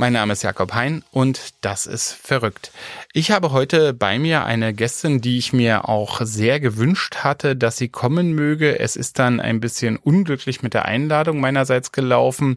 mein 0.00 0.14
Name 0.14 0.32
ist 0.32 0.42
Jakob 0.42 0.72
Hein 0.72 1.04
und 1.10 1.52
das 1.60 1.84
ist 1.84 2.14
verrückt. 2.14 2.72
Ich 3.12 3.30
habe 3.30 3.52
heute 3.52 3.92
bei 3.92 4.18
mir 4.18 4.46
eine 4.46 4.72
Gästin, 4.72 5.20
die 5.20 5.36
ich 5.36 5.52
mir 5.52 5.90
auch 5.90 6.22
sehr 6.22 6.58
gewünscht 6.58 7.16
hatte, 7.16 7.54
dass 7.54 7.76
sie 7.76 7.90
kommen 7.90 8.32
möge. 8.32 8.78
Es 8.78 8.96
ist 8.96 9.18
dann 9.18 9.40
ein 9.40 9.60
bisschen 9.60 9.98
unglücklich 9.98 10.62
mit 10.62 10.72
der 10.72 10.86
Einladung 10.86 11.38
meinerseits 11.38 11.92
gelaufen, 11.92 12.56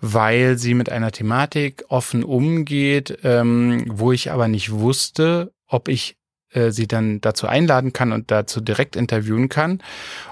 weil 0.00 0.56
sie 0.56 0.72
mit 0.72 0.90
einer 0.90 1.12
Thematik 1.12 1.84
offen 1.90 2.24
umgeht, 2.24 3.18
ähm, 3.22 3.84
wo 3.88 4.10
ich 4.10 4.32
aber 4.32 4.48
nicht 4.48 4.72
wusste, 4.72 5.52
ob 5.66 5.88
ich 5.88 6.16
äh, 6.52 6.70
sie 6.70 6.88
dann 6.88 7.20
dazu 7.20 7.46
einladen 7.46 7.92
kann 7.92 8.12
und 8.12 8.30
dazu 8.30 8.62
direkt 8.62 8.96
interviewen 8.96 9.50
kann. 9.50 9.82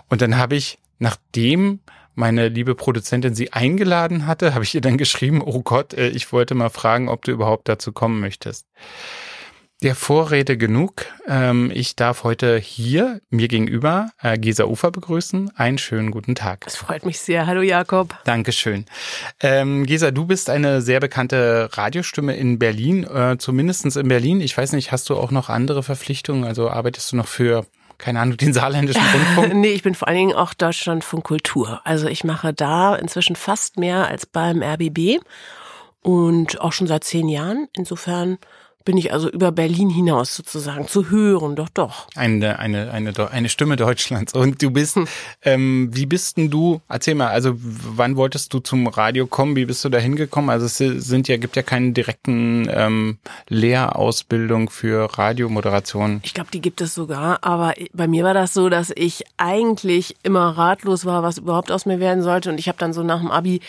Und 0.09 0.23
dann 0.23 0.39
habe 0.39 0.57
ich, 0.57 0.79
nachdem 0.99 1.81
meine 2.17 2.49
liebe 2.49 2.75
Produzentin 2.75 3.35
sie 3.35 3.53
eingeladen 3.53 4.27
hatte, 4.27 4.55
habe 4.55 4.65
ich 4.65 4.75
ihr 4.75 4.81
dann 4.81 4.99
geschrieben, 4.99 5.43
oh 5.45 5.63
Gott, 5.63 5.95
äh, 5.95 6.09
ich 6.09 6.33
wollte 6.33 6.55
mal 6.55 6.71
fragen, 6.71 7.09
ob 7.09 7.25
du 7.25 7.31
überhaupt 7.31 7.69
dazu 7.69 7.93
kommen 7.93 8.21
möchtest. 8.21 8.67
Der 9.83 9.95
Vorrede 9.95 10.57
genug. 10.57 11.05
Ähm, 11.29 11.71
ich 11.75 11.97
darf 11.97 12.25
heute 12.25 12.57
hier 12.57 13.21
mir 13.29 13.47
gegenüber 13.47 14.11
äh, 14.23 14.39
Gesa 14.39 14.65
Ufer 14.65 14.91
begrüßen. 14.91 15.51
Einen 15.55 15.77
schönen 15.77 16.11
guten 16.11 16.35
Tag. 16.35 16.65
Es 16.67 16.77
freut 16.77 17.05
mich 17.05 17.21
sehr. 17.21 17.47
Hallo 17.47 17.61
Jakob. 17.61 18.17
Dankeschön. 18.25 18.87
Ähm, 19.41 19.85
Gesa, 19.85 20.13
du 20.13 20.25
bist 20.25 20.49
eine 20.49 20.81
sehr 20.81 21.01
bekannte 21.01 21.69
Radiostimme 21.73 22.35
in 22.35 22.59
Berlin, 22.59 23.05
äh, 23.05 23.37
zumindestens 23.37 23.97
in 23.97 24.09
Berlin. 24.09 24.41
Ich 24.41 24.57
weiß 24.57 24.73
nicht, 24.73 24.93
hast 24.93 25.11
du 25.11 25.17
auch 25.17 25.31
noch 25.31 25.51
andere 25.51 25.83
Verpflichtungen? 25.83 26.45
Also 26.45 26.71
arbeitest 26.71 27.13
du 27.13 27.17
noch 27.17 27.29
für 27.29 27.67
keine 27.99 28.21
Ahnung, 28.21 28.37
den 28.37 28.53
saarländischen 28.53 29.03
Rundfunk? 29.13 29.55
nee, 29.55 29.69
ich 29.73 29.83
bin 29.83 29.95
vor 29.95 30.09
allen 30.09 30.19
Dingen 30.19 30.35
auch 30.35 30.55
Deutschlandfunk 30.55 31.25
Kultur. 31.25 31.81
Also 31.85 32.09
ich 32.09 32.25
mache 32.25 32.53
da 32.53 32.95
inzwischen 32.97 33.37
fast 33.37 33.79
mehr 33.79 34.09
als 34.09 34.27
beim 34.27 34.63
RBB 34.63 35.21
und 36.03 36.61
auch 36.61 36.73
schon 36.73 36.87
seit 36.87 37.05
zehn 37.05 37.29
Jahren. 37.29 37.69
Insofern 37.75 38.39
bin 38.87 38.97
ich 38.97 39.13
also 39.13 39.29
über 39.29 39.53
Berlin 39.53 39.91
hinaus 39.91 40.35
sozusagen 40.35 40.89
zu 40.89 41.11
hören, 41.11 41.57
doch, 41.57 41.69
doch. 41.69 42.07
Eine, 42.15 42.59
eine, 42.61 42.93
eine, 42.93 43.13
eine 43.31 43.49
Stimme 43.51 43.77
Deutschlands. 43.77 44.33
Und 44.33 44.63
du 44.63 44.71
bist, 44.71 44.97
hm. 44.97 45.09
ähm, 45.43 45.91
wie 45.93 46.07
bist 46.07 46.39
denn 46.39 46.51
du, 46.51 46.81
erzähl 46.89 47.17
mal, 47.17 47.29
also 47.29 47.53
wann 47.57 48.17
wolltest 48.17 48.55
du 48.55 48.61
zum 48.61 48.87
Radio 48.87 49.27
kommen, 49.27 49.57
wie 49.57 49.67
bist 49.67 49.85
du 49.85 49.89
da 49.89 49.99
hingekommen? 49.99 50.49
Also 50.51 50.67
es 50.67 50.79
sind 50.79 51.29
ja, 51.29 51.37
gibt 51.37 51.57
ja 51.57 51.63
keine 51.63 51.93
direkten 51.93 52.69
ähm, 52.71 53.19
Lehrausbildung 53.49 54.71
für 54.71 55.19
Radiomoderation. 55.19 56.21
Ich 56.23 56.33
glaube, 56.33 56.51
die 56.53 56.61
gibt 56.61 56.81
es 56.81 56.95
sogar, 56.95 57.41
aber 57.43 57.75
bei 57.93 58.07
mir 58.07 58.23
war 58.23 58.35
das 58.35 58.55
so, 58.55 58.69
dass 58.69 58.93
ich 58.95 59.25
eigentlich 59.37 60.15
immer 60.23 60.57
ratlos 60.57 61.05
war, 61.05 61.25
was 61.25 61.39
überhaupt 61.39 61.73
aus 61.73 61.87
mir 61.87 61.99
werden 61.99 62.23
sollte. 62.23 62.51
Und 62.51 62.61
ich 62.61 62.69
habe 62.69 62.79
dann 62.79 62.93
so 62.93 63.03
nach 63.03 63.19
dem 63.19 63.33
Abi 63.33 63.61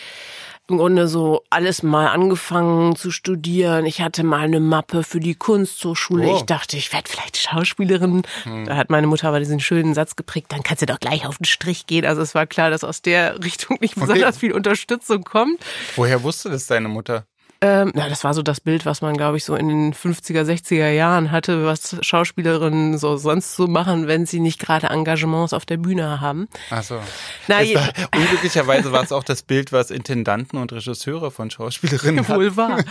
im 0.68 0.76
Grunde 0.76 1.08
so 1.08 1.42
alles 1.50 1.82
mal 1.82 2.08
angefangen 2.08 2.94
zu 2.94 3.10
studieren. 3.10 3.86
Ich 3.86 4.02
hatte 4.02 4.22
mal 4.22 4.40
eine 4.40 4.60
Mappe 4.60 5.02
für 5.02 5.18
die 5.18 5.34
Kunsthochschule. 5.34 6.28
Oh. 6.28 6.36
Ich 6.36 6.42
dachte, 6.42 6.76
ich 6.76 6.92
werde 6.92 7.08
vielleicht 7.08 7.38
Schauspielerin. 7.38 8.22
Hm. 8.44 8.66
Da 8.66 8.76
hat 8.76 8.90
meine 8.90 9.06
Mutter 9.06 9.28
aber 9.28 9.38
diesen 9.38 9.60
schönen 9.60 9.94
Satz 9.94 10.14
geprägt, 10.14 10.48
dann 10.50 10.62
kannst 10.62 10.82
du 10.82 10.86
doch 10.86 11.00
gleich 11.00 11.26
auf 11.26 11.38
den 11.38 11.46
Strich 11.46 11.86
gehen. 11.86 12.04
Also 12.04 12.20
es 12.20 12.34
war 12.34 12.46
klar, 12.46 12.70
dass 12.70 12.84
aus 12.84 13.00
der 13.00 13.42
Richtung 13.44 13.78
nicht 13.80 13.94
besonders 13.94 14.36
okay. 14.36 14.46
viel 14.46 14.52
Unterstützung 14.52 15.24
kommt. 15.24 15.58
Woher 15.96 16.22
wusste 16.22 16.50
das 16.50 16.66
deine 16.66 16.88
Mutter? 16.88 17.24
Ähm, 17.60 17.90
na, 17.94 18.08
das 18.08 18.22
war 18.22 18.34
so 18.34 18.42
das 18.42 18.60
Bild, 18.60 18.86
was 18.86 19.02
man, 19.02 19.16
glaube 19.16 19.36
ich, 19.36 19.44
so 19.44 19.56
in 19.56 19.68
den 19.68 19.92
50er, 19.92 20.42
60er 20.42 20.90
Jahren 20.90 21.32
hatte, 21.32 21.66
was 21.66 21.96
Schauspielerinnen 22.02 22.98
so 22.98 23.16
sonst 23.16 23.56
so 23.56 23.66
machen, 23.66 24.06
wenn 24.06 24.26
sie 24.26 24.38
nicht 24.38 24.60
gerade 24.60 24.86
Engagements 24.88 25.52
auf 25.52 25.66
der 25.66 25.76
Bühne 25.76 26.20
haben. 26.20 26.48
Ach 26.70 26.84
so. 26.84 27.00
Na, 27.48 27.56
war, 27.56 27.92
unglücklicherweise 28.14 28.92
war 28.92 29.02
es 29.02 29.10
auch 29.10 29.24
das 29.24 29.42
Bild, 29.42 29.72
was 29.72 29.90
Intendanten 29.90 30.56
und 30.56 30.72
Regisseure 30.72 31.32
von 31.32 31.50
Schauspielerinnen 31.50 32.28
Wohl 32.28 32.56
wahr. 32.56 32.84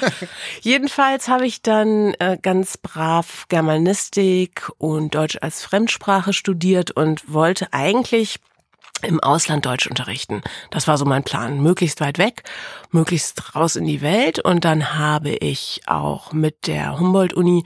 Jedenfalls 0.61 1.29
habe 1.29 1.45
ich 1.45 1.61
dann 1.61 2.13
äh, 2.15 2.37
ganz 2.41 2.77
brav 2.77 3.45
Germanistik 3.47 4.69
und 4.79 5.15
Deutsch 5.15 5.37
als 5.41 5.63
Fremdsprache 5.63 6.33
studiert 6.33 6.91
und 6.91 7.31
wollte 7.31 7.71
eigentlich 7.71 8.39
im 9.01 9.19
Ausland 9.19 9.65
Deutsch 9.65 9.87
unterrichten. 9.87 10.41
Das 10.71 10.87
war 10.87 10.97
so 10.97 11.05
mein 11.05 11.23
Plan. 11.23 11.61
Möglichst 11.61 12.01
weit 12.01 12.17
weg, 12.17 12.43
möglichst 12.91 13.55
raus 13.55 13.75
in 13.75 13.85
die 13.85 14.01
Welt. 14.01 14.39
Und 14.39 14.65
dann 14.65 14.95
habe 14.95 15.31
ich 15.31 15.81
auch 15.85 16.33
mit 16.33 16.67
der 16.67 16.99
Humboldt-Uni 16.99 17.63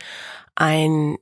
ein 0.56 1.18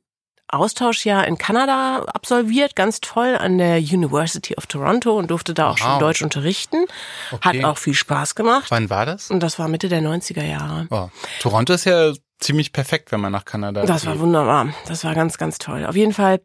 Austauschjahr 0.52 1.28
in 1.28 1.38
Kanada 1.38 2.06
absolviert, 2.08 2.76
ganz 2.76 3.02
toll 3.02 3.38
an 3.38 3.60
der 3.60 3.78
University 3.78 4.56
of 4.56 4.66
Toronto 4.66 5.16
und 5.18 5.30
durfte 5.30 5.54
da 5.54 5.70
auch 5.70 5.80
wow. 5.80 5.80
schon 5.80 6.00
Deutsch 6.00 6.22
unterrichten. 6.24 6.86
Okay. 7.32 7.60
Hat 7.60 7.66
auch 7.66 7.78
viel 7.78 7.94
Spaß 7.94 8.34
gemacht. 8.34 8.66
Wann 8.70 8.90
war 8.90 9.06
das? 9.06 9.30
Und 9.30 9.42
das 9.42 9.60
war 9.60 9.68
Mitte 9.68 9.90
der 9.90 10.02
90er 10.02 10.44
Jahre. 10.44 10.88
Oh. 10.90 11.10
Toronto 11.40 11.74
ist 11.74 11.86
ja 11.86 12.14
ziemlich 12.40 12.74
perfekt, 12.74 13.12
wenn 13.12 13.20
man 13.22 13.32
nach 13.32 13.46
Kanada 13.46 13.86
Das 13.86 14.02
geht. 14.02 14.10
war 14.10 14.20
wunderbar. 14.20 14.74
Das 14.88 15.04
war 15.04 15.14
ganz, 15.14 15.38
ganz 15.38 15.60
toll. 15.60 15.86
Auf 15.86 15.96
jeden 15.96 16.14
Fall 16.14 16.42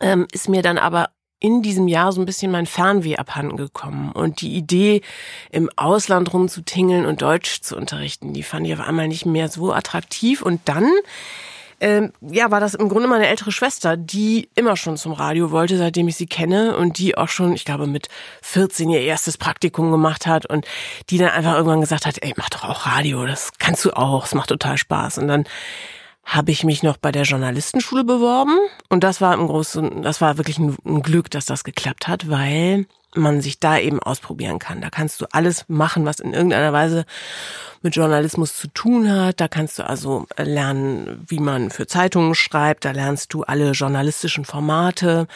ähm, 0.00 0.26
ist 0.32 0.48
mir 0.48 0.62
dann 0.62 0.78
aber 0.78 1.10
in 1.40 1.62
diesem 1.62 1.86
Jahr 1.86 2.12
so 2.12 2.20
ein 2.20 2.26
bisschen 2.26 2.50
mein 2.50 2.66
Fernweh 2.66 3.16
abhanden 3.16 3.56
gekommen. 3.56 4.10
Und 4.12 4.40
die 4.40 4.56
Idee, 4.56 5.02
im 5.50 5.70
Ausland 5.76 6.32
rumzutingeln 6.32 7.06
und 7.06 7.22
Deutsch 7.22 7.60
zu 7.60 7.76
unterrichten, 7.76 8.32
die 8.32 8.42
fand 8.42 8.66
ich 8.66 8.74
auf 8.74 8.80
einmal 8.80 9.08
nicht 9.08 9.24
mehr 9.24 9.48
so 9.48 9.72
attraktiv. 9.72 10.42
Und 10.42 10.60
dann, 10.64 10.90
ähm, 11.80 12.12
ja, 12.20 12.50
war 12.50 12.58
das 12.58 12.74
im 12.74 12.88
Grunde 12.88 13.06
meine 13.06 13.28
ältere 13.28 13.52
Schwester, 13.52 13.96
die 13.96 14.48
immer 14.56 14.76
schon 14.76 14.96
zum 14.96 15.12
Radio 15.12 15.52
wollte, 15.52 15.78
seitdem 15.78 16.08
ich 16.08 16.16
sie 16.16 16.26
kenne 16.26 16.76
und 16.76 16.98
die 16.98 17.16
auch 17.16 17.28
schon, 17.28 17.52
ich 17.52 17.64
glaube, 17.64 17.86
mit 17.86 18.08
14 18.42 18.90
ihr 18.90 19.02
erstes 19.02 19.38
Praktikum 19.38 19.92
gemacht 19.92 20.26
hat 20.26 20.44
und 20.44 20.66
die 21.08 21.18
dann 21.18 21.30
einfach 21.30 21.54
irgendwann 21.54 21.80
gesagt 21.80 22.04
hat, 22.04 22.16
ey, 22.20 22.34
mach 22.36 22.50
doch 22.50 22.64
auch 22.64 22.86
Radio, 22.86 23.24
das 23.26 23.52
kannst 23.58 23.84
du 23.84 23.92
auch, 23.92 24.26
es 24.26 24.34
macht 24.34 24.48
total 24.48 24.76
Spaß. 24.76 25.18
Und 25.18 25.28
dann 25.28 25.44
habe 26.28 26.50
ich 26.50 26.62
mich 26.62 26.82
noch 26.82 26.98
bei 26.98 27.10
der 27.10 27.22
Journalistenschule 27.22 28.04
beworben. 28.04 28.58
Und 28.90 29.02
das 29.02 29.20
war 29.22 29.32
im 29.32 29.46
Großen, 29.46 30.02
das 30.02 30.20
war 30.20 30.36
wirklich 30.36 30.58
ein, 30.58 30.76
Glück, 31.02 31.30
dass 31.30 31.46
das 31.46 31.64
geklappt 31.64 32.06
hat, 32.06 32.28
weil 32.28 32.86
man 33.18 33.40
sich 33.40 33.60
da 33.60 33.78
eben 33.78 34.00
ausprobieren 34.00 34.58
kann. 34.58 34.80
Da 34.80 34.90
kannst 34.90 35.20
du 35.20 35.26
alles 35.32 35.64
machen, 35.68 36.04
was 36.06 36.20
in 36.20 36.34
irgendeiner 36.34 36.72
Weise 36.72 37.04
mit 37.82 37.94
Journalismus 37.94 38.56
zu 38.56 38.68
tun 38.68 39.10
hat. 39.10 39.40
Da 39.40 39.48
kannst 39.48 39.78
du 39.78 39.86
also 39.86 40.26
lernen, 40.36 41.24
wie 41.26 41.38
man 41.38 41.70
für 41.70 41.86
Zeitungen 41.86 42.34
schreibt. 42.34 42.84
Da 42.84 42.90
lernst 42.90 43.32
du 43.32 43.44
alle 43.44 43.72
journalistischen 43.72 44.44
Formate. 44.44 45.26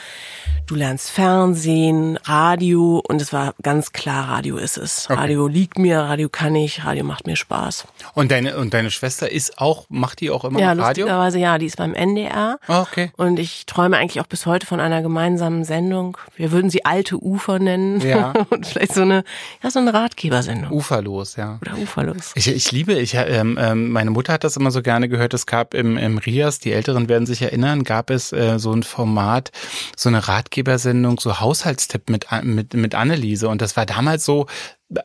Du 0.66 0.74
lernst 0.74 1.10
Fernsehen, 1.10 2.18
Radio 2.24 3.02
und 3.06 3.20
es 3.20 3.32
war 3.32 3.54
ganz 3.62 3.92
klar, 3.92 4.28
Radio 4.28 4.56
ist 4.56 4.76
es. 4.76 5.06
Okay. 5.10 5.18
Radio 5.18 5.46
liegt 5.46 5.78
mir, 5.78 6.00
Radio 6.00 6.28
kann 6.28 6.54
ich, 6.54 6.84
Radio 6.84 7.04
macht 7.04 7.26
mir 7.26 7.36
Spaß. 7.36 7.86
Und 8.14 8.30
deine 8.30 8.56
und 8.56 8.72
deine 8.72 8.90
Schwester 8.90 9.30
ist 9.30 9.58
auch, 9.58 9.86
macht 9.88 10.20
die 10.20 10.30
auch 10.30 10.44
immer 10.44 10.60
ja, 10.60 10.68
Radio? 10.68 10.82
Ja, 10.82 10.88
lustigerweise 10.88 11.38
ja, 11.38 11.58
die 11.58 11.66
ist 11.66 11.76
beim 11.76 11.94
NDR. 11.94 12.58
Oh, 12.68 12.84
okay. 12.90 13.10
Und 13.16 13.38
ich 13.38 13.66
träume 13.66 13.98
eigentlich 13.98 14.20
auch 14.20 14.26
bis 14.26 14.46
heute 14.46 14.66
von 14.66 14.80
einer 14.80 15.02
gemeinsamen 15.02 15.64
Sendung. 15.64 16.16
Wir 16.36 16.52
würden 16.52 16.70
sie 16.70 16.84
Alte 16.84 17.22
Ufer 17.22 17.58
nennen. 17.58 17.71
Ja. 18.02 18.32
und 18.50 18.66
vielleicht 18.66 18.94
so 18.94 19.02
eine, 19.02 19.24
ja, 19.62 19.70
so 19.70 19.78
eine 19.78 19.92
Ratgebersendung. 19.92 20.72
Uferlos, 20.72 21.36
ja. 21.36 21.58
Oder 21.60 21.78
Uferlos. 21.78 22.32
Ich, 22.34 22.48
ich 22.48 22.72
liebe, 22.72 22.94
ich, 22.94 23.14
ähm, 23.14 23.58
ähm, 23.60 23.90
meine 23.90 24.10
Mutter 24.10 24.32
hat 24.32 24.44
das 24.44 24.56
immer 24.56 24.70
so 24.70 24.82
gerne 24.82 25.08
gehört. 25.08 25.34
Es 25.34 25.46
gab 25.46 25.74
im, 25.74 25.96
im 25.96 26.18
Rias, 26.18 26.58
die 26.58 26.72
Älteren 26.72 27.08
werden 27.08 27.26
sich 27.26 27.42
erinnern, 27.42 27.84
gab 27.84 28.10
es 28.10 28.32
äh, 28.32 28.58
so 28.58 28.72
ein 28.72 28.82
Format, 28.82 29.50
so 29.96 30.08
eine 30.08 30.28
Ratgebersendung, 30.28 31.18
so 31.18 31.40
Haushaltstipp 31.40 32.08
mit, 32.10 32.26
mit, 32.42 32.74
mit 32.74 32.94
Anneliese. 32.94 33.48
Und 33.48 33.62
das 33.62 33.76
war 33.76 33.86
damals 33.86 34.24
so, 34.24 34.46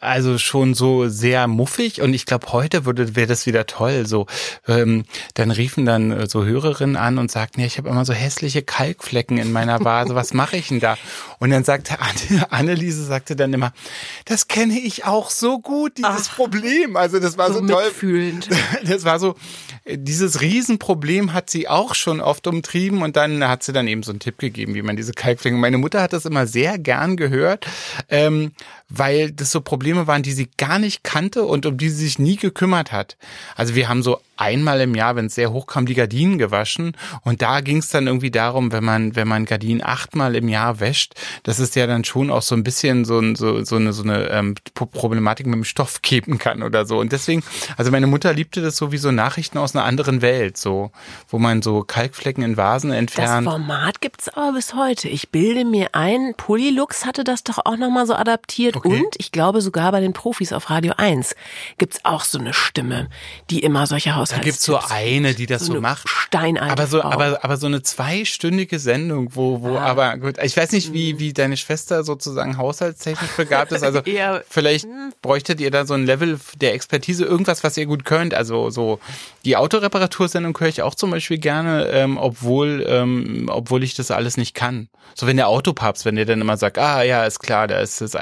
also 0.02 0.38
schon 0.38 0.74
so 0.74 1.08
sehr 1.08 1.48
muffig 1.48 2.02
und 2.02 2.14
ich 2.14 2.26
glaube 2.26 2.52
heute 2.52 2.86
würde 2.86 3.16
wäre 3.16 3.28
das 3.28 3.46
wieder 3.46 3.66
toll. 3.66 4.06
So 4.06 4.28
ähm, 4.68 5.06
dann 5.34 5.52
riefen 5.52 5.86
dann 5.86 6.12
äh, 6.12 6.28
so 6.28 6.46
Hörerinnen 6.46 6.96
an 6.96 7.18
und 7.18 7.32
sagten 7.32 7.62
ja 7.62 7.68
ich 7.68 7.78
habe 7.78 7.90
immer 7.90 8.06
so 8.06 8.14
hässliche 8.14 8.62
Kalkflecken 8.62 9.38
in 9.38 9.52
meiner 9.52 9.84
Vase. 9.84 10.16
Was 10.16 10.34
mache 10.34 10.58
ich 10.58 10.70
denn 10.70 10.80
da? 10.80 10.98
Und 11.40 11.50
dann 11.50 11.64
sagte 11.64 11.98
Anne, 12.00 12.52
Anneliese 12.52 13.04
sagte 13.04 13.36
dann 13.36 13.54
immer 13.54 13.74
das 14.26 14.48
kenne 14.48 14.80
ich 14.80 15.06
auch 15.06 15.30
so 15.30 15.60
gut 15.60 15.98
dieses 15.98 16.30
Ach, 16.30 16.36
Problem. 16.36 16.96
Also 16.96 17.20
das 17.20 17.38
war 17.38 17.52
so, 17.54 17.60
so 17.60 17.68
toll. 17.68 17.86
mitfühlend. 17.86 18.50
das 18.84 19.04
war 19.04 19.20
so 19.20 19.36
dieses 19.90 20.42
Riesenproblem 20.42 21.34
hat 21.34 21.50
sie 21.50 21.68
auch 21.68 21.96
schon 21.96 22.20
oft 22.20 22.46
umtrieben 22.48 23.02
und 23.02 23.16
dann 23.16 23.48
hat 23.48 23.64
sie 23.64 23.74
dann 23.74 23.88
eben 23.88 24.04
so 24.04 24.12
einen 24.12 24.20
Tipp 24.20 24.38
gegeben 24.38 24.76
wie 24.76 24.82
man 24.82 24.98
diese 24.98 25.14
Kalkflecken 25.14 25.60
meine 25.60 25.78
Mutter 25.78 26.02
hat 26.02 26.14
das 26.14 26.26
immer 26.26 26.46
sehr 26.46 26.78
gern 26.78 27.16
gehört 27.16 27.66
ähm, 28.10 28.52
weil 28.90 29.32
das 29.32 29.52
so 29.52 29.62
Probleme 29.62 30.08
waren, 30.08 30.24
die 30.24 30.32
sie 30.32 30.50
gar 30.58 30.80
nicht 30.80 31.04
kannte 31.04 31.44
und 31.44 31.66
um 31.66 31.78
die 31.78 31.90
sie 31.90 32.06
sich 32.06 32.20
nie 32.20 32.38
gekümmert 32.38 32.92
hat. 32.92 33.18
Also 33.56 33.76
wir 33.76 33.90
haben 33.90 34.02
so 34.02 34.20
einmal 34.38 34.80
im 34.82 34.96
Jahr, 34.96 35.16
wenn 35.16 35.26
es 35.26 35.36
sehr 35.36 35.52
hoch 35.52 35.66
kam, 35.66 35.86
die 35.86 35.96
Gardinen 35.96 36.38
gewaschen. 36.38 36.96
Und 37.24 37.42
da 37.42 37.62
ging 37.62 37.78
es 37.78 37.90
dann 37.90 38.08
irgendwie 38.08 38.32
darum, 38.32 38.72
wenn 38.72 38.84
man, 38.84 39.16
wenn 39.16 39.28
man 39.28 39.46
Gardinen 39.46 39.84
achtmal 39.84 40.36
im 40.36 40.48
Jahr 40.48 40.80
wäscht, 40.80 41.16
das 41.44 41.60
ist 41.60 41.76
ja 41.76 41.88
dann 41.88 42.04
schon 42.04 42.30
auch 42.30 42.44
so 42.44 42.56
ein 42.56 42.64
bisschen 42.64 43.04
so, 43.04 43.22
so, 43.36 43.64
so 43.64 43.76
eine, 43.76 43.94
so 43.94 44.04
eine 44.04 44.30
ähm, 44.30 44.56
Problematik 44.74 45.48
mit 45.48 45.56
dem 45.56 45.64
Stoff 45.64 46.02
geben 46.02 46.38
kann 46.38 46.64
oder 46.64 46.86
so. 46.86 47.00
Und 47.00 47.12
deswegen, 47.12 47.44
also 47.78 47.92
meine 47.92 48.08
Mutter 48.08 48.34
liebte 48.34 48.62
das 48.62 48.78
so 48.78 48.92
wie 48.92 48.98
so 48.98 49.12
Nachrichten 49.12 49.58
aus 49.58 49.76
einer 49.76 49.86
anderen 49.86 50.22
Welt, 50.22 50.58
so, 50.58 50.92
wo 51.28 51.40
man 51.40 51.62
so 51.62 51.82
Kalkflecken 51.82 52.44
in 52.44 52.58
Vasen 52.58 52.92
entfernt. 52.92 53.48
Das 53.48 53.54
Format 53.54 54.02
gibt's 54.02 54.30
aber 54.30 54.54
bis 54.54 54.76
heute. 54.76 55.10
Ich 55.10 55.30
bilde 55.30 55.66
mir 55.66 55.90
ein, 55.94 56.34
Polylux 56.38 57.06
hatte 57.06 57.24
das 57.24 57.44
doch 57.44 57.60
auch 57.66 57.78
nochmal 57.78 58.06
so 58.06 58.14
adaptiert. 58.14 58.77
Okay. 58.78 58.90
Und 58.90 59.16
ich 59.18 59.32
glaube 59.32 59.62
sogar 59.62 59.92
bei 59.92 60.00
den 60.00 60.14
Profis 60.14 60.54
auf 60.54 60.70
Radio 60.70 60.94
1 60.98 61.36
gibt's 61.78 62.00
auch 62.04 62.24
so 62.24 62.40
eine 62.40 62.54
Stimme, 62.54 63.10
die 63.50 63.60
immer 63.60 63.88
solche 63.88 64.16
Haus 64.16 64.30
da 64.30 64.38
gibt's 64.38 64.64
so 64.64 64.80
eine, 64.90 65.34
die 65.34 65.46
das 65.46 65.66
so, 65.66 65.74
so 65.74 65.82
macht. 65.82 66.08
Steineine 66.08 66.72
aber 66.72 66.88
so, 66.88 67.02
aber, 67.02 67.44
aber 67.44 67.58
so 67.58 67.68
eine 67.68 67.82
zweistündige 67.82 68.80
Sendung, 68.80 69.36
wo, 69.36 69.62
wo, 69.62 69.76
ja. 69.76 69.82
aber 69.82 70.18
gut, 70.18 70.36
ich 70.42 70.56
weiß 70.56 70.72
nicht, 70.72 70.94
wie, 70.94 71.20
wie 71.20 71.34
deine 71.34 71.58
Schwester 71.58 72.04
sozusagen 72.04 72.58
haushaltstechnisch 72.58 73.32
begabt 73.32 73.72
ist. 73.72 73.84
Also 73.84 74.02
vielleicht 74.50 74.86
hm. 74.86 75.14
bräuchtet 75.22 75.60
ihr 75.60 75.72
da 75.72 75.86
so 75.86 75.94
ein 75.94 76.06
Level 76.06 76.40
der 76.60 76.74
Expertise, 76.74 77.26
irgendwas, 77.26 77.64
was 77.64 77.78
ihr 77.78 77.86
gut 77.86 78.06
könnt. 78.06 78.34
Also 78.34 78.70
so 78.70 79.00
die 79.46 79.58
Autoreparatursendung 79.58 80.58
höre 80.60 80.68
ich 80.68 80.82
auch 80.82 80.96
zum 80.96 81.12
Beispiel 81.12 81.38
gerne, 81.38 81.88
ähm, 81.88 82.18
obwohl, 82.18 82.86
ähm, 82.88 83.50
obwohl 83.52 83.84
ich 83.84 83.96
das 83.96 84.12
alles 84.12 84.38
nicht 84.38 84.54
kann. 84.54 84.90
So 85.16 85.26
wenn 85.26 85.38
der 85.38 85.48
Autopapst, 85.48 86.06
wenn 86.06 86.16
der 86.16 86.26
dann 86.26 86.42
immer 86.42 86.58
sagt, 86.58 86.78
ah 86.78 87.02
ja, 87.02 87.26
ist 87.26 87.40
klar, 87.40 87.68
da 87.68 87.80
ist 87.80 88.02
das 88.02 88.16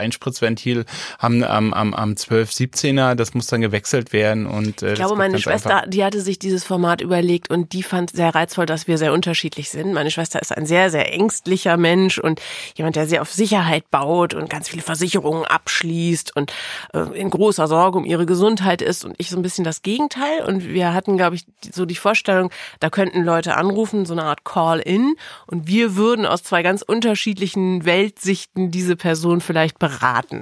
Einspritzventil 0.45 0.85
am, 1.19 1.43
am, 1.43 1.73
am, 1.73 1.93
am 1.93 2.15
12, 2.15 2.51
17er, 2.51 3.15
das 3.15 3.33
muss 3.33 3.47
dann 3.47 3.61
gewechselt 3.61 4.13
werden 4.13 4.45
und 4.45 4.81
äh, 4.81 4.93
ich 4.93 4.95
glaube, 4.95 5.15
meine 5.15 5.39
Schwester, 5.39 5.77
einfach. 5.77 5.89
die 5.89 6.03
hatte 6.03 6.21
sich 6.21 6.39
dieses 6.39 6.63
Format 6.63 7.01
überlegt 7.01 7.49
und 7.49 7.73
die 7.73 7.83
fand 7.83 8.11
sehr 8.11 8.33
reizvoll, 8.33 8.65
dass 8.65 8.87
wir 8.87 8.97
sehr 8.97 9.13
unterschiedlich 9.13 9.69
sind. 9.69 9.93
Meine 9.93 10.11
Schwester 10.11 10.41
ist 10.41 10.55
ein 10.55 10.65
sehr, 10.65 10.89
sehr 10.89 11.13
ängstlicher 11.13 11.77
Mensch 11.77 12.17
und 12.17 12.41
jemand, 12.75 12.95
der 12.95 13.07
sehr 13.07 13.21
auf 13.21 13.31
Sicherheit 13.31 13.89
baut 13.91 14.33
und 14.33 14.49
ganz 14.49 14.69
viele 14.69 14.83
Versicherungen 14.83 15.45
abschließt 15.45 16.35
und 16.35 16.53
äh, 16.93 16.99
in 17.19 17.29
großer 17.29 17.67
Sorge 17.67 17.97
um 17.97 18.05
ihre 18.05 18.25
Gesundheit 18.25 18.81
ist 18.81 19.05
und 19.05 19.15
ich 19.17 19.29
so 19.29 19.37
ein 19.37 19.41
bisschen 19.41 19.63
das 19.63 19.81
Gegenteil 19.81 20.43
und 20.45 20.65
wir 20.65 20.93
hatten, 20.93 21.17
glaube 21.17 21.35
ich, 21.35 21.45
so 21.73 21.85
die 21.85 21.95
Vorstellung, 21.95 22.49
da 22.79 22.89
könnten 22.89 23.23
Leute 23.23 23.55
anrufen, 23.55 24.05
so 24.05 24.13
eine 24.13 24.23
Art 24.23 24.45
Call-in 24.45 25.15
und 25.47 25.67
wir 25.67 25.95
würden 25.95 26.25
aus 26.25 26.43
zwei 26.43 26.63
ganz 26.63 26.81
unterschiedlichen 26.81 27.85
Weltsichten 27.85 28.71
diese 28.71 28.95
Person 28.95 29.41
vielleicht 29.41 29.79
beraten. 29.79 30.34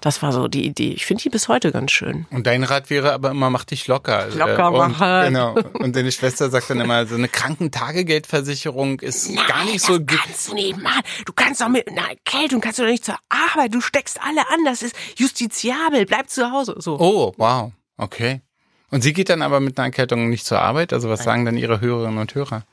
Das 0.00 0.22
war 0.22 0.32
so 0.32 0.48
die 0.48 0.64
Idee. 0.64 0.92
Ich 0.92 1.06
finde 1.06 1.22
die 1.22 1.30
bis 1.30 1.48
heute 1.48 1.72
ganz 1.72 1.92
schön. 1.92 2.26
Und 2.30 2.46
dein 2.46 2.64
Rat 2.64 2.90
wäre 2.90 3.12
aber 3.12 3.30
immer, 3.30 3.50
mach 3.50 3.64
dich 3.64 3.86
locker. 3.86 4.28
Locker 4.28 4.68
äh, 4.68 4.88
machen. 4.88 5.32
Genau. 5.32 5.54
Und 5.74 5.96
deine 5.96 6.12
Schwester 6.12 6.50
sagt 6.50 6.70
dann 6.70 6.80
immer, 6.80 7.06
so 7.06 7.14
eine 7.14 7.28
Krankentagegeldversicherung 7.28 9.00
ist 9.00 9.30
Nein, 9.30 9.46
gar 9.46 9.64
nicht 9.64 9.84
so. 9.84 9.98
Das 9.98 10.18
kannst 10.18 10.48
du 10.48 10.54
nicht 10.54 10.80
machen. 10.80 11.02
Du 11.26 11.32
kannst 11.32 11.60
doch 11.60 11.68
mit 11.68 11.88
einer 11.88 12.08
Erkältung 12.08 12.60
kannst 12.60 12.78
du 12.78 12.82
doch 12.82 12.90
nicht 12.90 13.04
zur 13.04 13.18
Arbeit. 13.28 13.74
Du 13.74 13.80
steckst 13.80 14.20
alle 14.22 14.40
an. 14.48 14.64
Das 14.64 14.82
ist 14.82 14.94
justiziabel. 15.16 16.06
Bleib 16.06 16.30
zu 16.30 16.50
Hause. 16.50 16.76
So. 16.78 16.98
Oh, 16.98 17.32
wow. 17.36 17.72
Okay. 17.96 18.40
Und 18.90 19.02
sie 19.02 19.12
geht 19.12 19.28
dann 19.28 19.42
aber 19.42 19.60
mit 19.60 19.78
einer 19.78 19.86
Erkältung 19.86 20.28
nicht 20.28 20.46
zur 20.46 20.60
Arbeit? 20.60 20.92
Also 20.92 21.08
was 21.08 21.24
sagen 21.24 21.44
dann 21.44 21.56
ihre 21.56 21.80
Hörerinnen 21.80 22.18
und 22.18 22.34
Hörer? 22.34 22.64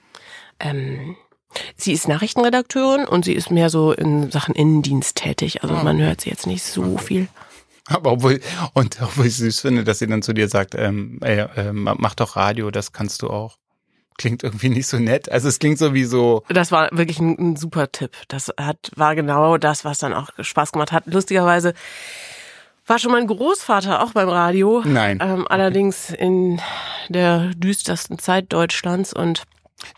Ähm, 0.60 1.16
sie 1.76 1.94
ist 1.94 2.08
Nachrichtenredakteurin 2.08 3.08
und 3.08 3.26
sie 3.26 3.34
ist 3.34 3.52
mehr 3.52 3.70
so 3.70 3.92
in 3.92 4.32
Sachen 4.32 4.56
Innendienst 4.56 5.18
tätig. 5.18 5.64
Also 5.64 5.76
oh. 5.76 5.84
man 5.84 6.02
hört 6.02 6.22
sie 6.22 6.30
jetzt 6.30 6.48
nicht 6.48 6.64
so 6.64 6.98
viel. 6.98 7.28
Aber 7.88 8.14
obwohl, 8.14 8.40
und 8.74 9.02
obwohl 9.02 9.26
ich 9.28 9.38
süß 9.38 9.60
finde, 9.62 9.84
dass 9.84 10.00
sie 10.00 10.08
dann 10.08 10.22
zu 10.22 10.34
dir 10.34 10.48
sagt, 10.48 10.76
ähm, 10.76 11.20
äh, 11.24 11.42
äh, 11.42 11.72
mach 11.74 12.16
doch 12.16 12.36
Radio, 12.36 12.72
das 12.72 12.92
kannst 12.92 13.22
du 13.22 13.30
auch. 13.30 13.58
Klingt 14.18 14.44
irgendwie 14.44 14.70
nicht 14.70 14.88
so 14.88 15.00
nett. 15.00 15.32
Also 15.32 15.48
es 15.48 15.58
klingt 15.58 15.80
so 15.80 15.94
wie 15.94 16.04
so. 16.04 16.44
Das 16.50 16.72
war 16.72 16.90
wirklich 16.92 17.20
ein, 17.20 17.38
ein 17.40 17.56
super 17.56 17.92
Tipp. 17.92 18.12
Das 18.28 18.52
hat, 18.58 18.92
war 18.96 19.16
genau 19.16 19.58
das, 19.58 19.84
was 19.84 19.98
dann 19.98 20.14
auch 20.14 20.30
Spaß 20.40 20.74
gemacht 20.74 20.92
hat. 20.92 21.06
Lustigerweise 21.08 21.74
war 22.86 23.00
schon 23.00 23.12
mein 23.12 23.28
Großvater 23.28 24.04
auch 24.04 24.12
beim 24.12 24.30
Radio. 24.30 24.84
Nein. 24.86 25.20
Ähm, 25.22 25.48
allerdings 25.48 26.12
in 26.12 26.62
der 27.10 27.52
düstersten 27.56 28.20
Zeit 28.20 28.52
Deutschlands 28.54 29.14
und 29.14 29.44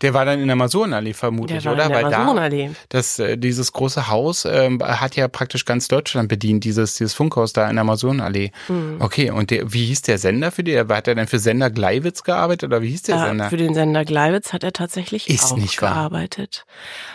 der 0.02 0.14
war 0.14 0.24
dann 0.24 0.40
in 0.40 0.46
der 0.46 0.54
Amazonallee 0.54 1.12
vermutlich, 1.12 1.62
der 1.62 1.76
war 1.76 1.86
oder? 1.86 2.00
In 2.00 2.08
der 2.10 2.18
Amazonallee. 2.18 2.70
das, 2.88 3.18
äh, 3.18 3.36
dieses 3.36 3.72
große 3.72 4.08
Haus 4.08 4.44
ähm, 4.44 4.82
hat 4.82 5.16
ja 5.16 5.28
praktisch 5.28 5.64
ganz 5.64 5.88
Deutschland 5.88 6.28
bedient, 6.28 6.64
dieses, 6.64 6.94
dieses 6.94 7.14
Funkhaus 7.14 7.52
da 7.52 7.68
in 7.68 7.76
der 7.76 7.82
Amazonallee. 7.82 8.50
Mhm. 8.68 8.96
Okay, 9.00 9.30
und 9.30 9.50
der, 9.50 9.72
wie 9.72 9.86
hieß 9.86 10.02
der 10.02 10.18
Sender 10.18 10.50
für 10.50 10.64
die? 10.64 10.78
Hat 10.78 11.08
er 11.08 11.14
denn 11.14 11.26
für 11.26 11.38
Sender 11.38 11.70
Gleiwitz 11.70 12.22
gearbeitet 12.22 12.70
oder 12.70 12.82
wie 12.82 12.90
hieß 12.90 13.02
der 13.02 13.16
ja, 13.16 13.26
Sender? 13.26 13.50
Für 13.50 13.56
den 13.56 13.74
Sender 13.74 14.04
Gleiwitz 14.04 14.52
hat 14.52 14.64
er 14.64 14.72
tatsächlich 14.72 15.28
Ist 15.28 15.52
auch 15.52 15.56
nicht 15.56 15.76
gearbeitet. 15.78 16.64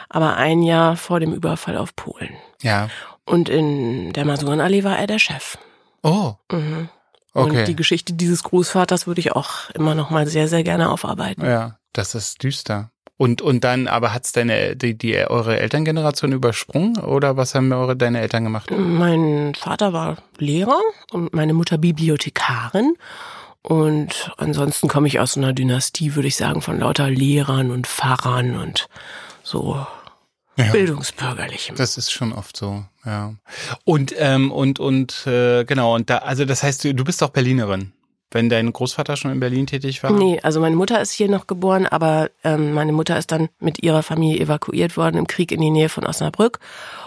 Aber 0.09 0.35
ein 0.37 0.63
Jahr 0.63 0.95
vor 0.95 1.19
dem 1.19 1.33
Überfall 1.33 1.77
auf 1.77 1.95
Polen. 1.95 2.31
Ja. 2.61 2.89
Und 3.25 3.49
in 3.49 4.13
der 4.13 4.23
Amazonallee 4.23 4.83
war 4.83 4.97
er 4.97 5.07
der 5.07 5.19
Chef. 5.19 5.57
Oh. 6.03 6.33
Mhm. 6.51 6.89
Okay. 7.33 7.59
Und 7.59 7.67
die 7.67 7.75
Geschichte 7.75 8.13
dieses 8.13 8.43
Großvaters 8.43 9.05
würde 9.05 9.19
ich 9.19 9.33
auch 9.33 9.69
immer 9.71 9.93
noch 9.93 10.09
mal 10.09 10.25
sehr, 10.27 10.47
sehr 10.47 10.63
gerne 10.63 10.89
aufarbeiten. 10.89 11.45
Ja, 11.45 11.78
das 11.93 12.15
ist 12.15 12.43
düster. 12.43 12.91
Und, 13.17 13.41
und 13.41 13.65
dann, 13.65 13.87
aber 13.87 14.13
hat's 14.13 14.31
deine, 14.31 14.77
die, 14.77 14.97
die, 14.97 15.17
eure 15.17 15.59
Elterngeneration 15.59 16.31
übersprungen 16.31 16.97
oder 16.97 17.35
was 17.35 17.53
haben 17.53 17.71
eure, 17.73 17.97
deine 17.97 18.21
Eltern 18.21 18.45
gemacht? 18.45 18.71
Mein 18.71 19.53
Vater 19.55 19.91
war 19.91 20.17
Lehrer 20.37 20.79
und 21.11 21.33
meine 21.33 21.53
Mutter 21.53 21.77
Bibliothekarin. 21.77 22.95
Und 23.61 24.31
ansonsten 24.37 24.87
komme 24.87 25.07
ich 25.09 25.19
aus 25.19 25.35
einer 25.35 25.51
Dynastie, 25.51 26.15
würde 26.15 26.29
ich 26.29 26.37
sagen, 26.37 26.61
von 26.61 26.79
lauter 26.79 27.09
Lehrern 27.09 27.71
und 27.71 27.87
Pfarrern 27.87 28.55
und 28.55 28.87
so 29.43 29.85
ja. 30.55 30.71
bildungsbürgerlichem. 30.71 31.75
Das 31.75 31.97
ist 31.97 32.11
schon 32.11 32.31
oft 32.31 32.55
so, 32.55 32.85
ja. 33.05 33.33
Und 33.83 34.13
ähm, 34.17 34.51
und 34.51 34.79
und 34.79 35.27
äh, 35.27 35.65
genau 35.65 35.95
und 35.95 36.09
da 36.09 36.19
also 36.19 36.45
das 36.45 36.63
heißt 36.63 36.83
du, 36.83 36.93
du 36.93 37.03
bist 37.03 37.21
auch 37.23 37.29
Berlinerin. 37.29 37.91
Wenn 38.31 38.49
dein 38.49 38.71
Großvater 38.71 39.17
schon 39.17 39.31
in 39.31 39.39
Berlin 39.39 39.65
tätig 39.65 40.03
war? 40.03 40.11
Nee, 40.11 40.39
also 40.43 40.59
meine 40.59 40.75
Mutter 40.75 41.01
ist 41.01 41.11
hier 41.11 41.29
noch 41.29 41.47
geboren, 41.47 41.87
aber 41.87 42.29
ähm, 42.43 42.73
meine 42.73 42.91
Mutter 42.91 43.17
ist 43.17 43.31
dann 43.31 43.49
mit 43.59 43.81
ihrer 43.81 44.03
Familie 44.03 44.39
evakuiert 44.41 44.97
worden 44.97 45.17
im 45.17 45.27
Krieg 45.27 45.51
in 45.51 45.61
die 45.61 45.71
Nähe 45.71 45.89
von 45.89 46.05
Osnabrück 46.05 46.59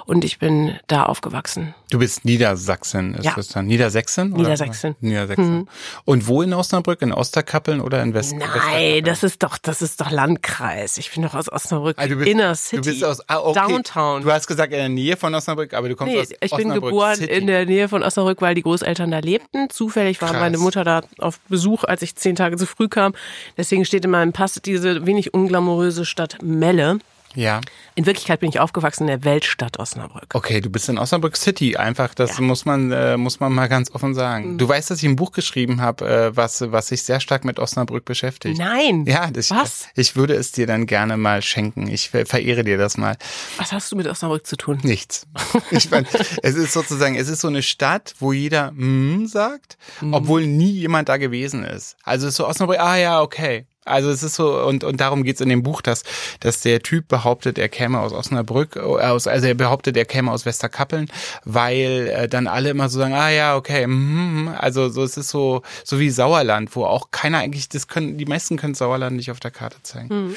und 0.05 0.25
ich 0.25 0.39
bin 0.39 0.79
da 0.89 1.05
aufgewachsen. 1.05 1.75
Du 1.93 1.99
bist 1.99 2.25
Niedersachsen, 2.25 3.17
ist 3.17 3.27
ja. 3.27 3.35
das 3.37 3.49
dann? 3.49 3.67
Niedersächsen? 3.67 4.33
Niedersachsen. 4.33 4.97
Niedersachsen. 5.01 5.57
Mhm. 5.57 5.69
Und 6.07 6.27
wo 6.27 6.41
in 6.41 6.55
Osnabrück? 6.55 7.03
In 7.03 7.13
Osterkappeln 7.13 7.83
oder 7.83 8.03
in 8.03 8.15
West 8.15 8.35
Nein, 8.35 9.05
das 9.05 9.23
ist 9.23 9.43
doch, 9.43 9.59
das 9.59 9.83
ist 9.83 10.01
doch 10.01 10.11
Landkreis. 10.11 10.97
Ich 10.97 11.13
bin 11.13 11.23
doch 11.23 11.35
aus 11.35 11.53
Osnabrück. 11.53 11.99
Du 11.99 12.17
bist, 12.17 12.31
Inner 12.31 12.55
City. 12.55 12.81
Du 12.81 12.91
bist 12.91 13.05
aus, 13.05 13.21
ah, 13.29 13.41
okay. 13.41 13.61
Downtown. 13.61 14.23
Du 14.23 14.33
hast 14.33 14.47
gesagt 14.47 14.73
in 14.73 14.79
der 14.79 14.89
Nähe 14.89 15.19
von 15.19 15.35
Osnabrück, 15.35 15.75
aber 15.75 15.91
du 15.91 15.95
kommst 15.95 16.15
nee, 16.15 16.21
aus 16.23 16.31
ich 16.41 16.57
bin 16.57 16.71
geboren 16.71 17.17
City. 17.17 17.31
in 17.31 17.47
der 17.47 17.67
Nähe 17.67 17.91
von 17.91 18.03
Osnabrück, 18.03 18.41
weil 18.41 18.55
die 18.55 18.63
Großeltern 18.63 19.11
da 19.11 19.19
lebten. 19.19 19.69
Zufällig 19.69 20.23
war 20.23 20.31
Krass. 20.31 20.41
meine 20.41 20.57
Mutter 20.57 20.85
da 20.85 21.03
auf 21.19 21.41
Besuch, 21.51 21.85
als 21.85 22.01
ich 22.01 22.17
zehn 22.17 22.37
Tage 22.37 22.57
zu 22.57 22.65
früh 22.65 22.89
kam. 22.89 23.13
Deswegen 23.59 23.85
steht 23.85 24.07
in 24.07 24.13
meinem 24.13 24.33
Pass 24.33 24.55
diese 24.65 25.05
wenig 25.05 25.35
unglamouröse 25.35 26.07
Stadt 26.07 26.39
Melle. 26.43 27.01
Ja. 27.35 27.61
In 27.95 28.07
Wirklichkeit 28.07 28.41
bin 28.41 28.49
ich 28.49 28.61
aufgewachsen 28.61 29.05
in 29.05 29.09
der 29.09 29.25
Weltstadt 29.25 29.79
Osnabrück. 29.79 30.35
Okay, 30.35 30.61
du 30.61 30.71
bist 30.71 30.89
in 30.89 30.99
Osnabrück 30.99 31.37
City 31.37 31.77
einfach. 31.77 32.15
Das 32.15 32.39
ja. 32.39 32.45
muss 32.45 32.65
man 32.65 32.91
äh, 32.93 33.17
muss 33.17 33.41
man 33.41 33.53
mal 33.53 33.69
ganz 33.69 33.91
offen 33.95 34.15
sagen. 34.15 34.53
Mhm. 34.53 34.59
Du 34.59 34.69
weißt, 34.69 34.91
dass 34.91 34.99
ich 35.03 35.09
ein 35.09 35.17
Buch 35.17 35.33
geschrieben 35.33 35.81
habe, 35.81 36.09
äh, 36.09 36.37
was 36.37 36.61
was 36.73 36.89
sich 36.89 37.03
sehr 37.03 37.21
stark 37.21 37.45
mit 37.45 37.59
Osnabrück 37.59 38.05
beschäftigt. 38.05 38.59
Nein. 38.59 39.05
Ja, 39.07 39.31
das, 39.31 39.51
was? 39.51 39.89
Ich 39.95 40.17
würde 40.17 40.35
es 40.35 40.53
dir 40.53 40.67
dann 40.67 40.87
gerne 40.87 41.17
mal 41.17 41.43
schenken. 41.43 41.89
Ich 41.89 42.11
verehre 42.11 42.65
dir 42.65 42.79
das 42.79 42.97
mal. 42.97 43.17
Was 43.57 43.73
hast 43.73 43.91
du 43.93 43.97
mit 43.97 44.07
Osnabrück 44.07 44.47
zu 44.47 44.57
tun? 44.57 44.79
Nichts. 44.83 45.27
Ich 45.71 45.91
mein, 45.91 46.07
es 46.43 46.55
ist 46.55 46.73
sozusagen, 46.73 47.17
es 47.17 47.29
ist 47.29 47.41
so 47.41 47.49
eine 47.49 47.63
Stadt, 47.63 48.15
wo 48.19 48.33
jeder 48.33 48.73
mm 48.73 49.27
sagt, 49.27 49.79
mhm. 50.01 50.15
obwohl 50.15 50.47
nie 50.47 50.73
jemand 50.73 51.09
da 51.09 51.17
gewesen 51.17 51.65
ist. 51.65 51.97
Also 52.03 52.29
ist 52.29 52.37
so 52.37 52.47
Osnabrück. 52.47 52.79
Ah 52.79 52.97
ja, 52.97 53.21
okay. 53.21 53.67
Also 53.85 54.11
es 54.11 54.23
ist 54.23 54.37
so, 54.37 54.61
und, 54.65 54.85
und 54.85 55.01
darum 55.01 55.25
geht's 55.25 55.41
in 55.41 55.49
dem 55.49 55.63
Buch, 55.63 55.83
dass, 55.83 56.05
dass 56.41 56.61
der 56.61 56.83
Typ 56.83 57.09
behauptet, 57.09 57.59
er 57.59 57.69
käme 57.69 57.99
aus 57.99 58.13
Osnabrück, 58.13 58.77
aus, 58.77 59.27
also 59.27 59.47
er 59.47 59.55
behauptet, 59.55 59.97
er 59.97 60.05
käme 60.05 60.31
aus 60.31 60.47
Westerkappeln, 60.47 61.09
weil 61.45 62.09
äh, 62.15 62.29
dann 62.29 62.47
alle 62.47 62.71
immer 62.71 62.89
so 62.89 63.01
sagen, 63.01 63.15
ah 63.15 63.31
ja, 63.31 63.57
okay, 63.57 63.87
mm, 63.87 64.55
also 64.57 64.89
so 64.89 65.03
es 65.03 65.17
ist 65.17 65.31
so, 65.31 65.63
so 65.85 65.99
wie 65.99 66.11
Sauerland, 66.11 66.75
wo 66.77 66.85
auch 66.85 67.11
keiner 67.11 67.39
eigentlich, 67.39 67.69
das 67.69 67.89
können, 67.89 68.19
die 68.19 68.25
meisten 68.25 68.57
können 68.57 68.75
Sauerland 68.75 69.17
nicht 69.17 69.33
auf 69.33 69.41
der 69.41 69.51
Karte 69.51 69.77
zeigen. 69.83 70.09
Mhm. 70.09 70.37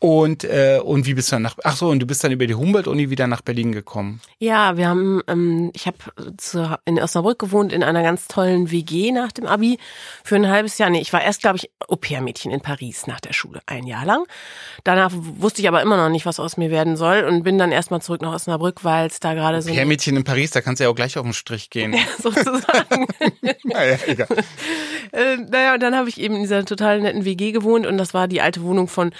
Und, 0.00 0.44
äh, 0.44 0.80
und 0.82 1.06
wie 1.06 1.14
bist 1.14 1.30
du 1.30 1.36
dann 1.36 1.42
nach, 1.42 1.56
ach 1.62 1.76
so, 1.76 1.88
und 1.88 2.00
du 2.00 2.06
bist 2.06 2.24
dann 2.24 2.32
über 2.32 2.46
die 2.46 2.54
Humboldt-Uni 2.54 3.10
wieder 3.10 3.26
nach 3.26 3.42
Berlin 3.42 3.72
gekommen? 3.72 4.20
Ja, 4.38 4.76
wir 4.76 4.88
haben, 4.88 5.20
ähm, 5.28 5.70
ich 5.74 5.86
habe 5.86 5.98
in 6.86 6.98
Osnabrück 6.98 7.38
gewohnt, 7.38 7.72
in 7.72 7.82
einer 7.82 8.02
ganz 8.02 8.28
tollen 8.28 8.70
WG 8.70 9.12
nach 9.12 9.30
dem 9.30 9.46
Abi 9.46 9.78
für 10.24 10.36
ein 10.36 10.48
halbes 10.48 10.78
Jahr. 10.78 10.90
Nee, 10.90 11.00
ich 11.00 11.12
war 11.12 11.22
erst, 11.22 11.42
glaube 11.42 11.58
ich, 11.58 11.70
Au-pair-Mädchen 11.86 12.50
in 12.50 12.61
Paris 12.62 13.06
nach 13.06 13.20
der 13.20 13.32
Schule, 13.32 13.60
ein 13.66 13.86
Jahr 13.86 14.04
lang. 14.04 14.24
Danach 14.84 15.10
wusste 15.12 15.60
ich 15.60 15.68
aber 15.68 15.82
immer 15.82 15.96
noch 15.96 16.08
nicht, 16.08 16.26
was 16.26 16.40
aus 16.40 16.56
mir 16.56 16.70
werden 16.70 16.96
soll 16.96 17.24
und 17.24 17.42
bin 17.42 17.58
dann 17.58 17.72
erstmal 17.72 18.00
zurück 18.00 18.22
nach 18.22 18.32
Osnabrück, 18.32 18.84
weil 18.84 19.06
es 19.06 19.20
da 19.20 19.34
gerade 19.34 19.60
so... 19.60 19.70
Au-pair-Mädchen 19.70 20.16
in 20.16 20.24
Paris, 20.24 20.52
da 20.52 20.60
kannst 20.60 20.80
du 20.80 20.84
ja 20.84 20.90
auch 20.90 20.94
gleich 20.94 21.18
auf 21.18 21.24
den 21.24 21.34
Strich 21.34 21.70
gehen. 21.70 21.92
Ja, 22.02 22.04
sozusagen. 22.18 23.06
naja, 23.64 23.98
egal. 24.06 24.28
äh, 25.12 25.36
naja, 25.36 25.74
und 25.74 25.82
dann 25.82 25.94
habe 25.94 26.08
ich 26.08 26.18
eben 26.18 26.36
in 26.36 26.42
dieser 26.42 26.64
total 26.64 27.00
netten 27.00 27.24
WG 27.24 27.52
gewohnt 27.52 27.86
und 27.86 27.98
das 27.98 28.14
war 28.14 28.28
die 28.28 28.40
alte 28.40 28.62
Wohnung 28.62 28.88
von 28.88 29.12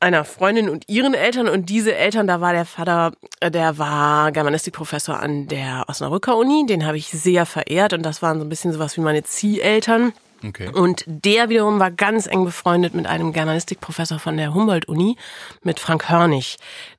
einer 0.00 0.24
Freundin 0.24 0.68
und 0.68 0.88
ihren 0.88 1.14
Eltern 1.14 1.48
und 1.48 1.68
diese 1.68 1.94
Eltern, 1.94 2.26
da 2.26 2.40
war 2.40 2.52
der 2.52 2.64
Vater, 2.64 3.12
äh, 3.40 3.50
der 3.50 3.78
war 3.78 4.32
Germanistikprofessor 4.32 5.18
an 5.18 5.48
der 5.48 5.84
Osnabrücker 5.88 6.36
Uni, 6.36 6.66
den 6.66 6.86
habe 6.86 6.96
ich 6.96 7.08
sehr 7.08 7.46
verehrt 7.46 7.92
und 7.92 8.02
das 8.02 8.22
waren 8.22 8.38
so 8.38 8.44
ein 8.44 8.48
bisschen 8.48 8.72
sowas 8.72 8.96
wie 8.96 9.00
meine 9.00 9.22
Zieheltern. 9.22 10.12
Okay. 10.48 10.68
Und 10.68 11.04
der 11.06 11.48
wiederum 11.48 11.78
war 11.80 11.90
ganz 11.90 12.26
eng 12.26 12.44
befreundet 12.44 12.94
mit 12.94 13.06
einem 13.06 13.32
Germanistikprofessor 13.32 14.18
von 14.18 14.36
der 14.36 14.54
Humboldt-Uni, 14.54 15.16
mit 15.62 15.80
Frank 15.80 16.08
Hörnig. 16.08 16.56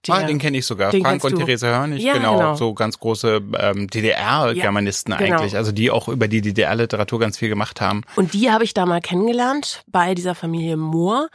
Der, 0.07 0.15
ah, 0.15 0.23
den 0.23 0.39
kenne 0.39 0.57
ich 0.57 0.65
sogar. 0.65 0.91
Frank 0.91 1.23
und. 1.23 1.35
Therese 1.35 1.67
Hörnig, 1.67 2.03
Ja, 2.03 2.13
genau, 2.13 2.37
genau. 2.37 2.55
So 2.55 2.73
ganz 2.73 2.99
große 2.99 3.41
ähm, 3.59 3.87
DDR-Germanisten 3.87 5.13
Ja, 5.13 5.17
genau. 5.19 5.37
eigentlich, 5.37 5.55
also 5.55 5.71
die 5.71 5.91
auch 5.91 6.07
über 6.07 6.27
die 6.27 6.41
DDR-Literatur 6.41 7.19
ganz 7.19 7.37
viel 7.37 7.49
gemacht 7.49 7.81
haben. 7.81 8.03
Und 8.15 8.33
die 8.33 8.51
habe 8.51 8.63
ich 8.63 8.73
da 8.73 8.85
mal 8.85 9.01
kennengelernt 9.01 9.83
bei 9.87 10.15
dieser 10.15 10.35
Familie 10.35 10.77
Mohr 10.77 11.29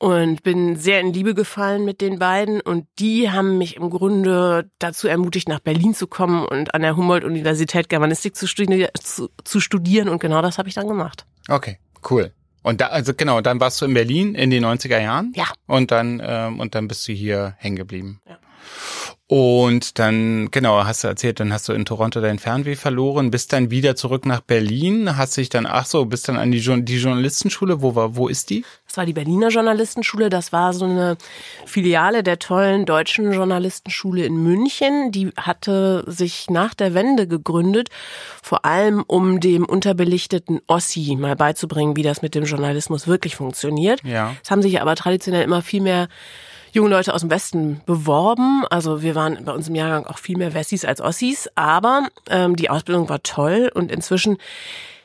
und 0.00 0.42
bin 0.42 0.76
sehr 0.76 0.98
in 1.00 1.12
Liebe 1.12 1.34
gefallen 1.34 1.84
mit 1.84 2.00
den 2.00 2.18
beiden 2.18 2.62
und 2.62 2.86
die 2.98 3.30
haben 3.30 3.58
mich 3.58 3.76
im 3.76 3.90
Grunde 3.90 4.70
dazu 4.78 5.06
ermutigt, 5.06 5.46
nach 5.46 5.60
Berlin 5.60 5.94
zu 5.94 6.06
kommen 6.06 6.46
und 6.46 6.74
an 6.74 6.80
der 6.80 6.96
Humboldt-Universität 6.96 7.90
Germanistik 7.90 8.34
zu, 8.34 8.48
studi 8.48 8.88
zu, 8.98 9.28
zu 9.44 9.60
studieren 9.60 10.08
und 10.08 10.18
genau 10.18 10.40
das 10.40 10.56
habe 10.56 10.70
ich 10.70 10.74
dann 10.74 10.88
gemacht. 10.88 11.26
Okay, 11.48 11.78
cool. 12.10 12.32
Und 12.62 12.80
da, 12.80 12.88
also 12.88 13.14
genau, 13.14 13.40
dann 13.40 13.58
warst 13.60 13.80
du 13.80 13.86
in 13.86 13.94
Berlin 13.94 14.34
in 14.34 14.50
den 14.50 14.64
90er 14.64 15.00
Jahren. 15.00 15.32
Ja. 15.34 15.46
Und 15.66 15.90
dann, 15.90 16.20
ähm, 16.22 16.60
und 16.60 16.74
dann 16.74 16.88
bist 16.88 17.06
du 17.08 17.12
hier 17.12 17.54
hängen 17.58 17.76
geblieben. 17.76 18.20
Ja. 18.28 18.38
Und 19.30 20.00
dann, 20.00 20.50
genau, 20.50 20.84
hast 20.84 21.04
du 21.04 21.08
erzählt, 21.08 21.38
dann 21.38 21.52
hast 21.52 21.68
du 21.68 21.72
in 21.72 21.84
Toronto 21.84 22.20
dein 22.20 22.40
Fernweh 22.40 22.74
verloren, 22.74 23.30
bist 23.30 23.52
dann 23.52 23.70
wieder 23.70 23.94
zurück 23.94 24.26
nach 24.26 24.40
Berlin, 24.40 25.16
hast 25.16 25.36
dich 25.36 25.48
dann, 25.48 25.66
ach 25.66 25.86
so, 25.86 26.04
bist 26.04 26.28
dann 26.28 26.36
an 26.36 26.50
die, 26.50 26.58
die 26.58 26.96
Journalistenschule, 26.96 27.80
wo 27.80 27.94
war, 27.94 28.16
wo 28.16 28.26
ist 28.26 28.50
die? 28.50 28.64
Das 28.88 28.96
war 28.96 29.06
die 29.06 29.12
Berliner 29.12 29.50
Journalistenschule. 29.50 30.30
Das 30.30 30.52
war 30.52 30.72
so 30.72 30.84
eine 30.84 31.16
Filiale 31.64 32.24
der 32.24 32.40
tollen 32.40 32.86
deutschen 32.86 33.32
Journalistenschule 33.32 34.24
in 34.24 34.34
München. 34.34 35.12
Die 35.12 35.28
hatte 35.36 36.02
sich 36.08 36.50
nach 36.50 36.74
der 36.74 36.92
Wende 36.94 37.28
gegründet, 37.28 37.88
vor 38.42 38.64
allem 38.64 39.04
um 39.06 39.38
dem 39.38 39.64
unterbelichteten 39.64 40.60
Ossi 40.66 41.14
mal 41.16 41.36
beizubringen, 41.36 41.94
wie 41.94 42.02
das 42.02 42.20
mit 42.20 42.34
dem 42.34 42.46
Journalismus 42.46 43.06
wirklich 43.06 43.36
funktioniert. 43.36 44.02
Ja. 44.02 44.34
Es 44.42 44.50
haben 44.50 44.60
sich 44.60 44.80
aber 44.80 44.96
traditionell 44.96 45.44
immer 45.44 45.62
viel 45.62 45.82
mehr 45.82 46.08
junge 46.72 46.90
Leute 46.90 47.14
aus 47.14 47.20
dem 47.20 47.30
Westen 47.30 47.80
beworben. 47.86 48.64
Also 48.70 49.02
wir 49.02 49.14
waren 49.14 49.44
bei 49.44 49.52
uns 49.52 49.68
im 49.68 49.74
Jahrgang 49.74 50.06
auch 50.06 50.18
viel 50.18 50.36
mehr 50.36 50.54
Wessis 50.54 50.84
als 50.84 51.00
Ossis. 51.00 51.48
Aber 51.54 52.08
ähm, 52.28 52.56
die 52.56 52.70
Ausbildung 52.70 53.08
war 53.08 53.22
toll 53.22 53.70
und 53.74 53.90
inzwischen 53.90 54.38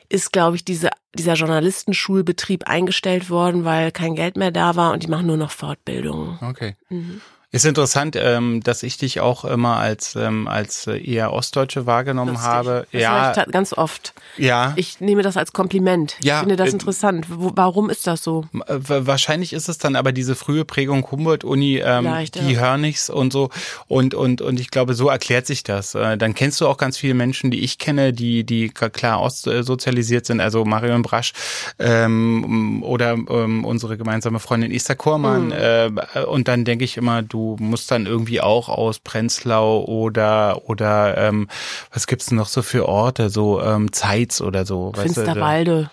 ist, 0.08 0.32
glaube 0.32 0.56
ich, 0.56 0.64
diese, 0.64 0.90
dieser 1.14 1.34
Journalistenschulbetrieb 1.34 2.68
eingestellt 2.68 3.28
worden, 3.30 3.64
weil 3.64 3.90
kein 3.90 4.14
Geld 4.14 4.36
mehr 4.36 4.52
da 4.52 4.76
war 4.76 4.92
und 4.92 5.02
die 5.02 5.08
machen 5.08 5.26
nur 5.26 5.36
noch 5.36 5.50
Fortbildungen. 5.50 6.38
Okay. 6.42 6.76
Mhm. 6.88 7.20
Ist 7.52 7.64
interessant, 7.64 8.16
ähm, 8.20 8.60
dass 8.62 8.82
ich 8.82 8.98
dich 8.98 9.20
auch 9.20 9.44
immer 9.44 9.76
als 9.76 10.16
ähm, 10.16 10.48
als 10.48 10.88
äh, 10.88 10.98
eher 10.98 11.32
Ostdeutsche 11.32 11.86
wahrgenommen 11.86 12.32
Lustig. 12.32 12.48
habe. 12.48 12.86
Das 12.92 13.00
ja, 13.00 13.32
ganz 13.50 13.72
oft. 13.72 14.14
ja. 14.36 14.72
Ich 14.74 15.00
nehme 15.00 15.22
das 15.22 15.36
als 15.36 15.52
Kompliment. 15.52 16.16
Ja, 16.20 16.34
ich 16.34 16.40
finde 16.40 16.56
das 16.56 16.70
äh, 16.70 16.72
interessant. 16.72 17.26
Wo, 17.30 17.52
warum 17.54 17.88
ist 17.88 18.06
das 18.08 18.24
so? 18.24 18.44
Äh, 18.66 18.74
wa- 18.80 19.06
Wahrscheinlich 19.06 19.52
ist 19.52 19.68
es 19.68 19.78
dann 19.78 19.94
aber 19.94 20.10
diese 20.10 20.34
frühe 20.34 20.64
Prägung 20.64 21.08
Humboldt-Uni, 21.10 21.78
ähm, 21.78 22.04
Vielleicht, 22.04 22.34
ja. 22.36 22.42
die 22.42 22.58
Hörnigs 22.58 23.08
und 23.10 23.32
so. 23.32 23.48
Und, 23.86 24.12
und, 24.14 24.42
und 24.42 24.58
ich 24.58 24.70
glaube, 24.70 24.94
so 24.94 25.08
erklärt 25.08 25.46
sich 25.46 25.62
das. 25.62 25.94
Äh, 25.94 26.18
Dann 26.18 26.34
kennst 26.34 26.60
du 26.60 26.66
auch 26.66 26.76
ganz 26.78 26.98
viele 26.98 27.14
Menschen, 27.14 27.52
die 27.52 27.60
ich 27.60 27.78
kenne, 27.78 28.12
die, 28.12 28.42
die 28.44 28.68
klar 28.70 29.20
ostsozialisiert 29.22 30.26
sind. 30.26 30.40
Also 30.40 30.64
Marion 30.64 31.02
Brasch 31.02 31.32
ähm, 31.78 32.82
oder 32.82 33.12
ähm, 33.12 33.64
unsere 33.64 33.96
gemeinsame 33.96 34.40
Freundin 34.40 34.72
Esther 34.72 34.96
Kormann. 34.96 35.52
Hm. 35.52 36.00
Äh, 36.14 36.20
und 36.24 36.48
dann 36.48 36.64
denke 36.64 36.84
ich 36.84 36.96
immer, 36.96 37.22
du 37.22 37.35
musst 37.58 37.90
dann 37.90 38.06
irgendwie 38.06 38.40
auch 38.40 38.68
aus 38.68 38.98
Prenzlau 38.98 39.84
oder, 39.84 40.62
oder 40.68 41.16
ähm, 41.16 41.48
was 41.92 42.06
gibt's 42.06 42.26
denn 42.26 42.38
noch 42.38 42.48
so 42.48 42.62
für 42.62 42.88
Orte, 42.88 43.30
so 43.30 43.60
ähm, 43.62 43.92
Zeitz 43.92 44.40
oder 44.40 44.64
so. 44.64 44.92
weißt 44.94 45.16
du, 45.16 45.24
Finsterwalde. 45.24 45.90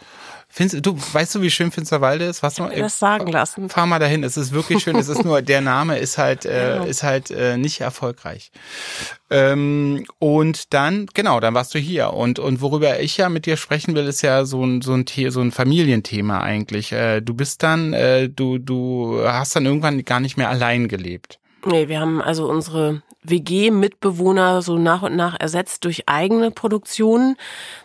Findest, 0.56 0.86
du, 0.86 0.96
weißt 0.96 1.34
du, 1.34 1.42
wie 1.42 1.50
schön 1.50 1.72
Finsterwalde 1.72 2.26
ist? 2.26 2.44
Was 2.44 2.60
noch? 2.60 2.70
Mir 2.70 2.78
das 2.84 3.00
sagen 3.00 3.26
lassen. 3.32 3.70
Fahr 3.70 3.88
mal 3.88 3.98
dahin, 3.98 4.24
es 4.24 4.38
ist 4.38 4.52
wirklich 4.52 4.84
schön. 4.84 4.96
Es 4.98 5.08
ist 5.08 5.26
nur, 5.26 5.42
der 5.42 5.62
Name 5.74 5.98
ist 5.98 6.20
halt, 6.20 6.46
äh, 6.46 6.76
Ja. 6.76 6.84
ist 6.84 7.02
halt 7.02 7.32
äh, 7.32 7.58
nicht 7.58 7.82
erfolgreich. 7.82 8.52
Ähm, 9.32 10.06
und 10.20 10.72
dann, 10.76 11.08
genau, 11.16 11.40
dann 11.40 11.56
warst 11.56 11.74
du 11.74 11.80
hier. 11.80 12.14
Und, 12.14 12.38
und 12.38 12.62
worüber 12.62 13.00
ich 13.00 13.18
ja 13.18 13.30
mit 13.30 13.48
dir 13.48 13.58
sprechen 13.58 13.96
will, 13.96 14.06
ist 14.06 14.22
ja 14.22 14.46
so 14.46 14.64
ein, 14.64 14.84
so 14.84 14.94
ein, 14.94 15.06
The 15.10 15.32
so 15.32 15.42
ein 15.42 15.52
Familienthema 15.52 16.42
eigentlich. 16.42 16.92
Äh, 16.92 17.22
du 17.22 17.34
bist 17.34 17.64
dann, 17.64 17.94
äh, 17.94 18.30
du, 18.30 18.60
du 18.60 19.24
hast 19.26 19.56
dann 19.56 19.66
irgendwann 19.66 20.06
gar 20.06 20.20
nicht 20.20 20.38
mehr 20.38 20.50
allein 20.50 20.88
gelebt. 20.88 21.40
Nee, 21.66 21.88
wir 21.88 22.00
haben 22.00 22.22
also 22.22 22.48
unsere 22.48 23.02
WG-Mitbewohner 23.24 24.62
so 24.62 24.78
nach 24.78 25.02
und 25.02 25.16
nach 25.16 25.40
ersetzt 25.40 25.86
durch 25.86 26.08
eigene 26.08 26.52
Produktionen. 26.52 27.36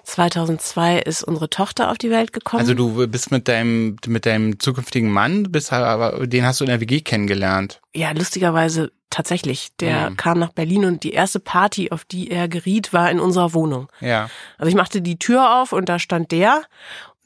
2002 0.04 0.98
ist 1.00 1.22
unsere 1.22 1.48
Tochter 1.50 1.90
auf 1.90 1.98
die 1.98 2.10
Welt 2.10 2.32
gekommen. 2.32 2.60
Also 2.60 2.74
du 2.74 3.06
bist 3.08 3.30
mit 3.30 3.48
deinem, 3.48 3.96
mit 4.06 4.26
deinem 4.26 4.58
zukünftigen 4.58 5.10
Mann, 5.10 5.44
bist 5.50 5.72
aber, 5.72 6.26
den 6.26 6.44
hast 6.44 6.60
du 6.60 6.64
in 6.64 6.70
der 6.70 6.80
WG 6.80 7.00
kennengelernt. 7.00 7.80
ja, 7.94 8.10
lustigerweise 8.12 8.92
tatsächlich. 9.10 9.70
Der 9.80 10.10
Mhm. 10.10 10.16
kam 10.16 10.38
nach 10.38 10.52
Berlin 10.52 10.84
und 10.84 11.02
die 11.02 11.12
erste 11.12 11.40
Party, 11.40 11.90
auf 11.90 12.04
die 12.04 12.30
er 12.30 12.46
geriet, 12.46 12.92
war 12.92 13.10
in 13.10 13.18
unserer 13.20 13.54
Wohnung. 13.54 13.88
Ja. 14.00 14.28
Also 14.58 14.68
ich 14.68 14.74
machte 14.76 15.00
die 15.00 15.18
Tür 15.18 15.60
auf 15.62 15.72
und 15.72 15.88
da 15.88 15.98
stand 15.98 16.30
der. 16.30 16.62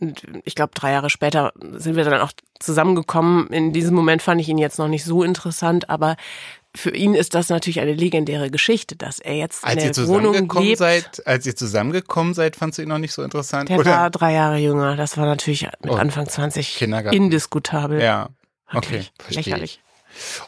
Und 0.01 0.23
ich 0.45 0.55
glaube, 0.55 0.73
drei 0.75 0.93
Jahre 0.93 1.11
später 1.11 1.53
sind 1.73 1.97
wir 1.97 2.05
dann 2.05 2.21
auch 2.21 2.33
zusammengekommen. 2.61 3.49
In 3.49 3.73
diesem 3.73 3.95
Moment 3.95 4.23
fand 4.23 4.41
ich 4.41 4.49
ihn 4.49 4.59
jetzt 4.59 4.79
noch 4.79 4.89
nicht 4.89 5.05
so 5.05 5.23
interessant, 5.23 5.91
aber 5.91 6.17
für 6.75 6.91
ihn 6.95 7.15
ist 7.15 7.35
das 7.35 7.49
natürlich 7.51 7.81
eine 7.81 7.93
legendäre 7.93 8.51
Geschichte, 8.51 8.97
dass 8.97 9.19
er 9.19 9.37
jetzt 9.37 9.63
in 9.63 9.69
Als 9.69 9.85
ihr 9.85 9.91
der 9.93 10.09
Wohnung 10.09 10.49
lebt. 10.61 10.79
seid, 10.79 11.27
als 11.27 11.45
ihr 11.47 11.55
zusammengekommen 11.55 12.33
seid, 12.35 12.57
fandst 12.57 12.79
du 12.79 12.83
ihn 12.83 12.89
noch 12.89 12.99
nicht 12.99 13.13
so 13.13 13.23
interessant? 13.23 13.69
Der 13.69 13.79
Oder? 13.79 13.91
war 13.91 14.11
drei 14.11 14.33
Jahre 14.33 14.57
jünger. 14.57 14.97
Das 14.97 15.17
war 15.19 15.27
natürlich 15.27 15.69
mit 15.83 15.91
Oh. 15.93 15.95
Anfang 15.97 16.29
20 16.29 16.77
Kindergarten. 16.77 17.17
indiskutabel. 17.17 18.01
Ja. 18.01 18.31
Okay. 18.73 19.05
Lächerlich. 19.29 19.81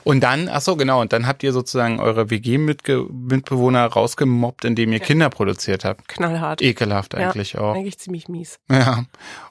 Und 0.04 0.20
dann, 0.20 0.48
ach 0.48 0.60
so, 0.60 0.76
genau, 0.76 1.00
und 1.00 1.12
dann 1.12 1.26
habt 1.26 1.42
ihr 1.42 1.52
sozusagen 1.52 2.00
eure 2.00 2.30
WG-Mitbewohner 2.30 3.86
rausgemobbt, 3.86 4.64
indem 4.64 4.92
ihr 4.92 5.00
Kinder 5.00 5.30
produziert 5.30 5.84
habt. 5.84 6.08
Knallhart. 6.08 6.62
Ekelhaft 6.62 7.14
eigentlich 7.14 7.54
ja, 7.54 7.60
auch. 7.60 7.74
Eigentlich 7.74 7.98
ziemlich 7.98 8.28
mies. 8.28 8.58
Ja. 8.70 9.04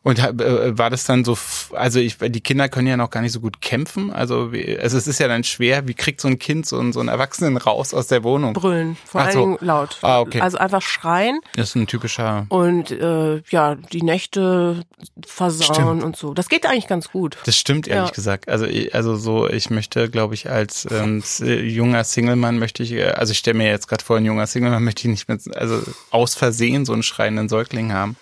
Und 0.04 0.20
äh, 0.20 0.78
war 0.78 0.90
das 0.90 1.06
dann 1.06 1.24
so, 1.26 1.38
also 1.74 2.00
ich, 2.00 2.18
die 2.18 2.42
Kinder 2.42 2.70
können 2.70 2.88
ja 2.88 2.98
noch 2.98 3.10
gar 3.10 3.22
nicht 3.22 3.32
so 3.32 3.40
gut 3.40 3.62
kämpfen. 3.62 4.12
Also, 4.12 4.52
wie, 4.52 4.78
also 4.78 4.98
es 4.98 5.08
ist 5.08 5.20
ja 5.20 5.28
dann 5.28 5.44
schwer, 5.44 5.88
wie 5.88 5.94
kriegt 5.94 6.22
so 6.22 6.28
ein 6.28 6.40
Kind 6.40 6.66
so 6.66 6.80
einen, 6.80 6.94
so 6.94 7.00
einen 7.00 7.10
Erwachsenen 7.10 7.58
raus 7.58 7.94
aus 7.94 8.08
der 8.08 8.24
Wohnung? 8.24 8.54
Brüllen. 8.54 8.98
Vor 9.06 9.22
Ach 9.22 9.26
allen 9.26 9.34
so. 9.34 9.40
Dingen 9.42 9.58
laut. 9.62 9.98
Ah, 10.02 10.20
okay. 10.20 10.42
Also 10.42 10.58
einfach 10.58 10.82
schreien 10.82 11.40
Das 11.56 11.70
ist 11.70 11.76
ein 11.76 11.88
typischer. 11.88 12.46
und 12.50 12.92
äh, 12.92 13.42
ja, 13.50 13.76
die 13.76 14.02
Nächte 14.02 14.82
versauen 15.26 15.74
Stimmt. 15.76 16.04
und 16.04 16.16
so. 16.16 16.34
Das 16.34 16.50
geht 16.50 16.66
eigentlich 16.66 16.88
ganz 16.88 17.12
gut. 17.12 17.38
Das 17.46 17.56
stimmt 17.58 17.88
ehrlich 17.88 18.10
Ja. 18.10 18.14
gesagt. 18.16 18.50
Also 18.50 18.66
also 18.92 19.16
so, 19.16 19.48
ich 19.50 19.70
möchte, 19.70 20.03
glaube 20.10 20.34
ich, 20.36 20.50
als 20.50 20.88
ähm, 20.92 21.20
s- 21.20 21.44
junger 21.46 22.04
Single-Mann 22.04 22.60
möchte 22.60 22.84
ich, 22.84 22.92
äh, 22.94 23.10
also 23.12 23.32
ich 23.32 23.38
stelle 23.40 23.58
mir 23.58 23.68
jetzt 23.68 23.88
gerade 23.88 24.04
vor, 24.04 24.18
ein 24.18 24.26
junger 24.26 24.48
Single-Mann 24.48 24.84
möchte 24.86 25.02
ich 25.02 25.08
nicht 25.12 25.30
mit, 25.30 25.56
also 25.56 25.82
aus 26.12 26.36
Versehen 26.36 26.86
so 26.86 26.94
einen 26.94 27.04
schreienden 27.04 27.50
Säugling 27.50 27.94
haben. 27.94 28.16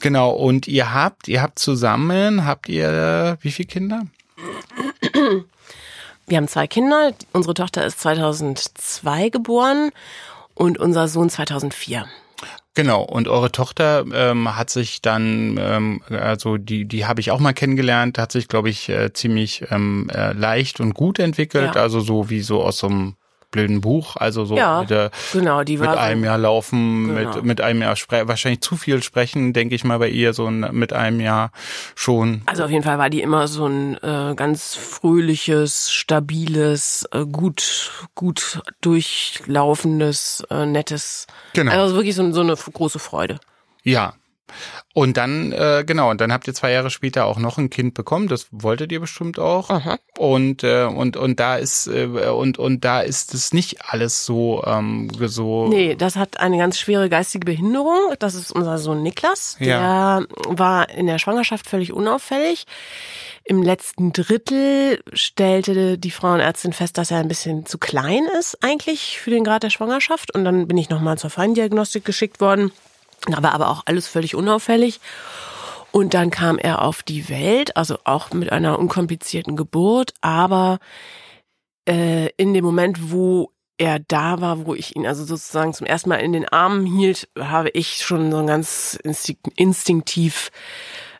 Genau. 0.00 0.30
Und 0.30 0.68
ihr 0.68 0.92
habt, 0.94 1.28
ihr 1.28 1.42
habt 1.42 1.58
zusammen, 1.58 2.44
habt 2.44 2.68
ihr 2.68 3.38
wie 3.42 3.50
viele 3.52 3.68
Kinder? 3.68 4.02
Wir 6.26 6.36
haben 6.36 6.48
zwei 6.48 6.66
Kinder. 6.66 7.12
Unsere 7.32 7.54
Tochter 7.54 7.84
ist 7.86 8.00
2002 8.00 9.30
geboren 9.30 9.90
und 10.54 10.78
unser 10.78 11.08
Sohn 11.08 11.30
2004. 11.30 12.06
Genau, 12.74 13.02
und 13.02 13.26
eure 13.26 13.50
Tochter 13.50 14.04
ähm, 14.12 14.56
hat 14.56 14.70
sich 14.70 15.02
dann, 15.02 15.56
ähm, 15.58 16.00
also 16.10 16.58
die, 16.58 16.84
die 16.86 17.06
habe 17.06 17.20
ich 17.20 17.30
auch 17.32 17.40
mal 17.40 17.52
kennengelernt, 17.52 18.18
hat 18.18 18.30
sich, 18.30 18.46
glaube 18.46 18.68
ich, 18.70 18.88
äh, 18.88 19.12
ziemlich 19.12 19.64
ähm, 19.70 20.08
äh, 20.14 20.32
leicht 20.32 20.78
und 20.78 20.94
gut 20.94 21.18
entwickelt, 21.18 21.74
Ja. 21.74 21.82
also 21.82 21.98
so 22.00 22.30
wie 22.30 22.40
so 22.40 22.62
aus 22.62 22.78
so 22.78 22.86
einem 22.86 23.16
blöden 23.50 23.80
Buch, 23.80 24.16
also 24.16 24.44
so 24.44 24.56
Ja, 24.56 24.80
mit, 24.80 24.90
der, 24.90 25.10
genau, 25.32 25.64
die 25.64 25.78
mit 25.78 25.88
einem 25.88 26.24
Jahr 26.24 26.38
laufen, 26.38 27.08
Genau. 27.14 27.34
mit, 27.36 27.44
mit 27.44 27.60
einem 27.60 27.80
Jahr 27.82 27.96
spre 27.96 28.28
wahrscheinlich 28.28 28.60
zu 28.60 28.76
viel 28.76 29.02
sprechen, 29.02 29.52
denke 29.52 29.74
ich 29.74 29.84
mal 29.84 29.98
bei 29.98 30.08
ihr, 30.08 30.34
so 30.34 30.50
mit 30.50 30.92
einem 30.92 31.20
Jahr 31.20 31.50
schon. 31.94 32.42
Also 32.46 32.64
auf 32.64 32.70
jeden 32.70 32.84
Fall 32.84 32.98
war 32.98 33.08
die 33.10 33.22
immer 33.22 33.48
so 33.48 33.66
ein 33.66 33.96
äh, 34.02 34.34
ganz 34.34 34.74
fröhliches, 34.74 35.90
stabiles, 35.92 37.08
äh, 37.12 37.24
gut, 37.24 37.90
gut 38.14 38.60
durchlaufendes, 38.82 40.44
äh, 40.50 40.66
nettes. 40.66 41.26
Genau. 41.54 41.72
Also 41.72 41.94
wirklich 41.94 42.14
so, 42.14 42.30
so 42.32 42.40
eine 42.40 42.54
große 42.54 42.98
Freude. 42.98 43.40
Ja. 43.82 44.14
Und 44.94 45.16
dann, 45.16 45.52
äh, 45.52 45.84
genau, 45.86 46.10
und 46.10 46.20
dann 46.20 46.32
habt 46.32 46.46
ihr 46.48 46.54
zwei 46.54 46.72
Jahre 46.72 46.90
später 46.90 47.26
auch 47.26 47.38
noch 47.38 47.58
ein 47.58 47.70
Kind 47.70 47.94
bekommen. 47.94 48.28
Das 48.28 48.48
wolltet 48.50 48.90
ihr 48.90 49.00
bestimmt 49.00 49.38
auch. 49.38 49.70
Und, 50.18 50.64
äh, 50.64 50.84
und, 50.84 51.16
und 51.16 51.38
da 51.38 51.56
ist, 51.56 51.86
äh, 51.86 52.06
und, 52.06 52.58
und 52.58 52.84
da 52.84 53.00
ist 53.00 53.34
es 53.34 53.52
nicht 53.52 53.84
alles 53.86 54.24
so, 54.24 54.62
ähm, 54.66 55.08
so. 55.26 55.68
Nee, 55.68 55.94
das 55.94 56.16
hat 56.16 56.40
eine 56.40 56.58
ganz 56.58 56.78
schwere 56.78 57.08
geistige 57.08 57.44
Behinderung. 57.44 58.14
Das 58.18 58.34
ist 58.34 58.50
unser 58.50 58.78
Sohn 58.78 59.02
Niklas. 59.02 59.56
Der 59.60 59.68
Ja. 59.68 60.22
war 60.48 60.88
in 60.90 61.06
der 61.06 61.18
Schwangerschaft 61.18 61.68
völlig 61.68 61.92
unauffällig. 61.92 62.64
Im 63.44 63.62
letzten 63.62 64.12
Drittel 64.12 65.00
stellte 65.14 65.96
die 65.96 66.10
Frauenärztin 66.10 66.72
fest, 66.74 66.98
dass 66.98 67.10
er 67.10 67.18
ein 67.18 67.28
bisschen 67.28 67.64
zu 67.64 67.78
klein 67.78 68.24
ist 68.38 68.58
eigentlich 68.62 69.18
für 69.20 69.30
den 69.30 69.44
Grad 69.44 69.62
der 69.62 69.70
Schwangerschaft. 69.70 70.34
Und 70.34 70.44
dann 70.44 70.66
bin 70.68 70.76
ich 70.76 70.90
nochmal 70.90 71.16
zur 71.16 71.30
Feindiagnostik 71.30 72.04
geschickt 72.04 72.40
worden. 72.40 72.72
Da 73.26 73.42
war 73.42 73.52
aber 73.52 73.68
auch 73.68 73.82
alles 73.86 74.06
völlig 74.08 74.34
unauffällig. 74.34 75.00
Und 75.90 76.14
dann 76.14 76.30
kam 76.30 76.58
er 76.58 76.82
auf 76.82 77.02
die 77.02 77.28
Welt, 77.28 77.76
also 77.76 77.98
auch 78.04 78.30
mit 78.32 78.52
einer 78.52 78.78
unkomplizierten 78.78 79.56
Geburt, 79.56 80.12
aber 80.20 80.78
äh, 81.88 82.28
in 82.36 82.52
dem 82.52 82.64
Moment, 82.64 83.10
wo 83.10 83.52
er 83.78 84.00
da 84.00 84.40
war, 84.40 84.66
wo 84.66 84.74
ich 84.74 84.96
ihn 84.96 85.06
also 85.06 85.24
sozusagen 85.24 85.72
zum 85.72 85.86
ersten 85.86 86.10
Mal 86.10 86.16
in 86.16 86.32
den 86.32 86.48
Armen 86.48 86.84
hielt, 86.84 87.28
habe 87.38 87.70
ich 87.70 88.04
schon 88.04 88.30
so 88.30 88.38
ein 88.38 88.46
ganz 88.46 88.98
instinkt, 89.02 89.46
instinktiv 89.56 90.50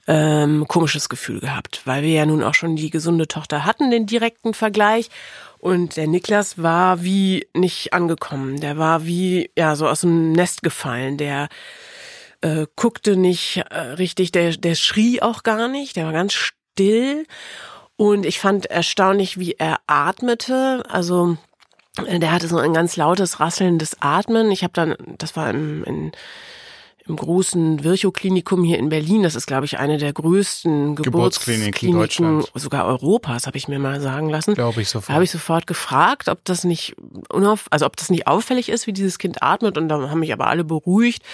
ähm, 0.09 0.67
komisches 0.67 1.09
Gefühl 1.09 1.41
gehabt, 1.41 1.83
weil 1.85 2.03
wir 2.03 2.11
ja 2.11 2.27
nun 2.27 2.43
auch 2.43 2.55
schon 2.55 2.77
die 2.77 2.91
gesunde 2.91 3.29
Tochter 3.29 3.65
hatten, 3.65 3.91
den 3.91 4.07
direkten 4.07 4.55
Vergleich. 4.55 5.09
Und 5.59 5.97
der 5.97 6.07
Niklas 6.07 6.61
war 6.61 7.03
wie 7.03 7.47
nicht 7.55 7.93
angekommen. 7.93 8.61
Der 8.61 8.79
war 8.79 9.05
wie, 9.05 9.51
ja, 9.57 9.77
so 9.77 9.89
aus 9.89 10.03
dem 10.03 10.33
Nest 10.33 10.63
gefallen. 10.63 11.17
Der 11.17 11.49
äh, 12.41 12.67
guckte 12.77 13.17
nicht 13.17 13.63
äh, 13.71 13.79
richtig, 13.79 14.33
der, 14.33 14.57
der 14.57 14.75
schrie 14.75 15.23
auch 15.23 15.43
gar 15.43 15.69
nicht, 15.69 15.97
der 15.97 16.07
war 16.07 16.13
ganz 16.13 16.33
still. 16.35 17.27
Und 17.97 18.25
ich 18.25 18.39
fand 18.39 18.67
erstaunlich, 18.67 19.39
wie 19.39 19.55
er 19.55 19.81
atmete. 19.89 20.85
Also 20.89 21.37
äh, 22.07 22.19
der 22.19 22.33
hatte 22.33 22.49
so 22.49 22.59
ein 22.59 22.73
ganz 22.73 22.97
lautes, 22.97 23.41
rasselndes 23.41 23.97
Atmen. 24.01 24.51
Ich 24.53 24.63
habe 24.63 24.73
dann, 24.73 24.95
das 25.19 25.35
war 25.35 25.51
im, 25.51 25.83
in, 25.83 26.13
im 27.07 27.17
großen 27.17 27.83
Virchow-Klinikum 27.83 28.63
hier 28.63 28.79
in 28.79 28.89
Berlin. 28.89 29.25
Das 29.25 29.35
ist, 29.35 29.47
glaube 29.47 29.65
ich, 29.65 29.79
eine 29.79 29.99
der 29.99 30.13
größten 30.13 30.95
Geburtskliniken 30.95 31.91
Geburtskliniken 31.91 32.45
sogar 32.55 32.87
Europas, 32.87 33.49
habe 33.49 33.57
ich 33.57 33.67
mir 33.67 33.81
mal 33.81 34.01
sagen 34.01 34.29
lassen. 34.29 34.55
Glaube 34.55 34.81
ich 34.81 34.89
Da 34.89 34.93
sofort. 34.93 35.15
habe 35.15 35.25
ich 35.25 35.31
sofort 35.33 35.67
gefragt, 35.67 36.29
ob 36.29 36.45
das 36.45 36.63
nicht 36.63 36.95
unauf, 37.31 37.67
also 37.71 37.85
ob 37.87 37.97
das 37.97 38.11
nicht 38.11 38.29
auffällig 38.29 38.69
ist, 38.69 38.87
wie 38.87 38.93
dieses 38.93 39.19
Kind 39.19 39.43
atmet. 39.43 39.77
Und 39.77 39.89
da 39.89 40.09
haben 40.09 40.21
mich 40.21 40.33
aber 40.33 40.47
alle 40.47 40.63
beruhigt. 40.63 41.25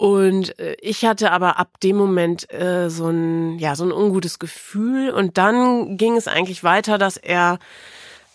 Und 0.00 0.58
äh, 0.58 0.76
ich 0.80 1.04
hatte 1.04 1.30
aber 1.30 1.58
ab 1.58 1.78
dem 1.82 1.94
Moment 1.96 2.50
äh, 2.54 2.88
so 2.88 3.08
ein 3.10 3.58
ja 3.58 3.76
so 3.76 3.84
ein 3.84 3.92
ungutes 3.92 4.38
Gefühl. 4.38 5.10
Und 5.10 5.36
dann 5.36 5.98
ging 5.98 6.16
es 6.16 6.26
eigentlich 6.26 6.64
weiter, 6.64 6.96
dass 6.96 7.18
er 7.18 7.58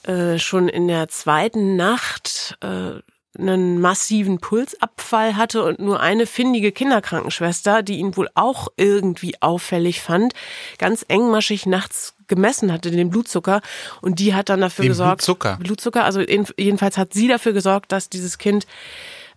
äh, 0.03 0.37
schon 0.37 0.69
in 0.69 0.87
der 0.87 1.07
zweiten 1.07 1.75
Nacht 1.75 2.55
äh, 2.61 3.01
einen 3.41 3.81
massiven 3.81 4.37
Pulsabfall 4.39 5.35
hatte 5.37 5.63
und 5.63 5.79
nur 5.79 6.01
eine 6.01 6.27
findige 6.27 6.71
Kinderkrankenschwester, 6.71 7.81
die 7.81 7.97
ihn 7.97 8.15
wohl 8.15 8.29
auch 8.35 8.67
irgendwie 8.77 9.33
auffällig 9.41 10.01
fand, 10.01 10.33
ganz 10.77 11.03
engmaschig 11.07 11.65
nachts 11.65 12.13
gemessen 12.27 12.71
hatte, 12.71 12.91
den 12.91 13.09
Blutzucker. 13.09 13.61
Und 14.01 14.19
die 14.19 14.35
hat 14.35 14.49
dann 14.49 14.61
dafür 14.61 14.83
Den 14.83 14.89
gesorgt. 14.89 15.17
Blutzucker? 15.25 15.57
Blutzucker, 15.59 16.05
also 16.05 16.19
jeden- 16.21 16.45
jedenfalls 16.57 16.99
hat 16.99 17.13
sie 17.13 17.27
dafür 17.27 17.53
gesorgt, 17.53 17.91
dass 17.91 18.07
dieses 18.07 18.37
Kind 18.37 18.67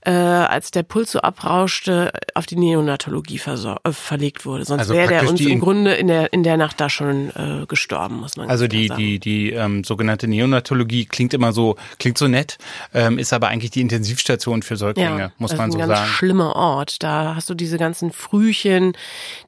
äh, 0.03 0.11
als 0.11 0.71
der 0.71 0.83
Puls 0.85 1.13
so 1.13 1.21
abrauschte, 1.21 2.13
auf 2.35 2.47
die 2.47 2.57
Neonatologie 2.57 3.41
äh, 3.85 3.93
verlegt 3.93 4.47
wurde. 4.47 4.65
Sonst 4.65 4.81
Also 4.81 4.95
wäre 4.95 5.09
der 5.09 5.29
uns 5.29 5.39
die- 5.39 5.51
im 5.51 5.61
Grunde 5.61 5.95
in 5.95 6.07
der, 6.07 6.33
in 6.33 6.43
der 6.45 6.57
Nacht 6.57 6.81
da 6.81 6.89
schon 6.89 7.31
äh, 7.31 7.67
gestorben, 7.67 8.17
muss 8.21 8.37
man 8.37 8.49
Also 8.49 8.67
die, 8.69 8.89
sagen. 8.89 8.99
die, 9.01 9.19
die 9.19 9.51
ähm, 9.53 9.85
sogenannte 9.85 10.29
Neonatologie 10.29 11.05
klingt 11.07 11.35
immer 11.35 11.53
so, 11.53 11.77
klingt 11.99 12.17
so 12.19 12.29
nett, 12.29 12.59
ähm, 12.95 13.19
ist 13.19 13.33
aber 13.33 13.49
eigentlich 13.49 13.71
die 13.73 13.81
Intensivstation 13.81 14.63
für 14.63 14.77
Säuglinge, 14.77 15.33
muss 15.39 15.51
das 15.51 15.59
man 15.59 15.69
ist 15.71 15.75
so 15.75 15.81
ein 15.81 15.89
ganz 15.89 15.99
sagen. 16.01 16.11
schlimmer 16.13 16.57
Ort. 16.57 17.03
Da 17.03 17.35
hast 17.35 17.51
du 17.51 17.55
diese 17.55 17.77
ganzen 17.79 18.13
Frühchen, 18.13 18.93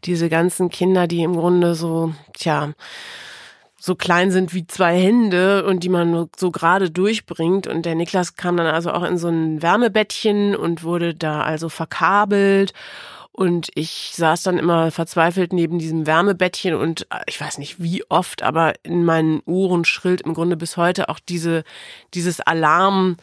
diese 0.04 0.28
ganzen 0.28 0.68
Kinder, 0.68 1.06
die 1.06 1.22
im 1.22 1.34
Grunde 1.36 1.74
so, 1.74 2.12
tja, 2.34 2.70
so 3.82 3.94
klein 3.94 4.30
sind 4.30 4.52
wie 4.52 4.66
zwei 4.66 4.94
Hände 5.00 5.64
und 5.64 5.82
die 5.82 5.88
man 5.88 6.28
so 6.36 6.50
gerade 6.50 6.90
durchbringt. 6.90 7.66
Und 7.66 7.86
der 7.86 7.94
Niklas 7.94 8.36
kam 8.36 8.58
dann 8.58 8.66
also 8.66 8.92
auch 8.92 9.02
in 9.02 9.16
so 9.16 9.28
ein 9.28 9.62
Wärmebettchen 9.62 10.54
und 10.54 10.84
wurde 10.84 11.14
da 11.14 11.40
also 11.40 11.70
verkabelt. 11.70 12.74
Und 13.32 13.70
ich 13.74 14.12
saß 14.14 14.42
dann 14.42 14.58
immer 14.58 14.90
verzweifelt 14.90 15.54
neben 15.54 15.78
diesem 15.78 16.06
Wärmebettchen 16.06 16.74
und 16.74 17.06
äh, 17.10 17.20
ich 17.26 17.40
weiß 17.40 17.56
nicht 17.56 17.82
wie 17.82 18.04
oft, 18.10 18.42
aber 18.42 18.74
in 18.82 19.04
meinen 19.04 19.40
Ohren 19.46 19.86
schrillt 19.86 20.20
im 20.20 20.34
Grunde 20.34 20.58
bis 20.58 20.76
heute 20.76 21.08
auch 21.08 21.18
diese, 21.18 21.64
dieses 22.12 22.40
Alarm, 22.40 23.16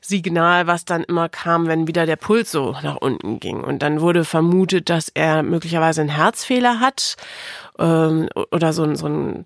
Signal, 0.00 0.66
was 0.66 0.86
dann 0.86 1.04
immer 1.04 1.28
kam, 1.28 1.66
wenn 1.66 1.86
wieder 1.86 2.06
der 2.06 2.16
Puls 2.16 2.50
so 2.50 2.74
nach 2.82 2.96
unten 2.96 3.38
ging. 3.38 3.62
Und 3.62 3.82
dann 3.82 4.00
wurde 4.00 4.24
vermutet, 4.24 4.88
dass 4.88 5.10
er 5.10 5.42
möglicherweise 5.42 6.00
einen 6.00 6.10
Herzfehler 6.10 6.80
hat 6.80 7.16
ähm, 7.78 8.28
oder 8.50 8.72
so, 8.72 8.94
so 8.94 9.06
ein 9.06 9.44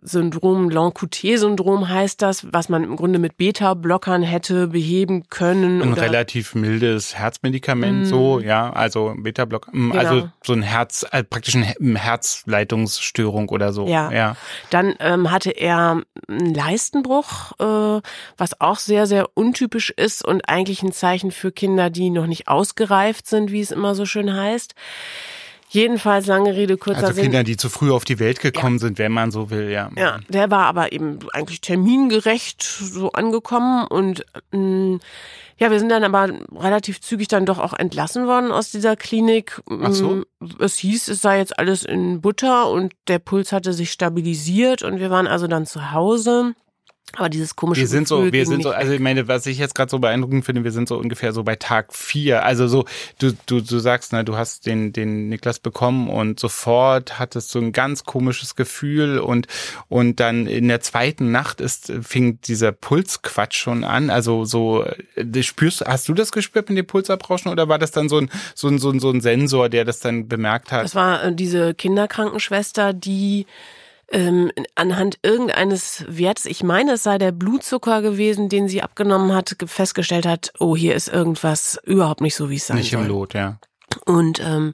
Syndrom, 0.00 0.70
Loncoute-Syndrom 0.70 1.88
heißt 1.88 2.22
das, 2.22 2.46
was 2.52 2.68
man 2.68 2.84
im 2.84 2.96
Grunde 2.96 3.18
mit 3.18 3.36
Beta-Blockern 3.36 4.22
hätte 4.22 4.68
beheben 4.68 5.28
können. 5.28 5.82
Ein 5.82 5.92
relativ 5.92 6.54
mildes 6.54 7.16
Herzmedikament, 7.16 8.06
so, 8.06 8.38
ja, 8.38 8.72
also 8.72 9.14
Beta-Block, 9.18 9.68
ähm, 9.74 9.92
also 9.92 10.14
Genau. 10.14 10.28
so 10.44 10.52
ein 10.52 10.62
Herz, 10.62 11.04
äh, 11.10 11.24
praktisch 11.24 11.56
eine 11.56 11.66
He- 11.66 11.96
Herzleitungsstörung 11.96 13.48
oder 13.48 13.72
so. 13.72 13.86
Ja. 13.86 14.10
ja. 14.12 14.36
Dann 14.70 14.94
ähm, 15.00 15.30
hatte 15.30 15.50
er 15.50 16.02
einen 16.28 16.54
Leistenbruch, 16.54 17.52
äh, 17.58 18.00
was 18.36 18.60
auch 18.60 18.78
sehr, 18.78 19.06
sehr 19.06 19.28
untypisch 19.34 19.90
ist 19.90 20.24
und 20.24 20.48
eigentlich 20.48 20.82
ein 20.82 20.92
Zeichen 20.92 21.30
für 21.30 21.52
Kinder, 21.52 21.90
die 21.90 22.10
noch 22.10 22.26
nicht 22.26 22.48
ausgereift 22.48 23.26
sind, 23.26 23.50
wie 23.52 23.60
es 23.60 23.70
immer 23.70 23.94
so 23.94 24.06
schön 24.06 24.34
heißt. 24.34 24.74
Jedenfalls 25.70 26.26
lange 26.26 26.54
Rede, 26.54 26.76
kurzer 26.76 27.02
Also 27.02 27.14
Sinn. 27.14 27.24
Kinder, 27.24 27.44
die 27.44 27.56
zu 27.56 27.68
früh 27.68 27.90
auf 27.90 28.04
die 28.04 28.18
Welt 28.18 28.40
gekommen 28.40 28.78
sind, 28.78 28.98
wenn 28.98 29.12
man 29.12 29.30
so 29.30 29.50
will, 29.50 29.70
ja. 29.70 29.90
Ja, 29.96 30.18
der 30.28 30.50
war 30.50 30.66
aber 30.66 30.92
eben 30.92 31.18
eigentlich 31.32 31.60
termingerecht 31.60 32.62
so 32.62 33.12
angekommen 33.12 33.86
und 33.86 34.24
ähm, 34.52 35.00
ja, 35.58 35.72
wir 35.72 35.80
sind 35.80 35.88
dann 35.88 36.04
aber 36.04 36.32
relativ 36.54 37.00
zügig 37.00 37.26
dann 37.28 37.44
doch 37.44 37.58
auch 37.58 37.72
entlassen 37.74 38.26
worden 38.26 38.52
aus 38.52 38.70
dieser 38.70 38.94
Klinik. 38.94 39.60
Ach 39.68 39.92
so. 39.92 40.22
Es 40.60 40.76
hieß, 40.78 41.08
es 41.08 41.20
sei 41.20 41.38
jetzt 41.38 41.58
alles 41.58 41.84
in 41.84 42.20
Butter 42.20 42.70
und 42.70 42.92
der 43.08 43.18
Puls 43.18 43.50
hatte 43.50 43.72
sich 43.72 43.90
stabilisiert 43.90 44.82
und 44.82 45.00
wir 45.00 45.10
waren 45.10 45.26
also 45.26 45.48
dann 45.48 45.66
zu 45.66 45.90
Hause. 45.90 46.54
Aber 47.16 47.28
dieses 47.28 47.56
komische 47.56 47.80
Wir 47.80 47.88
sind 47.88 48.06
so, 48.06 48.18
Gefühl 48.18 48.32
wir 48.32 48.44
ging 48.44 48.52
sind 48.52 48.62
so, 48.62 48.70
also 48.70 48.92
ich 48.92 49.00
meine, 49.00 49.28
was 49.28 49.46
ich 49.46 49.58
jetzt 49.58 49.74
gerade 49.74 49.90
so 49.90 49.98
beeindruckend 49.98 50.44
finde, 50.44 50.64
wir 50.64 50.72
sind 50.72 50.88
so 50.88 50.98
ungefähr 50.98 51.32
so 51.32 51.42
bei 51.42 51.56
Tag 51.56 51.94
vier. 51.94 52.44
Also 52.44 52.68
so, 52.68 52.84
du, 53.18 53.32
du, 53.46 53.60
du 53.60 53.78
sagst, 53.78 54.12
ne, 54.12 54.24
du 54.24 54.36
hast 54.36 54.66
den, 54.66 54.92
den 54.92 55.28
Niklas 55.28 55.58
bekommen 55.58 56.10
und 56.10 56.38
sofort 56.38 57.18
hattest 57.18 57.54
du 57.54 57.60
ein 57.60 57.72
ganz 57.72 58.04
komisches 58.04 58.56
Gefühl 58.56 59.18
und, 59.18 59.46
und 59.88 60.20
dann 60.20 60.46
in 60.46 60.68
der 60.68 60.80
zweiten 60.80 61.30
Nacht 61.30 61.60
ist, 61.60 61.92
fing 62.02 62.40
dieser 62.42 62.72
Pulsquatsch 62.72 63.56
schon 63.56 63.84
an. 63.84 64.10
Also 64.10 64.44
so, 64.44 64.84
äh, 64.84 65.42
spürst, 65.42 65.84
hast 65.86 66.08
du 66.08 66.14
das 66.14 66.30
gespürt 66.30 66.68
mit 66.68 66.76
dem 66.76 66.86
Pulsabrauschen 66.86 67.50
oder 67.50 67.68
war 67.68 67.78
das 67.78 67.90
dann 67.90 68.08
so 68.08 68.18
ein, 68.18 68.30
so 68.54 68.68
ein, 68.68 68.78
so 68.78 68.90
ein, 68.90 69.00
so 69.00 69.10
ein 69.10 69.20
Sensor, 69.20 69.68
der 69.70 69.84
das 69.84 70.00
dann 70.00 70.28
bemerkt 70.28 70.72
hat? 70.72 70.84
Das 70.84 70.94
war 70.94 71.24
äh, 71.24 71.34
diese 71.34 71.74
Kinderkrankenschwester, 71.74 72.92
die 72.92 73.46
ähm, 74.10 74.50
anhand 74.74 75.18
irgendeines 75.22 76.04
Wertes, 76.08 76.46
ich 76.46 76.62
meine, 76.62 76.92
es 76.92 77.02
sei 77.02 77.18
der 77.18 77.32
Blutzucker 77.32 78.00
gewesen, 78.02 78.48
den 78.48 78.68
sie 78.68 78.82
abgenommen 78.82 79.34
hat, 79.34 79.58
ge- 79.58 79.68
festgestellt 79.68 80.26
hat, 80.26 80.52
oh, 80.58 80.76
hier 80.76 80.94
ist 80.94 81.08
irgendwas 81.08 81.78
überhaupt 81.84 82.20
nicht 82.22 82.34
so, 82.34 82.48
wie 82.50 82.56
es 82.56 82.66
sein 82.66 82.78
Nicht 82.78 82.92
soll. 82.92 83.02
im 83.02 83.08
Lot, 83.08 83.34
ja. 83.34 83.58
Und 84.06 84.40
ähm, 84.40 84.72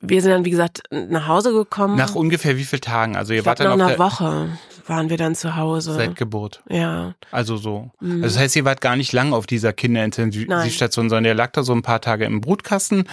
wir 0.00 0.22
sind 0.22 0.30
dann, 0.30 0.44
wie 0.44 0.50
gesagt, 0.50 0.82
nach 0.90 1.26
Hause 1.28 1.52
gekommen. 1.52 1.96
Nach 1.96 2.14
ungefähr 2.14 2.56
wie 2.56 2.64
vielen 2.64 2.80
Tagen? 2.82 3.16
Also 3.16 3.32
ihr 3.32 3.40
ich 3.40 3.46
wart 3.46 3.60
dann 3.60 3.66
nach 3.66 3.74
auf 3.74 3.80
einer 3.80 3.90
der, 3.90 3.98
Woche 3.98 4.58
waren 4.86 5.08
wir 5.10 5.16
dann 5.16 5.34
zu 5.34 5.56
Hause. 5.56 5.94
seit 5.94 6.16
Geburt. 6.16 6.62
ja. 6.68 7.14
Also 7.30 7.56
so. 7.56 7.90
Mhm. 8.00 8.22
Also 8.22 8.34
das 8.36 8.38
heißt, 8.38 8.56
ihr 8.56 8.64
wart 8.64 8.80
gar 8.80 8.96
nicht 8.96 9.12
lang 9.12 9.32
auf 9.32 9.46
dieser 9.46 9.72
Kinderintensivstation, 9.72 11.08
sondern 11.08 11.24
der 11.24 11.34
lag 11.34 11.52
da 11.52 11.62
so 11.62 11.72
ein 11.72 11.82
paar 11.82 12.00
Tage 12.00 12.24
im 12.24 12.40
Brutkasten, 12.40 13.08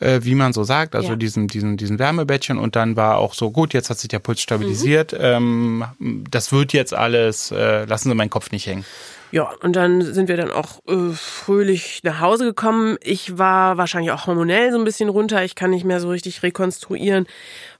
äh, 0.00 0.20
wie 0.22 0.34
man 0.34 0.52
so 0.52 0.64
sagt, 0.64 0.94
also 0.94 1.10
Ja. 1.10 1.16
diesen, 1.16 1.48
diesen, 1.48 1.76
diesen 1.76 1.98
Wärmebettchen 1.98 2.58
und 2.58 2.76
dann 2.76 2.96
war 2.96 3.18
auch 3.18 3.34
so, 3.34 3.50
gut, 3.50 3.74
jetzt 3.74 3.90
hat 3.90 3.98
sich 3.98 4.08
der 4.08 4.18
Puls 4.18 4.40
stabilisiert, 4.40 5.12
Mhm. 5.12 5.18
ähm, 5.20 5.84
das 6.30 6.52
wird 6.52 6.72
jetzt 6.72 6.94
alles, 6.94 7.50
äh, 7.50 7.84
lassen 7.84 8.08
Sie 8.08 8.14
meinen 8.14 8.30
Kopf 8.30 8.50
nicht 8.50 8.66
hängen. 8.66 8.84
Ja, 9.30 9.50
und 9.62 9.74
dann 9.76 10.02
sind 10.02 10.28
wir 10.28 10.36
dann 10.36 10.50
auch 10.50 10.80
äh, 10.86 11.12
fröhlich 11.14 12.00
nach 12.02 12.20
Hause 12.20 12.44
gekommen. 12.44 12.98
Ich 13.02 13.38
war 13.38 13.78
wahrscheinlich 13.78 14.10
auch 14.12 14.26
hormonell 14.26 14.70
so 14.72 14.78
ein 14.78 14.84
bisschen 14.84 15.08
runter. 15.08 15.42
Ich 15.42 15.54
kann 15.54 15.70
nicht 15.70 15.84
mehr 15.86 16.00
so 16.00 16.10
richtig 16.10 16.42
rekonstruieren, 16.42 17.26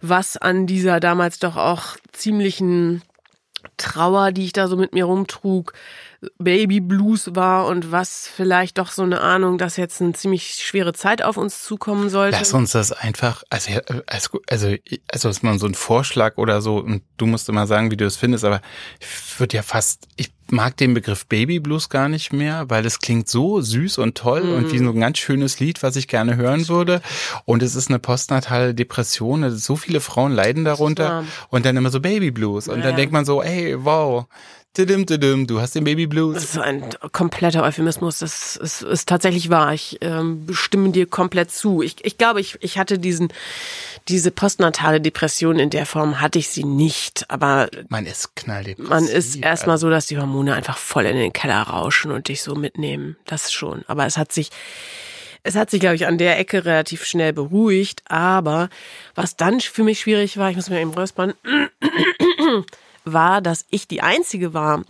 was 0.01 0.39
an 0.39 0.67
dieser 0.67 0.99
damals 0.99 1.39
doch 1.41 1.57
auch 1.59 1.97
ziemlichen 2.13 3.03
Trauer, 3.77 4.33
die 4.33 4.45
ich 4.45 4.53
da 4.53 4.69
so 4.69 4.77
mit 4.77 4.93
mir 4.93 5.05
rumtrug, 5.05 5.73
Baby 6.39 6.81
Blues 6.81 7.35
war 7.35 7.67
und 7.67 7.91
was 7.91 8.29
vielleicht 8.29 8.79
doch 8.79 8.93
so 8.93 9.03
eine 9.03 9.21
Ahnung, 9.21 9.59
dass 9.59 9.77
jetzt 9.77 10.01
eine 10.01 10.13
ziemlich 10.13 10.55
schwere 10.55 10.93
Zeit 10.93 11.23
auf 11.23 11.37
uns 11.37 11.63
zukommen 11.63 12.11
sollte. 12.11 12.39
Lass 12.39 12.53
uns 12.53 12.73
das 12.73 12.93
einfach, 12.93 13.43
also, 13.51 13.73
also, 14.07 14.41
also, 14.49 14.77
also 15.13 15.29
ist 15.29 15.43
mal 15.43 15.59
so 15.59 15.67
ein 15.67 15.75
Vorschlag 15.75 16.37
oder 16.39 16.63
so 16.63 16.77
und 16.77 17.03
du 17.17 17.27
musst 17.27 17.49
immer 17.49 17.67
sagen, 17.67 17.91
wie 17.91 17.97
du 17.97 18.07
es 18.07 18.17
findest, 18.17 18.45
aber 18.45 18.61
ich 19.01 19.41
würde 19.41 19.57
ja 19.57 19.63
fast, 19.63 20.07
ich 20.17 20.33
mag 20.53 20.77
den 20.77 20.95
Begriff 20.95 21.27
Baby 21.27 21.59
Blues 21.59 21.89
gar 21.89 22.09
nicht 22.09 22.33
mehr, 22.33 22.69
weil 22.69 22.87
es 22.87 23.01
klingt 23.01 23.29
so 23.29 23.61
süß 23.61 23.99
und 23.99 24.17
toll 24.17 24.45
mhm. 24.45 24.55
und 24.55 24.73
wie 24.73 24.79
so 24.79 24.91
ein 24.91 25.01
ganz 25.01 25.19
schönes 25.19 25.59
Lied, 25.59 25.83
was 25.83 25.97
ich 25.97 26.07
gerne 26.07 26.37
hören 26.37 26.69
würde. 26.69 27.01
Und 27.47 27.63
es 27.63 27.75
ist 27.75 27.89
eine 27.89 27.99
postnatale 27.99 28.75
Depression. 28.75 29.51
So 29.51 29.77
viele 29.77 30.01
Frauen 30.01 30.33
leiden 30.33 30.65
darunter 30.65 31.25
und 31.49 31.65
dann 31.65 31.77
immer 31.77 31.91
so 31.91 32.01
Baby 32.01 32.31
Blues. 32.31 32.69
Und 32.69 32.81
ja. 32.81 32.87
dann 32.87 32.97
denkt 32.97 33.13
man 33.13 33.25
so, 33.25 33.43
ey, 33.43 33.83
wow, 33.83 34.27
Tidim, 34.75 35.05
tidim, 35.05 35.47
du 35.47 35.61
hast 35.61 35.75
den 35.75 35.85
Baby 35.85 36.07
Blues. 36.07 36.35
Das 36.35 36.45
ist 36.45 36.59
ein 36.59 36.83
kompletter 37.13 37.63
Euphemismus. 37.63 38.21
Das 38.21 38.57
ist, 38.57 38.81
ist 38.81 39.07
tatsächlich 39.07 39.51
wahr. 39.51 39.75
Ich 39.75 39.99
ähm, 40.01 40.47
stimme 40.51 40.89
dir 40.93 41.05
komplett 41.05 41.51
zu. 41.51 41.83
Ich, 41.83 42.03
ich 42.03 42.17
glaube, 42.17 42.41
ich, 42.41 42.57
ich 42.63 42.79
hatte 42.79 42.99
diesen, 42.99 43.29
diese 44.09 44.31
postnatale 44.31 45.03
Depression 45.03 45.59
in 45.59 45.69
der 45.69 45.85
Form 45.85 46.23
hatte 46.23 46.39
ich 46.39 46.49
sie 46.49 46.65
nicht. 46.65 47.27
Aber 47.29 47.69
man 47.91 48.07
ist 48.07 48.35
knalldepressiv. 48.35 48.89
Man 48.89 49.07
ist 49.07 49.37
erstmal 49.37 49.77
so, 49.77 49.91
dass 49.91 50.07
die 50.07 50.17
Hormone 50.17 50.55
einfach 50.55 50.79
voll 50.79 51.05
in 51.05 51.17
den 51.17 51.35
Keller 51.35 51.61
rauschen 51.61 52.11
und 52.11 52.29
dich 52.29 52.41
so 52.41 52.55
mitnehmen. 52.55 53.17
Das 53.27 53.53
schon. 53.53 53.85
Aber 53.89 54.07
es 54.07 54.17
hat 54.17 54.33
sich, 54.33 54.49
es 55.43 55.55
hat 55.55 55.69
sich, 55.69 55.81
glaube 55.81 55.97
ich, 55.97 56.07
an 56.07 56.17
der 56.17 56.39
Ecke 56.39 56.65
relativ 56.65 57.05
schnell 57.05 57.35
beruhigt. 57.35 58.01
Aber 58.07 58.71
was 59.15 59.37
dann 59.37 59.61
für 59.61 59.85
mich 59.85 60.01
schwierig 60.01 60.39
war, 60.39 60.49
ich 60.49 60.57
muss 60.57 60.71
mir 60.71 60.81
eben 60.81 60.95
räuspern, 60.95 61.35
war, 63.05 63.41
dass 63.41 63.65
ich 63.71 63.89
die 63.89 64.03
Einzige 64.03 64.55
war, 64.55 64.83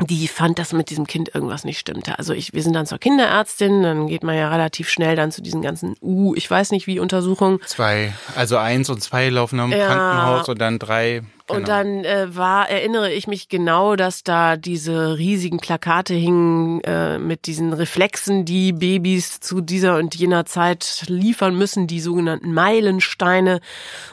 die 0.00 0.26
fand, 0.26 0.58
dass 0.58 0.72
mit 0.72 0.90
diesem 0.90 1.06
Kind 1.06 1.34
irgendwas 1.34 1.64
nicht 1.64 1.78
stimmte. 1.78 2.18
Also 2.18 2.32
ich, 2.32 2.52
wir 2.52 2.62
sind 2.62 2.72
dann 2.72 2.86
zur 2.86 2.98
Kinderärztin, 2.98 3.82
dann 3.82 4.06
geht 4.06 4.24
man 4.24 4.36
ja 4.36 4.48
relativ 4.48 4.88
schnell 4.88 5.16
dann 5.16 5.30
zu 5.30 5.42
diesen 5.42 5.62
ganzen 5.62 5.96
U, 6.00 6.34
ich 6.34 6.50
weiß 6.50 6.72
nicht 6.72 6.86
wie 6.86 6.98
Untersuchungen. 6.98 7.60
Zwei, 7.66 8.12
also 8.34 8.56
eins 8.56 8.90
und 8.90 9.02
zwei 9.02 9.28
laufen 9.28 9.60
am 9.60 9.70
ja. 9.70 9.86
Krankenhaus 9.86 10.48
und 10.48 10.60
dann 10.60 10.78
drei. 10.78 11.22
Genau. 11.52 11.60
Und 11.60 11.68
dann 11.68 12.04
äh, 12.04 12.34
war, 12.34 12.68
erinnere 12.68 13.12
ich 13.12 13.26
mich 13.26 13.48
genau, 13.48 13.96
dass 13.96 14.24
da 14.24 14.56
diese 14.56 15.18
riesigen 15.18 15.58
Plakate 15.58 16.14
hingen 16.14 16.80
äh, 16.82 17.18
mit 17.18 17.46
diesen 17.46 17.72
Reflexen, 17.72 18.44
die 18.44 18.72
Babys 18.72 19.40
zu 19.40 19.60
dieser 19.60 19.96
und 19.96 20.14
jener 20.14 20.44
Zeit 20.46 21.04
liefern 21.06 21.56
müssen, 21.56 21.86
die 21.86 22.00
sogenannten 22.00 22.52
Meilensteine. 22.54 23.60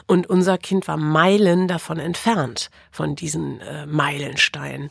Und 0.06 0.28
unser 0.28 0.58
Kind 0.58 0.86
war 0.88 0.96
Meilen 0.96 1.68
davon 1.68 1.98
entfernt, 1.98 2.70
von 2.90 3.16
diesen 3.16 3.60
äh, 3.60 3.86
Meilensteinen. 3.86 4.90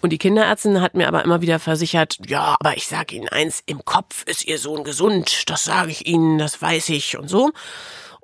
Und 0.00 0.10
die 0.10 0.18
Kinderärztin 0.18 0.80
hat 0.80 0.94
mir 0.94 1.08
aber 1.08 1.24
immer 1.24 1.40
wieder 1.42 1.58
versichert, 1.58 2.18
ja, 2.26 2.56
aber 2.60 2.76
ich 2.76 2.86
sage 2.86 3.16
Ihnen 3.16 3.28
eins, 3.28 3.62
im 3.66 3.84
Kopf 3.84 4.22
ist 4.24 4.46
Ihr 4.46 4.58
Sohn 4.58 4.84
gesund, 4.84 5.50
das 5.50 5.64
sage 5.64 5.90
ich 5.90 6.06
Ihnen, 6.06 6.38
das 6.38 6.62
weiß 6.62 6.90
ich 6.90 7.18
und 7.18 7.28
so. 7.28 7.52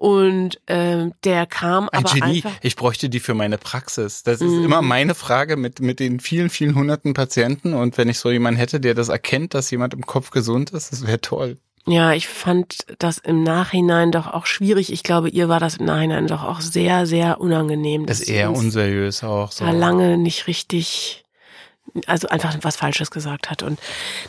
Und 0.04 0.60
äh, 0.66 1.08
der 1.24 1.46
kam 1.46 1.88
Ein 1.88 2.04
aber 2.04 2.12
Genie. 2.12 2.44
einfach. 2.44 2.58
Ich 2.60 2.76
bräuchte 2.76 3.08
die 3.08 3.20
für 3.20 3.32
meine 3.32 3.56
Praxis. 3.56 4.22
Das 4.22 4.42
ist 4.42 4.50
mhm. 4.50 4.66
immer 4.66 4.82
meine 4.82 5.14
Frage 5.14 5.56
mit 5.56 5.80
mit 5.80 5.98
den 5.98 6.20
vielen 6.20 6.50
vielen 6.50 6.74
hunderten 6.74 7.14
Patienten. 7.14 7.72
Und 7.72 7.96
wenn 7.96 8.10
ich 8.10 8.18
so 8.18 8.30
jemanden 8.30 8.58
hätte, 8.58 8.80
der 8.80 8.92
das 8.92 9.08
erkennt, 9.08 9.54
dass 9.54 9.70
jemand 9.70 9.94
im 9.94 10.04
Kopf 10.04 10.30
gesund 10.30 10.72
ist, 10.72 10.92
das 10.92 11.06
wäre 11.06 11.22
toll. 11.22 11.56
Ja, 11.86 12.12
ich 12.12 12.28
fand 12.28 12.84
das 12.98 13.16
im 13.16 13.44
Nachhinein 13.44 14.12
doch 14.12 14.26
auch 14.26 14.44
schwierig. 14.44 14.92
Ich 14.92 15.04
glaube, 15.04 15.30
ihr 15.30 15.48
war 15.48 15.58
das 15.58 15.78
im 15.78 15.86
Nachhinein 15.86 16.26
doch 16.26 16.44
auch 16.44 16.60
sehr, 16.60 17.06
sehr 17.06 17.40
unangenehm. 17.40 18.04
Das 18.04 18.20
ist 18.20 18.28
eher 18.28 18.52
unseriös 18.52 19.24
auch 19.24 19.52
so. 19.52 19.64
Da 19.64 19.70
lange 19.70 20.18
nicht 20.18 20.46
richtig 20.48 21.23
also 22.06 22.28
einfach 22.28 22.56
was 22.62 22.76
Falsches 22.76 23.10
gesagt 23.10 23.50
hat. 23.50 23.62
Und 23.62 23.78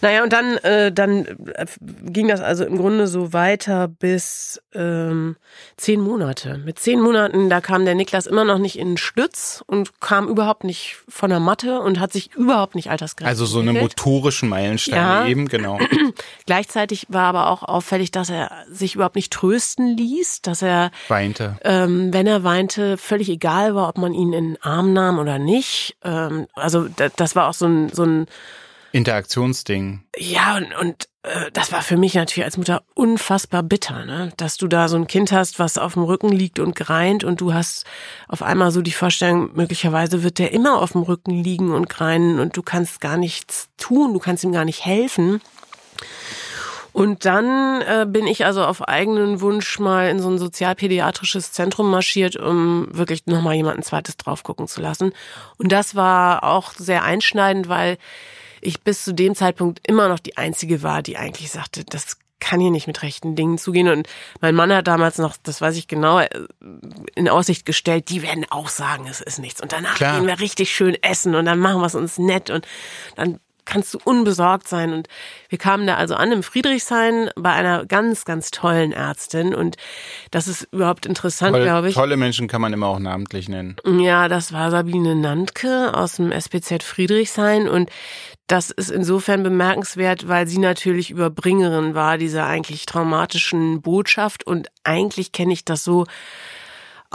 naja, 0.01 0.23
und 0.23 0.33
dann, 0.33 0.57
äh, 0.57 0.91
dann 0.91 1.25
äh, 1.25 1.65
ging 2.03 2.27
das 2.27 2.41
also 2.41 2.63
im 2.63 2.77
Grunde 2.77 3.07
so 3.07 3.33
weiter 3.33 3.87
bis 3.87 4.61
ähm, 4.73 5.35
zehn 5.77 5.99
Monate. 5.99 6.57
Mit 6.59 6.79
zehn 6.79 7.01
Monaten, 7.01 7.49
da 7.49 7.61
kam 7.61 7.85
der 7.85 7.95
Niklas 7.95 8.27
immer 8.27 8.45
noch 8.45 8.59
nicht 8.59 8.77
in 8.77 8.89
den 8.89 8.97
Stütz 8.97 9.63
und 9.65 9.99
kam 9.99 10.27
überhaupt 10.27 10.63
nicht 10.63 10.97
von 11.07 11.29
der 11.29 11.39
Matte 11.39 11.79
und 11.79 11.99
hat 11.99 12.13
sich 12.13 12.33
überhaupt 12.35 12.75
nicht 12.75 12.91
altersgerecht 12.91 13.29
Also 13.29 13.45
so 13.45 13.59
eine 13.59 13.73
motorischen 13.73 14.49
Meilensteine 14.49 15.01
ja. 15.01 15.27
eben, 15.27 15.47
genau. 15.47 15.79
Gleichzeitig 16.45 17.07
war 17.09 17.25
aber 17.25 17.49
auch 17.49 17.63
auffällig, 17.63 18.11
dass 18.11 18.29
er 18.29 18.51
sich 18.69 18.95
überhaupt 18.95 19.15
nicht 19.15 19.33
trösten 19.33 19.97
ließ, 19.97 20.41
dass 20.41 20.61
er 20.61 20.91
weinte. 21.07 21.57
Ähm, 21.63 22.13
wenn 22.13 22.27
er 22.27 22.43
weinte, 22.43 22.97
völlig 22.97 23.29
egal 23.29 23.75
war, 23.75 23.89
ob 23.89 23.97
man 23.97 24.13
ihn 24.13 24.33
in 24.33 24.53
den 24.53 24.61
Arm 24.61 24.93
nahm 24.93 25.19
oder 25.19 25.39
nicht. 25.39 25.97
Ähm, 26.03 26.47
also 26.53 26.87
das 27.15 27.35
war 27.35 27.44
auch 27.47 27.53
so 27.53 27.65
ein, 27.67 27.89
so 27.89 28.03
ein 28.03 28.25
Interaktionsding. 28.91 30.03
Ja, 30.17 30.55
und, 30.55 30.73
und 30.77 31.09
äh, 31.23 31.51
das 31.51 31.73
war 31.73 31.81
für 31.81 31.97
mich 31.97 32.13
natürlich 32.13 32.45
als 32.45 32.55
Mutter 32.55 32.83
unfassbar 32.93 33.61
bitter, 33.61 34.05
ne? 34.05 34.31
Dass 34.37 34.55
du 34.55 34.69
da 34.69 34.87
so 34.87 34.95
ein 34.95 35.07
Kind 35.07 35.33
hast, 35.33 35.59
was 35.59 35.77
auf 35.77 35.95
dem 35.95 36.03
Rücken 36.03 36.29
liegt 36.29 36.59
und 36.59 36.75
greint 36.75 37.25
und 37.25 37.41
du 37.41 37.53
hast 37.53 37.85
auf 38.29 38.41
einmal 38.41 38.71
so 38.71 38.81
die 38.81 38.93
Vorstellung, 38.93 39.51
möglicherweise 39.53 40.23
wird 40.23 40.39
der 40.39 40.53
immer 40.53 40.81
auf 40.81 40.93
dem 40.93 41.01
Rücken 41.01 41.31
liegen 41.31 41.73
und 41.73 41.89
greinen 41.89 42.39
und 42.39 42.55
du 42.55 42.61
kannst 42.61 43.01
gar 43.01 43.17
nichts 43.17 43.67
tun, 43.77 44.13
du 44.13 44.19
kannst 44.19 44.45
ihm 44.45 44.53
gar 44.53 44.65
nicht 44.65 44.85
helfen. 44.85 45.41
Und 46.95 47.25
dann 47.25 47.81
äh, 47.81 48.05
bin 48.07 48.25
ich 48.25 48.45
also 48.45 48.63
auf 48.63 48.87
eigenen 48.87 49.41
Wunsch 49.41 49.79
mal 49.79 50.07
in 50.07 50.21
so 50.21 50.29
ein 50.29 50.37
sozialpädiatrisches 50.37 51.51
Zentrum 51.51 51.91
marschiert, 51.91 52.37
um 52.37 52.87
wirklich 52.89 53.25
nochmal 53.25 53.55
jemanden 53.55 53.83
zweites 53.83 54.15
drauf 54.15 54.43
gucken 54.43 54.69
zu 54.69 54.81
lassen. 54.81 55.11
Und 55.57 55.73
das 55.73 55.95
war 55.95 56.45
auch 56.45 56.71
sehr 56.71 57.03
einschneidend, 57.03 57.67
weil 57.67 57.97
ich 58.61 58.79
bis 58.79 59.03
zu 59.03 59.13
dem 59.13 59.35
Zeitpunkt 59.35 59.85
immer 59.85 60.07
noch 60.07 60.19
die 60.19 60.37
Einzige 60.37 60.83
war, 60.83 61.01
die 61.01 61.17
eigentlich 61.17 61.51
sagte, 61.51 61.83
das 61.83 62.17
kann 62.39 62.61
hier 62.61 62.71
nicht 62.71 62.87
mit 62.87 63.03
rechten 63.03 63.35
Dingen 63.35 63.57
zugehen. 63.57 63.89
Und 63.89 64.07
mein 64.39 64.55
Mann 64.55 64.71
hat 64.71 64.87
damals 64.87 65.17
noch, 65.17 65.35
das 65.43 65.59
weiß 65.59 65.75
ich 65.75 65.89
genau, 65.89 66.19
äh, 66.19 66.29
in 67.15 67.27
Aussicht 67.27 67.65
gestellt, 67.65 68.07
die 68.07 68.21
werden 68.21 68.45
auch 68.49 68.69
sagen, 68.69 69.05
es 69.09 69.19
ist 69.19 69.39
nichts. 69.39 69.61
Und 69.61 69.73
danach 69.73 69.95
Klar. 69.95 70.17
gehen 70.17 70.27
wir 70.27 70.39
richtig 70.39 70.73
schön 70.73 70.95
essen 71.03 71.35
und 71.35 71.43
dann 71.43 71.59
machen 71.59 71.81
wir 71.81 71.87
es 71.87 71.95
uns 71.95 72.17
nett 72.17 72.49
und 72.49 72.65
dann 73.17 73.41
kannst 73.65 73.93
du 73.93 73.99
unbesorgt 74.03 74.67
sein. 74.67 74.93
Und 74.93 75.07
wir 75.49 75.57
kamen 75.57 75.85
da 75.85 75.95
also 75.95 76.15
an 76.15 76.31
im 76.31 76.43
Friedrichshain 76.43 77.29
bei 77.35 77.51
einer 77.51 77.85
ganz, 77.85 78.25
ganz 78.25 78.51
tollen 78.51 78.91
Ärztin. 78.91 79.53
Und 79.53 79.75
das 80.31 80.47
ist 80.47 80.67
überhaupt 80.71 81.05
interessant, 81.05 81.55
glaube 81.57 81.89
ich. 81.89 81.95
Tolle 81.95 82.17
Menschen 82.17 82.47
kann 82.47 82.61
man 82.61 82.73
immer 82.73 82.87
auch 82.87 82.99
namentlich 82.99 83.49
nennen. 83.49 83.75
Ja, 83.85 84.27
das 84.27 84.53
war 84.53 84.71
Sabine 84.71 85.15
Nandke 85.15 85.93
aus 85.93 86.15
dem 86.15 86.31
SPZ 86.31 86.83
Friedrichshain. 86.83 87.67
Und 87.67 87.89
das 88.47 88.69
ist 88.69 88.91
insofern 88.91 89.43
bemerkenswert, 89.43 90.27
weil 90.27 90.47
sie 90.47 90.59
natürlich 90.59 91.09
Überbringerin 91.09 91.95
war 91.95 92.17
dieser 92.17 92.45
eigentlich 92.45 92.85
traumatischen 92.85 93.81
Botschaft. 93.81 94.45
Und 94.45 94.67
eigentlich 94.83 95.31
kenne 95.31 95.53
ich 95.53 95.65
das 95.65 95.83
so, 95.83 96.05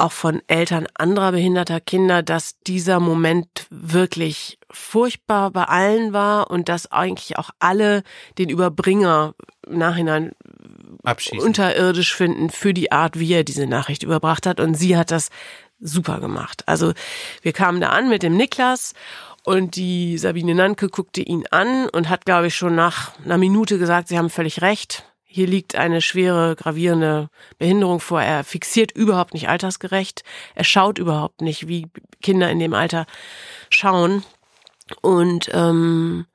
auch 0.01 0.13
von 0.13 0.43
Eltern 0.47 0.87
anderer 0.95 1.33
behinderter 1.33 1.81
Kinder, 1.81 2.23
dass 2.23 2.59
dieser 2.67 3.01
Moment 3.01 3.67
wirklich 3.71 4.59
furchtbar 4.71 5.51
bei 5.51 5.65
allen 5.65 6.13
war 6.13 6.51
und 6.51 6.69
dass 6.69 6.91
eigentlich 6.91 7.39
auch 7.39 7.51
alle 7.59 8.03
den 8.39 8.49
Überbringer 8.49 9.35
im 9.67 9.79
Nachhinein 9.79 10.33
Abschießen. 11.05 11.41
unterirdisch 11.41 12.15
finden 12.15 12.51
für 12.51 12.75
die 12.75 12.93
Art, 12.93 13.19
wie 13.19 13.33
er 13.33 13.45
diese 13.45 13.67
Nachricht 13.67 14.03
überbracht 14.03 14.47
hat. 14.47 14.61
Und 14.61 14.75
sie 14.75 14.97
hat 14.97 15.11
das 15.11 15.31
super 15.81 16.21
gemacht. 16.21 16.63
Also 16.67 16.93
wir 17.43 17.53
kamen 17.53 17.81
da 17.81 17.91
an 17.91 18.09
mit 18.09 18.23
dem 18.23 18.37
Niklas 18.37 18.95
und 19.45 19.77
die 19.77 20.19
Sabine 20.19 20.55
Nanke 20.55 20.89
guckte 20.89 21.23
ihn 21.23 21.45
an 21.51 21.89
und 21.89 22.09
hat, 22.09 22.27
glaube 22.27 22.49
ich, 22.49 22.55
schon 22.55 22.75
nach 22.75 23.13
einer 23.25 23.39
Minute 23.39 23.79
gesagt, 23.79 24.09
sie 24.09 24.19
haben 24.19 24.31
völlig 24.31 24.61
recht 24.61 25.10
hier 25.33 25.47
liegt 25.47 25.77
eine 25.77 26.03
schwere, 26.03 26.57
gravierende 26.57 27.31
Behinderung 27.57 28.01
vor. 28.01 28.21
Er 28.21 28.43
fixiert 28.43 28.91
überhaupt 28.91 29.33
nicht 29.33 29.49
altersgerecht. 29.49 30.25
Er 30.57 30.65
schaut 30.65 30.99
überhaupt 30.99 31.41
nicht, 31.41 31.69
wie 31.69 31.87
Kinder 32.21 32.51
in 32.51 32.59
dem 32.59 32.75
Alter 32.75 33.07
schauen. 33.69 34.25
Und 35.03 35.49
ähm, 35.55 36.27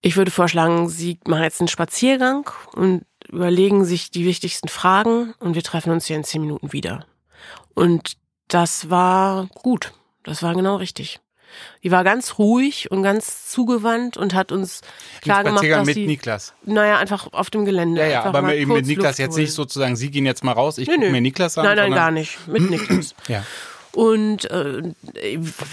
ich 0.00 0.16
würde 0.16 0.30
vorschlagen, 0.30 0.88
Sie 0.88 1.18
machen 1.26 1.42
jetzt 1.42 1.60
einen 1.60 1.68
Spaziergang 1.68 2.48
und 2.72 3.04
überlegen 3.28 3.84
sich 3.84 4.10
die 4.10 4.24
wichtigsten 4.24 4.68
Fragen 4.68 5.34
und 5.38 5.54
wir 5.54 5.62
treffen 5.62 5.92
uns 5.92 6.06
hier 6.06 6.16
in 6.16 6.24
zehn 6.24 6.40
Minuten 6.40 6.72
wieder. 6.72 7.04
Und 7.74 8.16
das 8.48 8.88
war 8.88 9.46
gut. 9.52 9.92
Das 10.22 10.42
war 10.42 10.54
genau 10.54 10.76
richtig. 10.76 11.20
Die 11.82 11.90
war 11.90 12.04
ganz 12.04 12.38
ruhig 12.38 12.90
und 12.90 13.02
ganz 13.02 13.48
zugewandt 13.48 14.16
und 14.16 14.34
hat 14.34 14.52
uns 14.52 14.80
klar 15.22 15.44
gemacht, 15.44 15.64
dass 15.68 15.86
mit 15.86 15.94
sie, 15.94 16.06
Niklas. 16.06 16.54
Naja, 16.64 16.98
einfach 16.98 17.32
auf 17.32 17.50
dem 17.50 17.64
Gelände. 17.64 18.00
Ja, 18.00 18.06
ja, 18.06 18.22
aber 18.24 18.42
mit, 18.42 18.66
mit 18.68 18.86
Niklas 18.86 19.18
jetzt 19.18 19.36
nicht 19.36 19.52
sozusagen, 19.52 19.96
Sie 19.96 20.10
gehen 20.10 20.26
jetzt 20.26 20.44
mal 20.44 20.52
raus, 20.52 20.78
ich 20.78 20.88
gucke 20.88 21.10
mir 21.10 21.20
Niklas 21.20 21.58
an. 21.58 21.64
Nein, 21.64 21.76
nein, 21.76 21.92
gar 21.92 22.10
nicht. 22.10 22.46
Mit 22.46 22.70
Niklas. 22.70 23.14
ja. 23.28 23.44
Und 23.96 24.50
äh, 24.50 24.82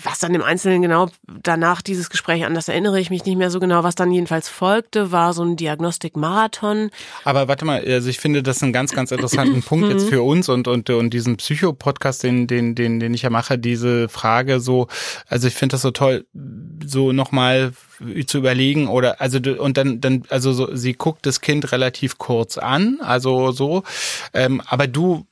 was 0.03 0.19
dann 0.19 0.33
im 0.33 0.41
Einzelnen 0.41 0.81
genau 0.81 1.09
danach 1.27 1.81
dieses 1.81 2.09
Gespräch, 2.09 2.45
an 2.45 2.53
das 2.53 2.69
erinnere 2.69 2.97
ich 3.01 3.09
mich 3.09 3.25
nicht 3.25 3.35
mehr 3.35 3.51
so 3.51 3.59
genau, 3.59 3.83
was 3.83 3.95
dann 3.95 4.13
jedenfalls 4.13 4.47
folgte, 4.47 5.11
war 5.11 5.33
so 5.33 5.43
ein 5.43 5.57
Diagnostik-Marathon. 5.57 6.89
Aber 7.25 7.49
warte 7.49 7.65
mal, 7.65 7.83
also 7.85 8.09
ich 8.09 8.21
finde 8.21 8.41
das 8.41 8.63
einen 8.63 8.71
ganz, 8.71 8.93
ganz 8.93 9.11
interessanten 9.11 9.61
Punkt 9.67 9.89
jetzt 9.89 10.07
für 10.07 10.23
uns 10.23 10.47
und, 10.47 10.69
und, 10.69 10.89
und 10.89 11.09
diesen 11.09 11.35
Psycho-Podcast, 11.35 12.23
den, 12.23 12.47
den, 12.47 12.75
den, 12.75 13.01
den 13.01 13.13
ich 13.13 13.23
ja 13.23 13.29
mache, 13.29 13.59
diese 13.59 14.07
Frage 14.07 14.61
so, 14.61 14.87
also 15.27 15.49
ich 15.49 15.53
finde 15.53 15.73
das 15.73 15.81
so 15.81 15.91
toll, 15.91 16.25
so 16.85 17.11
nochmal 17.11 17.73
zu 18.25 18.37
überlegen 18.37 18.87
oder 18.87 19.19
also 19.19 19.39
und 19.59 19.77
dann 19.77 20.01
dann 20.01 20.23
also 20.29 20.51
so 20.51 20.75
sie 20.75 20.93
guckt 20.93 21.25
das 21.25 21.41
Kind 21.41 21.71
relativ 21.71 22.17
kurz 22.17 22.57
an 22.57 22.99
also 23.01 23.51
so 23.51 23.83
ähm, 24.33 24.61
aber 24.65 24.87
du 24.87 25.25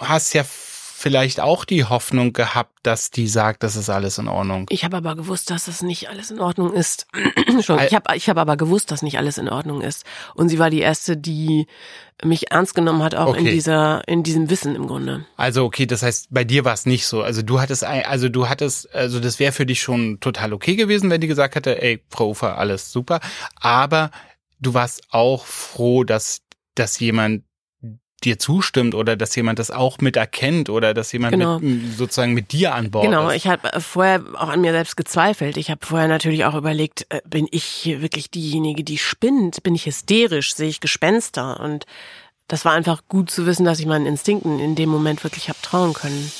hast 0.00 0.32
ja 0.32 0.44
vielleicht 1.04 1.38
auch 1.38 1.66
die 1.66 1.84
Hoffnung 1.84 2.32
gehabt, 2.32 2.72
dass 2.82 3.10
die 3.10 3.28
sagt, 3.28 3.62
das 3.62 3.76
ist 3.76 3.90
alles 3.90 4.16
in 4.16 4.26
Ordnung. 4.26 4.64
Ich 4.70 4.86
habe 4.86 4.96
aber 4.96 5.14
gewusst, 5.16 5.50
dass 5.50 5.66
das 5.66 5.82
nicht 5.82 6.08
alles 6.08 6.30
in 6.30 6.40
Ordnung 6.40 6.72
ist. 6.72 7.06
ich 7.58 7.68
habe 7.68 8.16
ich 8.16 8.30
hab 8.30 8.38
aber 8.38 8.56
gewusst, 8.56 8.90
dass 8.90 9.02
nicht 9.02 9.18
alles 9.18 9.36
in 9.36 9.50
Ordnung 9.50 9.82
ist. 9.82 10.06
Und 10.34 10.48
sie 10.48 10.58
war 10.58 10.70
die 10.70 10.80
erste, 10.80 11.18
die 11.18 11.66
mich 12.24 12.50
ernst 12.50 12.74
genommen 12.74 13.02
hat, 13.02 13.14
auch 13.14 13.26
okay. 13.26 13.40
in 13.40 13.44
dieser, 13.44 14.08
in 14.08 14.22
diesem 14.22 14.48
Wissen 14.48 14.74
im 14.74 14.86
Grunde. 14.86 15.26
Also 15.36 15.66
okay, 15.66 15.84
das 15.84 16.02
heißt, 16.02 16.28
bei 16.30 16.42
dir 16.42 16.64
war 16.64 16.72
es 16.72 16.86
nicht 16.86 17.06
so. 17.06 17.22
Also 17.22 17.42
du 17.42 17.60
hattest, 17.60 17.84
also 17.84 18.30
du 18.30 18.48
hattest, 18.48 18.94
also 18.94 19.20
das 19.20 19.38
wäre 19.38 19.52
für 19.52 19.66
dich 19.66 19.82
schon 19.82 20.20
total 20.20 20.54
okay 20.54 20.74
gewesen, 20.74 21.10
wenn 21.10 21.20
die 21.20 21.26
gesagt 21.26 21.54
hätte, 21.54 21.82
ey, 21.82 22.02
Frau 22.08 22.30
Ufer, 22.30 22.56
alles 22.56 22.90
super. 22.90 23.20
Aber 23.60 24.10
du 24.58 24.72
warst 24.72 25.02
auch 25.10 25.44
froh, 25.44 26.02
dass 26.02 26.40
dass 26.74 26.98
jemand 26.98 27.44
dir 28.24 28.38
zustimmt 28.38 28.94
oder 28.94 29.16
dass 29.16 29.34
jemand 29.36 29.58
das 29.58 29.70
auch 29.70 29.98
mit 29.98 30.16
erkennt 30.16 30.70
oder 30.70 30.94
dass 30.94 31.12
jemand 31.12 31.32
genau. 31.32 31.58
mit, 31.58 31.96
sozusagen 31.96 32.34
mit 32.34 32.52
dir 32.52 32.74
an 32.74 32.90
Bord 32.90 33.04
genau. 33.04 33.28
ist. 33.28 33.42
Genau, 33.42 33.56
ich 33.56 33.64
habe 33.64 33.80
vorher 33.80 34.22
auch 34.34 34.48
an 34.48 34.60
mir 34.60 34.72
selbst 34.72 34.96
gezweifelt. 34.96 35.56
Ich 35.56 35.70
habe 35.70 35.84
vorher 35.84 36.08
natürlich 36.08 36.44
auch 36.44 36.54
überlegt, 36.54 37.06
äh, 37.10 37.20
bin 37.24 37.46
ich 37.50 37.84
wirklich 38.00 38.30
diejenige, 38.30 38.84
die 38.84 38.98
spinnt? 38.98 39.62
Bin 39.62 39.74
ich 39.74 39.86
hysterisch? 39.86 40.54
Sehe 40.54 40.68
ich 40.68 40.80
Gespenster? 40.80 41.60
Und 41.60 41.86
das 42.48 42.64
war 42.64 42.72
einfach 42.72 43.02
gut 43.08 43.30
zu 43.30 43.46
wissen, 43.46 43.64
dass 43.64 43.80
ich 43.80 43.86
meinen 43.86 44.06
Instinkten 44.06 44.58
in 44.58 44.74
dem 44.74 44.88
Moment 44.88 45.24
wirklich 45.24 45.48
habe 45.48 45.58
trauen 45.62 45.94
können. 45.94 46.30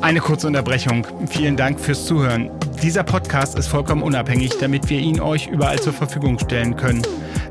Eine 0.00 0.20
kurze 0.20 0.48
Unterbrechung. 0.48 1.06
Vielen 1.28 1.56
Dank 1.56 1.78
fürs 1.80 2.06
Zuhören. 2.06 2.50
Dieser 2.82 3.04
Podcast 3.04 3.56
ist 3.56 3.68
vollkommen 3.68 4.02
unabhängig, 4.02 4.58
damit 4.58 4.90
wir 4.90 4.98
ihn 4.98 5.20
euch 5.20 5.46
überall 5.46 5.80
zur 5.80 5.92
Verfügung 5.92 6.40
stellen 6.40 6.74
können. 6.74 7.02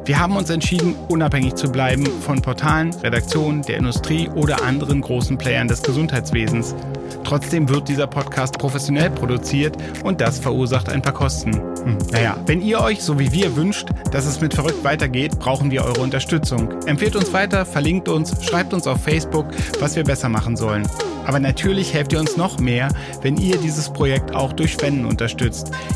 Wir 0.04 0.20
haben 0.20 0.36
uns 0.36 0.50
entschieden, 0.50 0.94
unabhängig 1.08 1.56
zu 1.56 1.72
bleiben 1.72 2.06
von 2.06 2.42
Portalen, 2.42 2.94
Redaktionen, 2.96 3.62
der 3.62 3.78
Industrie 3.78 4.28
oder 4.28 4.62
anderen 4.62 5.00
großen 5.00 5.38
Playern 5.38 5.70
des 5.70 5.84
Gesundheitswesens. 5.84 6.76
Trotzdem 7.24 7.70
wird 7.70 7.88
dieser 7.88 8.08
Podcast 8.08 8.58
professionell 8.58 9.10
produziert 9.10 9.78
und 10.04 10.20
das 10.20 10.38
verursacht 10.38 10.90
ein 10.90 11.02
paar 11.02 11.14
Kosten. 11.14 11.54
Hm, 11.54 11.98
naja, 12.12 12.36
wenn 12.46 12.62
ihr 12.62 12.82
euch, 12.82 13.02
so 13.02 13.18
wie 13.18 13.32
wir, 13.32 13.56
wünscht, 13.56 13.88
dass 14.12 14.26
es 14.26 14.42
mit 14.42 14.54
Verrückt 14.54 14.84
weitergeht, 14.84 15.40
brauchen 15.40 15.72
wir 15.72 15.86
eure 15.86 16.02
Unterstützung. 16.02 16.74
Empfehlt 16.88 17.16
uns 17.16 17.32
weiter, 17.32 17.66
verlinkt 17.66 18.10
uns, 18.10 18.44
schreibt 18.44 18.74
uns 18.74 18.86
auf 18.86 19.02
Facebook, 19.02 19.46
was 19.80 19.96
wir 19.96 20.04
besser 20.04 20.28
machen 20.28 20.58
sollen. 20.58 20.86
Aber 21.26 21.40
natürlich 21.40 21.94
helft 21.94 22.14
ihr 22.14 22.20
uns 22.20 22.36
noch 22.36 22.60
mehr, 22.60 22.90
wenn 23.22 23.38
ihr 23.38 23.58
dieses 23.58 23.94
Projekt 23.94 24.36
auch 24.36 24.54
durch 24.54 24.74
Spenden 24.74 25.06
unterstützt. 25.06 25.21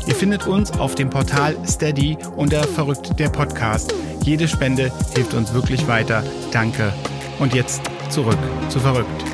Ihr 0.06 0.14
findet 0.14 0.46
uns 0.46 0.70
auf 0.72 0.94
dem 0.94 1.10
Portal 1.10 1.56
Steady 1.66 2.16
unter 2.36 2.62
Verrückt 2.64 3.18
der 3.18 3.28
Podcast. 3.28 3.94
Jede 4.24 4.46
Spende 4.46 4.92
hilft 5.14 5.34
uns 5.34 5.52
wirklich 5.52 5.88
weiter. 5.88 6.22
Danke. 6.52 6.92
Und 7.38 7.54
jetzt 7.54 7.82
zurück 8.10 8.38
zu 8.68 8.80
Verrückt. 8.80 9.24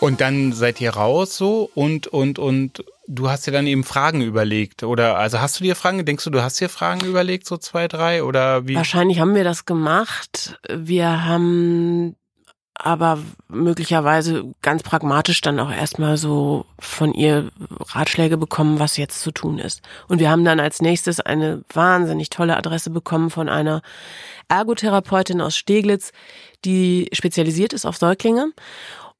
Und 0.00 0.20
dann 0.20 0.52
seid 0.52 0.80
ihr 0.80 0.90
raus 0.90 1.36
so 1.36 1.70
und 1.74 2.06
und 2.06 2.38
und 2.38 2.84
du 3.06 3.28
hast 3.28 3.46
dir 3.46 3.52
dann 3.52 3.66
eben 3.66 3.84
Fragen 3.84 4.22
überlegt 4.22 4.82
oder 4.82 5.18
also 5.18 5.40
hast 5.40 5.60
du 5.60 5.64
dir 5.64 5.76
Fragen, 5.76 6.04
denkst 6.04 6.24
du, 6.24 6.30
du 6.30 6.42
hast 6.42 6.60
dir 6.60 6.68
Fragen 6.68 7.04
überlegt 7.04 7.46
so 7.46 7.58
zwei, 7.58 7.88
drei 7.88 8.22
oder 8.24 8.66
wie? 8.66 8.76
Wahrscheinlich 8.76 9.20
haben 9.20 9.34
wir 9.34 9.44
das 9.44 9.66
gemacht. 9.66 10.58
Wir 10.72 11.24
haben 11.24 12.16
aber 12.82 13.18
möglicherweise 13.48 14.44
ganz 14.62 14.82
pragmatisch 14.82 15.40
dann 15.40 15.60
auch 15.60 15.70
erstmal 15.70 16.16
so 16.16 16.64
von 16.78 17.12
ihr 17.12 17.50
Ratschläge 17.78 18.36
bekommen, 18.36 18.78
was 18.78 18.96
jetzt 18.96 19.20
zu 19.20 19.30
tun 19.30 19.58
ist. 19.58 19.82
Und 20.08 20.18
wir 20.18 20.30
haben 20.30 20.44
dann 20.44 20.60
als 20.60 20.80
nächstes 20.80 21.20
eine 21.20 21.62
wahnsinnig 21.72 22.30
tolle 22.30 22.56
Adresse 22.56 22.90
bekommen 22.90 23.30
von 23.30 23.48
einer 23.48 23.82
Ergotherapeutin 24.48 25.40
aus 25.40 25.56
Steglitz, 25.56 26.12
die 26.64 27.08
spezialisiert 27.12 27.72
ist 27.72 27.86
auf 27.86 27.96
Säuglinge. 27.96 28.52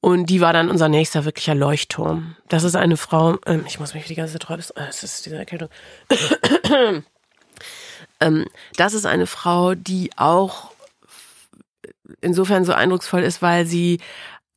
Und 0.01 0.25
die 0.25 0.41
war 0.41 0.51
dann 0.51 0.69
unser 0.69 0.89
nächster 0.89 1.25
wirklicher 1.25 1.53
Leuchtturm. 1.53 2.35
Das 2.49 2.63
ist 2.63 2.75
eine 2.75 2.97
Frau, 2.97 3.37
ähm, 3.45 3.63
ich 3.67 3.79
muss 3.79 3.93
mich 3.93 4.07
die 4.07 4.15
ganze 4.15 4.39
Zeit 4.39 4.73
es 4.75 5.03
ist 5.03 5.25
diese 5.27 5.37
Erkältung. 5.37 5.69
ähm, 8.19 8.47
das 8.77 8.95
ist 8.95 9.05
eine 9.05 9.27
Frau, 9.27 9.75
die 9.75 10.09
auch 10.17 10.70
insofern 12.21 12.65
so 12.65 12.73
eindrucksvoll 12.73 13.23
ist, 13.23 13.41
weil 13.41 13.65
sie 13.65 13.99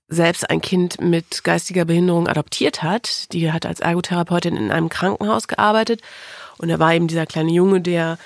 selbst 0.09 0.49
ein 0.51 0.61
Kind 0.61 1.01
mit 1.01 1.45
geistiger 1.45 1.85
Behinderung 1.85 2.29
adoptiert 2.29 2.83
hat. 2.83 3.33
Die 3.33 3.53
hat 3.53 3.67
als 3.67 3.81
Ergotherapeutin 3.81 4.57
in 4.57 4.71
einem 4.71 4.89
Krankenhaus 4.89 5.49
gearbeitet 5.49 6.03
und 6.59 6.71
er 6.71 6.79
war 6.79 6.95
eben 6.95 7.09
dieser 7.09 7.27
kleine 7.27 7.53
Junge, 7.53 7.81
der 7.81 8.19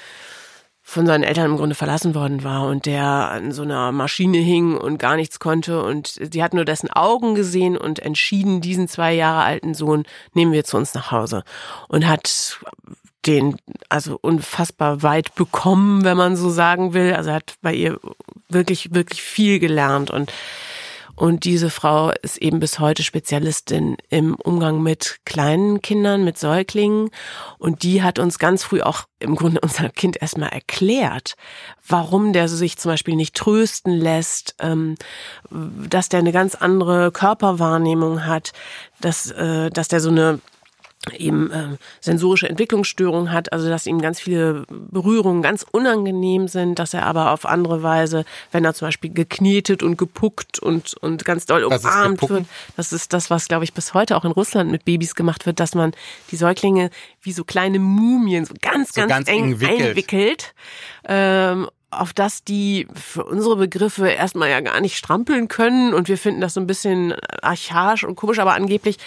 von 0.83 1.07
seinen 1.07 1.23
Eltern 1.23 1.51
im 1.51 1.57
Grunde 1.59 1.75
verlassen 1.75 2.15
worden 2.15 2.45
war 2.45 2.67
und 2.67 2.87
der 2.87 3.05
an 3.05 3.53
so 3.53 3.61
einer 3.61 3.93
Maschine 3.93 4.39
hing 4.39 4.75
und 4.75 4.99
gar 4.99 5.17
nichts 5.17 5.39
konnte 5.39 5.83
und 5.83 6.19
sie 6.19 6.43
hat 6.43 6.55
nur 6.55 6.65
dessen 6.65 6.91
Augen 6.91 7.35
gesehen 7.35 7.77
und 7.77 7.99
entschieden, 7.99 8.63
diesen 8.63 8.89
zwei 8.89 9.13
Jahre 9.13 9.43
alten 9.43 9.75
Sohn 9.75 10.05
nehmen 10.33 10.53
wir 10.53 10.65
zu 10.65 10.79
uns 10.79 10.95
nach 10.95 11.11
Hause 11.11 11.45
und 11.89 12.09
hat 12.09 12.59
den 13.27 13.57
also 13.91 14.19
unfassbar 14.19 15.03
weit 15.03 15.35
bekommen, 15.35 16.05
wenn 16.05 16.17
man 16.17 16.37
so 16.37 16.49
sagen 16.49 16.95
will. 16.95 17.13
Also 17.13 17.33
hat 17.33 17.57
bei 17.61 17.75
ihr 17.75 18.01
wirklich, 18.49 18.95
wirklich 18.95 19.23
viel 19.23 19.59
gelernt 19.59 20.11
und 20.11 20.33
und 21.19 21.43
diese 21.43 21.69
Frau 21.69 22.13
ist 22.23 22.37
eben 22.37 22.61
bis 22.61 22.79
heute 22.79 23.03
Spezialistin 23.03 23.97
im 24.09 24.37
Umgang 24.37 24.81
mit 24.85 25.19
kleinen 25.25 25.83
Kindern, 25.83 26.25
mit 26.25 26.39
Säuglingen. 26.39 27.11
Und 27.59 27.83
die 27.83 28.05
hat 28.05 28.21
uns 28.21 28.39
ganz 28.39 28.63
früh 28.63 28.83
auch 28.83 29.03
im 29.19 29.35
Grunde 29.35 29.61
unser 29.63 29.89
Kind 29.89 30.23
erstmal 30.23 30.51
erklärt, 30.51 31.35
warum 31.89 32.33
der 32.33 32.49
sich 32.49 32.79
zum 32.79 32.93
Beispiel 32.93 33.17
nicht 33.17 33.35
trösten 33.35 33.95
lässt, 33.95 34.55
ähm, 34.61 34.95
dass 35.51 36.09
der 36.09 36.21
eine 36.21 36.31
ganz 36.31 36.55
andere 36.55 37.11
Körperwahrnehmung 37.11 38.25
hat, 38.25 38.53
dass, 39.01 39.29
äh, 39.33 39.71
dass 39.71 39.89
der 39.89 39.99
so 39.99 40.11
eine 40.11 40.39
eben 41.17 41.51
äh, 41.51 41.77
sensorische 42.01 42.49
Entwicklungsstörungen 42.49 43.33
hat, 43.33 43.53
also 43.53 43.69
dass 43.69 43.87
ihm 43.87 44.01
ganz 44.01 44.21
viele 44.21 44.65
Berührungen 44.69 45.43
ganz 45.43 45.65
unangenehm 45.71 46.49
sind, 46.49 46.79
dass 46.79 46.93
er 46.93 47.07
aber 47.07 47.33
auf 47.33 47.47
andere 47.47 47.83
Weise, 47.83 48.25
wenn 48.53 48.65
er 48.65 48.75
zum 48.75 48.89
Beispiel 48.89 49.13
geknetet 49.13 49.83
und 49.83 49.97
gepuckt 49.97 50.59
und, 50.59 50.95
und 50.95 51.25
ganz 51.25 51.47
doll 51.47 51.65
umarmt 51.65 52.29
wird, 52.29 52.47
das 52.77 52.93
ist 52.93 53.13
das, 53.13 53.31
was, 53.31 53.49
glaube 53.49 53.65
ich, 53.65 53.73
bis 53.73 53.95
heute 53.95 54.17
auch 54.17 54.25
in 54.25 54.33
Russland 54.33 54.71
mit 54.71 54.85
Babys 54.85 55.15
gemacht 55.15 55.47
wird, 55.47 55.61
dass 55.61 55.75
man 55.75 55.93
die 56.31 56.37
Säuglinge 56.37 56.91
wie 57.23 57.33
so 57.33 57.45
kleine 57.45 57.79
Mumien 57.79 58.45
so 58.45 58.55
ganz, 58.61 58.93
so 58.93 59.01
ganz, 59.01 59.11
ganz 59.11 59.29
eng, 59.29 59.59
eng 59.61 59.83
einwickelt 59.83 60.53
ähm, 61.09 61.69
auf 61.91 62.13
das 62.13 62.45
die 62.45 62.87
für 62.95 63.25
unsere 63.25 63.57
Begriffe 63.57 64.09
erstmal 64.09 64.51
ja 64.51 64.61
gar 64.61 64.81
nicht 64.81 64.97
strampeln 64.97 65.49
können. 65.49 65.95
Und 65.95 66.09
wir 66.09 66.19
finden 66.19 66.41
das 66.41 66.55
so 66.55 66.61
ein 66.61 66.67
bisschen 66.67 67.15
archaisch 67.41 68.05
und 68.05 68.17
komisch, 68.17 68.39
aber 68.39 68.55
angeblich 68.55 68.99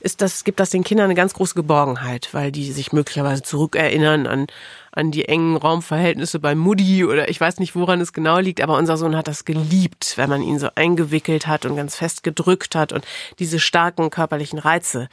ist 0.00 0.22
das, 0.22 0.44
gibt 0.44 0.58
das 0.58 0.70
den 0.70 0.84
Kindern 0.84 1.04
eine 1.04 1.14
ganz 1.14 1.34
große 1.34 1.54
Geborgenheit, 1.54 2.30
weil 2.32 2.50
die 2.50 2.72
sich 2.72 2.92
möglicherweise 2.92 3.42
zurückerinnern 3.42 4.26
an 4.26 4.46
an 4.92 5.10
die 5.10 5.26
engen 5.26 5.56
Raumverhältnisse 5.56 6.40
bei 6.40 6.54
Mutti 6.54 7.04
oder 7.04 7.28
ich 7.28 7.40
weiß 7.40 7.58
nicht, 7.58 7.74
woran 7.74 8.00
es 8.00 8.12
genau 8.12 8.38
liegt, 8.38 8.60
aber 8.60 8.76
unser 8.76 8.96
Sohn 8.96 9.16
hat 9.16 9.28
das 9.28 9.44
geliebt, 9.44 10.14
wenn 10.16 10.28
man 10.28 10.42
ihn 10.42 10.58
so 10.58 10.68
eingewickelt 10.74 11.46
hat 11.46 11.64
und 11.64 11.76
ganz 11.76 11.96
fest 11.96 12.22
gedrückt 12.22 12.74
hat 12.74 12.92
und 12.92 13.04
diese 13.38 13.60
starken 13.60 14.10
körperlichen 14.10 14.58
Reize, 14.58 15.08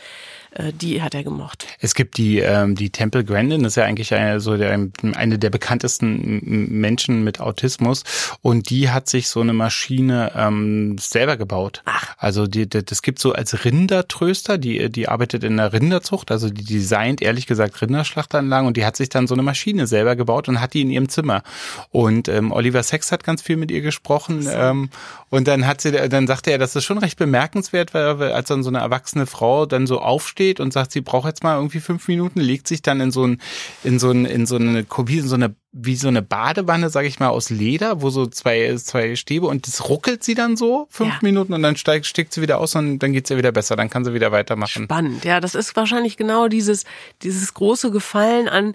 äh, 0.52 0.74
die 0.74 1.02
hat 1.02 1.14
er 1.14 1.24
gemocht. 1.24 1.68
Es 1.80 1.94
gibt 1.94 2.18
die, 2.18 2.40
ähm, 2.40 2.76
die 2.76 2.90
Temple 2.90 3.24
Grandin, 3.24 3.64
das 3.64 3.74
ist 3.74 3.76
ja 3.76 3.86
eigentlich 3.86 4.14
eine, 4.14 4.40
so 4.40 4.58
der, 4.58 4.88
eine 5.16 5.40
der 5.40 5.50
bekanntesten 5.50 6.42
Menschen 6.44 7.24
mit 7.24 7.40
Autismus 7.40 8.04
und 8.42 8.70
die 8.70 8.90
hat 8.90 9.08
sich 9.08 9.30
so 9.30 9.42
eine 9.42 9.54
Maschine 9.54 10.32
ähm, 10.36 10.98
selber 10.98 11.38
gebaut. 11.38 11.84
Ach. 11.86 12.16
Also 12.18 12.48
die, 12.48 12.68
die, 12.68 12.84
das 12.84 13.02
gibt 13.02 13.20
so 13.20 13.34
als 13.34 13.64
Rindertröster, 13.64 14.58
die, 14.58 14.90
die 14.90 15.08
arbeitet 15.08 15.44
in 15.44 15.58
der 15.58 15.72
Rinderzucht, 15.72 16.32
also 16.32 16.50
die 16.50 16.64
designt 16.64 17.22
ehrlich 17.22 17.46
gesagt 17.46 17.80
Rinderschlachtanlagen 17.80 18.68
und 18.68 18.78
die 18.78 18.86
hat 18.86 18.96
sich 18.96 19.10
dann 19.10 19.28
so 19.28 19.36
eine 19.36 19.44
Maschine 19.44 19.67
Maschine 19.68 19.88
selber 19.88 20.16
gebaut 20.16 20.48
und 20.48 20.62
hat 20.62 20.74
die 20.74 20.82
in 20.82 20.90
ihrem 20.90 21.10
Zimmer. 21.10 21.44
Und 21.92 22.30
ähm, 22.30 22.52
Oliver 22.52 22.84
Sex 22.84 23.12
hat 23.12 23.24
ganz 23.24 23.42
viel 23.42 23.58
mit 23.58 23.70
ihr 23.70 23.82
gesprochen. 23.82 24.44
So. 24.44 24.50
Ähm, 24.50 24.90
und 25.30 25.48
dann 25.48 25.68
hat 25.68 25.82
sie, 25.82 25.92
dann 25.92 26.26
sagte 26.26 26.52
er, 26.52 26.58
das 26.58 26.76
ist 26.76 26.86
schon 26.86 26.98
recht 26.98 27.18
bemerkenswert, 27.18 27.94
weil 27.94 28.22
als 28.32 28.48
dann 28.48 28.64
so 28.64 28.70
eine 28.70 28.80
erwachsene 28.80 29.26
Frau 29.26 29.66
dann 29.66 29.86
so 29.86 30.00
aufsteht 30.00 30.60
und 30.62 30.72
sagt, 30.72 30.94
sie 30.94 31.02
braucht 31.02 31.28
jetzt 31.28 31.44
mal 31.44 31.56
irgendwie 31.56 31.82
fünf 31.82 32.08
Minuten, 32.08 32.40
legt 32.40 32.68
sich 32.68 32.82
dann 32.82 33.02
in 33.02 33.12
so 33.12 33.26
ein, 33.26 33.42
in 33.84 34.00
so 34.00 34.10
ein, 34.10 34.26
in 34.26 34.46
so 34.46 34.56
eine 34.56 34.86
Kopie, 34.86 35.20
in 35.20 35.28
so 35.28 35.36
eine 35.36 35.56
wie 35.80 35.96
so 35.96 36.08
eine 36.08 36.24
Badewanne, 36.24 36.90
sag 36.90 37.06
ich 37.06 37.20
mal, 37.20 37.28
aus 37.28 37.52
Leder, 37.52 38.02
wo 38.02 38.10
so 38.10 38.26
zwei, 38.26 38.74
zwei 38.78 39.16
Stäbe 39.16 39.46
und 39.46 39.68
das 39.68 39.90
ruckelt 39.90 40.24
sie 40.24 40.34
dann 40.34 40.58
so 40.58 40.88
fünf 40.90 41.14
Ja. 41.14 41.20
Minuten 41.22 41.54
und 41.54 41.62
dann 41.62 41.76
steigt, 41.76 42.08
steckt 42.08 42.34
sie 42.34 42.42
wieder 42.42 42.58
aus 42.58 42.74
und 42.76 43.00
dann 43.00 43.14
geht's 43.14 43.30
ihr 43.30 43.38
wieder 43.38 43.52
besser, 43.52 43.76
dann 43.76 43.90
kann 43.90 44.04
sie 44.04 44.14
wieder 44.14 44.32
weitermachen. 44.32 44.86
Spannend, 44.86 45.24
ja, 45.24 45.40
das 45.40 45.54
ist 45.54 45.76
wahrscheinlich 45.76 46.18
genau 46.18 46.48
dieses, 46.48 46.86
dieses 47.22 47.54
große 47.54 47.92
Gefallen 47.92 48.48
an, 48.48 48.74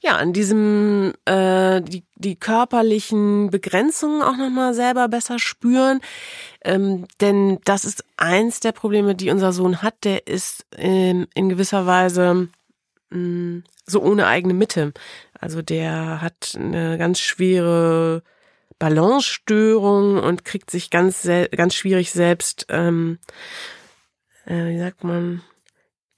ja, 0.00 0.16
an 0.16 0.32
diesem, 0.32 1.14
äh, 1.24 1.80
die, 1.82 2.04
die 2.16 2.36
körperlichen 2.36 3.50
Begrenzungen 3.50 4.22
auch 4.22 4.36
nochmal 4.36 4.74
selber 4.74 5.08
besser 5.08 5.38
spüren. 5.38 6.00
Ähm, 6.64 7.06
denn 7.20 7.58
das 7.64 7.84
ist 7.84 8.04
eins 8.16 8.60
der 8.60 8.72
Probleme, 8.72 9.14
die 9.14 9.30
unser 9.30 9.52
Sohn 9.52 9.82
hat, 9.82 10.04
der 10.04 10.26
ist 10.26 10.66
ähm, 10.76 11.26
in 11.34 11.48
gewisser 11.48 11.86
Weise 11.86 12.48
mh, 13.10 13.62
so 13.86 14.02
ohne 14.02 14.26
eigene 14.26 14.54
Mitte. 14.54 14.92
Also 15.40 15.62
der 15.62 16.20
hat 16.20 16.56
eine 16.56 16.98
ganz 16.98 17.20
schwere 17.20 18.22
Balancestörung 18.78 20.18
und 20.18 20.44
kriegt 20.44 20.70
sich 20.70 20.90
ganz, 20.90 21.28
ganz 21.56 21.74
schwierig 21.74 22.10
selbst, 22.10 22.66
ähm, 22.68 23.18
äh, 24.44 24.66
wie 24.66 24.78
sagt 24.78 25.02
man, 25.04 25.42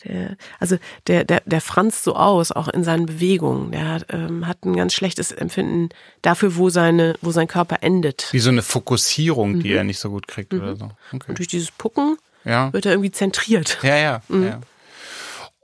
der, 0.04 0.36
also 0.60 0.76
der, 1.06 1.24
der, 1.24 1.42
der 1.44 1.60
franzt 1.60 2.04
so 2.04 2.14
aus, 2.14 2.52
auch 2.52 2.68
in 2.68 2.84
seinen 2.84 3.06
Bewegungen. 3.06 3.72
Der 3.72 3.88
hat, 3.88 4.06
ähm, 4.10 4.46
hat 4.46 4.64
ein 4.64 4.76
ganz 4.76 4.94
schlechtes 4.94 5.32
Empfinden 5.32 5.88
dafür, 6.22 6.56
wo 6.56 6.70
seine, 6.70 7.14
wo 7.20 7.30
sein 7.32 7.48
Körper 7.48 7.78
endet. 7.82 8.28
Wie 8.32 8.38
so 8.38 8.50
eine 8.50 8.62
Fokussierung, 8.62 9.52
Mhm. 9.54 9.60
die 9.62 9.72
er 9.72 9.84
nicht 9.84 9.98
so 9.98 10.10
gut 10.10 10.28
kriegt 10.28 10.54
oder 10.54 10.76
so. 10.76 10.90
Okay. 11.12 11.26
Und 11.28 11.38
durch 11.38 11.48
dieses 11.48 11.70
Pucken 11.72 12.16
Ja. 12.44 12.72
wird 12.72 12.86
er 12.86 12.92
irgendwie 12.92 13.10
zentriert. 13.12 13.78
Ja, 13.82 13.96
ja, 13.96 14.22
ja. 14.28 14.60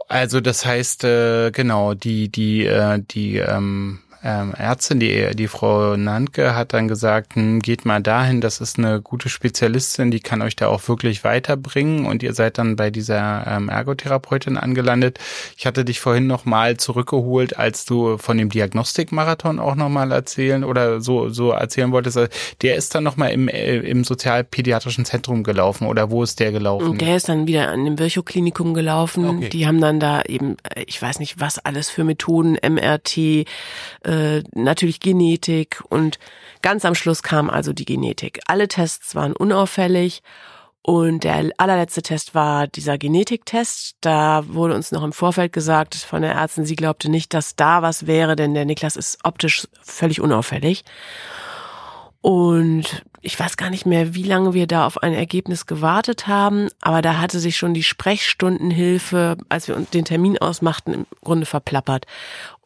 Also 0.09 0.41
das 0.41 0.67
heißt, 0.67 1.05
äh, 1.05 1.51
genau, 1.51 1.95
die, 1.95 2.29
die, 2.29 2.67
äh, 2.67 3.01
die 3.11 3.37
ähm, 3.39 4.01
ähm, 4.25 4.55
Ärztin, 4.57 5.01
die, 5.01 5.35
die 5.35 5.49
Frau 5.49 5.97
Nanke 5.97 6.57
hat 6.57 6.73
dann 6.73 6.89
gesagt, 6.89 7.35
hm, 7.35 7.61
geht 7.61 7.85
mal 7.85 8.01
dahin, 8.01 8.41
das 8.41 8.59
ist 8.59 8.79
eine 8.79 9.03
gute 9.03 9.29
Spezialistin, 9.29 10.11
die 10.11 10.21
kann 10.21 10.41
euch 10.41 10.57
da 10.57 10.69
auch 10.69 10.89
wirklich 10.89 11.25
weiterbringen 11.25 12.07
und 12.07 12.23
ihr 12.23 12.33
seid 12.33 12.57
dann 12.57 12.77
bei 12.77 12.91
dieser 12.91 13.47
ähm, 13.47 13.69
Ergotherapeutin 13.69 14.57
angelandet. 14.57 15.19
Ich 15.59 15.67
hatte 15.67 15.85
dich 15.85 16.01
vorhin 16.01 16.27
nochmal 16.27 16.79
zurückgeholt, 16.79 17.59
als 17.59 17.85
du 17.85 18.17
von 18.17 18.39
dem 18.39 18.49
Diagnostikmarathon 18.49 19.59
auch 19.59 19.75
nochmal 19.75 20.11
erzählen 20.11 20.65
oder 20.65 21.03
so, 21.03 21.29
so 21.29 21.51
erzählen 21.51 21.93
wolltest. 21.93 22.19
Der 22.63 22.77
ist 22.77 22.95
dann 22.95 23.05
nochmal 23.05 23.31
im, 23.31 23.49
äh, 23.49 23.77
im 23.77 24.05
sozialpädiatrischen 24.05 25.05
Zentrum 25.05 25.43
gelaufen 25.43 25.87
oder 25.87 26.11
wo 26.11 26.23
ist 26.23 26.41
der 26.41 26.51
gelaufen? 26.51 26.89
Und 26.89 27.03
der 27.03 27.17
ist 27.17 27.29
dann 27.29 27.47
wieder 27.47 27.69
an 27.69 27.85
dem 27.85 27.99
Virchow-Klinikum 27.99 28.73
gelaufen. 28.73 29.27
Okay. 29.27 29.51
Die 29.51 29.67
haben 29.67 29.83
dann 29.83 30.01
da 30.01 30.23
eben, 30.23 30.57
äh, 30.63 30.85
ich 30.87 31.01
weiß 31.03 31.19
nicht, 31.19 31.41
was 31.41 31.59
alles 31.59 31.91
für 31.91 32.05
Methoden, 32.05 32.57
MRT, 32.63 33.19
äh, 33.19 34.14
natürlich 34.53 35.01
Genetik 35.01 35.83
und 35.89 36.19
ganz 36.63 36.85
am 36.85 36.95
Schluss 36.95 37.23
kam 37.23 37.51
also 37.51 37.73
die 37.73 37.85
Genetik. 37.85 38.41
Alle 38.47 38.69
Tests 38.69 39.15
waren 39.15 39.35
unauffällig 39.35 40.23
und 40.83 41.25
der 41.25 41.51
allerletzte 41.57 42.03
Test 42.03 42.35
war 42.35 42.67
dieser 42.67 42.99
Genetiktest. 42.99 43.97
Da 44.03 44.45
wurde 44.49 44.75
uns 44.75 44.93
noch 44.93 45.03
im 45.03 45.15
Vorfeld 45.15 45.53
gesagt 45.53 45.95
von 45.95 46.21
der 46.21 46.33
Ärztin, 46.33 46.67
sie 46.67 46.77
glaubte 46.77 47.09
nicht, 47.09 47.33
dass 47.33 47.57
da 47.57 47.81
was 47.81 48.07
wäre, 48.07 48.37
denn 48.37 48.53
der 48.53 48.67
Niklas 48.67 48.97
ist 48.97 49.19
optisch 49.25 49.67
völlig 49.83 50.21
unauffällig. 50.21 50.85
Und 52.21 53.05
ich 53.21 53.41
weiß 53.41 53.57
gar 53.57 53.71
nicht 53.71 53.87
mehr, 53.87 54.15
wie 54.15 54.23
lange 54.23 54.53
wir 54.53 54.67
da 54.67 54.87
auf 54.87 55.03
ein 55.03 55.15
Ergebnis 55.15 55.65
gewartet 55.65 56.27
haben, 56.27 56.69
aber 56.83 57.01
da 57.01 57.19
hatte 57.19 57.39
sich 57.39 57.57
schon 57.57 57.73
die 57.73 57.83
Sprechstundenhilfe, 57.83 59.39
als 59.49 59.69
wir 59.69 59.77
uns 59.77 59.89
den 59.91 60.05
Termin 60.05 60.37
ausmachten, 60.39 60.93
im 60.93 61.07
Grunde 61.23 61.47
verplappert. 61.47 62.07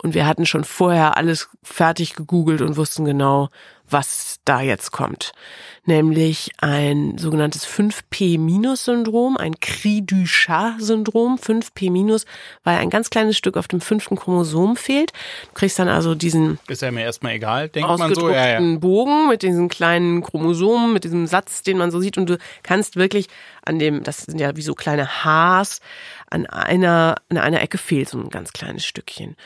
Und 0.02 0.14
wir 0.14 0.26
hatten 0.26 0.46
schon 0.46 0.64
vorher 0.64 1.16
alles 1.16 1.48
fertig 1.62 2.14
gegoogelt 2.14 2.60
und 2.60 2.76
wussten 2.76 3.04
genau, 3.04 3.48
was 3.90 4.38
da 4.44 4.60
jetzt 4.60 4.92
kommt. 4.92 5.32
Nämlich 5.84 6.50
ein 6.58 7.16
sogenanntes 7.16 7.66
5P-Syndrom, 7.66 9.36
ein 9.36 9.58
Cri-du-Chat-Syndrom, 9.58 11.36
5P-, 11.36 12.24
weil 12.64 12.78
ein 12.78 12.90
ganz 12.90 13.10
kleines 13.10 13.36
Stück 13.36 13.56
auf 13.56 13.68
dem 13.68 13.80
fünften 13.80 14.16
Chromosom 14.16 14.76
fehlt. 14.76 15.12
Du 15.48 15.54
kriegst 15.54 15.78
dann 15.78 15.88
also 15.88 16.14
diesen 16.14 16.58
Ist 16.68 16.82
ja 16.82 16.90
mir 16.90 17.04
erstmal 17.04 17.32
egal, 17.32 17.68
denkt 17.70 17.88
man 17.98 18.14
so. 18.14 18.28
Ja, 18.28 18.60
ja. 18.60 18.76
Bogen 18.78 19.28
mit 19.28 19.42
diesen 19.42 19.68
kleinen 19.68 20.22
Chromosomen, 20.22 20.92
mit 20.92 21.04
diesem 21.04 21.26
Satz, 21.26 21.62
den 21.62 21.78
man 21.78 21.90
so 21.90 22.00
sieht. 22.00 22.18
Und 22.18 22.28
du 22.28 22.38
kannst 22.62 22.96
wirklich 22.96 23.28
an 23.64 23.78
dem, 23.78 24.02
das 24.02 24.22
sind 24.22 24.38
ja 24.38 24.54
wie 24.56 24.62
so 24.62 24.74
kleine 24.74 25.24
Haars, 25.24 25.80
an 26.30 26.46
einer, 26.46 27.16
an 27.30 27.38
einer 27.38 27.62
Ecke 27.62 27.78
fehlt 27.78 28.10
so 28.10 28.18
ein 28.18 28.28
ganz 28.28 28.52
kleines 28.52 28.84
Stückchen. 28.84 29.36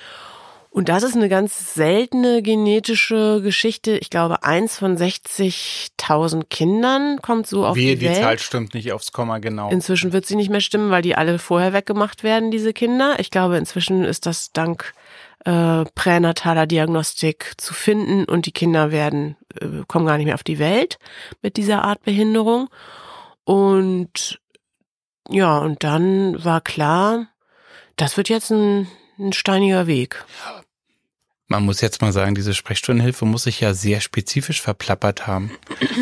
Und 0.73 0.89
das 0.89 1.03
ist 1.03 1.15
eine 1.15 1.29
ganz 1.29 1.75
seltene 1.75 2.41
genetische 2.41 3.43
Geschichte. 3.43 3.99
Ich 3.99 4.09
glaube, 4.09 4.43
eins 4.43 4.79
von 4.79 4.97
60.000 4.97 6.45
Kindern 6.49 7.21
kommt 7.21 7.47
so 7.47 7.67
auf 7.67 7.77
Wehe, 7.77 7.95
die 7.95 8.01
die 8.01 8.07
Welt. 8.07 8.17
Zahl 8.17 8.39
stimmt 8.39 8.73
nicht 8.73 8.91
aufs 8.91 9.13
Komma 9.13 9.39
genau. 9.39 9.69
Inzwischen 9.69 10.15
wird 10.15 10.25
sie 10.25 10.35
nicht 10.35 10.49
mehr 10.49 10.63
stimmen, 10.63 10.91
weil 10.91 11.03
die 11.03 11.15
alle 11.15 11.39
vorher 11.39 11.75
weggemacht 11.75 12.23
werden, 12.23 12.51
diese 12.51 12.73
Kinder. 12.73 13.17
Ich 13.19 13.31
glaube, 13.31 13.59
inzwischen 13.59 14.03
ist 14.03 14.25
das 14.25 14.51
dank 14.53 14.95
äh, 15.45 15.85
pränataler 15.95 16.67
Diagnostik 16.67 17.53
zu 17.59 17.75
finden 17.75 18.25
und 18.25 18.47
die 18.47 18.53
Kinder 18.53 18.91
werden, 18.91 19.37
äh, 19.61 19.85
kommen 19.87 20.07
gar 20.07 20.17
nicht 20.17 20.27
mehr 20.27 20.37
auf 20.37 20.43
die 20.43 20.59
Welt 20.59 20.99
mit 21.43 21.59
dieser 21.59 21.83
Art 21.83 22.03
Behinderung. 22.03 22.71
Und 23.45 24.41
ja, 25.29 25.59
und 25.59 25.85
dann 25.85 26.43
war 26.43 26.63
klar, 26.63 27.27
das 27.97 28.17
wird 28.17 28.31
jetzt 28.31 28.51
ein, 28.51 28.89
ein 29.19 29.33
steiniger 29.33 29.87
Weg. 29.87 30.25
Man 31.49 31.65
muss 31.67 31.83
jetzt 31.83 32.01
mal 32.01 32.13
sagen, 32.15 32.35
diese 32.35 32.55
Sprechstundenhilfe 32.55 33.27
muss 33.27 33.43
sich 33.43 33.61
ja 33.61 33.75
sehr 33.75 34.01
spezifisch 34.01 34.63
verplappert 34.63 35.27
haben. 35.27 35.51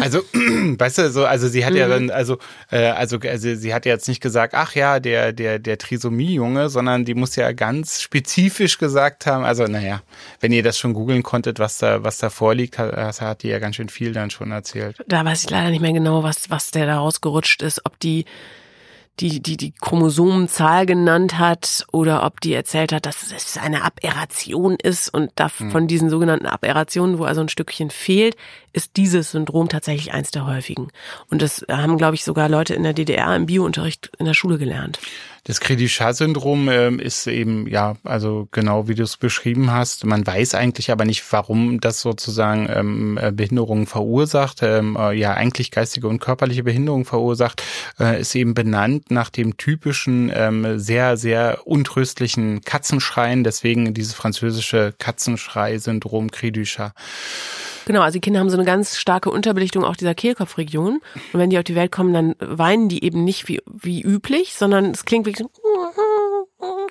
Also, 0.01 0.20
weißt 0.33 0.99
du, 0.99 1.11
so, 1.11 1.25
also 1.25 1.49
sie 1.49 1.64
hat 1.66 1.75
ja 1.75 1.87
Mhm. 1.88 1.90
dann, 1.90 2.11
also, 2.11 2.38
äh, 2.70 2.85
also, 2.90 3.18
also 3.18 3.57
sie 3.57 3.75
hat 3.75 3.85
ja 3.85 3.92
jetzt 3.92 4.07
nicht 4.07 4.20
gesagt, 4.23 4.55
ach 4.55 4.77
ja, 4.77 5.01
der, 5.01 5.33
der, 5.33 5.59
der 5.59 5.77
Trisomie-Junge, 5.79 6.68
sondern 6.68 7.05
die 7.05 7.14
muss 7.14 7.35
ja 7.35 7.51
ganz 7.51 8.01
spezifisch 8.01 8.79
gesagt 8.79 9.27
haben. 9.27 9.42
Also, 9.44 9.64
naja, 9.64 10.03
wenn 10.38 10.53
ihr 10.53 10.62
das 10.62 10.79
schon 10.79 10.94
googeln 10.94 11.25
konntet, 11.25 11.59
was 11.59 11.79
da, 11.79 12.05
was 12.05 12.18
da 12.18 12.31
vorliegt, 12.31 12.79
hat, 12.79 13.20
hat 13.20 13.42
die 13.42 13.49
ja 13.49 13.59
ganz 13.59 13.75
schön 13.75 13.88
viel 13.88 14.12
dann 14.12 14.31
schon 14.31 14.53
erzählt. 14.53 15.03
Da 15.09 15.25
weiß 15.25 15.42
ich 15.42 15.51
leider 15.51 15.70
nicht 15.70 15.81
mehr 15.83 15.92
genau, 15.92 16.23
was, 16.23 16.49
was 16.51 16.70
der 16.70 16.87
da 16.87 16.99
rausgerutscht 16.99 17.62
ist, 17.62 17.85
ob 17.87 17.99
die 17.99 18.25
die, 19.20 19.40
die, 19.40 19.56
die 19.56 19.72
Chromosomenzahl 19.72 20.87
genannt 20.87 21.38
hat 21.38 21.87
oder 21.92 22.24
ob 22.24 22.40
die 22.40 22.54
erzählt 22.54 22.92
hat, 22.92 23.06
dass 23.06 23.30
es 23.30 23.59
eine 23.59 23.85
Aberration 23.85 24.76
ist 24.83 25.12
und 25.12 25.30
da 25.37 25.48
von 25.48 25.87
diesen 25.87 26.09
sogenannten 26.09 26.46
Aberrationen, 26.46 27.18
wo 27.18 27.24
also 27.24 27.42
ein 27.42 27.48
Stückchen 27.48 27.90
fehlt, 27.90 28.37
ist 28.72 28.96
dieses 28.96 29.33
Syndrom 29.33 29.68
tatsächlich 29.68 30.12
eins 30.12 30.30
der 30.30 30.46
häufigen. 30.46 30.88
Und 31.28 31.42
das 31.42 31.64
haben, 31.70 31.98
glaube 31.98 32.14
ich, 32.14 32.24
sogar 32.24 32.48
Leute 32.48 32.74
in 32.74 32.83
der 32.83 32.94
DDR 32.94 33.35
im 33.37 33.46
Biounterricht 33.46 34.11
in 34.18 34.26
der 34.26 34.35
Schule 34.35 34.59
gelernt. 34.59 34.98
Das 35.44 35.61
Credit-Syndrom 35.61 36.68
ähm, 36.68 36.98
ist 36.98 37.26
eben, 37.26 37.66
ja, 37.66 37.96
also 38.05 38.48
genau 38.53 38.88
wie 38.88 38.94
du 38.94 39.03
es 39.03 39.16
beschrieben 39.16 39.70
hast. 39.72 40.05
Man 40.05 40.26
weiß 40.26 40.55
eigentlich 40.55 40.90
aber 40.90 41.05
nicht, 41.05 41.24
warum 41.33 41.81
das 41.81 42.00
sozusagen 42.00 42.68
ähm, 42.70 43.18
äh, 43.20 43.33
Behinderungen 43.33 43.87
verursacht, 43.87 44.62
ähm, 44.62 44.96
äh, 45.00 45.12
ja, 45.12 45.35
eigentlich 45.35 45.70
geistige 45.70 46.09
und 46.09 46.20
körperliche 46.20 46.62
Behinderung 46.62 47.05
verursacht, 47.05 47.62
äh, 47.98 48.20
ist 48.20 48.35
eben 48.35 48.55
benannt 48.55 49.11
nach 49.11 49.31
dem 49.31 49.57
typischen, 49.57 50.31
ähm, 50.35 50.79
sehr, 50.79 51.16
sehr 51.16 51.66
untröstlichen 51.66 52.61
Katzenschreien. 52.62 53.42
Deswegen 53.44 53.94
dieses 53.94 54.14
französische 54.14 54.94
Katzenschrei-Syndrom 54.98 56.31
Credit. 56.31 56.50
Genau, 57.90 58.03
also 58.03 58.12
die 58.12 58.20
Kinder 58.20 58.38
haben 58.38 58.50
so 58.50 58.57
eine 58.57 58.64
ganz 58.64 58.98
starke 58.98 59.33
Unterbelichtung 59.33 59.83
auch 59.83 59.96
dieser 59.96 60.14
Kehlkopfregion. 60.14 61.00
Und 61.33 61.40
wenn 61.40 61.50
die 61.50 61.59
auf 61.59 61.64
die 61.64 61.74
Welt 61.74 61.90
kommen, 61.90 62.14
dann 62.14 62.37
weinen 62.38 62.88
die 62.88 63.03
eben 63.03 63.24
nicht 63.24 63.48
wie, 63.48 63.61
wie 63.66 64.00
üblich, 64.00 64.55
sondern 64.55 64.92
es 64.92 65.05
klingt 65.05 65.26
wirklich 65.26 65.44
so, 65.44 65.50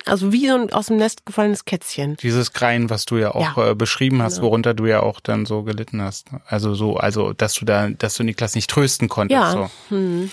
also 0.04 0.30
wie 0.30 0.46
so 0.46 0.56
ein 0.56 0.70
aus 0.74 0.88
dem 0.88 0.98
Nest 0.98 1.24
gefallenes 1.24 1.64
Kätzchen. 1.64 2.18
Dieses 2.18 2.52
Kreien, 2.52 2.90
was 2.90 3.06
du 3.06 3.16
ja 3.16 3.34
auch 3.34 3.56
Ja. 3.56 3.70
äh, 3.70 3.74
beschrieben 3.74 4.20
hast, 4.20 4.34
Genau. 4.34 4.48
worunter 4.48 4.74
du 4.74 4.84
ja 4.84 5.00
auch 5.00 5.20
dann 5.20 5.46
so 5.46 5.62
gelitten 5.62 6.02
hast. 6.02 6.26
Also 6.46 6.74
so, 6.74 6.98
also 6.98 7.32
dass 7.32 7.54
du 7.54 7.64
da, 7.64 7.88
dass 7.88 8.16
du 8.16 8.22
Niklas 8.22 8.54
nicht 8.54 8.68
trösten 8.68 9.08
konntest. 9.08 9.40
Ja. 9.40 9.52
So. 9.52 9.70
Hm. 9.96 10.30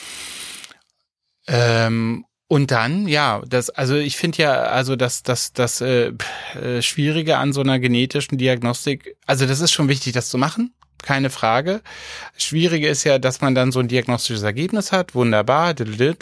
Ähm, 1.48 2.26
und 2.48 2.72
dann, 2.72 3.08
ja, 3.08 3.42
das, 3.48 3.70
also 3.70 3.96
ich 3.96 4.16
finde 4.16 4.44
ja, 4.44 4.54
also 4.64 4.96
das, 4.96 5.22
das, 5.24 5.52
das 5.52 5.82
äh, 5.82 6.14
äh, 6.56 6.82
Schwierige 6.82 7.38
an 7.38 7.52
so 7.52 7.62
einer 7.62 7.80
genetischen 7.80 8.38
Diagnostik, 8.38 9.18
also 9.26 9.46
das 9.46 9.60
ist 9.60 9.72
schon 9.72 9.90
wichtig, 9.90 10.14
das 10.14 10.30
zu 10.30 10.38
machen. 10.38 10.74
Keine 11.04 11.30
Frage. 11.30 11.82
Schwierige 12.38 12.88
ist 12.88 13.04
ja, 13.04 13.20
dass 13.20 13.42
man 13.42 13.56
dann 13.56 13.72
so 13.72 13.80
ein 13.80 13.88
diagnostisches 13.88 14.44
Ergebnis 14.44 14.92
hat, 14.92 15.16
wunderbar, 15.16 15.74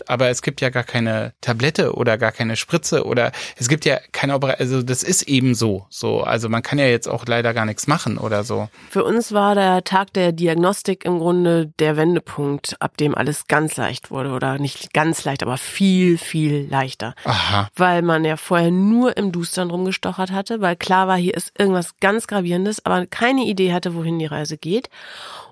aber 0.08 0.30
es 0.30 0.42
gibt 0.42 0.62
ja 0.62 0.70
gar 0.70 0.84
keine 0.84 1.34
Tablette 1.42 1.94
oder 1.96 2.18
gar 2.18 2.32
keine 2.32 2.56
Spritze 2.56 3.06
oder 3.06 3.32
es 3.58 3.68
gibt 3.68 3.86
ja 3.86 3.98
keine 4.12 4.36
Operation, 4.36 4.60
also 4.60 4.84
das 4.84 5.04
ist 5.04 5.24
eben 5.24 5.56
so, 5.56 5.86
so, 5.90 6.22
also 6.22 6.50
man 6.50 6.62
kann 6.62 6.80
ja 6.80 6.86
jetzt 6.86 7.08
auch 7.08 7.26
leider 7.26 7.54
gar 7.54 7.66
nichts 7.66 7.88
machen 7.88 8.18
oder 8.18 8.44
so. 8.44 8.70
Für 8.90 9.04
uns 9.04 9.32
war 9.32 9.56
der 9.56 9.84
Tag 9.84 10.14
der 10.14 10.32
Diagnostik 10.32 11.06
im 11.06 11.20
Grunde 11.20 11.72
der 11.80 11.98
Wendepunkt, 11.98 12.76
ab 12.80 12.98
dem 12.98 13.16
alles 13.16 13.48
ganz 13.48 13.78
leicht 13.78 14.12
wurde 14.12 14.32
oder 14.32 14.60
nicht 14.60 14.94
ganz 14.94 15.24
leicht, 15.26 15.44
aber 15.44 15.58
viel, 15.58 16.18
viel 16.18 16.68
leichter. 16.70 17.16
Aha. 17.26 17.70
Weil 17.76 18.02
man 18.02 18.24
ja 18.24 18.38
vorher 18.38 18.72
nur 18.72 19.18
im 19.18 19.32
Dustern 19.32 19.70
rumgestochert 19.70 20.32
hatte, 20.32 20.62
weil 20.62 20.76
klar 20.76 21.08
war, 21.08 21.18
hier 21.18 21.34
ist 21.34 21.52
irgendwas 21.58 21.96
ganz 22.00 22.28
Gravierendes, 22.28 22.86
aber 22.86 23.06
keine 23.06 23.46
Idee 23.46 23.74
hatte, 23.74 23.96
wohin 23.96 24.20
die 24.20 24.26
Reise 24.26 24.58
geht 24.58 24.65
geht. 24.66 24.90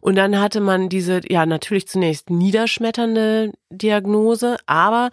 Und 0.01 0.15
dann 0.15 0.39
hatte 0.39 0.59
man 0.59 0.89
diese, 0.89 1.21
ja, 1.29 1.45
natürlich 1.45 1.87
zunächst 1.87 2.29
niederschmetternde 2.29 3.53
Diagnose, 3.69 4.57
aber 4.65 5.11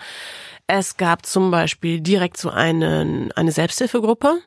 es 0.66 0.96
gab 0.96 1.26
zum 1.26 1.50
Beispiel 1.50 2.00
direkt 2.00 2.38
so 2.38 2.50
eine, 2.50 3.28
eine 3.36 3.52
Selbsthilfegruppe, 3.52 4.38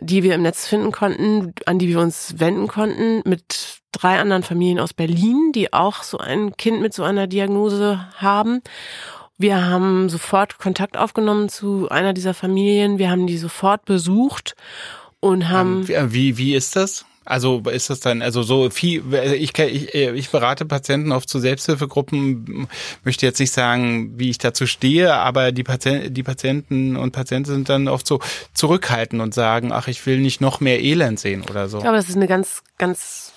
die 0.00 0.22
wir 0.22 0.34
im 0.34 0.42
Netz 0.42 0.66
finden 0.66 0.90
konnten, 0.90 1.54
an 1.66 1.78
die 1.78 1.88
wir 1.88 2.00
uns 2.00 2.34
wenden 2.38 2.66
konnten, 2.66 3.22
mit 3.24 3.78
drei 3.92 4.18
anderen 4.18 4.42
Familien 4.42 4.80
aus 4.80 4.94
Berlin, 4.94 5.52
die 5.54 5.72
auch 5.72 6.02
so 6.02 6.18
ein 6.18 6.56
Kind 6.56 6.80
mit 6.80 6.94
so 6.94 7.02
einer 7.04 7.26
Diagnose 7.26 8.06
haben. 8.16 8.62
Wir 9.38 9.64
haben 9.66 10.08
sofort 10.08 10.58
Kontakt 10.58 10.96
aufgenommen 10.96 11.48
zu 11.48 11.88
einer 11.88 12.12
dieser 12.12 12.34
Familien. 12.34 12.98
Wir 12.98 13.10
haben 13.10 13.26
die 13.26 13.38
sofort 13.38 13.84
besucht 13.84 14.56
und 15.20 15.48
haben. 15.48 15.86
Ähm, 15.88 16.12
wie, 16.12 16.36
wie 16.36 16.54
ist 16.54 16.76
das? 16.76 17.04
Also 17.28 17.60
ist 17.70 17.90
das 17.90 18.00
dann, 18.00 18.22
also 18.22 18.42
so 18.42 18.70
viel, 18.70 19.02
ich, 19.34 19.56
ich, 19.58 19.94
ich 19.94 20.30
berate 20.30 20.64
Patienten 20.64 21.12
oft 21.12 21.28
zu 21.28 21.38
Selbsthilfegruppen, 21.38 22.68
möchte 23.04 23.26
jetzt 23.26 23.38
nicht 23.38 23.52
sagen, 23.52 24.18
wie 24.18 24.30
ich 24.30 24.38
dazu 24.38 24.66
stehe, 24.66 25.14
aber 25.14 25.52
die, 25.52 25.62
Patienten, 25.62 26.14
die 26.14 26.22
Patienten 26.22 26.96
und 26.96 27.12
Patienten 27.12 27.50
sind 27.50 27.68
dann 27.68 27.86
oft 27.86 28.06
so 28.06 28.20
zurückhaltend 28.54 29.20
und 29.20 29.34
sagen, 29.34 29.72
ach, 29.72 29.88
ich 29.88 30.06
will 30.06 30.20
nicht 30.20 30.40
noch 30.40 30.60
mehr 30.60 30.80
Elend 30.80 31.20
sehen 31.20 31.44
oder 31.50 31.68
so. 31.68 31.78
Ich 31.78 31.82
glaube, 31.82 31.98
das 31.98 32.08
ist 32.08 32.16
eine 32.16 32.28
ganz, 32.28 32.62
ganz 32.78 33.32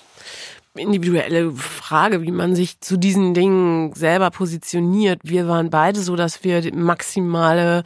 individuelle 0.73 1.51
Frage, 1.51 2.21
wie 2.21 2.31
man 2.31 2.55
sich 2.55 2.79
zu 2.79 2.95
diesen 2.95 3.33
Dingen 3.33 3.93
selber 3.93 4.31
positioniert. 4.31 5.19
Wir 5.23 5.49
waren 5.49 5.69
beide 5.69 5.99
so, 5.99 6.15
dass 6.15 6.45
wir 6.45 6.73
maximale 6.73 7.83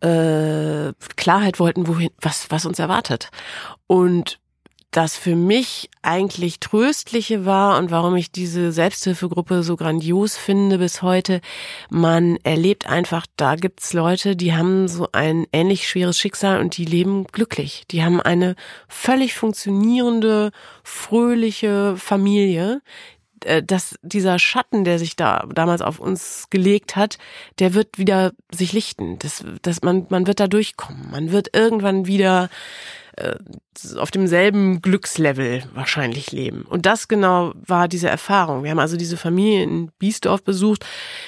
äh, 0.00 0.92
Klarheit 1.16 1.58
wollten, 1.58 1.88
wohin, 1.88 2.10
was, 2.20 2.50
was 2.50 2.64
uns 2.64 2.78
erwartet. 2.78 3.30
Und 3.88 4.38
das 4.90 5.16
für 5.16 5.36
mich 5.36 5.88
eigentlich 6.02 6.58
tröstliche 6.58 7.44
war 7.44 7.78
und 7.78 7.90
warum 7.90 8.16
ich 8.16 8.32
diese 8.32 8.72
Selbsthilfegruppe 8.72 9.62
so 9.62 9.76
grandios 9.76 10.36
finde 10.36 10.78
bis 10.78 11.02
heute. 11.02 11.40
Man 11.90 12.38
erlebt 12.42 12.86
einfach, 12.86 13.26
da 13.36 13.54
gibt's 13.54 13.92
Leute, 13.92 14.34
die 14.34 14.54
haben 14.54 14.88
so 14.88 15.08
ein 15.12 15.46
ähnlich 15.52 15.88
schweres 15.88 16.18
Schicksal 16.18 16.60
und 16.60 16.76
die 16.76 16.84
leben 16.84 17.24
glücklich. 17.24 17.84
Die 17.90 18.02
haben 18.02 18.20
eine 18.20 18.56
völlig 18.88 19.34
funktionierende, 19.34 20.50
fröhliche 20.82 21.96
Familie, 21.96 22.82
äh, 23.44 23.62
dass 23.62 23.94
dieser 24.02 24.40
Schatten, 24.40 24.82
der 24.84 24.98
sich 24.98 25.14
da 25.14 25.46
damals 25.54 25.82
auf 25.82 26.00
uns 26.00 26.48
gelegt 26.50 26.96
hat, 26.96 27.18
der 27.60 27.74
wird 27.74 27.96
wieder 27.96 28.32
sich 28.50 28.72
lichten. 28.72 29.18
Das, 29.20 29.44
das, 29.62 29.82
man, 29.82 30.06
man 30.10 30.26
wird 30.26 30.40
da 30.40 30.48
durchkommen. 30.48 31.10
Man 31.12 31.30
wird 31.30 31.54
irgendwann 31.54 32.06
wieder 32.06 32.50
äh, 33.20 33.98
auf 33.98 34.10
demselben 34.10 34.82
Glückslevel 34.82 35.62
wahrscheinlich 35.74 36.32
leben. 36.32 36.62
Und 36.62 36.86
das 36.86 37.08
genau 37.08 37.52
war 37.66 37.88
diese 37.88 38.08
Erfahrung. 38.08 38.62
Wir 38.64 38.70
haben 38.70 38.78
also 38.78 38.96
diese 38.96 39.16
Familie 39.16 39.62
in 39.62 39.90
Biesdorf 39.98 40.42
besucht. 40.42 40.84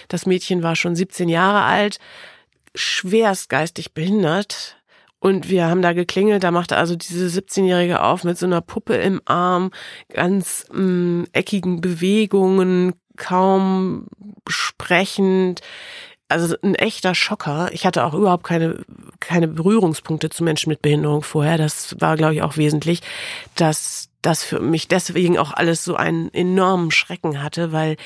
Das 0.09 0.26
Mädchen 0.26 0.62
war 0.62 0.76
schon 0.76 0.97
17 0.97 1.28
Jahre 1.28 1.62
alt, 1.62 1.99
schwerst 2.74 3.49
geistig 3.49 3.95
behindert. 3.95 4.76
Und 5.18 5.49
wir 5.49 5.66
haben 5.66 5.82
da 5.82 5.93
geklingelt, 5.93 6.43
da 6.43 6.51
machte 6.51 6.76
also 6.76 6.97
diese 6.97 7.26
17-Jährige 7.26 8.03
auf 8.03 8.24
mit 8.24 8.38
so 8.38 8.47
einer 8.47 8.61
Puppe 8.61 8.95
im 8.95 9.22
Arm, 9.24 9.70
ganz 10.12 10.66
mh, 10.72 10.80
mm, 10.80 11.26
eckigen 11.32 11.80
Bewegungen, 11.80 12.95
kaum 13.16 14.09
sprechend, 14.49 15.61
also 16.33 16.57
ein 16.62 16.74
echter 16.74 17.14
Schocker. 17.14 17.70
Ich 17.72 17.87
hatte 17.87 18.05
auch 18.05 18.14
überhaupt 18.14 18.45
keine, 18.45 18.85
keine 19.20 19.49
Berührungspunkte 19.49 20.30
zu 20.30 20.43
Menschen 20.43 20.70
mit 20.70 20.83
Behinderung 20.83 21.22
vorher. 21.22 21.59
Das 21.59 21.97
war, 22.01 22.16
glaube 22.16 22.35
ich, 22.35 22.43
auch 22.43 22.57
wesentlich, 22.57 23.03
dass 23.55 24.09
das 24.22 24.45
für 24.45 24.61
mich 24.61 24.89
deswegen 24.89 25.39
auch 25.39 25.53
alles 25.53 25.85
so 25.85 25.97
einen 25.97 26.33
enormen 26.33 26.91
Schrecken 26.91 27.43
hatte, 27.43 27.72
weil 27.72 27.97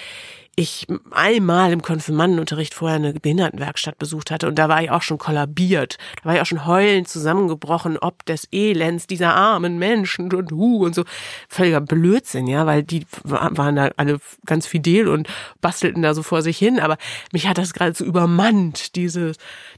ich 0.59 0.87
einmal 1.11 1.71
im 1.71 1.83
Konfirmandenunterricht 1.83 2.73
vorher 2.73 2.97
eine 2.97 3.13
Behindertenwerkstatt 3.13 3.99
besucht 3.99 4.31
hatte 4.31 4.49
und 4.49 4.59
da 4.59 4.71
war 4.71 4.83
ich 4.83 4.91
auch 4.91 5.03
schon 5.03 5.19
kollabiert. 5.19 5.99
Da 6.23 6.31
war 6.31 6.35
ich 6.35 6.41
auch 6.41 6.47
schon 6.47 6.65
heulend 6.65 7.09
zusammengebrochen, 7.09 7.99
ob 7.99 8.25
des 8.25 8.49
Elends 8.51 9.07
dieser 9.07 9.35
armen 9.35 9.79
Menschen 9.79 10.33
und 10.33 10.51
hu 10.53 10.83
und 10.83 10.95
so. 10.95 11.05
Völliger 11.51 11.83
Blödsinn, 11.83 12.47
ja, 12.47 12.65
weil 12.65 12.83
die 12.83 13.07
waren 13.23 13.77
da 13.77 13.91
alle 13.99 14.19
ganz 14.47 14.67
fidel 14.67 15.09
und 15.09 15.29
bastelten 15.61 16.01
da 16.01 16.15
so 16.15 16.23
vor 16.23 16.41
sich 16.41 16.57
hin, 16.57 16.81
aber 16.81 16.97
mich 17.33 17.47
hat 17.47 17.59
das 17.59 17.75
gerade 17.75 17.95
so 17.95 18.07
übermannt, 18.07 18.97
diese, 18.97 19.33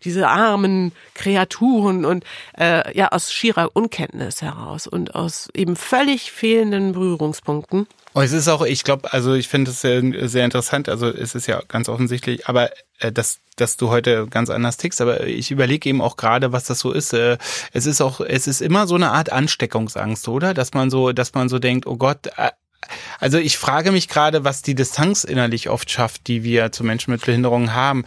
diese 0.04 0.28
armen 0.28 0.92
Kreaturen 1.14 2.04
und 2.04 2.22
äh, 2.56 2.96
ja, 2.96 3.08
aus 3.08 3.32
schierer 3.32 3.70
Unkenntnis 3.74 4.42
heraus 4.42 4.86
und 4.86 5.16
aus 5.16 5.48
eben 5.54 5.74
völlig 5.74 6.30
fehlenden 6.30 6.92
Berührungspunkten. 6.92 7.88
Und 8.18 8.24
es 8.24 8.32
ist 8.32 8.48
auch, 8.48 8.62
ich 8.62 8.82
glaube, 8.82 9.12
also 9.12 9.34
ich 9.34 9.46
finde 9.46 9.70
es 9.70 9.80
sehr, 9.80 10.02
sehr 10.28 10.44
interessant, 10.44 10.88
also 10.88 11.06
es 11.06 11.36
ist 11.36 11.46
ja 11.46 11.62
ganz 11.68 11.88
offensichtlich, 11.88 12.48
aber 12.48 12.70
äh, 12.98 13.12
dass, 13.12 13.38
dass 13.54 13.76
du 13.76 13.90
heute 13.90 14.26
ganz 14.26 14.50
anders 14.50 14.76
tickst, 14.76 15.00
aber 15.00 15.24
ich 15.28 15.52
überlege 15.52 15.88
eben 15.88 16.00
auch 16.00 16.16
gerade, 16.16 16.50
was 16.50 16.64
das 16.64 16.80
so 16.80 16.90
ist. 16.90 17.12
Äh, 17.12 17.38
es 17.72 17.86
ist 17.86 18.00
auch, 18.00 18.20
es 18.20 18.48
ist 18.48 18.60
immer 18.60 18.88
so 18.88 18.96
eine 18.96 19.12
Art 19.12 19.30
Ansteckungsangst, 19.30 20.26
oder? 20.26 20.52
Dass 20.52 20.74
man 20.74 20.90
so, 20.90 21.12
dass 21.12 21.34
man 21.34 21.48
so 21.48 21.60
denkt, 21.60 21.86
oh 21.86 21.94
Gott, 21.96 22.26
äh, 22.36 22.50
also 23.20 23.38
ich 23.38 23.56
frage 23.56 23.92
mich 23.92 24.08
gerade, 24.08 24.42
was 24.42 24.62
die 24.62 24.74
Distanz 24.74 25.22
innerlich 25.22 25.68
oft 25.68 25.88
schafft, 25.88 26.26
die 26.26 26.42
wir 26.42 26.72
zu 26.72 26.82
Menschen 26.82 27.12
mit 27.12 27.24
Behinderungen 27.24 27.72
haben. 27.72 28.04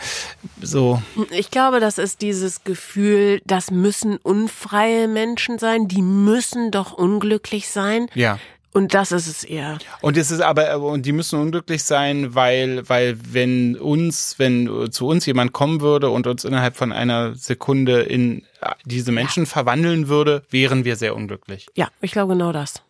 So. 0.62 1.02
Ich 1.30 1.52
glaube, 1.52 1.80
das 1.80 1.98
ist 1.98 2.22
dieses 2.22 2.66
Gefühl, 2.66 3.42
das 3.46 3.72
müssen 3.72 4.18
unfreie 4.18 5.08
Menschen 5.08 5.58
sein, 5.58 5.88
die 5.88 6.02
müssen 6.02 6.70
doch 6.72 6.92
unglücklich 6.92 7.70
sein. 7.70 8.08
Ja. 8.14 8.40
Und 8.74 8.94
das 8.94 9.12
ist 9.12 9.28
es 9.28 9.44
eher. 9.44 9.78
Und 10.02 10.16
es 10.18 10.32
ist 10.32 10.42
aber, 10.42 10.80
und 10.80 11.06
die 11.06 11.12
müssen 11.12 11.40
unglücklich 11.40 11.84
sein, 11.84 12.36
weil, 12.36 12.88
weil 12.88 13.18
wenn 13.34 13.76
uns, 13.78 14.36
wenn 14.38 14.92
zu 14.92 15.08
uns 15.08 15.26
jemand 15.26 15.52
kommen 15.52 15.82
würde 15.82 16.10
und 16.10 16.26
uns 16.26 16.46
innerhalb 16.46 16.78
von 16.78 16.94
einer 16.94 17.36
Sekunde 17.36 18.02
in 18.02 18.44
diese 18.86 19.12
Menschen 19.12 19.44
ja. 19.44 19.50
verwandeln 19.50 20.08
würde, 20.08 20.44
wären 20.50 20.86
wir 20.86 20.96
sehr 20.96 21.16
unglücklich. 21.16 21.68
Ja, 21.76 21.90
ich 22.00 22.12
glaube 22.12 22.34
genau 22.34 22.54
das. 22.54 22.82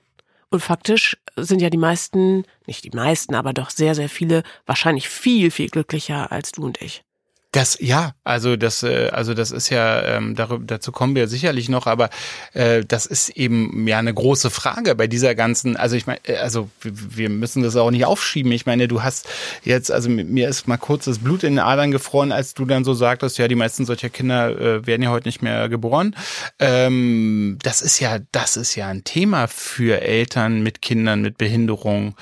Und 0.49 0.59
faktisch 0.59 1.17
sind 1.37 1.61
ja 1.61 1.69
die 1.69 1.77
meisten, 1.77 2.43
nicht 2.67 2.83
die 2.83 2.91
meisten, 2.91 3.35
aber 3.35 3.53
doch 3.53 3.69
sehr, 3.69 3.95
sehr 3.95 4.09
viele 4.09 4.43
wahrscheinlich 4.65 5.07
viel, 5.07 5.49
viel 5.49 5.69
glücklicher 5.69 6.31
als 6.31 6.51
du 6.51 6.63
und 6.63 6.81
ich. 6.81 7.03
Das 7.51 7.77
ja, 7.81 8.13
also 8.23 8.55
das, 8.55 8.81
äh, 8.81 9.09
also 9.11 9.33
das 9.33 9.51
ist 9.51 9.69
ja, 9.69 10.01
ähm, 10.03 10.35
darüber, 10.35 10.63
dazu 10.65 10.93
kommen 10.93 11.15
wir 11.15 11.27
sicherlich 11.27 11.67
noch, 11.67 11.85
aber 11.85 12.09
äh, 12.53 12.85
das 12.85 13.05
ist 13.05 13.29
eben 13.31 13.87
ja 13.87 13.99
eine 13.99 14.13
große 14.13 14.49
Frage 14.49 14.95
bei 14.95 15.07
dieser 15.07 15.35
ganzen. 15.35 15.75
Also 15.75 15.97
ich 15.97 16.07
meine, 16.07 16.19
äh, 16.23 16.37
also 16.37 16.69
wir 16.81 17.29
müssen 17.29 17.61
das 17.61 17.75
auch 17.75 17.91
nicht 17.91 18.05
aufschieben. 18.05 18.53
Ich 18.53 18.65
meine, 18.65 18.87
du 18.87 19.03
hast 19.03 19.27
jetzt, 19.63 19.91
also 19.91 20.09
mir 20.09 20.47
ist 20.47 20.69
mal 20.69 20.77
kurz 20.77 21.05
das 21.05 21.19
Blut 21.19 21.43
in 21.43 21.55
den 21.55 21.59
Adern 21.59 21.91
gefroren, 21.91 22.31
als 22.31 22.53
du 22.53 22.63
dann 22.63 22.85
so 22.85 22.93
sagtest, 22.93 23.37
ja, 23.37 23.49
die 23.49 23.55
meisten 23.55 23.85
solcher 23.85 24.09
Kinder 24.09 24.57
äh, 24.57 24.87
werden 24.87 25.01
ja 25.01 25.09
heute 25.09 25.27
nicht 25.27 25.41
mehr 25.41 25.67
geboren. 25.67 26.15
Ähm, 26.59 27.57
das 27.63 27.81
ist 27.81 27.99
ja, 27.99 28.19
das 28.31 28.55
ist 28.55 28.75
ja 28.75 28.87
ein 28.87 29.03
Thema 29.03 29.47
für 29.47 29.99
Eltern 29.99 30.63
mit 30.63 30.81
Kindern 30.81 31.21
mit 31.21 31.37
Behinderung. 31.37 32.15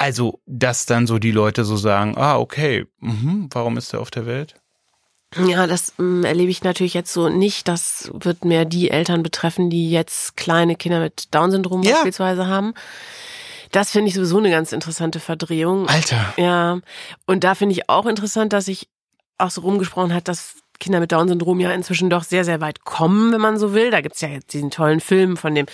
Also, 0.00 0.40
dass 0.46 0.86
dann 0.86 1.06
so 1.06 1.18
die 1.18 1.30
Leute 1.30 1.66
so 1.66 1.76
sagen, 1.76 2.16
ah, 2.16 2.38
okay, 2.38 2.86
mh, 3.00 3.48
warum 3.50 3.76
ist 3.76 3.92
er 3.92 4.00
auf 4.00 4.10
der 4.10 4.24
Welt? 4.24 4.54
Ja, 5.36 5.66
das 5.66 5.92
ähm, 5.98 6.24
erlebe 6.24 6.50
ich 6.50 6.64
natürlich 6.64 6.94
jetzt 6.94 7.12
so 7.12 7.28
nicht. 7.28 7.68
Das 7.68 8.10
wird 8.14 8.46
mehr 8.46 8.64
die 8.64 8.90
Eltern 8.90 9.22
betreffen, 9.22 9.68
die 9.68 9.90
jetzt 9.90 10.38
kleine 10.38 10.74
Kinder 10.74 11.00
mit 11.00 11.34
Down-Syndrom 11.34 11.82
ja. 11.82 11.92
beispielsweise 11.92 12.46
haben. 12.46 12.72
Das 13.72 13.90
finde 13.90 14.08
ich 14.08 14.14
sowieso 14.14 14.38
eine 14.38 14.48
ganz 14.48 14.72
interessante 14.72 15.20
Verdrehung. 15.20 15.86
Alter. 15.86 16.32
Ja. 16.38 16.80
Und 17.26 17.44
da 17.44 17.54
finde 17.54 17.74
ich 17.74 17.90
auch 17.90 18.06
interessant, 18.06 18.54
dass 18.54 18.64
sich 18.64 18.88
auch 19.36 19.50
so 19.50 19.60
rumgesprochen 19.60 20.14
hat, 20.14 20.28
dass 20.28 20.54
Kinder 20.78 21.00
mit 21.00 21.12
Down-Syndrom 21.12 21.60
ja 21.60 21.72
inzwischen 21.72 22.08
doch 22.08 22.24
sehr, 22.24 22.46
sehr 22.46 22.62
weit 22.62 22.84
kommen, 22.84 23.32
wenn 23.34 23.40
man 23.42 23.58
so 23.58 23.74
will. 23.74 23.90
Da 23.90 24.00
gibt's 24.00 24.22
ja 24.22 24.28
jetzt 24.28 24.54
diesen 24.54 24.70
tollen 24.70 25.00
Film 25.00 25.36
von 25.36 25.54
dem 25.54 25.66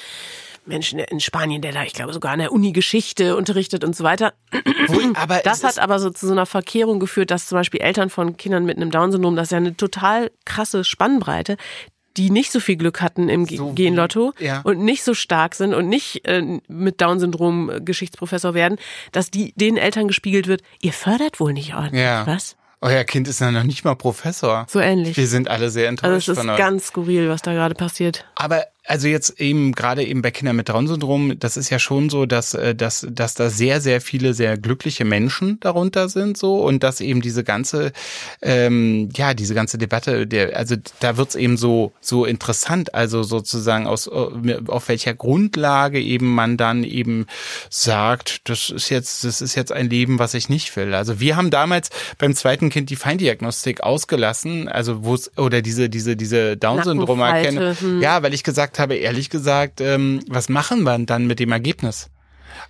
Menschen 0.66 0.98
in 0.98 1.20
Spanien, 1.20 1.62
der 1.62 1.72
da, 1.72 1.82
ich 1.84 1.92
glaube, 1.92 2.12
sogar 2.12 2.32
an 2.32 2.38
der 2.38 2.52
Uni 2.52 2.72
Geschichte 2.72 3.36
unterrichtet 3.36 3.84
und 3.84 3.94
so 3.96 4.04
weiter. 4.04 4.34
aber 5.14 5.38
das 5.44 5.64
hat 5.64 5.78
aber 5.78 5.98
so 5.98 6.10
zu 6.10 6.26
so 6.26 6.32
einer 6.32 6.46
Verkehrung 6.46 7.00
geführt, 7.00 7.30
dass 7.30 7.46
zum 7.46 7.56
Beispiel 7.56 7.80
Eltern 7.80 8.10
von 8.10 8.36
Kindern 8.36 8.64
mit 8.64 8.76
einem 8.76 8.90
Down-Syndrom, 8.90 9.36
das 9.36 9.48
ist 9.48 9.52
ja 9.52 9.58
eine 9.58 9.76
total 9.76 10.30
krasse 10.44 10.84
Spannbreite, 10.84 11.56
die 12.16 12.30
nicht 12.30 12.50
so 12.50 12.60
viel 12.60 12.76
Glück 12.76 13.02
hatten 13.02 13.28
im 13.28 13.46
So 13.46 13.72
Genlotto 13.72 14.32
ja. 14.38 14.60
und 14.62 14.78
nicht 14.78 15.04
so 15.04 15.14
stark 15.14 15.54
sind 15.54 15.74
und 15.74 15.88
nicht 15.88 16.26
äh, 16.26 16.60
mit 16.66 17.00
Down-Syndrom 17.00 17.70
äh, 17.70 17.80
Geschichtsprofessor 17.80 18.54
werden, 18.54 18.78
dass 19.12 19.30
die 19.30 19.52
den 19.54 19.76
Eltern 19.76 20.08
gespiegelt 20.08 20.46
wird, 20.46 20.62
ihr 20.80 20.92
fördert 20.92 21.40
wohl 21.40 21.52
nicht 21.52 21.74
ordentlich, 21.74 22.00
Ja. 22.02 22.26
was? 22.26 22.56
Euer 22.82 23.04
Kind 23.04 23.26
ist 23.26 23.40
ja 23.40 23.50
noch 23.50 23.64
nicht 23.64 23.84
mal 23.84 23.96
Professor. 23.96 24.66
So 24.68 24.80
ähnlich. 24.80 25.16
Wir 25.16 25.26
sind 25.26 25.48
alle 25.48 25.70
sehr 25.70 25.88
Also 25.88 26.04
enttäuscht 26.04 26.28
es 26.28 26.38
ist 26.38 26.46
ganz 26.56 26.88
skurril, 26.88 27.28
was 27.30 27.40
da 27.40 27.54
gerade 27.54 27.74
passiert. 27.74 28.26
Aber 28.34 28.64
also 28.86 29.08
jetzt 29.08 29.40
eben 29.40 29.72
gerade 29.72 30.04
eben 30.04 30.22
bei 30.22 30.30
Kindern 30.30 30.56
mit 30.56 30.68
Down-Syndrom, 30.68 31.38
das 31.38 31.56
ist 31.56 31.70
ja 31.70 31.78
schon 31.78 32.08
so, 32.08 32.24
dass, 32.24 32.54
äh, 32.54 32.74
dass, 32.74 33.06
dass 33.10 33.34
da 33.34 33.50
sehr, 33.50 33.80
sehr 33.80 34.00
viele 34.00 34.32
sehr 34.32 34.56
glückliche 34.56 35.04
Menschen 35.04 35.58
darunter 35.60 36.08
sind 36.08 36.36
so 36.36 36.62
und 36.62 36.82
dass 36.82 37.00
eben 37.00 37.20
diese 37.20 37.42
ganze, 37.42 37.92
ähm, 38.42 39.08
ja, 39.14 39.34
diese 39.34 39.54
ganze 39.54 39.76
Debatte, 39.78 40.26
der, 40.26 40.56
also 40.56 40.76
da 41.00 41.16
wird's 41.16 41.34
eben 41.34 41.56
so, 41.56 41.92
so 42.00 42.24
interessant, 42.24 42.94
also 42.94 43.22
sozusagen 43.22 43.86
aus, 43.86 44.06
äh, 44.06 44.58
auf 44.68 44.88
welcher 44.88 45.14
Grundlage 45.14 46.00
eben 46.00 46.34
man 46.34 46.56
dann 46.56 46.84
eben 46.84 47.26
sagt, 47.70 48.48
das 48.48 48.70
ist 48.70 48.88
jetzt, 48.88 49.24
das 49.24 49.40
ist 49.40 49.56
jetzt 49.56 49.72
ein 49.72 49.90
Leben, 49.90 50.18
was 50.18 50.34
ich 50.34 50.48
nicht 50.48 50.76
will. 50.76 50.94
Also 50.94 51.18
wir 51.18 51.36
haben 51.36 51.50
damals 51.50 51.90
beim 52.18 52.34
zweiten 52.34 52.70
Kind 52.70 52.90
die 52.90 52.96
Feindiagnostik 52.96 53.82
ausgelassen, 53.82 54.68
also 54.68 55.04
wo 55.04 55.14
es, 55.14 55.36
oder 55.36 55.60
diese, 55.60 55.88
diese, 55.88 56.16
diese 56.16 56.56
Down-Syndrom-Erkennung. 56.56 57.76
Hm. 57.78 58.00
Ja, 58.00 58.22
weil 58.22 58.32
ich 58.32 58.44
gesagt 58.44 58.75
habe, 58.78 58.94
ehrlich 58.96 59.30
gesagt, 59.30 59.80
ähm, 59.80 60.20
was 60.28 60.48
machen 60.48 60.82
wir 60.82 60.98
dann 60.98 61.26
mit 61.26 61.40
dem 61.40 61.52
Ergebnis? 61.52 62.10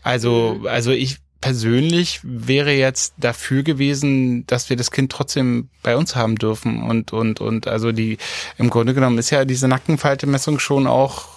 Also, 0.02 0.58
Mhm. 0.60 0.66
also 0.66 0.90
ich 0.90 1.18
persönlich 1.40 2.20
wäre 2.22 2.72
jetzt 2.72 3.14
dafür 3.18 3.62
gewesen, 3.62 4.46
dass 4.46 4.68
wir 4.70 4.76
das 4.76 4.90
Kind 4.90 5.12
trotzdem 5.12 5.68
bei 5.82 5.96
uns 5.96 6.16
haben 6.16 6.36
dürfen 6.36 6.82
und 6.82 7.12
und 7.12 7.40
und 7.40 7.68
also 7.68 7.92
die 7.92 8.18
im 8.58 8.70
Grunde 8.70 8.94
genommen 8.94 9.18
ist 9.18 9.30
ja 9.30 9.44
diese 9.44 9.68
Nackenfaltemessung 9.68 10.58
schon 10.58 10.86
auch 10.86 11.36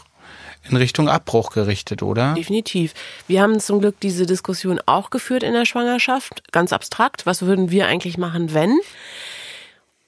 in 0.69 0.77
Richtung 0.77 1.09
Abbruch 1.09 1.51
gerichtet, 1.51 2.01
oder? 2.01 2.33
Definitiv. 2.33 2.93
Wir 3.27 3.41
haben 3.41 3.59
zum 3.59 3.79
Glück 3.81 3.99
diese 3.99 4.25
Diskussion 4.25 4.79
auch 4.85 5.09
geführt 5.09 5.43
in 5.43 5.53
der 5.53 5.65
Schwangerschaft, 5.65 6.51
ganz 6.51 6.73
abstrakt. 6.73 7.25
Was 7.25 7.41
würden 7.43 7.71
wir 7.71 7.87
eigentlich 7.87 8.17
machen, 8.17 8.53
wenn? 8.53 8.77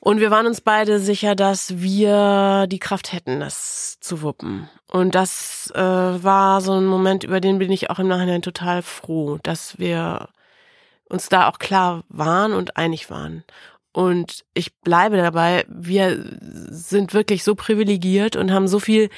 Und 0.03 0.19
wir 0.19 0.31
waren 0.31 0.47
uns 0.47 0.61
beide 0.61 0.99
sicher, 0.99 1.35
dass 1.35 1.79
wir 1.79 2.65
die 2.67 2.79
Kraft 2.79 3.13
hätten, 3.13 3.39
das 3.39 3.99
zu 3.99 4.23
wuppen. 4.23 4.67
Und 4.87 5.13
das 5.13 5.71
äh, 5.75 5.79
war 5.79 6.61
so 6.61 6.73
ein 6.73 6.87
Moment, 6.87 7.23
über 7.23 7.39
den 7.39 7.59
bin 7.59 7.71
ich 7.71 7.91
auch 7.91 7.99
im 7.99 8.07
Nachhinein 8.07 8.41
total 8.41 8.81
froh, 8.81 9.37
dass 9.43 9.77
wir 9.77 10.29
uns 11.07 11.29
da 11.29 11.47
auch 11.47 11.59
klar 11.59 12.03
waren 12.09 12.53
und 12.53 12.77
einig 12.77 13.11
waren. 13.11 13.43
Und 13.93 14.43
ich 14.55 14.73
bleibe 14.79 15.17
dabei, 15.17 15.65
wir 15.69 16.25
sind 16.39 17.13
wirklich 17.13 17.43
so 17.43 17.53
privilegiert 17.53 18.35
und 18.35 18.51
haben 18.51 18.67
so 18.67 18.79
viel 18.79 19.11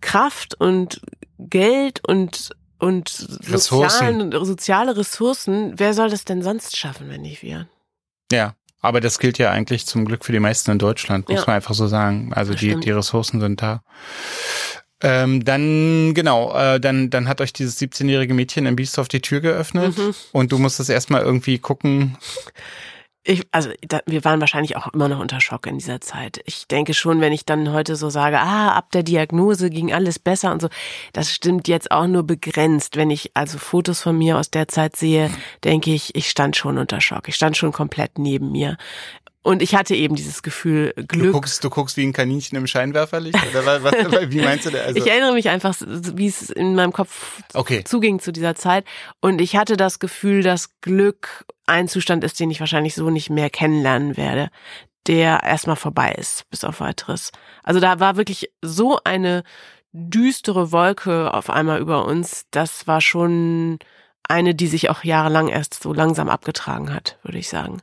Kraft 0.00 0.58
und 0.58 1.02
Geld 1.38 2.00
und 2.08 2.56
und 2.78 3.26
Ressourcen. 3.50 4.30
sozialen, 4.30 4.44
soziale 4.46 4.96
Ressourcen. 4.96 5.78
Wer 5.78 5.92
soll 5.92 6.08
das 6.08 6.24
denn 6.24 6.42
sonst 6.42 6.74
schaffen, 6.74 7.10
wenn 7.10 7.20
nicht 7.22 7.42
wir? 7.42 7.68
Ja. 8.32 8.54
Aber 8.86 9.00
das 9.00 9.18
gilt 9.18 9.38
ja 9.38 9.50
eigentlich 9.50 9.84
zum 9.86 10.04
Glück 10.04 10.24
für 10.24 10.32
die 10.32 10.40
meisten 10.40 10.70
in 10.70 10.78
Deutschland, 10.78 11.28
muss 11.28 11.40
Ja. 11.40 11.44
man 11.46 11.56
einfach 11.56 11.74
so 11.74 11.86
sagen. 11.88 12.32
Also 12.34 12.52
Das 12.52 12.60
die, 12.60 12.68
stimmt. 12.70 12.84
die 12.84 12.90
Ressourcen 12.92 13.40
sind 13.40 13.60
da. 13.60 13.82
Ähm, 15.02 15.44
dann, 15.44 16.14
genau, 16.14 16.56
äh, 16.56 16.80
dann, 16.80 17.10
dann 17.10 17.28
hat 17.28 17.40
euch 17.42 17.52
dieses 17.52 17.78
17-jährige 17.78 18.32
Mädchen 18.32 18.64
im 18.64 18.76
Biesdorf 18.76 19.08
die 19.08 19.20
Tür 19.20 19.40
geöffnet 19.40 19.96
Mhm. 19.98 20.14
und 20.32 20.52
du 20.52 20.58
musstest 20.58 20.88
erstmal 20.88 21.20
irgendwie 21.22 21.58
gucken. 21.58 22.16
Ich, 23.28 23.42
also 23.50 23.70
da, 23.80 24.00
wir 24.06 24.24
waren 24.24 24.40
wahrscheinlich 24.40 24.76
auch 24.76 24.86
immer 24.94 25.08
noch 25.08 25.18
unter 25.18 25.40
Schock 25.40 25.66
in 25.66 25.78
dieser 25.78 26.00
Zeit. 26.00 26.40
Ich 26.44 26.68
denke 26.68 26.94
schon, 26.94 27.20
wenn 27.20 27.32
ich 27.32 27.44
dann 27.44 27.72
heute 27.72 27.96
so 27.96 28.08
sage, 28.08 28.38
ah, 28.38 28.70
ab 28.70 28.92
der 28.92 29.02
Diagnose 29.02 29.68
ging 29.68 29.92
alles 29.92 30.20
besser 30.20 30.52
und 30.52 30.62
so, 30.62 30.68
das 31.12 31.32
stimmt 31.32 31.66
jetzt 31.66 31.90
auch 31.90 32.06
nur 32.06 32.22
begrenzt. 32.22 32.96
Wenn 32.96 33.10
ich 33.10 33.32
also 33.34 33.58
Fotos 33.58 34.00
von 34.00 34.16
mir 34.16 34.38
aus 34.38 34.52
der 34.52 34.68
Zeit 34.68 34.94
sehe, 34.94 35.30
denke 35.64 35.92
ich, 35.92 36.14
ich 36.14 36.30
stand 36.30 36.54
schon 36.54 36.78
unter 36.78 37.00
Schock. 37.00 37.28
Ich 37.28 37.34
stand 37.34 37.56
schon 37.56 37.72
komplett 37.72 38.16
neben 38.16 38.52
mir. 38.52 38.76
Und 39.42 39.62
ich 39.62 39.74
hatte 39.76 39.94
eben 39.94 40.16
dieses 40.16 40.42
Gefühl, 40.42 40.92
Du 40.96 41.06
Glück. 41.06 41.32
guckst, 41.32 41.62
du 41.62 41.70
guckst 41.70 41.96
wie 41.96 42.04
ein 42.04 42.12
Kaninchen 42.12 42.58
im 42.58 42.66
Scheinwerferlicht? 42.66 43.38
Oder 43.50 43.64
was, 43.64 43.82
was, 43.82 43.92
wie 44.30 44.40
meinst 44.40 44.66
du 44.66 44.70
das? 44.70 44.86
Also, 44.86 44.98
ich 44.98 45.06
erinnere 45.08 45.34
mich 45.34 45.48
einfach, 45.48 45.74
wie 45.80 46.26
es 46.26 46.50
in 46.50 46.74
meinem 46.74 46.92
Kopf 46.92 47.42
okay. 47.54 47.84
zuging 47.84 48.18
zu 48.18 48.32
dieser 48.32 48.56
Zeit. 48.56 48.84
Und 49.20 49.40
ich 49.40 49.56
hatte 49.56 49.76
das 49.76 50.00
Gefühl, 50.00 50.42
dass 50.42 50.80
Glück 50.80 51.44
ein 51.66 51.88
Zustand 51.88 52.24
ist, 52.24 52.38
den 52.40 52.50
ich 52.50 52.60
wahrscheinlich 52.60 52.94
so 52.94 53.10
nicht 53.10 53.30
mehr 53.30 53.50
kennenlernen 53.50 54.16
werde, 54.16 54.50
der 55.06 55.42
erstmal 55.42 55.76
vorbei 55.76 56.12
ist, 56.12 56.48
bis 56.50 56.64
auf 56.64 56.80
weiteres. 56.80 57.30
Also 57.62 57.80
da 57.80 58.00
war 58.00 58.16
wirklich 58.16 58.50
so 58.62 58.98
eine 59.04 59.42
düstere 59.92 60.72
Wolke 60.72 61.32
auf 61.32 61.50
einmal 61.50 61.80
über 61.80 62.04
uns. 62.06 62.44
Das 62.50 62.86
war 62.86 63.00
schon 63.00 63.78
eine, 64.28 64.54
die 64.54 64.66
sich 64.66 64.90
auch 64.90 65.04
jahrelang 65.04 65.48
erst 65.48 65.82
so 65.82 65.92
langsam 65.92 66.28
abgetragen 66.28 66.92
hat, 66.92 67.18
würde 67.22 67.38
ich 67.38 67.48
sagen. 67.48 67.80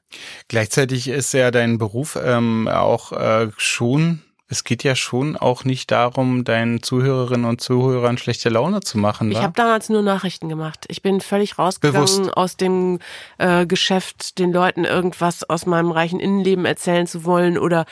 Gleichzeitig 0.48 1.08
ist 1.08 1.34
ja 1.34 1.52
dein 1.52 1.78
Beruf 1.78 2.18
ähm, 2.22 2.68
auch 2.68 3.14
äh, 3.14 3.50
schon, 3.58 4.22
es 4.54 4.64
geht 4.64 4.84
ja 4.84 4.96
schon 4.96 5.36
auch 5.36 5.64
nicht 5.64 5.90
darum, 5.90 6.44
deinen 6.44 6.84
Zuhörerinnen 6.84 7.46
und 7.46 7.60
Zuhörern 7.60 8.20
schlechte 8.20 8.50
Laune 8.50 8.82
zu 8.82 9.00
machen. 9.00 9.32
Ich 9.32 9.42
habe 9.42 9.54
damals 9.56 9.90
nur 9.90 10.04
Nachrichten 10.04 10.48
gemacht. 10.48 10.86
Ich 10.90 11.02
bin 11.02 11.22
völlig 11.22 11.58
rausgegangen 11.58 12.06
Bewusst. 12.06 12.38
aus 12.38 12.56
dem 12.56 13.00
äh, 13.40 13.66
Geschäft, 13.66 14.38
den 14.38 14.52
Leuten 14.54 14.86
irgendwas 14.86 15.44
aus 15.50 15.66
meinem 15.66 15.90
reichen 15.92 16.20
Innenleben 16.20 16.66
erzählen 16.66 17.08
zu 17.08 17.26
wollen 17.26 17.58
oder 17.58 17.86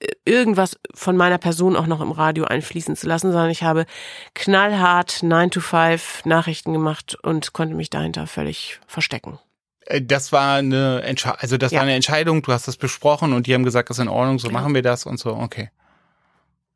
äh, 0.00 0.08
irgendwas 0.24 0.78
von 0.94 1.16
meiner 1.16 1.38
Person 1.38 1.76
auch 1.76 1.86
noch 1.86 2.00
im 2.00 2.10
Radio 2.10 2.44
einfließen 2.44 2.96
zu 2.96 3.06
lassen, 3.06 3.30
sondern 3.30 3.50
ich 3.50 3.62
habe 3.62 3.86
knallhart 4.34 5.22
9 5.22 5.50
to 5.52 5.60
5 5.60 6.24
Nachrichten 6.24 6.72
gemacht 6.72 7.16
und 7.22 7.52
konnte 7.52 7.74
mich 7.74 7.90
dahinter 7.90 8.26
völlig 8.26 8.80
verstecken. 8.86 9.38
Äh, 9.86 10.02
Das 10.02 10.32
war 10.32 10.56
eine 10.56 11.02
Entscheidung, 11.02 11.38
also 11.40 11.56
das 11.56 11.72
Ja. 11.72 11.78
war 11.78 11.82
eine 11.84 11.94
Entscheidung, 11.94 12.42
du 12.42 12.52
hast 12.52 12.66
das 12.68 12.76
besprochen 12.76 13.32
und 13.32 13.46
die 13.46 13.54
haben 13.54 13.64
gesagt, 13.64 13.90
das 13.90 13.98
ist 13.98 14.02
in 14.02 14.08
Ordnung, 14.08 14.38
so 14.38 14.48
Ja. 14.48 14.52
machen 14.54 14.74
wir 14.74 14.82
das 14.82 15.06
und 15.06 15.18
so, 15.18 15.34
okay. 15.34 15.70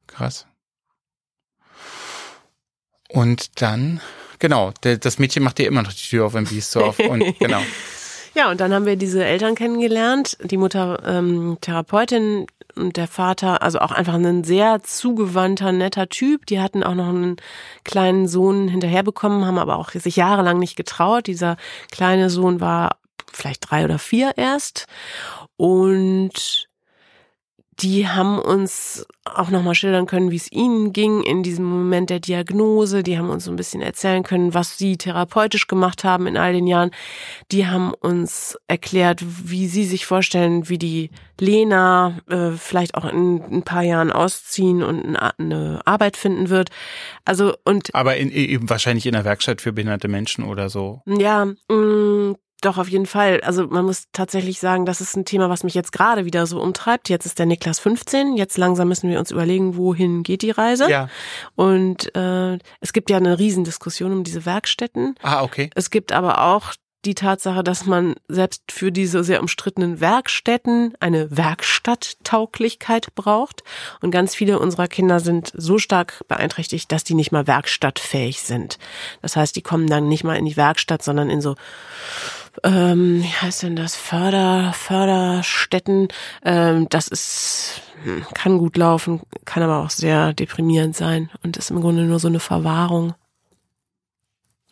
Krass. 0.07 0.47
Und 3.09 3.61
dann, 3.63 4.01
genau, 4.39 4.73
der, 4.83 4.99
das 4.99 5.19
Mädchen 5.19 5.43
macht 5.43 5.59
dir 5.59 5.67
immer 5.67 5.83
noch 5.83 5.93
die 5.93 6.09
Tür 6.09 6.27
auf 6.27 6.35
im 6.35 6.45
Biesdorf 6.45 6.99
und 6.99 7.39
genau. 7.39 7.63
Ja, 8.35 8.51
und 8.51 8.61
dann 8.61 8.75
haben 8.75 8.87
wir 8.87 8.97
diese 8.97 9.25
Eltern 9.25 9.55
kennengelernt, 9.55 10.37
die 10.43 10.57
Mutter 10.57 11.01
ähm, 11.07 11.57
Therapeutin 11.61 12.47
und 12.75 12.97
der 12.97 13.07
Vater, 13.07 13.63
also 13.63 13.79
auch 13.79 13.93
einfach 13.93 14.15
ein 14.15 14.43
sehr 14.43 14.83
zugewandter, 14.83 15.71
netter 15.71 16.09
Typ. 16.09 16.47
Die 16.47 16.61
hatten 16.61 16.83
auch 16.83 16.97
noch 16.97 17.09
einen 17.09 17.37
kleinen 17.85 18.27
Sohn 18.27 18.67
hinterher 18.67 19.05
bekommen, 19.05 19.47
haben 19.47 19.59
aber 19.59 19.79
auch 19.79 19.91
sich 19.91 20.17
jahrelang 20.17 20.59
nicht 20.59 20.75
getraut. 20.75 21.29
Dieser 21.29 21.57
kleine 21.93 22.31
Sohn 22.31 22.61
war 22.61 22.97
vielleicht 23.33 23.71
drei 23.71 23.85
oder 23.85 24.01
vier 24.01 24.33
erst. 24.37 24.87
Und 25.57 26.69
die 27.81 28.09
haben 28.09 28.39
uns 28.39 29.07
auch 29.25 29.51
nochmal 29.51 29.75
schildern 29.75 30.07
können, 30.07 30.31
wie 30.31 30.37
es 30.37 30.51
ihnen 30.53 30.93
ging 30.93 31.23
in 31.23 31.43
diesem 31.43 31.65
Moment 31.65 32.11
der 32.11 32.21
Diagnose. 32.21 33.03
Die 33.03 33.19
haben 33.19 33.31
uns 33.31 33.45
so 33.45 33.51
ein 33.51 33.57
bisschen 33.57 33.81
erzählen 33.83 34.23
können, 34.23 34.55
was 34.55 34.77
sie 34.79 34.97
therapeutisch 34.97 35.67
gemacht 35.67 36.05
haben 36.05 36.27
in 36.27 36.37
all 36.37 36.53
den 36.53 36.67
Jahren. 36.67 36.91
Die 37.53 37.67
haben 37.67 37.93
uns 37.95 38.57
erklärt, 38.69 39.23
wie 39.25 39.67
sie 39.67 39.85
sich 39.85 40.07
vorstellen, 40.07 40.69
wie 40.69 40.79
die 40.79 41.11
Lena 41.41 42.19
äh, 42.29 42.51
vielleicht 42.53 42.95
auch 42.95 43.05
in 43.07 43.43
ein 43.51 43.63
paar 43.63 43.83
Jahren 43.83 44.13
ausziehen 44.13 44.83
und 44.83 45.17
eine- 45.17 45.81
Arbeit 45.85 46.17
finden 46.17 46.49
wird. 46.51 46.71
Also 47.25 47.55
und 47.65 47.95
Aber 47.95 48.17
in, 48.17 48.31
eben 48.31 48.71
wahrscheinlich 48.71 49.07
in 49.07 49.13
der 49.13 49.25
Werkstatt 49.25 49.61
für 49.61 49.73
behinderte 49.73 50.09
Menschen 50.09 50.45
oder 50.45 50.69
so. 50.69 51.03
ja, 51.07 51.47
mh, 51.69 52.35
doch, 52.65 52.79
auf 52.79 52.89
jeden 52.89 53.07
Fall. 53.07 53.41
Also 53.43 53.67
man 53.67 53.85
muss 53.85 54.05
tatsächlich 54.13 54.59
sagen, 54.59 54.87
das 54.87 55.01
ist 55.01 55.17
ein 55.17 55.25
Thema, 55.25 55.51
was 55.51 55.65
mich 55.65 55.75
jetzt 55.75 55.93
gerade 55.93 56.25
wieder 56.25 56.47
so 56.47 56.61
umtreibt. 56.61 57.09
Jetzt 57.09 57.27
ist 57.27 57.39
der 57.39 57.47
Niklas 57.47 57.79
15. 57.79 58.37
Jetzt 58.37 58.59
langsam 58.59 58.89
müssen 58.89 59.11
wir 59.11 59.19
uns 59.19 59.31
überlegen, 59.31 59.77
wohin 59.77 60.23
geht 60.23 60.43
die 60.43 60.51
Reise. 60.51 60.91
Ja. 60.91 61.09
Und 61.55 62.15
äh, 62.17 62.59
es 62.81 62.93
gibt 62.93 63.11
ja 63.11 63.17
eine 63.17 63.39
Riesendiskussion 63.39 64.13
um 64.13 64.25
diese 64.25 64.47
Werkstätten. 64.47 65.15
Ah, 65.23 65.43
okay. 65.43 65.71
Es 65.75 65.91
gibt 65.91 66.13
aber 66.13 66.43
auch 66.43 66.75
die 67.05 67.15
Tatsache, 67.15 67.63
dass 67.63 67.87
man 67.87 68.15
selbst 68.29 68.63
für 68.71 68.91
diese 68.91 69.25
sehr 69.25 69.41
umstrittenen 69.41 70.01
Werkstätten 70.01 70.95
eine 71.01 71.37
Werkstatttauglichkeit 71.37 73.15
braucht. 73.15 73.63
Und 74.01 74.11
ganz 74.11 74.35
viele 74.35 74.59
unserer 74.59 74.89
Kinder 74.89 75.21
sind 75.21 75.53
so 75.55 75.79
stark 75.79 76.25
beeinträchtigt, 76.29 76.91
dass 76.93 77.05
die 77.05 77.15
nicht 77.15 77.33
mal 77.33 77.47
werkstattfähig 77.47 78.41
sind. 78.41 78.79
Das 79.23 79.37
heißt, 79.37 79.55
die 79.57 79.63
kommen 79.63 79.87
dann 79.87 80.09
nicht 80.09 80.25
mal 80.25 80.37
in 80.37 80.47
die 80.47 80.57
Werkstatt, 80.57 81.03
sondern 81.03 81.31
in 81.31 81.41
so 81.41 81.57
ähm, 82.63 83.23
wie 83.23 83.27
heißt 83.29 83.63
denn 83.63 83.77
das? 83.77 83.97
Förder, 83.97 84.73
Förderstätten. 84.73 86.09
Ähm, 86.45 86.89
das 86.91 87.09
ist, 87.09 87.83
hm, 88.03 88.25
kann 88.35 88.59
gut 88.59 88.77
laufen, 88.77 89.21
kann 89.45 89.63
aber 89.63 89.79
auch 89.79 89.91
sehr 89.91 90.33
deprimierend 90.33 90.97
sein 90.97 91.31
und 91.43 91.57
ist 91.57 91.71
im 91.71 91.81
Grunde 91.81 92.03
nur 92.03 92.19
so 92.19 92.29
eine 92.29 92.41
Verwahrung. 92.41 93.15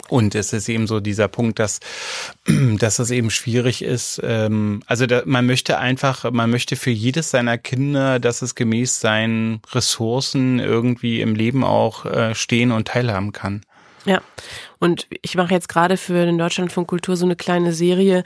Und 0.09 0.35
es 0.35 0.53
ist 0.53 0.69
eben 0.69 0.87
so 0.87 1.01
dieser 1.01 1.29
Punkt, 1.29 1.59
dass, 1.59 1.81
dass 2.79 2.99
es 2.99 3.11
eben 3.11 3.31
schwierig 3.31 3.83
ist. 3.83 4.21
Ähm, 4.23 4.83
also 4.87 5.07
da, 5.07 5.23
man 5.25 5.47
möchte 5.47 5.79
einfach, 5.79 6.31
man 6.31 6.51
möchte 6.51 6.77
für 6.77 6.91
jedes 6.91 7.31
seiner 7.31 7.57
Kinder, 7.57 8.19
dass 8.19 8.43
es 8.43 8.55
gemäß 8.55 9.01
seinen 9.01 9.63
Ressourcen 9.73 10.59
irgendwie 10.59 11.21
im 11.21 11.35
Leben 11.35 11.65
auch 11.65 12.05
äh, 12.05 12.35
stehen 12.35 12.73
und 12.73 12.89
teilhaben 12.89 13.33
kann. 13.33 13.63
Ja, 14.05 14.21
und 14.81 15.07
ich 15.23 15.37
mache 15.37 15.55
jetzt 15.55 15.69
gerade 15.69 15.97
für 15.97 16.27
den 16.27 16.39
Deutschlandfunk 16.39 16.89
Kultur 16.89 17.17
so 17.17 17.25
eine 17.25 17.37
kleine 17.37 17.73
Serie, 17.73 18.25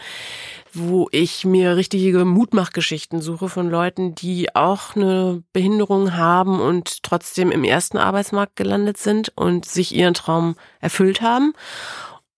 wo 0.72 1.08
ich 1.12 1.44
mir 1.44 1.76
richtige 1.76 2.24
Mutmachgeschichten 2.24 3.20
suche 3.20 3.48
von 3.48 3.68
Leuten, 3.68 4.14
die 4.14 4.54
auch 4.54 4.96
eine 4.96 5.42
Behinderung 5.52 6.16
haben 6.16 6.60
und 6.60 7.02
trotzdem 7.02 7.50
im 7.50 7.64
ersten 7.64 7.98
Arbeitsmarkt 7.98 8.56
gelandet 8.56 8.96
sind 8.96 9.32
und 9.36 9.66
sich 9.66 9.94
ihren 9.94 10.14
Traum 10.14 10.56
erfüllt 10.80 11.20
haben. 11.20 11.52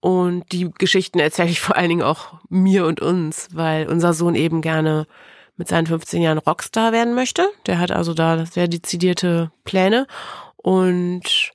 Und 0.01 0.51
die 0.53 0.70
Geschichten 0.70 1.18
erzähle 1.18 1.51
ich 1.51 1.61
vor 1.61 1.76
allen 1.76 1.89
Dingen 1.89 2.03
auch 2.03 2.34
mir 2.49 2.86
und 2.86 3.01
uns, 3.01 3.49
weil 3.53 3.89
unser 3.89 4.14
Sohn 4.14 4.34
eben 4.34 4.62
gerne 4.62 5.07
mit 5.57 5.68
seinen 5.68 5.86
15 5.86 6.22
Jahren 6.22 6.39
Rockstar 6.39 6.93
werden 6.93 7.14
möchte. 7.14 7.49
Der 7.66 7.78
hat 7.78 7.91
also 7.91 8.14
da 8.14 8.47
sehr 8.47 8.68
dezidierte 8.68 9.51
Pläne 9.64 10.07
und 10.57 11.53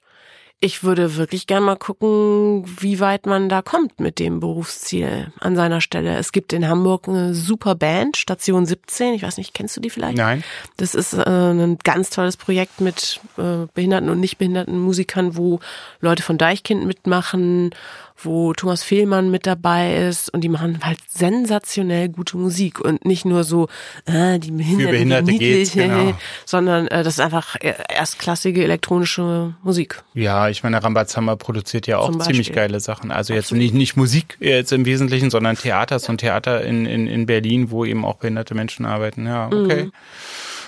ich 0.64 0.82
würde 0.82 1.18
wirklich 1.18 1.46
gern 1.46 1.64
mal 1.64 1.76
gucken, 1.76 2.64
wie 2.80 3.02
weit 3.02 3.26
man 3.26 3.50
da 3.50 3.62
kommt 3.62 4.00
mit 4.00 4.18
dem 4.18 4.40
Berufsziel 4.40 5.34
an 5.42 5.58
seiner 5.58 5.82
Stelle. 5.82 6.16
Es 6.16 6.32
gibt 6.32 6.54
in 6.54 6.70
Hamburg 6.70 7.10
eine 7.10 7.34
super 7.34 7.76
Band, 7.76 8.16
Station 8.16 8.66
17. 8.66 9.14
Ich 9.14 9.24
weiß 9.24 9.36
nicht, 9.36 9.54
kennst 9.54 9.76
du 9.76 9.82
die 9.82 9.90
vielleicht? 9.90 10.18
Nein. 10.18 10.42
Das 10.78 10.96
ist 10.96 11.16
äh, 11.16 11.22
ein 11.26 11.80
ganz 11.84 12.12
tolles 12.12 12.38
Projekt 12.38 12.80
mit 12.80 13.20
äh, 13.38 13.68
behinderten 13.74 14.10
und 14.10 14.22
nicht 14.22 14.38
behinderten 14.38 14.80
Musikern, 14.80 15.36
wo 15.36 15.60
Leute 16.00 16.24
von 16.24 16.38
Deichkind 16.38 16.86
mitmachen 16.86 17.72
wo 18.18 18.54
Thomas 18.54 18.84
Fehlmann 18.84 19.32
mit 19.32 19.46
dabei 19.46 19.96
ist 20.08 20.34
und 20.34 20.42
die 20.42 20.50
machen 20.50 20.80
halt 20.84 21.00
sensationell 21.10 22.10
gute 22.10 22.38
Musik 22.38 22.80
und 22.80 23.06
nicht 23.06 23.26
nur 23.26 23.44
so 23.44 23.68
äh, 24.06 24.40
die 24.40 24.52
Behinderten, 24.52 24.86
Für 24.86 24.92
Behinderte 24.92 25.32
die 25.32 25.38
geht's, 25.40 25.74
genau. 25.74 26.14
sondern 26.46 26.88
äh, 26.88 27.04
das 27.04 27.16
ist 27.16 27.20
einfach 27.20 27.56
erstklassige 27.60 28.64
elektronische 28.64 29.56
Musik. 29.64 30.04
Ja, 30.14 30.50
ich 30.50 30.64
meine, 30.64 30.84
Rambazamba 30.84 31.36
produziert 31.36 31.88
ja 31.88 31.98
auch 31.98 32.18
ziemlich 32.20 32.54
geile 32.54 32.80
Sachen. 32.80 33.12
Also 33.12 33.34
jetzt 33.34 33.52
nicht, 33.52 33.74
nicht 33.74 33.98
Musik 33.98 34.38
jetzt 34.40 34.72
im 34.72 34.86
Wesentlichen, 34.86 35.30
sondern 35.30 35.58
Theater, 35.58 36.00
so 36.00 36.12
ein 36.12 36.18
Theater 36.18 36.64
in, 36.64 36.86
in, 36.86 37.08
in 37.08 37.26
Berlin, 37.26 37.72
wo 37.72 37.86
eben 37.86 38.06
auch 38.06 38.18
behinderte 38.18 38.56
Menschen 38.56 38.86
arbeiten. 38.86 39.26
Ja, 39.26 39.48
okay. 39.48 39.86
Mhm. 39.86 39.92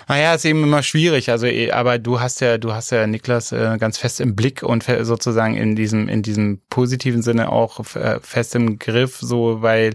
Naja, 0.07 0.35
ist 0.35 0.45
eben 0.45 0.63
immer 0.63 0.83
schwierig. 0.83 1.29
Also, 1.29 1.47
eh, 1.47 1.71
aber 1.71 1.97
du 1.97 2.19
hast 2.19 2.41
ja, 2.41 2.57
du 2.57 2.73
hast 2.73 2.91
ja 2.91 3.07
Niklas 3.07 3.51
äh, 3.51 3.77
ganz 3.79 3.97
fest 3.97 4.21
im 4.21 4.35
Blick 4.35 4.61
und 4.63 4.85
sozusagen 5.01 5.55
in 5.55 5.75
diesem, 5.75 6.07
in 6.07 6.21
diesem 6.21 6.61
positiven 6.69 7.21
Sinne 7.21 7.51
auch 7.51 7.79
äh, 7.95 8.19
fest 8.21 8.55
im 8.55 8.77
Griff, 8.79 9.17
so, 9.19 9.61
weil, 9.61 9.93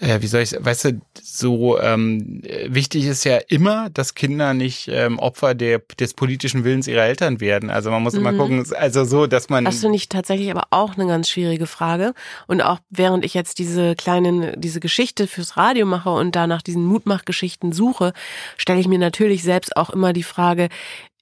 äh, 0.00 0.22
wie 0.22 0.26
soll 0.26 0.40
ich, 0.40 0.56
weißt 0.58 0.86
du, 0.86 1.00
so 1.22 1.78
ähm, 1.78 2.42
wichtig 2.66 3.04
ist 3.04 3.24
ja 3.24 3.38
immer, 3.48 3.90
dass 3.90 4.14
Kinder 4.14 4.54
nicht 4.54 4.88
ähm, 4.88 5.18
Opfer 5.18 5.54
der, 5.54 5.80
des 5.98 6.14
politischen 6.14 6.64
Willens 6.64 6.88
ihrer 6.88 7.04
Eltern 7.04 7.40
werden. 7.40 7.70
Also 7.70 7.90
man 7.90 8.02
muss 8.02 8.14
mhm. 8.14 8.20
immer 8.20 8.32
gucken, 8.32 8.64
also 8.74 9.04
so, 9.04 9.26
dass 9.26 9.50
man. 9.50 9.66
Das 9.66 9.80
finde 9.80 9.96
ich 9.96 10.08
tatsächlich 10.08 10.50
aber 10.50 10.64
auch 10.70 10.94
eine 10.94 11.06
ganz 11.06 11.28
schwierige 11.28 11.66
Frage. 11.66 12.14
Und 12.46 12.62
auch 12.62 12.78
während 12.88 13.24
ich 13.24 13.34
jetzt 13.34 13.58
diese 13.58 13.94
kleinen, 13.94 14.58
diese 14.58 14.80
Geschichte 14.80 15.26
fürs 15.26 15.56
Radio 15.56 15.84
mache 15.84 16.10
und 16.10 16.34
da 16.34 16.46
nach 16.46 16.62
diesen 16.62 16.84
Mutmachgeschichten 16.84 17.72
suche, 17.72 18.14
stelle 18.56 18.80
ich 18.80 18.88
mir 18.88 18.98
natürlich 18.98 19.42
selbst 19.42 19.76
auch 19.76 19.90
immer 19.90 20.12
die 20.14 20.22
Frage, 20.22 20.68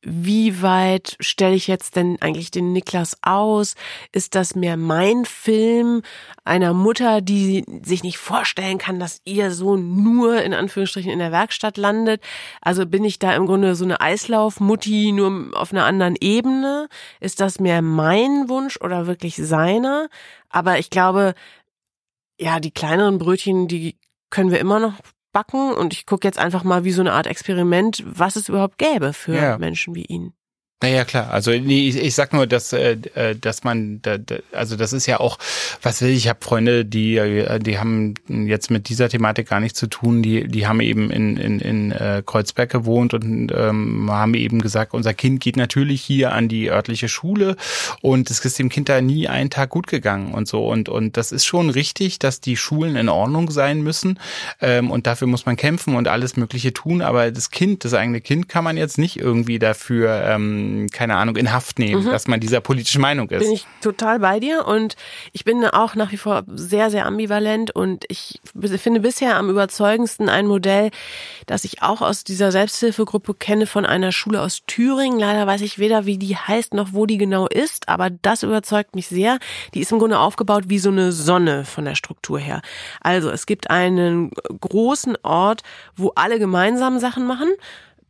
wie 0.03 0.62
weit 0.62 1.16
stelle 1.20 1.55
ich 1.55 1.66
jetzt 1.66 1.96
denn 1.96 2.18
eigentlich 2.20 2.51
den 2.51 2.72
Niklas 2.72 3.16
aus? 3.22 3.74
Ist 4.12 4.34
das 4.34 4.55
mehr 4.55 4.76
mein 4.76 5.24
Film 5.24 6.03
einer 6.44 6.72
Mutter, 6.72 7.20
die 7.20 7.64
sich 7.82 8.03
nicht 8.03 8.18
vorstellen 8.18 8.78
kann, 8.78 9.01
dass 9.01 9.20
ihr 9.24 9.51
Sohn 9.51 10.03
nur 10.03 10.42
in 10.42 10.55
Anführungsstrichen 10.55 11.11
in 11.11 11.18
der 11.18 11.32
Werkstatt 11.32 11.76
landet? 11.76 12.22
Also 12.61 12.86
bin 12.86 13.05
ich 13.05 13.18
da 13.18 13.34
im 13.34 13.46
Grunde 13.46 13.74
so 13.74 13.84
eine 13.84 14.01
Eislaufmutti 14.01 15.12
nur 15.12 15.51
auf 15.55 15.72
einer 15.72 15.84
anderen 15.84 16.16
Ebene? 16.20 16.88
Ist 17.20 17.40
das 17.40 17.59
mehr 17.59 17.82
mein 17.82 18.49
Wunsch 18.49 18.80
oder 18.80 19.07
wirklich 19.07 19.36
seiner? 19.36 20.09
Aber 20.49 20.78
ich 20.78 20.90
glaube, 20.90 21.34
ja, 22.40 22.61
die 22.61 22.70
kleineren 22.70 23.18
Brötchen, 23.18 23.68
die 23.68 23.96
können 24.30 24.51
wir 24.51 24.61
immer 24.61 24.78
noch 24.78 24.94
backen 25.39 25.72
und 25.72 25.93
ich 25.93 26.05
gucke 26.05 26.26
jetzt 26.26 26.39
einfach 26.39 26.64
mal 26.64 26.82
wie 26.82 26.91
so 26.91 27.01
eine 27.01 27.12
Art 27.12 27.28
Experiment, 27.28 28.03
was 28.05 28.34
es 28.34 28.49
überhaupt 28.49 28.76
gäbe 28.78 29.12
für 29.12 29.36
ja. 29.36 29.59
Menschen 29.59 29.95
wie 29.95 30.05
ihn. 30.05 30.32
Naja, 30.81 31.05
klar. 31.05 31.33
Also 31.33 31.51
nee, 31.51 31.89
ich, 31.89 31.97
ich 31.97 32.14
sag 32.14 32.33
nur, 32.33 32.47
dass, 32.47 32.72
äh, 32.72 32.97
äh 33.14 33.35
dass 33.35 33.64
man, 33.64 34.01
da, 34.03 34.16
da, 34.16 34.37
also 34.53 34.76
das 34.76 34.93
ist 34.93 35.07
ja 35.07 35.18
auch, 35.18 35.37
was 35.83 36.01
will 36.03 36.11
ich, 36.11 36.18
ich 36.18 36.29
habe 36.29 36.39
Freunde, 36.41 36.85
die, 36.85 37.16
äh, 37.16 37.59
die 37.59 37.81
haben 37.81 38.14
jetzt 38.29 38.70
mit 38.70 38.89
dieser 38.89 39.09
Thematik 39.09 39.49
gar 39.49 39.59
nichts 39.59 39.76
zu 39.76 39.89
tun. 39.89 40.22
Die, 40.22 40.47
die 40.47 40.68
haben 40.68 40.79
eben 40.79 41.11
in, 41.11 41.37
in, 41.37 41.59
in 41.59 41.91
äh, 41.91 42.22
Kreuzberg 42.24 42.70
gewohnt 42.70 43.12
und 43.12 43.51
ähm, 43.53 44.09
haben 44.09 44.35
eben 44.35 44.61
gesagt, 44.61 44.95
unser 44.95 45.14
Kind 45.14 45.41
geht 45.41 45.57
natürlich 45.57 46.01
hier 46.01 46.31
an 46.31 46.47
die 46.47 46.70
örtliche 46.70 47.09
Schule 47.09 47.57
und 48.01 48.31
es 48.31 48.45
ist 48.45 48.61
dem 48.61 48.68
Kind 48.68 48.89
da 48.89 49.01
nie 49.01 49.26
einen 49.26 49.51
Tag 49.51 49.70
gut 49.70 49.89
gegangen 49.89 50.33
und 50.33 50.47
so. 50.47 50.64
Und, 50.64 50.89
und 50.89 51.16
das 51.16 51.33
ist 51.33 51.45
schon 51.45 51.70
richtig, 51.70 52.20
dass 52.20 52.41
die 52.41 52.57
Schulen 52.57 52.95
in 52.95 53.09
Ordnung 53.09 53.51
sein 53.51 53.83
müssen 53.83 54.20
ähm, 54.61 54.93
und 54.93 55.09
dafür 55.09 55.26
muss 55.26 55.45
man 55.45 55.57
kämpfen 55.57 55.97
und 55.97 56.07
alles 56.07 56.37
Mögliche 56.37 56.72
tun. 56.72 57.03
Aber 57.03 57.33
das 57.33 57.51
Kind, 57.51 57.85
das 57.85 57.95
eigene 57.95 58.20
Kind 58.20 58.49
kann 58.49 58.62
man 58.62 58.76
jetzt 58.76 58.97
nicht 58.97 59.16
irgendwie 59.16 59.59
dafür 59.59 60.22
ähm, 60.24 60.68
keine 60.93 61.16
Ahnung, 61.16 61.37
in 61.37 61.53
Haft 61.53 61.79
nehmen, 61.79 62.05
mhm. 62.05 62.11
dass 62.11 62.29
man 62.29 62.41
dieser 62.41 62.61
politischen 62.61 63.01
Meinung 63.01 63.29
ist. 63.31 63.41
Bin 63.41 63.53
ich 63.53 63.66
total 63.81 64.21
bei 64.21 64.41
dir 64.41 64.66
und 64.66 64.97
ich 65.33 65.45
bin 65.45 65.64
auch 65.64 65.95
nach 65.95 66.12
wie 66.12 66.16
vor 66.16 66.45
sehr, 66.49 66.91
sehr 66.91 67.07
ambivalent 67.07 67.71
und 67.71 68.05
ich 68.09 68.41
finde 68.79 69.01
bisher 69.01 69.37
am 69.37 69.51
überzeugendsten 69.51 70.29
ein 70.29 70.47
Modell, 70.47 70.91
das 71.47 71.64
ich 71.64 71.83
auch 71.83 72.03
aus 72.03 72.25
dieser 72.25 72.53
Selbsthilfegruppe 72.53 73.35
kenne 73.35 73.66
von 73.66 73.87
einer 73.87 74.12
Schule 74.12 74.41
aus 74.41 74.62
Thüringen. 74.66 75.19
Leider 75.19 75.47
weiß 75.47 75.61
ich 75.62 75.79
weder, 75.79 76.07
wie 76.07 76.19
die 76.19 76.37
heißt 76.37 76.75
noch 76.75 76.93
wo 76.93 77.07
die 77.07 77.19
genau 77.19 77.47
ist, 77.47 77.89
aber 77.89 78.11
das 78.11 78.43
überzeugt 78.43 78.95
mich 78.95 79.09
sehr. 79.09 79.39
Die 79.75 79.81
ist 79.81 79.93
im 79.93 79.99
Grunde 79.99 80.19
aufgebaut 80.19 80.64
wie 80.69 80.79
so 80.79 80.91
eine 80.91 81.12
Sonne 81.12 81.64
von 81.64 81.85
der 81.85 81.95
Struktur 81.95 82.39
her. 82.39 82.62
Also 83.01 83.31
es 83.31 83.47
gibt 83.47 83.71
einen 83.71 84.31
großen 84.61 85.16
Ort, 85.23 85.62
wo 85.97 86.12
alle 86.14 86.39
gemeinsam 86.39 86.99
Sachen 86.99 87.27
machen 87.27 87.49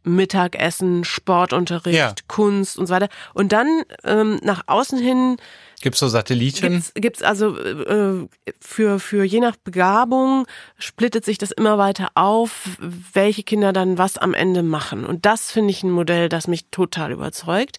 Mittagessen, 0.04 1.04
Sportunterricht, 1.04 1.98
ja. 1.98 2.14
Kunst 2.26 2.78
und 2.78 2.86
so 2.86 2.94
weiter. 2.94 3.08
Und 3.34 3.52
dann 3.52 3.82
ähm, 4.04 4.38
nach 4.42 4.62
außen 4.66 4.98
hin 4.98 5.36
Gibt's 5.80 6.00
so 6.00 6.08
Satelliten? 6.08 6.72
Gibt's, 6.72 6.92
gibt's 6.94 7.22
also 7.22 7.56
äh, 7.56 8.26
für 8.60 8.98
für 8.98 9.24
je 9.24 9.40
nach 9.40 9.56
Begabung 9.56 10.46
splittet 10.78 11.24
sich 11.24 11.38
das 11.38 11.52
immer 11.52 11.78
weiter 11.78 12.08
auf, 12.14 12.68
welche 13.12 13.42
Kinder 13.42 13.72
dann 13.72 13.96
was 13.96 14.18
am 14.18 14.34
Ende 14.34 14.62
machen. 14.62 15.04
Und 15.04 15.24
das 15.24 15.52
finde 15.52 15.70
ich 15.70 15.82
ein 15.82 15.90
Modell, 15.90 16.28
das 16.28 16.48
mich 16.48 16.66
total 16.70 17.12
überzeugt, 17.12 17.78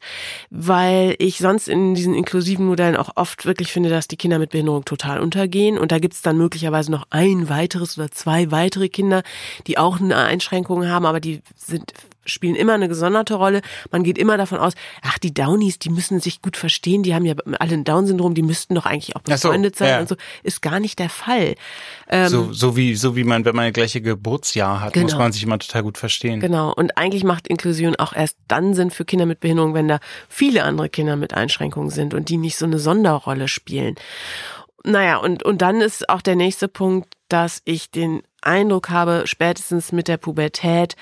weil 0.49 1.15
ich 1.19 1.39
sonst 1.39 1.67
in 1.67 1.95
diesen 1.95 2.13
inklusiven 2.13 2.65
Modellen 2.65 2.95
auch 2.95 3.11
oft 3.15 3.45
wirklich 3.45 3.73
finde, 3.73 3.89
dass 3.89 4.07
die 4.07 4.17
Kinder 4.17 4.39
mit 4.39 4.51
Behinderung 4.51 4.85
total 4.85 5.19
untergehen. 5.19 5.77
Und 5.77 5.91
da 5.91 5.99
gibt's 5.99 6.21
dann 6.21 6.37
möglicherweise 6.37 6.91
noch 6.91 7.05
ein 7.09 7.49
weiteres 7.49 7.97
oder 7.97 8.11
zwei 8.11 8.51
weitere 8.51 8.89
Kinder, 8.89 9.23
die 9.67 9.77
auch 9.77 9.99
eine 9.99 10.15
Einschränkung 10.15 10.87
haben, 10.87 11.05
aber 11.05 11.19
die 11.19 11.41
sind 11.55 11.93
spielen 12.29 12.55
immer 12.55 12.73
eine 12.73 12.87
gesonderte 12.87 13.35
Rolle. 13.35 13.61
Man 13.91 14.03
geht 14.03 14.17
immer 14.17 14.37
davon 14.37 14.59
aus, 14.59 14.73
ach, 15.01 15.17
die 15.19 15.33
Downies, 15.33 15.79
die 15.79 15.89
müssen 15.89 16.19
sich 16.19 16.41
gut 16.41 16.57
verstehen, 16.57 17.03
die 17.03 17.13
haben 17.13 17.25
ja 17.25 17.35
alle 17.59 17.73
ein 17.73 17.83
Down-Syndrom, 17.83 18.33
die 18.33 18.41
müssten 18.41 18.75
doch 18.75 18.85
eigentlich 18.85 19.15
auch 19.15 19.21
befreundet 19.21 19.75
so, 19.75 19.83
sein 19.83 19.93
ja. 19.93 19.99
und 19.99 20.09
so. 20.09 20.15
Ist 20.43 20.61
gar 20.61 20.79
nicht 20.79 20.99
der 20.99 21.09
Fall. 21.09 21.55
Ähm, 22.09 22.29
so, 22.29 22.53
so 22.53 22.75
wie, 22.77 22.95
so 22.95 23.15
wie 23.15 23.23
man, 23.23 23.45
wenn 23.45 23.55
man 23.55 23.65
ein 23.65 23.73
gleiche 23.73 24.01
Geburtsjahr 24.01 24.81
hat, 24.81 24.93
genau. 24.93 25.05
muss 25.05 25.17
man 25.17 25.31
sich 25.31 25.43
immer 25.43 25.59
total 25.59 25.83
gut 25.83 25.97
verstehen. 25.97 26.39
Genau. 26.39 26.73
Und 26.73 26.97
eigentlich 26.97 27.23
macht 27.23 27.47
Inklusion 27.47 27.95
auch 27.97 28.13
erst 28.13 28.37
dann 28.47 28.73
Sinn 28.73 28.91
für 28.91 29.05
Kinder 29.05 29.25
mit 29.25 29.39
Behinderung, 29.39 29.73
wenn 29.73 29.87
da 29.87 29.99
viele 30.27 30.63
andere 30.63 30.89
Kinder 30.89 31.15
mit 31.15 31.33
Einschränkungen 31.33 31.89
sind 31.89 32.13
und 32.13 32.29
die 32.29 32.37
nicht 32.37 32.57
so 32.57 32.65
eine 32.65 32.79
Sonderrolle 32.79 33.47
spielen. 33.47 33.95
Naja, 34.83 35.17
und, 35.17 35.43
und 35.43 35.61
dann 35.61 35.81
ist 35.81 36.09
auch 36.09 36.21
der 36.21 36.35
nächste 36.35 36.67
Punkt, 36.67 37.13
dass 37.27 37.61
ich 37.65 37.91
den 37.91 38.23
Eindruck 38.41 38.89
habe, 38.89 39.23
spätestens 39.25 39.91
mit 39.91 40.07
der 40.07 40.17
Pubertät 40.17 40.95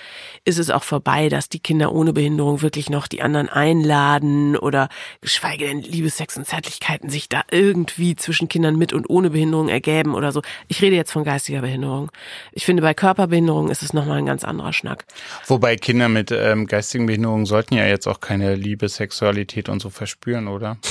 ist 0.46 0.58
es 0.58 0.70
auch 0.70 0.84
vorbei, 0.84 1.30
dass 1.30 1.50
die 1.50 1.60
Kinder 1.60 1.92
ohne 1.92 2.14
Behinderung 2.14 2.62
wirklich 2.62 2.90
noch 2.90 3.08
die 3.08 3.22
anderen 3.22 3.50
einladen 3.50 4.58
oder 4.58 4.90
geschweige 5.22 5.68
denn 5.68 5.82
Liebe, 5.82 6.10
Sex 6.10 6.38
und 6.38 6.46
Zärtlichkeiten 6.46 7.10
sich 7.10 7.30
da 7.30 7.44
irgendwie 7.52 8.16
zwischen 8.16 8.48
Kindern 8.48 8.76
mit 8.76 8.94
und 8.94 9.10
ohne 9.10 9.32
Behinderung 9.32 9.70
ergeben 9.70 10.16
oder 10.16 10.32
so. 10.32 10.42
Ich 10.68 10.82
rede 10.82 10.96
jetzt 10.96 11.12
von 11.12 11.24
geistiger 11.24 11.62
Behinderung. 11.62 12.12
Ich 12.52 12.66
finde, 12.66 12.82
bei 12.82 12.94
Körperbehinderung 12.94 13.70
ist 13.70 13.84
es 13.84 13.94
nochmal 13.94 14.18
ein 14.18 14.26
ganz 14.26 14.44
anderer 14.44 14.74
Schnack. 14.74 15.06
Wobei 15.46 15.76
Kinder 15.76 16.10
mit 16.10 16.32
ähm, 16.32 16.68
geistigen 16.68 17.06
Behinderungen 17.06 17.46
sollten 17.46 17.76
ja 17.76 17.86
jetzt 17.86 18.08
auch 18.08 18.20
keine 18.20 18.56
Liebe, 18.56 18.90
Sexualität 18.90 19.70
und 19.70 19.82
so 19.82 19.90
verspüren, 19.90 20.48
oder? 20.48 20.78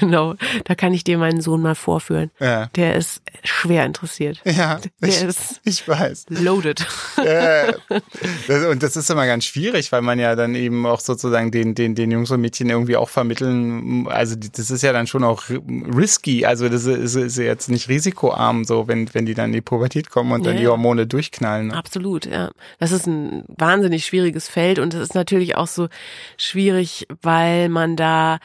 Genau, 0.00 0.34
da 0.64 0.74
kann 0.74 0.92
ich 0.92 1.04
dir 1.04 1.16
meinen 1.16 1.40
Sohn 1.40 1.62
mal 1.62 1.76
vorführen. 1.76 2.30
Ja. 2.40 2.66
Der 2.74 2.96
ist 2.96 3.22
schwer 3.44 3.84
interessiert. 3.84 4.40
Ja, 4.44 4.80
Der 5.00 5.08
ich, 5.08 5.22
ist 5.22 5.60
ich 5.64 5.75
weiß. 5.86 6.26
loaded. 6.28 6.86
Äh, 7.18 7.72
das, 8.48 8.64
und 8.66 8.82
das 8.82 8.96
ist 8.96 9.10
immer 9.10 9.26
ganz 9.26 9.44
schwierig, 9.44 9.90
weil 9.92 10.02
man 10.02 10.18
ja 10.18 10.34
dann 10.36 10.54
eben 10.54 10.86
auch 10.86 11.00
sozusagen 11.00 11.50
den, 11.50 11.74
den, 11.74 11.94
den 11.94 12.10
Jungs 12.10 12.30
und 12.30 12.40
Mädchen 12.40 12.68
irgendwie 12.70 12.96
auch 12.96 13.08
vermitteln, 13.08 14.06
also 14.08 14.36
die- 14.36 14.50
das 14.52 14.70
ist 14.70 14.82
ja 14.82 14.92
dann 14.92 15.06
schon 15.06 15.24
auch 15.24 15.44
risky, 15.50 16.44
also 16.46 16.68
das 16.68 16.84
ist, 16.86 17.14
ist 17.14 17.36
jetzt 17.38 17.68
nicht 17.68 17.88
risikoarm, 17.88 18.64
so 18.64 18.88
wenn, 18.88 19.12
wenn 19.14 19.26
die 19.26 19.34
dann 19.34 19.46
in 19.46 19.52
die 19.54 19.60
Pubertät 19.60 20.10
kommen 20.10 20.32
und 20.32 20.44
dann 20.46 20.54
Ja, 20.54 20.58
die 20.58 20.64
ja. 20.64 20.70
Hormone 20.70 21.06
durchknallen. 21.06 21.68
Ne? 21.68 21.74
Absolut, 21.74 22.26
ja. 22.26 22.50
Das 22.78 22.92
ist 22.92 23.06
ein 23.06 23.44
wahnsinnig 23.48 24.04
schwieriges 24.06 24.48
Feld 24.48 24.78
und 24.78 24.94
es 24.94 25.00
ist 25.00 25.14
natürlich 25.14 25.56
auch 25.56 25.66
so 25.66 25.88
schwierig, 26.36 27.06
weil 27.22 27.68
man 27.68 27.96
da 27.96 28.38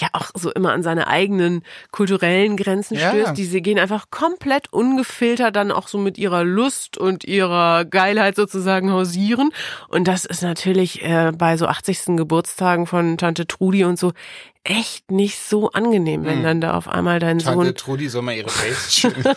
ja 0.00 0.08
auch 0.12 0.30
so 0.34 0.50
immer 0.52 0.72
an 0.72 0.82
seine 0.82 1.06
eigenen 1.08 1.62
kulturellen 1.90 2.56
Grenzen 2.56 2.96
Ja. 2.96 3.10
stößt. 3.10 3.36
Diese 3.36 3.60
gehen 3.60 3.78
einfach 3.78 4.06
komplett 4.10 4.72
ungefiltert 4.72 5.56
dann 5.56 5.72
auch 5.72 5.88
so 5.88 5.98
mit 5.98 6.18
ihrer 6.18 6.44
Lust 6.44 6.98
und 6.98 7.24
ihrer 7.24 7.84
Geilheit 7.84 8.36
sozusagen 8.36 8.90
hausieren. 8.92 9.50
Und 9.88 10.08
das 10.08 10.24
ist 10.24 10.42
natürlich 10.42 11.02
äh, 11.02 11.32
bei 11.36 11.56
so 11.56 11.66
80. 11.66 12.16
Geburtstagen 12.16 12.86
von 12.86 13.18
Tante 13.18 13.46
Trudi 13.46 13.84
und 13.84 13.98
so 13.98 14.12
echt 14.64 15.10
nicht 15.10 15.38
so 15.38 15.70
angenehm, 15.70 16.24
wenn 16.24 16.42
dann 16.42 16.60
da 16.60 16.76
auf 16.76 16.88
einmal 16.88 17.20
dein 17.20 17.38
Hm. 17.38 17.44
Tante 17.44 17.66
Sohn 17.66 17.74
Trudi 17.74 18.08
soll 18.08 18.22
mal 18.22 18.34
ihre 18.34 18.50
Face 18.50 18.94
schütteln. 19.00 19.34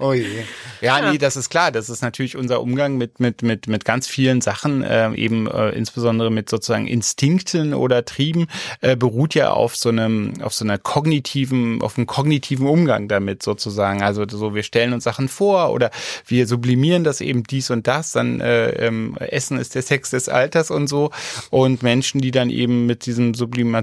oh 0.00 0.12
je. 0.12 0.42
Ja, 0.80 1.10
nee, 1.10 1.18
das 1.18 1.36
ist 1.36 1.48
klar. 1.48 1.70
Das 1.70 1.88
ist 1.88 2.02
natürlich 2.02 2.36
unser 2.36 2.60
Umgang 2.60 2.98
mit, 2.98 3.20
mit, 3.20 3.42
mit, 3.42 3.68
mit 3.68 3.84
ganz 3.84 4.08
vielen 4.08 4.40
Sachen, 4.40 4.82
äh, 4.82 5.12
eben 5.14 5.46
äh, 5.46 5.70
insbesondere 5.70 6.30
mit 6.30 6.50
sozusagen 6.50 6.86
Instinkten 6.86 7.72
oder 7.72 8.04
Trieben, 8.04 8.48
äh, 8.80 8.96
beruht 8.96 9.34
ja 9.34 9.50
auf 9.50 9.76
so 9.76 9.88
einem, 9.88 10.34
auf 10.42 10.54
so 10.54 10.64
einer 10.64 10.78
kognitiven, 10.78 11.80
auf 11.80 11.96
einem 11.96 12.06
kognitiven 12.06 12.66
Umgang 12.66 13.08
damit 13.08 13.42
sozusagen. 13.42 14.02
Also 14.02 14.24
so, 14.28 14.54
wir 14.54 14.62
stellen 14.64 14.92
uns 14.92 15.04
Sachen 15.04 15.28
vor 15.28 15.72
oder 15.72 15.90
wir 16.26 16.46
sublimieren 16.46 17.04
das 17.04 17.20
eben 17.20 17.44
dies 17.44 17.70
und 17.70 17.86
das, 17.86 18.12
dann 18.12 18.40
äh, 18.40 18.70
ähm, 18.86 19.16
Essen 19.18 19.58
ist 19.58 19.74
der 19.74 19.82
Sex 19.82 20.10
des 20.10 20.28
Alters 20.28 20.70
und 20.70 20.88
so. 20.88 21.10
Und 21.50 21.82
Menschen, 21.82 22.20
die 22.20 22.30
dann 22.30 22.50
eben 22.50 22.86
mit 22.86 23.06
diesem 23.06 23.34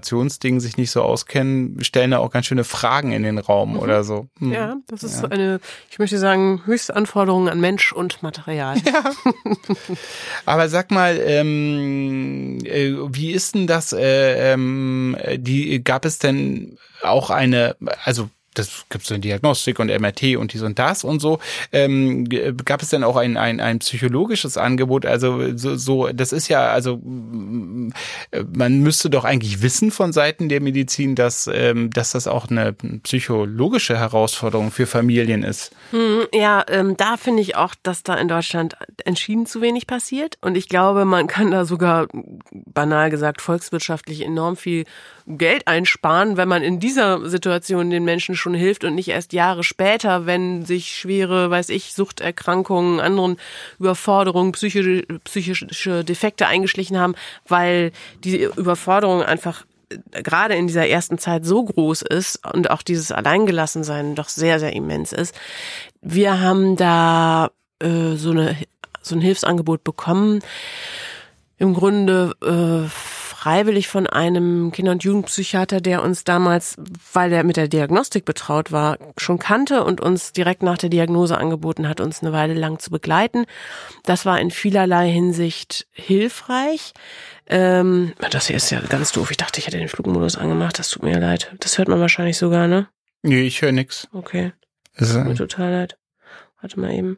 Sublimationsding 0.01 0.59
sich 0.59 0.77
nicht 0.77 0.91
so 0.91 1.01
auskennen, 1.01 1.83
stellen 1.83 2.11
da 2.11 2.19
auch 2.19 2.31
ganz 2.31 2.45
schöne 2.45 2.63
Fragen 2.63 3.11
in 3.11 3.23
den 3.23 3.37
Raum 3.37 3.77
oder 3.77 4.03
so. 4.03 4.27
Hm. 4.39 4.51
Ja, 4.51 4.77
das 4.87 5.03
ist 5.03 5.23
eine, 5.31 5.59
ich 5.89 5.99
möchte 5.99 6.17
sagen, 6.17 6.61
höchste 6.65 6.95
Anforderung 6.95 7.49
an 7.49 7.59
Mensch 7.59 7.93
und 7.93 8.21
Material. 8.23 8.77
Aber 10.45 10.69
sag 10.69 10.91
mal, 10.91 11.19
ähm, 11.23 12.59
äh, 12.63 12.93
wie 13.13 13.31
ist 13.31 13.55
denn 13.55 13.67
das? 13.67 13.93
Äh, 13.93 14.53
ähm, 14.53 15.17
die 15.37 15.83
gab 15.83 16.05
es 16.05 16.19
denn 16.19 16.77
auch 17.03 17.29
eine, 17.29 17.75
also 18.03 18.29
das 18.53 18.85
gibt 18.89 19.05
so 19.05 19.13
eine 19.13 19.21
Diagnostik 19.21 19.79
und 19.79 19.87
MRT 19.87 20.35
und 20.37 20.53
dies 20.53 20.61
und 20.61 20.77
das 20.77 21.03
und 21.03 21.21
so. 21.21 21.39
Ähm, 21.71 22.27
gab 22.65 22.81
es 22.81 22.89
denn 22.89 23.03
auch 23.03 23.15
ein, 23.15 23.37
ein, 23.37 23.59
ein 23.59 23.79
psychologisches 23.79 24.57
Angebot? 24.57 25.05
Also 25.05 25.55
so, 25.57 25.75
so, 25.75 26.09
das 26.09 26.33
ist 26.33 26.49
ja, 26.49 26.71
also 26.71 27.01
äh, 28.31 28.43
man 28.53 28.79
müsste 28.79 29.09
doch 29.09 29.23
eigentlich 29.23 29.61
wissen 29.61 29.91
von 29.91 30.11
Seiten 30.11 30.49
der 30.49 30.61
Medizin, 30.61 31.15
dass, 31.15 31.49
ähm, 31.51 31.91
dass 31.91 32.11
das 32.11 32.27
auch 32.27 32.49
eine 32.49 32.73
psychologische 33.03 33.97
Herausforderung 33.97 34.71
für 34.71 34.85
Familien 34.85 35.43
ist. 35.43 35.71
Hm, 35.91 36.27
Ja, 36.33 36.65
ähm, 36.67 36.97
da 36.97 37.17
finde 37.17 37.41
ich 37.41 37.55
auch, 37.55 37.73
dass 37.83 38.03
da 38.03 38.15
in 38.15 38.27
Deutschland 38.27 38.75
entschieden 39.05 39.45
zu 39.45 39.61
wenig 39.61 39.87
passiert. 39.87 40.37
Und 40.41 40.57
ich 40.57 40.67
glaube, 40.67 41.05
man 41.05 41.27
kann 41.27 41.51
da 41.51 41.65
sogar, 41.65 42.07
banal 42.51 43.09
gesagt, 43.09 43.41
volkswirtschaftlich 43.41 44.21
enorm 44.21 44.57
viel 44.57 44.85
Geld 45.27 45.67
einsparen, 45.67 46.37
wenn 46.37 46.47
man 46.47 46.63
in 46.63 46.79
dieser 46.79 47.29
Situation 47.29 47.89
den 47.89 48.03
Menschen 48.03 48.35
schon 48.35 48.53
hilft 48.53 48.83
und 48.83 48.95
nicht 48.95 49.09
erst 49.09 49.33
Jahre 49.33 49.63
später, 49.63 50.25
wenn 50.25 50.65
sich 50.65 50.95
schwere, 50.95 51.49
weiß 51.49 51.69
ich, 51.69 51.93
Suchterkrankungen, 51.93 52.99
anderen 52.99 53.37
Überforderungen, 53.79 54.51
psychische, 54.53 55.03
psychische 55.23 56.03
Defekte 56.03 56.47
eingeschlichen 56.47 56.99
haben, 56.99 57.15
weil 57.47 57.91
die 58.23 58.43
Überforderung 58.43 59.21
einfach 59.21 59.65
äh, 59.89 60.23
gerade 60.23 60.55
in 60.55 60.67
dieser 60.67 60.87
ersten 60.87 61.17
Zeit 61.17 61.45
so 61.45 61.63
groß 61.63 62.01
ist 62.01 62.45
und 62.53 62.69
auch 62.69 62.81
dieses 62.81 63.11
Alleingelassensein 63.11 64.15
doch 64.15 64.29
sehr, 64.29 64.59
sehr 64.59 64.73
immens 64.73 65.13
ist. 65.13 65.35
Wir 66.01 66.39
haben 66.39 66.75
da 66.75 67.51
äh, 67.79 68.15
so, 68.15 68.31
eine, 68.31 68.57
so 69.01 69.15
ein 69.15 69.21
Hilfsangebot 69.21 69.83
bekommen, 69.83 70.41
im 71.57 71.75
Grunde 71.75 72.33
äh, 72.41 72.89
freiwillig 73.41 73.87
von 73.87 74.05
einem 74.05 74.71
Kinder- 74.71 74.91
und 74.91 75.03
Jugendpsychiater, 75.03 75.81
der 75.81 76.03
uns 76.03 76.23
damals, 76.23 76.75
weil 77.11 77.33
er 77.33 77.43
mit 77.43 77.57
der 77.57 77.67
Diagnostik 77.67 78.23
betraut 78.23 78.71
war, 78.71 78.99
schon 79.17 79.39
kannte 79.39 79.83
und 79.83 79.99
uns 79.99 80.31
direkt 80.31 80.61
nach 80.61 80.77
der 80.77 80.89
Diagnose 80.89 81.39
angeboten 81.39 81.87
hat, 81.87 82.01
uns 82.01 82.21
eine 82.21 82.33
Weile 82.33 82.53
lang 82.53 82.77
zu 82.77 82.91
begleiten. 82.91 83.45
Das 84.03 84.27
war 84.27 84.39
in 84.39 84.51
vielerlei 84.51 85.09
Hinsicht 85.09 85.87
hilfreich. 85.91 86.93
Ähm, 87.47 88.13
das 88.29 88.45
hier 88.45 88.57
ist 88.57 88.69
ja 88.69 88.79
ganz 88.79 89.11
doof. 89.11 89.31
Ich 89.31 89.37
dachte, 89.37 89.59
ich 89.59 89.65
hätte 89.65 89.79
den 89.79 89.89
Flugmodus 89.89 90.37
angemacht. 90.37 90.77
Das 90.77 90.89
tut 90.89 91.01
mir 91.01 91.19
leid. 91.19 91.51
Das 91.61 91.79
hört 91.79 91.87
man 91.87 91.99
wahrscheinlich 91.99 92.37
sogar, 92.37 92.67
ne? 92.67 92.89
Nee, 93.23 93.41
ich 93.41 93.63
höre 93.63 93.71
nix. 93.71 94.07
Okay. 94.13 94.53
Das, 94.95 95.13
Tut 95.13 95.25
mir 95.25 95.31
äh, 95.31 95.35
total 95.35 95.71
leid. 95.71 95.97
Warte 96.61 96.79
mal 96.79 96.93
eben. 96.93 97.17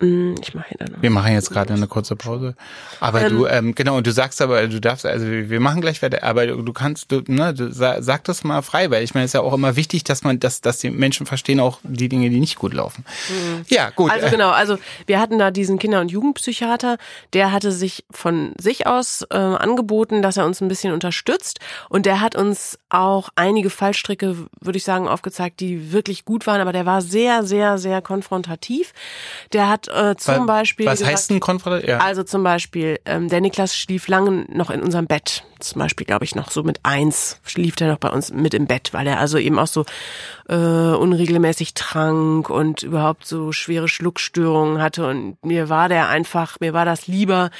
Mm, 0.00 0.34
Ich 0.42 0.54
mache 0.54 0.74
dann. 0.78 0.96
Wir 1.00 1.10
machen 1.10 1.32
jetzt 1.32 1.50
gerade 1.50 1.72
eine 1.72 1.86
kurze 1.86 2.16
Pause. 2.16 2.56
Aber 2.98 3.22
Ähm, 3.22 3.28
du, 3.30 3.46
ähm, 3.46 3.74
genau, 3.76 3.96
und 3.96 4.06
du 4.06 4.10
sagst 4.12 4.42
aber, 4.42 4.66
du 4.66 4.80
darfst, 4.80 5.06
also 5.06 5.24
wir 5.24 5.60
machen 5.60 5.80
gleich 5.80 6.02
weiter, 6.02 6.24
aber 6.24 6.46
du, 6.48 6.72
kannst, 6.72 7.12
du, 7.12 7.22
ne, 7.28 7.54
du, 7.54 7.72
sa- 7.72 8.02
sag 8.02 8.24
das 8.24 8.42
mal 8.42 8.62
frei, 8.62 8.90
weil 8.90 9.04
ich 9.04 9.14
meine, 9.14 9.24
es 9.24 9.30
ist 9.30 9.34
ja 9.34 9.40
auch 9.42 9.52
immer 9.54 9.76
wichtig, 9.76 10.02
dass 10.02 10.24
man, 10.24 10.40
dass, 10.40 10.60
dass 10.60 10.78
die 10.78 10.90
Menschen 10.90 11.26
verstehen 11.26 11.60
auch 11.60 11.78
die 11.84 12.08
Dinge, 12.08 12.28
die 12.28 12.40
nicht 12.40 12.56
gut 12.58 12.74
laufen. 12.74 13.04
Ja, 13.68 13.90
gut. 13.90 14.10
Also 14.10 14.28
genau, 14.30 14.50
also 14.50 14.78
wir 15.06 15.20
hatten 15.20 15.38
da 15.38 15.52
diesen 15.52 15.78
Kinder- 15.78 16.00
und 16.00 16.10
Jugendpsychiater, 16.10 16.98
der 17.32 17.52
hatte 17.52 17.70
sich 17.70 18.04
von 18.10 18.52
sich 18.58 18.88
aus 18.88 19.24
äh, 19.30 19.36
angeboten, 19.36 20.22
dass 20.22 20.36
er 20.36 20.44
uns 20.46 20.60
ein 20.60 20.66
bisschen 20.68 20.92
unterstützt 20.92 21.60
und 21.88 22.04
der 22.04 22.20
hat 22.20 22.34
uns 22.34 22.80
auch 22.88 23.28
einige 23.36 23.70
Fallstricke, 23.70 24.36
würde 24.60 24.76
ich 24.76 24.84
sagen, 24.84 25.06
aufgezeigt, 25.06 25.60
die 25.60 25.92
wirklich 25.92 26.24
gut 26.24 26.48
waren, 26.48 26.60
aber 26.60 26.72
der 26.72 26.84
war 26.84 27.00
sehr, 27.00 27.44
sehr, 27.44 27.78
sehr 27.78 28.02
konfrontativ. 28.02 28.92
Der 29.52 29.68
hat 29.68 29.83
äh, 29.88 30.14
zum 30.16 30.34
wa- 30.40 30.44
Beispiel 30.46 30.86
Was 30.86 30.98
gesagt, 30.98 31.12
heißt 31.12 31.30
ein 31.30 31.40
Konfront? 31.40 31.84
Ja. 31.84 31.98
also 31.98 32.22
zum 32.22 32.42
Beispiel, 32.42 32.98
ähm, 33.04 33.28
der 33.28 33.40
Niklas 33.40 33.76
schlief 33.76 34.08
lange 34.08 34.46
noch 34.48 34.70
in 34.70 34.82
unserem 34.82 35.06
Bett. 35.06 35.44
Zum 35.60 35.78
Beispiel, 35.80 36.06
glaube 36.06 36.24
ich, 36.24 36.34
noch 36.34 36.50
so 36.50 36.62
mit 36.62 36.80
eins 36.82 37.40
schlief 37.44 37.76
der 37.76 37.88
noch 37.88 37.98
bei 37.98 38.10
uns 38.10 38.30
mit 38.32 38.54
im 38.54 38.66
Bett, 38.66 38.92
weil 38.92 39.06
er 39.06 39.18
also 39.18 39.38
eben 39.38 39.58
auch 39.58 39.66
so 39.66 39.84
äh, 40.48 40.54
unregelmäßig 40.54 41.74
trank 41.74 42.50
und 42.50 42.82
überhaupt 42.82 43.26
so 43.26 43.52
schwere 43.52 43.88
Schluckstörungen 43.88 44.82
hatte. 44.82 45.06
Und 45.08 45.36
mir 45.44 45.68
war 45.68 45.88
der 45.88 46.08
einfach, 46.08 46.58
mir 46.60 46.72
war 46.74 46.84
das 46.84 47.06
lieber, 47.06 47.50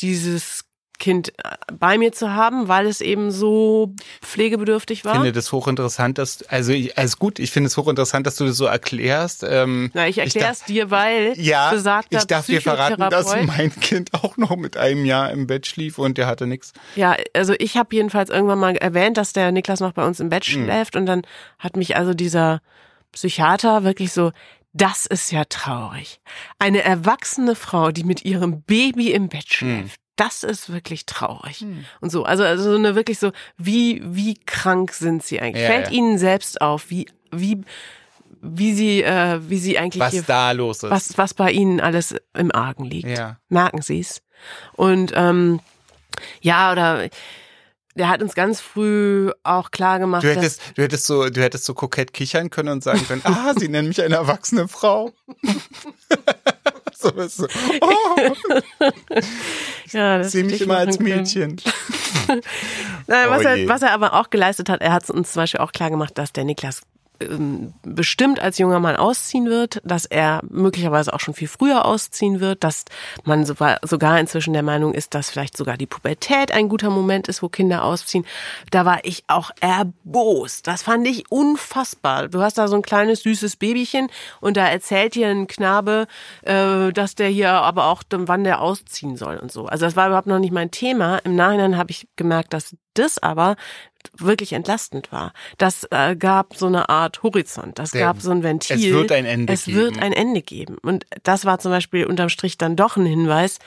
dieses 0.00 0.64
Kind 0.98 1.30
äh, 1.38 1.56
bei 1.72 1.98
mir 1.98 2.12
zu 2.12 2.32
haben, 2.34 2.68
weil 2.68 2.86
es 2.86 3.00
eben 3.00 3.30
so 3.30 3.94
pflegebedürftig 4.22 5.04
war. 5.04 5.14
Ich 5.14 5.18
finde 5.18 5.32
das 5.32 5.50
hochinteressant, 5.50 6.18
dass, 6.18 6.42
also, 6.44 6.72
ich, 6.72 6.96
also 6.96 7.16
gut, 7.18 7.38
ich 7.38 7.50
finde 7.50 7.68
es 7.68 7.76
hochinteressant, 7.76 8.26
dass 8.26 8.36
du 8.36 8.46
das 8.46 8.56
so 8.56 8.66
erklärst. 8.66 9.42
Ähm, 9.42 9.90
Na, 9.94 10.06
ich 10.06 10.18
erkläre 10.18 10.52
es 10.52 10.64
dir, 10.64 10.90
weil 10.90 11.34
Ja, 11.36 11.70
besagter 11.70 12.18
ich 12.18 12.26
darf 12.26 12.46
dir 12.46 12.60
verraten, 12.60 13.10
dass 13.10 13.34
mein 13.46 13.74
Kind 13.80 14.14
auch 14.14 14.36
noch 14.36 14.56
mit 14.56 14.76
einem 14.76 15.04
Jahr 15.04 15.30
im 15.30 15.46
Bett 15.46 15.66
schlief 15.66 15.98
und 15.98 16.18
der 16.18 16.26
hatte 16.26 16.46
nichts. 16.46 16.72
Ja, 16.94 17.16
also 17.34 17.54
ich 17.58 17.76
habe 17.76 17.94
jedenfalls 17.94 18.30
irgendwann 18.30 18.58
mal 18.58 18.76
erwähnt, 18.76 19.16
dass 19.16 19.32
der 19.32 19.50
Niklas 19.52 19.80
noch 19.80 19.92
bei 19.92 20.06
uns 20.06 20.20
im 20.20 20.28
Bett 20.28 20.44
schläft 20.44 20.96
und 20.96 21.06
dann 21.06 21.22
hat 21.58 21.76
mich 21.76 21.96
also 21.96 22.14
dieser 22.14 22.60
Psychiater 23.12 23.84
wirklich 23.84 24.12
so, 24.12 24.32
das 24.72 25.06
ist 25.06 25.30
ja 25.32 25.44
traurig. 25.44 26.20
Eine 26.58 26.82
erwachsene 26.82 27.54
Frau, 27.54 27.90
die 27.90 28.04
mit 28.04 28.24
ihrem 28.24 28.62
Baby 28.62 29.12
im 29.12 29.28
Bett 29.28 29.52
schläft. 29.52 30.00
Das 30.16 30.42
ist 30.42 30.70
wirklich 30.72 31.06
traurig. 31.06 31.64
Und 32.00 32.10
so, 32.10 32.24
also, 32.24 32.44
also 32.44 32.64
so 32.70 32.76
eine 32.76 32.94
wirklich 32.94 33.18
so, 33.18 33.32
wie, 33.56 34.02
wie 34.04 34.34
krank 34.34 34.92
sind 34.92 35.22
sie 35.22 35.40
eigentlich? 35.40 35.62
Ja, 35.62 35.70
Fällt 35.70 35.86
ja. 35.86 35.92
ihnen 35.92 36.18
selbst 36.18 36.60
auf, 36.60 36.90
wie, 36.90 37.08
wie, 37.30 37.62
wie 38.42 38.74
sie, 38.74 39.02
äh, 39.02 39.40
wie 39.48 39.58
sie 39.58 39.78
eigentlich 39.78 40.00
Was 40.02 40.12
hier, 40.12 40.22
da 40.22 40.52
los 40.52 40.82
ist. 40.82 40.90
was, 40.90 41.16
was 41.18 41.32
bei 41.34 41.50
ihnen 41.50 41.80
alles 41.80 42.14
im 42.34 42.52
Argen 42.54 42.84
liegt. 42.84 43.08
Ja. 43.08 43.38
Merken 43.48 43.80
sie 43.80 44.00
es. 44.00 44.20
Und 44.74 45.12
ähm, 45.14 45.60
ja, 46.40 46.72
oder 46.72 47.08
der 47.94 48.08
hat 48.08 48.22
uns 48.22 48.34
ganz 48.34 48.60
früh 48.60 49.30
auch 49.42 49.70
klar 49.70 49.98
gemacht, 49.98 50.22
Du 50.24 50.28
dass 50.28 50.36
hättest, 50.36 50.60
du 50.76 50.82
hättest 50.82 51.06
so, 51.06 51.28
du 51.28 51.42
hättest 51.42 51.64
so 51.64 51.74
kokett 51.74 52.12
kichern 52.12 52.50
können 52.50 52.68
und 52.70 52.82
sagen 52.84 53.06
können, 53.06 53.22
ah, 53.24 53.54
sie 53.56 53.68
nennen 53.68 53.88
mich 53.88 54.02
eine 54.02 54.16
erwachsene 54.16 54.68
Frau. 54.68 55.12
so 57.02 57.10
ist 57.10 57.36
so, 57.36 57.46
oh, 57.80 58.16
ja, 59.92 60.18
ich 60.18 60.22
das 60.22 60.32
sehe 60.32 60.44
mich 60.44 60.54
ich 60.54 60.62
immer 60.62 60.78
als. 60.78 60.98
Mädchen. 60.98 61.56
Nein, 63.06 63.30
was, 63.30 63.42
Oh 63.42 63.44
er, 63.44 63.68
was 63.68 63.82
er 63.82 63.92
aber 63.92 64.14
auch 64.14 64.30
geleistet 64.30 64.68
hat, 64.68 64.80
er 64.80 64.92
hat 64.92 65.08
uns 65.10 65.32
zum 65.32 65.42
Beispiel 65.42 65.60
auch 65.60 65.72
klar 65.72 65.90
gemacht, 65.90 66.16
dass 66.16 66.32
der 66.32 66.44
Niklas 66.44 66.82
bestimmt 67.82 68.40
als 68.40 68.58
junger 68.58 68.80
Mann 68.80 68.96
ausziehen 68.96 69.46
wird, 69.46 69.80
dass 69.84 70.04
er 70.06 70.40
möglicherweise 70.48 71.12
auch 71.12 71.20
schon 71.20 71.34
viel 71.34 71.48
früher 71.48 71.84
ausziehen 71.84 72.40
wird, 72.40 72.64
dass 72.64 72.84
man 73.24 73.44
sogar 73.44 74.18
inzwischen 74.18 74.52
der 74.52 74.62
Meinung 74.62 74.94
ist, 74.94 75.14
dass 75.14 75.30
vielleicht 75.30 75.56
sogar 75.56 75.76
die 75.76 75.86
Pubertät 75.86 76.52
ein 76.52 76.68
guter 76.68 76.90
Moment 76.90 77.28
ist, 77.28 77.42
wo 77.42 77.48
Kinder 77.48 77.84
ausziehen. 77.84 78.24
Da 78.70 78.84
war 78.84 79.00
ich 79.04 79.24
auch 79.28 79.50
erbost. 79.60 80.66
Das 80.66 80.82
fand 80.82 81.06
ich 81.06 81.30
unfassbar. 81.30 82.28
Du 82.28 82.40
hast 82.40 82.58
da 82.58 82.68
so 82.68 82.76
ein 82.76 82.82
kleines 82.82 83.22
süßes 83.22 83.56
Babychen 83.56 84.08
und 84.40 84.56
da 84.56 84.66
erzählt 84.66 85.14
dir 85.14 85.28
ein 85.28 85.46
Knabe, 85.46 86.06
äh, 86.42 86.92
dass 86.92 87.14
der 87.14 87.28
hier 87.28 87.52
aber 87.52 87.86
auch, 87.86 88.02
wann 88.10 88.44
der 88.44 88.60
ausziehen 88.60 89.16
soll 89.16 89.36
und 89.36 89.52
so. 89.52 89.66
Also 89.66 89.86
das 89.86 89.96
war 89.96 90.06
überhaupt 90.06 90.26
noch 90.26 90.38
nicht 90.38 90.52
mein 90.52 90.70
Thema. 90.70 91.18
Im 91.18 91.36
Nachhinein 91.36 91.76
habe 91.76 91.90
ich 91.90 92.08
gemerkt, 92.16 92.52
dass 92.52 92.76
das 92.94 93.18
aber 93.18 93.56
wirklich 94.18 94.52
entlastend 94.52 95.12
war. 95.12 95.32
Das 95.58 95.86
äh, 95.90 96.16
gab 96.16 96.56
so 96.56 96.66
eine 96.66 96.88
Art 96.88 97.22
Horizont, 97.22 97.78
das 97.78 97.92
Der, 97.92 98.02
gab 98.02 98.20
so 98.20 98.30
ein 98.30 98.42
Ventil. 98.42 98.76
Es 98.76 98.84
wird 98.84 99.12
ein 99.12 99.24
Ende 99.24 99.52
es 99.52 99.64
geben. 99.64 99.78
Es 99.78 99.84
wird 99.84 100.02
ein 100.02 100.12
Ende 100.12 100.42
geben. 100.42 100.76
Und 100.82 101.06
das 101.22 101.44
war 101.44 101.58
zum 101.58 101.70
Beispiel 101.70 102.06
unterm 102.06 102.28
Strich 102.28 102.58
dann 102.58 102.76
doch 102.76 102.96
ein 102.96 103.06
Hinweis, 103.06 103.58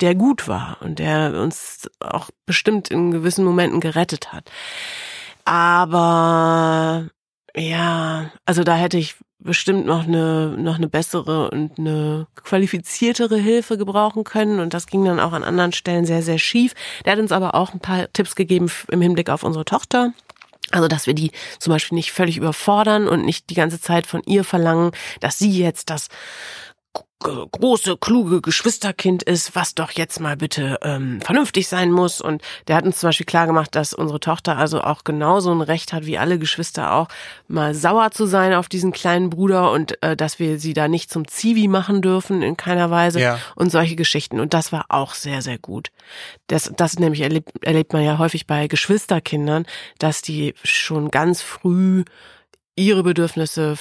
der 0.00 0.14
gut 0.14 0.46
war 0.46 0.78
und 0.80 0.98
der 0.98 1.40
uns 1.40 1.88
auch 2.00 2.30
bestimmt 2.46 2.90
in 2.90 3.10
gewissen 3.10 3.44
Momenten 3.44 3.80
gerettet 3.80 4.32
hat. 4.32 4.50
Aber 5.44 7.08
ja, 7.58 8.30
also 8.46 8.64
da 8.64 8.76
hätte 8.76 8.98
ich 8.98 9.16
bestimmt 9.40 9.86
noch 9.86 10.04
eine, 10.06 10.56
noch 10.58 10.76
eine 10.76 10.88
bessere 10.88 11.50
und 11.50 11.78
eine 11.78 12.26
qualifiziertere 12.34 13.36
Hilfe 13.36 13.78
gebrauchen 13.78 14.24
können. 14.24 14.60
Und 14.60 14.74
das 14.74 14.86
ging 14.86 15.04
dann 15.04 15.20
auch 15.20 15.32
an 15.32 15.44
anderen 15.44 15.72
Stellen 15.72 16.04
sehr, 16.04 16.22
sehr 16.22 16.38
schief. 16.38 16.74
Der 17.04 17.12
hat 17.12 17.20
uns 17.20 17.32
aber 17.32 17.54
auch 17.54 17.72
ein 17.72 17.80
paar 17.80 18.12
Tipps 18.12 18.34
gegeben 18.34 18.70
im 18.90 19.00
Hinblick 19.00 19.30
auf 19.30 19.42
unsere 19.42 19.64
Tochter. 19.64 20.12
Also, 20.70 20.86
dass 20.86 21.06
wir 21.06 21.14
die 21.14 21.30
zum 21.58 21.72
Beispiel 21.72 21.96
nicht 21.96 22.12
völlig 22.12 22.36
überfordern 22.36 23.08
und 23.08 23.24
nicht 23.24 23.48
die 23.48 23.54
ganze 23.54 23.80
Zeit 23.80 24.06
von 24.06 24.22
ihr 24.26 24.44
verlangen, 24.44 24.90
dass 25.20 25.38
sie 25.38 25.50
jetzt 25.50 25.88
das 25.88 26.08
große, 27.20 27.96
kluge 27.96 28.40
Geschwisterkind 28.40 29.22
ist, 29.24 29.56
was 29.56 29.74
doch 29.74 29.90
jetzt 29.90 30.20
mal 30.20 30.36
bitte 30.36 30.78
ähm, 30.82 31.20
vernünftig 31.20 31.66
sein 31.66 31.90
muss. 31.90 32.20
Und 32.20 32.42
der 32.68 32.76
hat 32.76 32.84
uns 32.84 33.00
zum 33.00 33.08
Beispiel 33.08 33.26
klar 33.26 33.46
gemacht, 33.46 33.74
dass 33.74 33.92
unsere 33.92 34.20
Tochter 34.20 34.56
also 34.56 34.80
auch 34.82 35.04
genauso 35.04 35.50
ein 35.50 35.60
Recht 35.60 35.92
hat 35.92 36.06
wie 36.06 36.18
alle 36.18 36.38
Geschwister 36.38 36.92
auch, 36.92 37.08
mal 37.48 37.74
sauer 37.74 38.12
zu 38.12 38.26
sein 38.26 38.54
auf 38.54 38.68
diesen 38.68 38.92
kleinen 38.92 39.30
Bruder 39.30 39.72
und 39.72 40.00
äh, 40.02 40.16
dass 40.16 40.38
wir 40.38 40.58
sie 40.58 40.74
da 40.74 40.86
nicht 40.86 41.10
zum 41.10 41.26
Zivi 41.26 41.66
machen 41.66 42.02
dürfen 42.02 42.42
in 42.42 42.56
keiner 42.56 42.90
Weise 42.90 43.20
ja. 43.20 43.38
und 43.56 43.70
solche 43.70 43.96
Geschichten. 43.96 44.38
Und 44.38 44.54
das 44.54 44.70
war 44.70 44.86
auch 44.88 45.14
sehr, 45.14 45.42
sehr 45.42 45.58
gut. 45.58 45.90
Das, 46.46 46.72
das 46.76 46.98
nämlich 46.98 47.22
erlebt, 47.22 47.50
erlebt 47.62 47.92
man 47.92 48.04
ja 48.04 48.18
häufig 48.18 48.46
bei 48.46 48.68
Geschwisterkindern, 48.68 49.66
dass 49.98 50.22
die 50.22 50.54
schon 50.62 51.10
ganz 51.10 51.42
früh 51.42 52.04
ihre 52.76 53.02
Bedürfnisse 53.02 53.76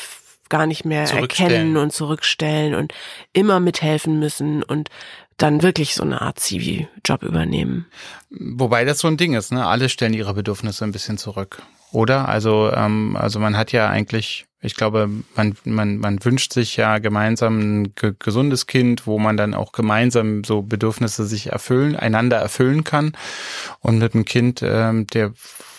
gar 0.50 0.66
nicht 0.66 0.86
mehr 0.86 1.04
erkennen 1.04 1.78
und 1.78 1.94
zurückstellen 1.94 2.76
und 2.76 2.94
immer 3.34 3.60
mithelfen 3.60 4.20
müssen 4.20 4.64
und 4.64 4.90
dann 5.38 5.62
wirklich 5.62 5.94
so 5.94 6.04
eine 6.04 6.22
Art 6.22 6.40
Zivi-Job 6.40 7.24
übernehmen. 7.24 7.86
Wobei 8.30 8.86
das 8.86 9.00
so 9.00 9.08
ein 9.08 9.18
Ding 9.18 9.36
ist, 9.36 9.52
ne? 9.52 9.66
Alle 9.66 9.88
stellen 9.88 10.14
ihre 10.14 10.34
Bedürfnisse 10.34 10.84
ein 10.84 10.92
bisschen 10.92 11.18
zurück, 11.18 11.62
oder? 11.92 12.28
Also, 12.28 12.72
ähm, 12.74 13.16
also 13.16 13.40
man 13.40 13.56
hat 13.56 13.72
ja 13.72 13.88
eigentlich, 13.88 14.48
ich 14.62 14.76
glaube, 14.76 15.10
man, 15.36 15.56
man, 15.64 15.98
man 15.98 16.26
wünscht 16.26 16.54
sich 16.54 16.76
ja 16.76 16.98
gemeinsam 16.98 17.60
ein 17.60 17.94
ge 17.94 18.14
gesundes 18.18 18.66
Kind, 18.66 19.06
wo 19.06 19.20
man 19.20 19.38
dann 19.38 19.54
auch 19.54 19.74
gemeinsam 19.74 20.44
so 20.44 20.64
Bedürfnisse 20.64 21.26
sich 21.28 21.52
erfüllen, 21.52 21.96
einander 21.96 22.38
erfüllen 22.38 22.84
kann. 22.84 23.14
Und 23.80 24.00
mit 24.00 24.16
einem 24.16 24.26
Kind, 24.26 24.64
ähm, 24.64 25.06
der, 25.06 25.34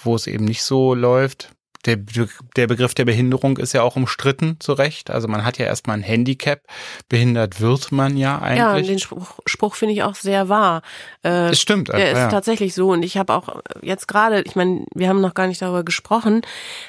wo 0.05 0.15
es 0.15 0.29
eben 0.29 0.45
nicht 0.45 0.63
so 0.63 0.95
läuft, 0.95 1.51
der, 1.97 2.29
der 2.57 2.67
Begriff 2.67 2.95
der 2.95 3.05
Behinderung 3.05 3.57
ist 3.57 3.73
ja 3.73 3.83
auch 3.83 3.97
umstritten, 3.97 4.57
zu 4.61 4.73
Recht. 4.73 5.11
Also 5.11 5.29
man 5.29 5.45
hat 5.45 5.59
ja 5.59 5.67
erstmal 5.67 5.97
ein 5.97 6.03
Handicap. 6.03 6.61
Behindert 7.09 7.61
wird 7.61 7.91
man 7.93 8.17
ja 8.17 8.39
eigentlich. 8.39 8.59
Ja, 8.59 8.93
den 8.93 8.99
Spruch, 8.99 9.39
Spruch 9.47 9.75
finde 9.75 9.95
ich 9.95 10.03
auch 10.03 10.15
sehr 10.15 10.49
wahr. 10.49 10.83
Äh, 11.25 11.51
es 11.51 11.61
stimmt. 11.61 11.89
Der 11.89 11.95
also, 11.95 12.07
ist 12.07 12.19
ja. 12.19 12.29
tatsächlich 12.29 12.75
so. 12.75 12.91
Und 12.91 13.03
ich 13.03 13.17
habe 13.17 13.35
auch 13.35 13.63
jetzt 13.83 14.09
gerade, 14.09 14.43
ich 14.43 14.57
meine, 14.57 14.85
wir 14.95 15.09
haben 15.09 15.21
noch 15.21 15.35
gar 15.35 15.47
nicht 15.47 15.63
darüber 15.63 15.85
gesprochen, 15.85 16.43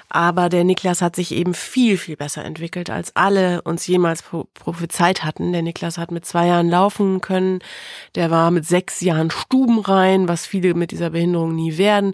aber 0.10 0.49
der 0.49 0.64
Niklas 0.64 1.01
hat 1.01 1.16
sich 1.16 1.32
eben 1.32 1.53
viel, 1.53 1.97
viel 1.97 2.18
besser 2.18 2.43
entwickelt, 2.43 2.89
als 2.89 3.16
alle 3.16 3.62
uns 3.62 3.88
jemals 3.88 4.24
prophezeit 4.24 5.24
hatten. 5.24 5.51
Der 5.53 5.62
Niklas 5.62 5.97
hat 5.97 6.12
mit 6.12 6.26
zwei 6.26 6.47
Jahren 6.47 6.70
laufen 6.70 7.22
können. 7.22 7.60
Der 8.16 8.32
war 8.32 8.51
mit 8.51 8.66
sechs 8.66 9.01
Jahren 9.01 9.32
stubenrein, 9.32 10.28
was 10.28 10.45
viele 10.45 10.74
mit 10.74 10.91
dieser 10.91 11.12
Behinderung 11.12 11.55
nie 11.55 11.78
werden. 11.78 12.14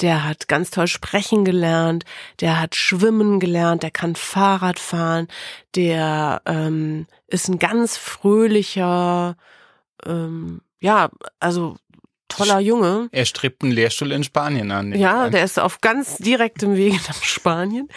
Der 0.00 0.24
hat 0.24 0.48
ganz 0.48 0.70
toll 0.70 0.86
sprechen 0.86 1.44
gelernt 1.44 2.04
der 2.40 2.60
hat 2.60 2.74
Schwimmen 2.74 3.40
gelernt, 3.40 3.82
der 3.82 3.90
kann 3.90 4.16
Fahrrad 4.16 4.78
fahren, 4.78 5.28
der 5.74 6.42
ähm, 6.46 7.06
ist 7.26 7.48
ein 7.48 7.58
ganz 7.58 7.96
fröhlicher, 7.96 9.36
ähm, 10.04 10.60
ja, 10.80 11.10
also 11.40 11.76
toller 12.36 12.60
Junge. 12.60 13.08
Er 13.12 13.24
strebt 13.24 13.62
einen 13.62 13.72
Lehrstuhl 13.72 14.12
in 14.12 14.24
Spanien 14.24 14.70
an. 14.70 14.92
Ja, 14.94 15.30
der 15.30 15.44
ist 15.44 15.58
auf 15.58 15.80
ganz 15.80 16.18
direktem 16.18 16.76
Wege 16.76 16.96
nach 17.08 17.22
Spanien. 17.22 17.88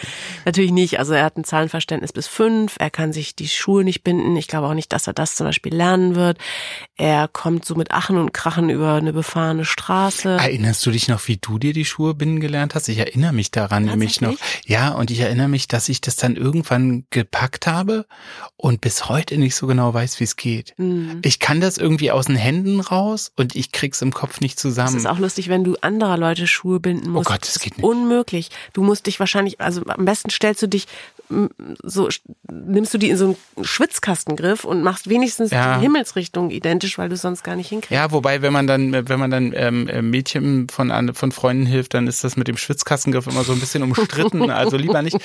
Natürlich 0.46 0.72
nicht. 0.72 1.00
Also 1.00 1.14
er 1.14 1.24
hat 1.24 1.38
ein 1.38 1.44
Zahlenverständnis 1.44 2.14
bis 2.14 2.28
fünf. 2.28 2.76
Er 2.80 2.90
kann 2.90 3.14
sich 3.14 3.36
die 3.36 3.48
Schuhe 3.48 3.84
nicht 3.84 4.04
binden. 4.04 4.36
Ich 4.38 4.48
glaube 4.48 4.68
auch 4.68 4.74
nicht, 4.74 4.94
dass 4.94 5.08
er 5.08 5.14
das 5.14 5.36
zum 5.36 5.46
Beispiel 5.46 5.74
lernen 5.74 6.16
wird. 6.16 6.38
Er 6.96 7.28
kommt 7.28 7.66
so 7.66 7.76
mit 7.76 7.92
Achen 7.92 8.18
und 8.18 8.34
Krachen 8.34 8.70
über 8.70 8.94
eine 8.94 9.14
befahrene 9.14 9.66
Straße. 9.66 10.30
Erinnerst 10.30 10.86
du 10.86 10.92
dich 10.92 11.08
noch, 11.08 11.28
wie 11.28 11.38
du 11.38 11.58
dir 11.58 11.74
die 11.74 11.86
Schuhe 11.86 12.14
binden 12.14 12.40
gelernt 12.40 12.76
hast? 12.76 12.90
Ich 12.90 12.98
erinnere 12.98 13.34
mich 13.34 13.52
daran 13.52 13.86
nämlich 13.86 14.22
noch. 14.22 14.36
Ja, 14.66 14.90
und 14.90 15.12
ich 15.12 15.20
erinnere 15.20 15.48
mich, 15.48 15.68
dass 15.68 15.90
ich 15.90 16.02
das 16.02 16.16
dann 16.16 16.36
irgendwann 16.36 17.06
gepackt 17.10 17.68
habe 17.68 18.06
und 18.58 18.82
bis 18.82 19.10
heute 19.10 19.38
nicht 19.38 19.56
so 19.56 19.68
genau 19.68 19.94
weiß, 19.94 20.20
wie 20.20 20.26
es 20.26 20.36
geht. 20.36 20.74
Mhm. 20.78 21.20
Ich 21.24 21.40
kann 21.40 21.62
das 21.62 21.78
irgendwie 21.78 22.12
aus 22.12 22.26
den 22.26 22.36
Händen 22.36 22.80
raus 22.80 23.32
und 23.36 23.56
ich 23.56 23.72
krieg's 23.72 24.02
im 24.02 24.14
Kopf 24.14 24.29
nicht 24.42 24.60
zusammen. 24.60 24.90
Es 24.90 24.96
ist 24.96 25.06
auch 25.06 25.20
lustig, 25.20 25.50
wenn 25.50 25.64
du 25.64 25.76
anderer 25.82 26.18
Leute 26.18 26.48
Schuhe 26.48 26.80
binden 26.80 27.10
musst. 27.12 27.30
Oh 27.30 27.34
Gott, 27.34 27.42
das 27.42 27.60
geht 27.60 27.78
nicht. 27.78 27.86
Unmöglich. 27.86 28.50
Du 28.74 28.84
musst 28.84 29.06
dich 29.06 29.20
wahrscheinlich, 29.20 29.60
also 29.60 29.82
am 29.88 30.06
besten 30.06 30.30
stellst 30.30 30.62
du 30.62 30.68
dich 30.68 30.88
so, 31.84 32.10
nimmst 32.52 32.94
du 32.94 32.98
die 32.98 33.10
in 33.10 33.18
so 33.18 33.26
einen 33.58 33.66
Schwitzkastengriff 33.66 34.64
und 34.64 34.82
machst 34.82 35.10
wenigstens 35.10 35.52
ja. 35.52 35.76
die 35.76 35.82
Himmelsrichtung 35.82 36.50
identisch, 36.50 36.98
weil 36.98 37.10
du 37.10 37.18
sonst 37.18 37.44
gar 37.44 37.56
nicht 37.56 37.70
hinkriegst. 37.70 37.92
Ja, 37.92 38.12
wobei, 38.12 38.42
wenn 38.42 38.52
man 38.52 38.66
dann, 38.66 39.08
wenn 39.08 39.20
man 39.20 39.30
dann 39.30 39.54
ähm, 39.56 40.10
Mädchen 40.10 40.68
von, 40.70 41.14
von 41.14 41.32
Freunden 41.32 41.68
hilft, 41.68 41.94
dann 41.94 42.08
ist 42.08 42.24
das 42.24 42.36
mit 42.36 42.48
dem 42.48 42.58
Schwitzkastengriff 42.58 43.28
immer 43.28 43.44
so 43.44 43.54
ein 43.54 43.60
bisschen 43.60 43.84
umstritten. 43.84 44.50
also 44.50 44.76
lieber 44.76 45.04
nicht. 45.04 45.18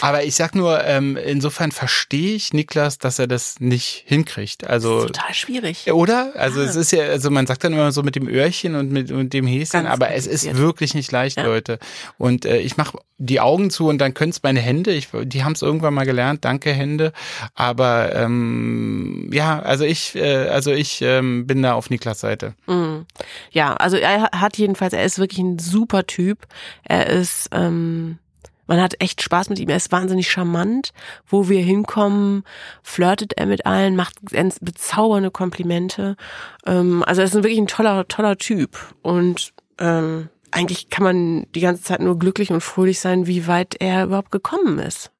Aber 0.00 0.24
ich 0.24 0.34
sag 0.34 0.56
nur, 0.56 0.84
ähm, 0.84 1.16
insofern 1.16 1.70
verstehe 1.70 2.34
ich 2.34 2.52
Niklas, 2.52 2.98
dass 2.98 3.20
er 3.20 3.28
das 3.28 3.60
nicht 3.60 4.04
hinkriegt. 4.06 4.66
Also 4.66 5.06
total 5.06 5.34
schwierig. 5.34 5.92
Oder? 5.92 6.32
Also 6.36 6.60
ja. 6.60 6.68
es 6.68 6.74
ist 6.74 6.90
ja, 6.90 7.04
also 7.04 7.30
man 7.30 7.46
sagt 7.46 7.62
dann 7.62 7.72
immer 7.72 7.92
so 7.92 8.02
mit 8.02 8.16
dem 8.16 8.28
Öhrchen 8.28 8.74
und 8.74 8.90
mit 8.90 9.12
und 9.12 9.32
dem 9.32 9.46
Häschen, 9.46 9.84
Ganz 9.84 9.88
aber 9.88 10.10
es 10.10 10.26
ist 10.26 10.56
wirklich 10.56 10.94
nicht 10.94 11.12
leicht, 11.12 11.36
ja. 11.36 11.44
Leute. 11.44 11.78
Und 12.18 12.46
äh, 12.46 12.58
ich 12.58 12.76
mache 12.76 12.98
die 13.18 13.38
Augen 13.38 13.70
zu 13.70 13.86
und 13.86 13.98
dann 13.98 14.14
können 14.14 14.30
es 14.30 14.42
meine 14.42 14.60
Hände. 14.60 14.92
Ich, 14.92 15.08
die 15.12 15.44
haben 15.44 15.51
es 15.52 15.62
irgendwann 15.62 15.94
mal 15.94 16.04
gelernt. 16.04 16.44
Danke 16.44 16.72
Hände. 16.72 17.12
Aber 17.54 18.14
ähm, 18.14 19.30
ja, 19.32 19.60
also 19.60 19.84
ich, 19.84 20.14
äh, 20.14 20.48
also 20.48 20.72
ich 20.72 21.02
ähm, 21.02 21.46
bin 21.46 21.62
da 21.62 21.74
auf 21.74 21.90
Niklas 21.90 22.20
Seite. 22.20 22.54
Mhm. 22.66 23.06
Ja, 23.50 23.74
also 23.74 23.96
er 23.96 24.30
hat 24.32 24.58
jedenfalls, 24.58 24.92
er 24.92 25.04
ist 25.04 25.18
wirklich 25.18 25.40
ein 25.40 25.58
super 25.58 26.06
Typ. 26.06 26.46
Er 26.84 27.06
ist 27.08 27.48
ähm, 27.52 28.18
man 28.66 28.80
hat 28.80 28.94
echt 29.00 29.20
Spaß 29.20 29.50
mit 29.50 29.58
ihm. 29.58 29.68
Er 29.68 29.76
ist 29.76 29.92
wahnsinnig 29.92 30.30
charmant. 30.30 30.92
Wo 31.26 31.48
wir 31.48 31.60
hinkommen, 31.60 32.44
flirtet 32.82 33.34
er 33.34 33.46
mit 33.46 33.66
allen, 33.66 33.96
macht 33.96 34.14
bezaubernde 34.60 35.30
Komplimente. 35.30 36.16
Ähm, 36.64 37.02
also 37.06 37.20
er 37.20 37.26
ist 37.26 37.34
wirklich 37.34 37.58
ein 37.58 37.66
toller, 37.66 38.08
toller 38.08 38.38
Typ. 38.38 38.78
Und 39.02 39.52
ähm, 39.78 40.28
eigentlich 40.52 40.90
kann 40.90 41.04
man 41.04 41.46
die 41.54 41.60
ganze 41.60 41.82
Zeit 41.82 42.00
nur 42.00 42.18
glücklich 42.18 42.50
und 42.50 42.62
fröhlich 42.62 43.00
sein, 43.00 43.26
wie 43.26 43.46
weit 43.46 43.76
er 43.80 44.04
überhaupt 44.04 44.30
gekommen 44.30 44.78
ist. 44.78 45.10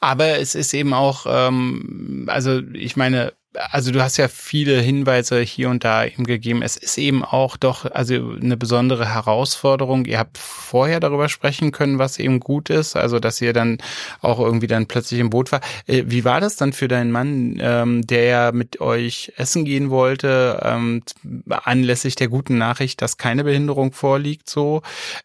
Aber 0.00 0.38
es 0.38 0.54
ist 0.54 0.74
eben 0.74 0.92
auch, 0.92 1.26
ähm, 1.28 2.26
also 2.28 2.60
ich 2.72 2.96
meine, 2.96 3.32
also 3.70 3.90
du 3.90 4.02
hast 4.02 4.16
ja 4.16 4.28
viele 4.28 4.80
Hinweise 4.80 5.40
hier 5.40 5.70
und 5.70 5.84
da 5.84 6.04
eben 6.04 6.24
gegeben. 6.24 6.62
Es 6.62 6.76
ist 6.76 6.98
eben 6.98 7.24
auch 7.24 7.56
doch 7.56 7.90
also 7.90 8.14
eine 8.40 8.56
besondere 8.56 9.14
Herausforderung. 9.14 10.04
Ihr 10.04 10.18
habt 10.18 10.38
vorher 10.38 11.00
darüber 11.00 11.28
sprechen 11.28 11.72
können, 11.72 11.98
was 11.98 12.18
eben 12.18 12.40
gut 12.40 12.70
ist, 12.70 12.96
also 12.96 13.18
dass 13.18 13.40
ihr 13.40 13.52
dann 13.52 13.78
auch 14.20 14.38
irgendwie 14.38 14.66
dann 14.66 14.86
plötzlich 14.86 15.20
im 15.20 15.30
Boot 15.30 15.52
war. 15.52 15.60
Äh, 15.86 16.04
wie 16.06 16.24
war 16.24 16.40
das 16.40 16.56
dann 16.56 16.72
für 16.72 16.88
deinen 16.88 17.10
Mann, 17.10 17.58
ähm, 17.60 18.06
der 18.06 18.24
ja 18.24 18.52
mit 18.52 18.80
euch 18.80 19.32
essen 19.36 19.64
gehen 19.64 19.90
wollte, 19.90 20.60
ähm, 20.62 21.02
anlässlich 21.48 22.14
der 22.14 22.28
guten 22.28 22.58
Nachricht, 22.58 23.02
dass 23.02 23.16
keine 23.16 23.44
Behinderung 23.44 23.92
vorliegt, 23.92 24.48
so? 24.50 24.82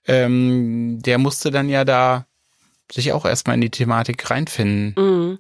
Ähm, 0.08 1.02
der 1.02 1.18
musste 1.18 1.52
dann 1.52 1.70
ja 1.70 1.86
da 1.86 2.26
sich 2.92 3.14
auch 3.14 3.26
erstmal 3.26 3.56
in 3.56 3.62
die 3.62 3.70
Thematik 3.70 4.30
reinfinden. 4.30 4.96
Mhm. 4.98 5.38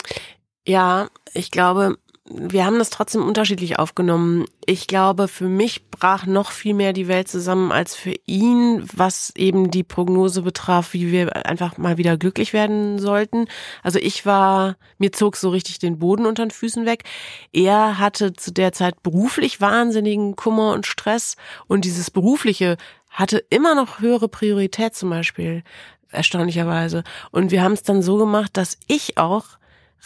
Ja, 0.68 1.10
ich 1.34 1.52
glaube, 1.52 1.98
wir 2.34 2.66
haben 2.66 2.78
das 2.78 2.90
trotzdem 2.90 3.24
unterschiedlich 3.24 3.80
aufgenommen. 3.80 4.46
Ich 4.66 4.88
glaube, 4.88 5.28
für 5.28 5.48
mich 5.48 5.90
brach 5.90 6.26
noch 6.26 6.52
viel 6.52 6.74
mehr 6.74 6.94
die 6.94 7.08
Welt 7.08 7.28
zusammen 7.28 7.72
als 7.72 7.96
für 7.96 8.14
ihn, 8.26 8.88
was 8.94 9.34
eben 9.36 9.72
die 9.72 9.84
Prognose 9.84 10.44
betraf, 10.44 10.94
wie 10.94 11.12
wir 11.12 11.46
einfach 11.46 11.78
mal 11.78 11.98
wieder 11.98 12.18
glücklich 12.18 12.54
werden 12.54 13.00
sollten. 13.00 13.48
Also 13.84 14.00
ich 14.00 14.26
war, 14.26 14.78
mir 14.98 15.12
zog 15.12 15.36
so 15.36 15.50
richtig 15.50 15.80
den 15.80 16.00
Boden 16.00 16.26
unter 16.26 16.46
den 16.46 16.52
Füßen 16.52 16.86
weg. 16.86 17.04
Er 17.52 17.98
hatte 17.98 18.34
zu 18.34 18.52
der 18.52 18.72
Zeit 18.72 19.02
beruflich 19.04 19.60
wahnsinnigen 19.60 20.36
Kummer 20.36 20.74
und 20.74 20.86
Stress 20.86 21.36
und 21.68 21.86
dieses 21.86 22.12
berufliche 22.12 22.78
hatte 23.10 23.44
immer 23.50 23.76
noch 23.76 24.00
höhere 24.00 24.30
Priorität 24.30 24.96
zum 24.96 25.10
Beispiel, 25.10 25.64
erstaunlicherweise. 26.12 27.04
Und 27.32 27.52
wir 27.52 27.64
haben 27.64 27.74
es 27.74 27.84
dann 27.84 28.02
so 28.02 28.18
gemacht, 28.18 28.52
dass 28.58 28.78
ich 28.88 29.18
auch 29.18 29.46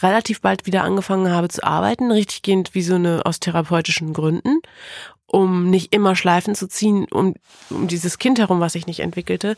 relativ 0.02 0.40
bald 0.40 0.66
wieder 0.66 0.84
angefangen 0.84 1.30
habe 1.32 1.48
zu 1.48 1.64
arbeiten, 1.64 2.10
richtiggehend 2.10 2.74
wie 2.74 2.82
so 2.82 2.96
eine 2.96 3.24
aus 3.24 3.40
therapeutischen 3.40 4.12
Gründen, 4.12 4.60
um 5.26 5.70
nicht 5.70 5.94
immer 5.94 6.16
Schleifen 6.16 6.54
zu 6.54 6.68
ziehen 6.68 7.06
um, 7.10 7.34
um 7.70 7.88
dieses 7.88 8.18
Kind 8.18 8.38
herum, 8.38 8.60
was 8.60 8.74
sich 8.74 8.86
nicht 8.86 9.00
entwickelte. 9.00 9.56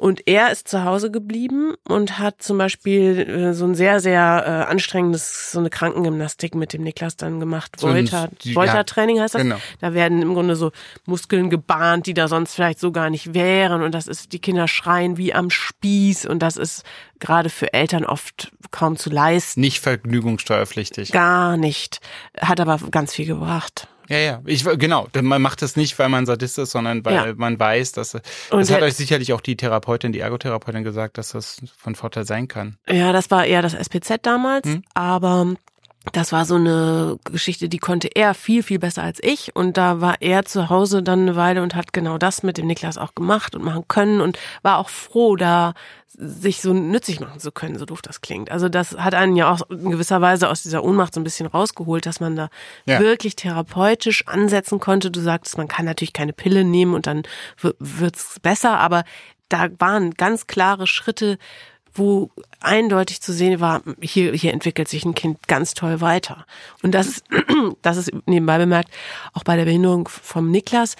Und 0.00 0.26
er 0.26 0.50
ist 0.50 0.66
zu 0.66 0.82
Hause 0.86 1.10
geblieben 1.10 1.74
und 1.86 2.18
hat 2.18 2.40
zum 2.40 2.56
Beispiel 2.56 3.18
äh, 3.18 3.52
so 3.52 3.66
ein 3.66 3.74
sehr, 3.74 4.00
sehr 4.00 4.44
äh, 4.46 4.70
anstrengendes, 4.70 5.52
so 5.52 5.58
eine 5.58 5.68
Krankengymnastik 5.68 6.54
mit 6.54 6.72
dem 6.72 6.84
Niklas 6.84 7.18
dann 7.18 7.38
gemacht. 7.38 7.78
So 7.78 7.88
Volta, 7.88 8.30
Volta-Training 8.42 9.20
heißt 9.20 9.34
das. 9.34 9.42
Genau. 9.42 9.58
Da 9.82 9.92
werden 9.92 10.22
im 10.22 10.32
Grunde 10.32 10.56
so 10.56 10.72
Muskeln 11.04 11.50
gebahnt, 11.50 12.06
die 12.06 12.14
da 12.14 12.28
sonst 12.28 12.54
vielleicht 12.54 12.80
so 12.80 12.92
gar 12.92 13.10
nicht 13.10 13.34
wären. 13.34 13.82
Und 13.82 13.94
das 13.94 14.06
ist, 14.06 14.32
die 14.32 14.38
Kinder 14.38 14.68
schreien 14.68 15.18
wie 15.18 15.34
am 15.34 15.50
Spieß. 15.50 16.24
Und 16.24 16.38
das 16.38 16.56
ist 16.56 16.82
gerade 17.18 17.50
für 17.50 17.74
Eltern 17.74 18.06
oft 18.06 18.52
kaum 18.70 18.96
zu 18.96 19.10
leisten. 19.10 19.60
Nicht 19.60 19.80
vergnügungssteuerpflichtig. 19.80 21.12
Gar 21.12 21.58
nicht. 21.58 22.00
Hat 22.40 22.58
aber 22.58 22.80
ganz 22.90 23.12
viel 23.12 23.26
gebracht. 23.26 23.86
Ja, 24.10 24.18
ja, 24.18 24.42
ich, 24.44 24.64
genau. 24.64 25.06
Man 25.22 25.40
macht 25.40 25.62
das 25.62 25.76
nicht, 25.76 25.96
weil 26.00 26.08
man 26.08 26.26
Sadist 26.26 26.58
ist, 26.58 26.72
sondern 26.72 27.04
weil 27.04 27.14
ja. 27.14 27.34
man 27.36 27.60
weiß, 27.60 27.92
dass 27.92 28.10
das 28.50 28.70
hat 28.70 28.82
euch 28.82 28.94
sicherlich 28.94 29.32
auch 29.32 29.40
die 29.40 29.56
Therapeutin, 29.56 30.10
die 30.10 30.18
Ergotherapeutin 30.18 30.82
gesagt, 30.82 31.16
dass 31.16 31.30
das 31.30 31.62
von 31.78 31.94
Vorteil 31.94 32.24
sein 32.24 32.48
kann. 32.48 32.76
Ja, 32.88 33.12
das 33.12 33.30
war 33.30 33.46
eher 33.46 33.62
das 33.62 33.72
SPZ 33.72 34.18
damals, 34.22 34.66
hm? 34.66 34.82
aber 34.94 35.54
das 36.12 36.32
war 36.32 36.46
so 36.46 36.54
eine 36.54 37.18
Geschichte, 37.24 37.68
die 37.68 37.78
konnte 37.78 38.08
er 38.14 38.32
viel, 38.34 38.62
viel 38.62 38.78
besser 38.78 39.02
als 39.02 39.18
ich. 39.22 39.54
Und 39.54 39.76
da 39.76 40.00
war 40.00 40.16
er 40.20 40.44
zu 40.46 40.70
Hause 40.70 41.02
dann 41.02 41.20
eine 41.20 41.36
Weile 41.36 41.62
und 41.62 41.74
hat 41.74 41.92
genau 41.92 42.16
das 42.16 42.42
mit 42.42 42.56
dem 42.56 42.66
Niklas 42.66 42.96
auch 42.96 43.14
gemacht 43.14 43.54
und 43.54 43.62
machen 43.62 43.84
können 43.86 44.20
und 44.20 44.38
war 44.62 44.78
auch 44.78 44.88
froh, 44.88 45.36
da 45.36 45.74
sich 46.08 46.60
so 46.60 46.72
nützlich 46.72 47.20
machen 47.20 47.38
zu 47.38 47.52
können, 47.52 47.78
so 47.78 47.84
doof 47.84 48.02
das 48.02 48.20
klingt. 48.20 48.50
Also 48.50 48.68
das 48.68 48.96
hat 48.96 49.14
einen 49.14 49.36
ja 49.36 49.50
auch 49.50 49.68
in 49.70 49.90
gewisser 49.90 50.20
Weise 50.20 50.48
aus 50.48 50.62
dieser 50.62 50.82
Ohnmacht 50.84 51.14
so 51.14 51.20
ein 51.20 51.24
bisschen 51.24 51.46
rausgeholt, 51.46 52.04
dass 52.06 52.18
man 52.18 52.34
da 52.34 52.48
ja. 52.86 52.98
wirklich 52.98 53.36
therapeutisch 53.36 54.26
ansetzen 54.26 54.80
konnte. 54.80 55.10
Du 55.10 55.20
sagtest, 55.20 55.58
man 55.58 55.68
kann 55.68 55.84
natürlich 55.84 56.12
keine 56.12 56.32
Pille 56.32 56.64
nehmen 56.64 56.94
und 56.94 57.06
dann 57.06 57.22
wird's 57.78 58.40
besser, 58.40 58.78
aber 58.78 59.04
da 59.48 59.68
waren 59.78 60.12
ganz 60.14 60.46
klare 60.46 60.86
Schritte, 60.86 61.38
wo 61.94 62.30
eindeutig 62.60 63.20
zu 63.20 63.32
sehen 63.32 63.60
war, 63.60 63.82
hier, 64.00 64.32
hier 64.32 64.52
entwickelt 64.52 64.88
sich 64.88 65.04
ein 65.04 65.14
Kind 65.14 65.48
ganz 65.48 65.74
toll 65.74 66.00
weiter. 66.00 66.46
Und 66.82 66.92
das 66.92 67.06
ist, 67.08 67.24
das 67.82 67.96
ist 67.96 68.10
nebenbei 68.26 68.58
bemerkt, 68.58 68.90
auch 69.32 69.44
bei 69.44 69.56
der 69.56 69.64
Behinderung 69.64 70.08
vom 70.08 70.50
Niklas 70.50 70.96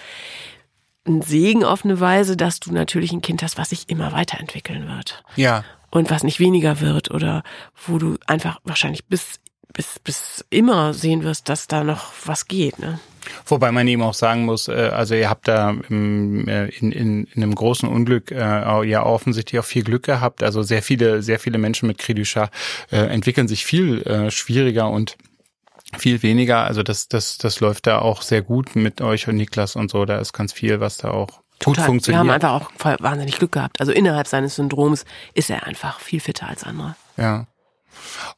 ein 1.06 1.22
Segen 1.22 1.64
auf 1.64 1.84
eine 1.84 2.00
Weise, 2.00 2.36
dass 2.36 2.60
du 2.60 2.72
natürlich 2.72 3.12
ein 3.12 3.22
Kind 3.22 3.42
hast, 3.42 3.58
was 3.58 3.70
sich 3.70 3.88
immer 3.88 4.12
weiterentwickeln 4.12 4.88
wird. 4.88 5.22
Ja. 5.36 5.64
Und 5.90 6.10
was 6.10 6.22
nicht 6.22 6.38
weniger 6.38 6.80
wird 6.80 7.10
oder 7.10 7.42
wo 7.86 7.98
du 7.98 8.16
einfach 8.26 8.60
wahrscheinlich 8.64 9.06
bis, 9.06 9.40
bis, 9.72 9.98
bis 9.98 10.44
immer 10.50 10.94
sehen 10.94 11.22
wirst, 11.22 11.48
dass 11.48 11.66
da 11.66 11.84
noch 11.84 12.12
was 12.24 12.48
geht, 12.48 12.78
ne? 12.78 13.00
Wobei 13.46 13.70
man 13.70 13.86
eben 13.86 14.02
auch 14.02 14.14
sagen 14.14 14.44
muss, 14.44 14.68
äh, 14.68 14.90
also 14.92 15.14
ihr 15.14 15.28
habt 15.28 15.48
da 15.48 15.74
im, 15.88 16.48
äh, 16.48 16.66
in, 16.68 16.92
in, 16.92 17.24
in 17.24 17.42
einem 17.42 17.54
großen 17.54 17.88
Unglück 17.88 18.30
äh, 18.30 18.84
ja 18.84 19.04
offensichtlich 19.04 19.60
auch 19.60 19.64
viel 19.64 19.84
Glück 19.84 20.04
gehabt. 20.04 20.42
Also 20.42 20.62
sehr 20.62 20.82
viele, 20.82 21.22
sehr 21.22 21.38
viele 21.38 21.58
Menschen 21.58 21.86
mit 21.86 21.98
Credit 21.98 22.36
äh, 22.90 22.96
entwickeln 22.96 23.48
sich 23.48 23.64
viel 23.64 24.30
schwieriger 24.30 24.88
und 24.88 25.16
viel 25.98 26.22
weniger. 26.22 26.64
Also 26.64 26.82
das, 26.82 27.08
das, 27.08 27.38
das 27.38 27.60
läuft 27.60 27.86
da 27.86 27.98
auch 27.98 28.22
sehr 28.22 28.42
gut 28.42 28.76
mit 28.76 29.00
euch 29.00 29.28
und 29.28 29.36
Niklas 29.36 29.76
und 29.76 29.90
so. 29.90 30.04
Da 30.04 30.18
ist 30.18 30.32
ganz 30.32 30.52
viel, 30.52 30.80
was 30.80 30.96
da 30.98 31.10
auch 31.10 31.28
gut 31.28 31.76
Total. 31.76 31.86
funktioniert. 31.86 32.24
Wir 32.24 32.32
haben 32.32 32.42
einfach 32.42 32.70
auch 32.84 33.00
wahnsinnig 33.00 33.38
Glück 33.38 33.52
gehabt. 33.52 33.80
Also 33.80 33.92
innerhalb 33.92 34.26
seines 34.26 34.56
Syndroms 34.56 35.04
ist 35.34 35.50
er 35.50 35.66
einfach 35.66 36.00
viel 36.00 36.20
fitter 36.20 36.48
als 36.48 36.64
andere. 36.64 36.94
Ja. 37.16 37.46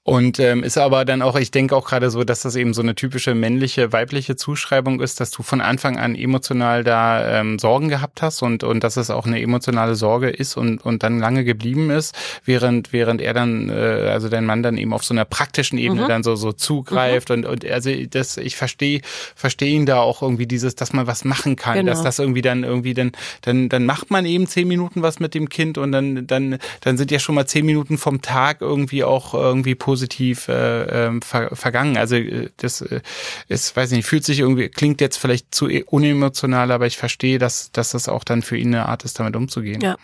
Und 0.04 0.40
ähm, 0.40 0.64
ist 0.64 0.78
aber 0.78 1.04
dann 1.04 1.22
auch, 1.22 1.36
ich 1.36 1.50
denke 1.50 1.76
auch 1.76 1.86
gerade 1.86 2.10
so, 2.10 2.24
dass 2.24 2.42
das 2.42 2.56
eben 2.56 2.74
so 2.74 2.82
eine 2.82 2.94
typische 2.94 3.34
männliche, 3.34 3.92
weibliche 3.92 4.36
Zuschreibung 4.36 5.00
ist, 5.00 5.20
dass 5.20 5.30
du 5.30 5.42
von 5.42 5.60
Anfang 5.60 5.96
an 5.98 6.14
emotional 6.14 6.82
da 6.82 7.40
ähm, 7.40 7.58
Sorgen 7.58 7.88
gehabt 7.88 8.22
hast 8.22 8.42
und, 8.42 8.64
und 8.64 8.82
dass 8.82 8.96
es 8.96 9.10
auch 9.10 9.26
eine 9.26 9.40
emotionale 9.40 9.94
Sorge 9.94 10.30
ist 10.30 10.56
und, 10.56 10.78
und 10.84 11.02
dann 11.02 11.18
lange 11.18 11.44
geblieben 11.44 11.90
ist, 11.90 12.16
während, 12.44 12.92
während 12.92 13.20
er 13.20 13.32
dann, 13.32 13.68
äh, 13.68 14.10
also 14.10 14.28
dein 14.28 14.44
Mann 14.44 14.62
dann 14.62 14.76
eben 14.76 14.92
auf 14.92 15.04
so 15.04 15.14
einer 15.14 15.24
praktischen 15.24 15.78
Ebene 15.78 16.02
mhm. 16.02 16.08
dann 16.08 16.22
so, 16.22 16.34
so 16.34 16.52
zugreift 16.52 17.28
mhm. 17.28 17.36
und, 17.36 17.46
und 17.46 17.70
also 17.70 17.90
das, 18.10 18.36
ich 18.38 18.56
verstehe, 18.56 19.02
verstehe 19.36 19.72
ihn 19.72 19.86
da 19.86 20.00
auch 20.00 20.22
irgendwie 20.22 20.46
dieses, 20.46 20.74
dass 20.74 20.92
man 20.92 21.06
was 21.06 21.24
machen 21.24 21.56
kann, 21.56 21.76
genau. 21.76 21.92
dass 21.92 22.02
das 22.02 22.18
irgendwie 22.18 22.42
dann 22.42 22.64
irgendwie 22.64 22.94
dann, 22.94 23.12
dann, 23.42 23.68
dann 23.68 23.86
macht 23.86 24.10
man 24.10 24.26
eben 24.26 24.46
zehn 24.46 24.66
Minuten 24.66 25.02
was 25.02 25.20
mit 25.20 25.34
dem 25.34 25.48
Kind 25.48 25.78
und 25.78 25.92
dann, 25.92 26.26
dann, 26.26 26.58
dann 26.80 26.96
sind 26.96 27.10
ja 27.10 27.18
schon 27.18 27.34
mal 27.34 27.46
zehn 27.46 27.64
Minuten 27.64 27.98
vom 27.98 28.20
Tag 28.20 28.60
irgendwie 28.60 29.04
auch 29.04 29.34
irgendwie 29.42 29.74
positiv 29.74 30.48
äh, 30.48 31.06
ähm, 31.06 31.22
ver 31.22 31.54
vergangen. 31.54 31.96
Also 31.96 32.16
äh, 32.16 32.50
das 32.56 32.80
äh, 32.80 33.00
ist, 33.48 33.76
weiß 33.76 33.90
nicht, 33.92 34.06
fühlt 34.06 34.24
sich 34.24 34.40
irgendwie, 34.40 34.68
klingt 34.68 35.00
jetzt 35.00 35.18
vielleicht 35.18 35.54
zu 35.54 35.68
e-, 35.68 35.84
unemotional, 35.84 36.70
aber 36.70 36.86
ich 36.86 36.96
verstehe, 36.96 37.38
dass, 37.38 37.72
dass 37.72 37.90
das 37.90 38.08
auch 38.08 38.24
dann 38.24 38.42
für 38.42 38.56
ihn 38.56 38.74
eine 38.74 38.88
Art 38.88 39.04
ist, 39.04 39.18
damit 39.18 39.36
umzugehen. 39.36 39.80
Ja. 39.80 39.96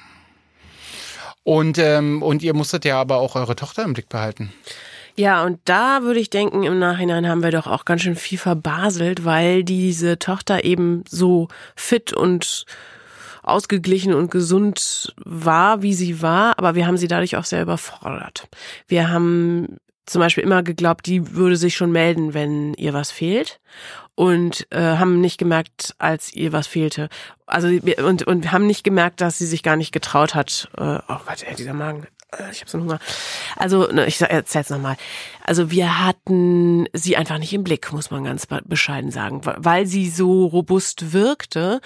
Und, 1.44 1.78
ähm, 1.78 2.22
und 2.22 2.42
ihr 2.42 2.54
musstet 2.54 2.84
ja 2.84 3.00
aber 3.00 3.16
auch 3.16 3.34
eure 3.34 3.56
Tochter 3.56 3.84
im 3.84 3.94
Blick 3.94 4.08
behalten. 4.08 4.52
Ja, 5.16 5.44
und 5.44 5.58
da 5.64 6.02
würde 6.02 6.20
ich 6.20 6.30
denken, 6.30 6.62
im 6.62 6.78
Nachhinein 6.78 7.26
haben 7.26 7.42
wir 7.42 7.50
doch 7.50 7.66
auch 7.66 7.84
ganz 7.84 8.02
schön 8.02 8.14
viel 8.14 8.38
verbaselt, 8.38 9.24
weil 9.24 9.64
diese 9.64 10.20
Tochter 10.20 10.62
eben 10.62 11.02
so 11.08 11.48
fit 11.74 12.12
und 12.12 12.66
ausgeglichen 13.48 14.14
und 14.14 14.30
gesund 14.30 15.14
war, 15.24 15.82
wie 15.82 15.94
sie 15.94 16.22
war, 16.22 16.58
aber 16.58 16.74
wir 16.74 16.86
haben 16.86 16.96
sie 16.96 17.08
dadurch 17.08 17.36
auch 17.36 17.44
sehr 17.44 17.62
überfordert. 17.62 18.48
Wir 18.86 19.10
haben 19.10 19.78
zum 20.06 20.20
Beispiel 20.20 20.44
immer 20.44 20.62
geglaubt, 20.62 21.06
die 21.06 21.34
würde 21.34 21.56
sich 21.56 21.76
schon 21.76 21.92
melden, 21.92 22.34
wenn 22.34 22.74
ihr 22.74 22.94
was 22.94 23.10
fehlt 23.10 23.60
und 24.14 24.66
äh, 24.70 24.96
haben 24.96 25.20
nicht 25.20 25.38
gemerkt, 25.38 25.94
als 25.98 26.32
ihr 26.32 26.52
was 26.52 26.66
fehlte. 26.66 27.08
Also 27.46 27.68
und 27.68 28.22
und 28.24 28.52
haben 28.52 28.66
nicht 28.66 28.84
gemerkt, 28.84 29.20
dass 29.20 29.38
sie 29.38 29.46
sich 29.46 29.62
gar 29.62 29.76
nicht 29.76 29.92
getraut 29.92 30.34
hat. 30.34 30.68
Äh, 30.76 30.98
oh 31.08 31.18
Gott, 31.26 31.44
ey, 31.46 31.54
dieser 31.54 31.74
Magen. 31.74 32.06
Äh, 32.32 32.50
ich 32.50 32.60
habe 32.60 32.70
so 32.70 32.78
Hunger. 32.78 32.98
Also, 33.56 33.86
ne, 33.92 34.06
ich 34.06 34.20
erzähl's 34.20 34.70
nochmal. 34.70 34.96
Also 35.44 35.70
wir 35.70 36.04
hatten 36.04 36.86
sie 36.92 37.16
einfach 37.16 37.38
nicht 37.38 37.52
im 37.52 37.64
Blick, 37.64 37.92
muss 37.92 38.10
man 38.10 38.24
ganz 38.24 38.46
bescheiden 38.64 39.10
sagen, 39.10 39.40
weil 39.44 39.86
sie 39.86 40.08
so 40.08 40.46
robust 40.46 41.12
wirkte 41.12 41.80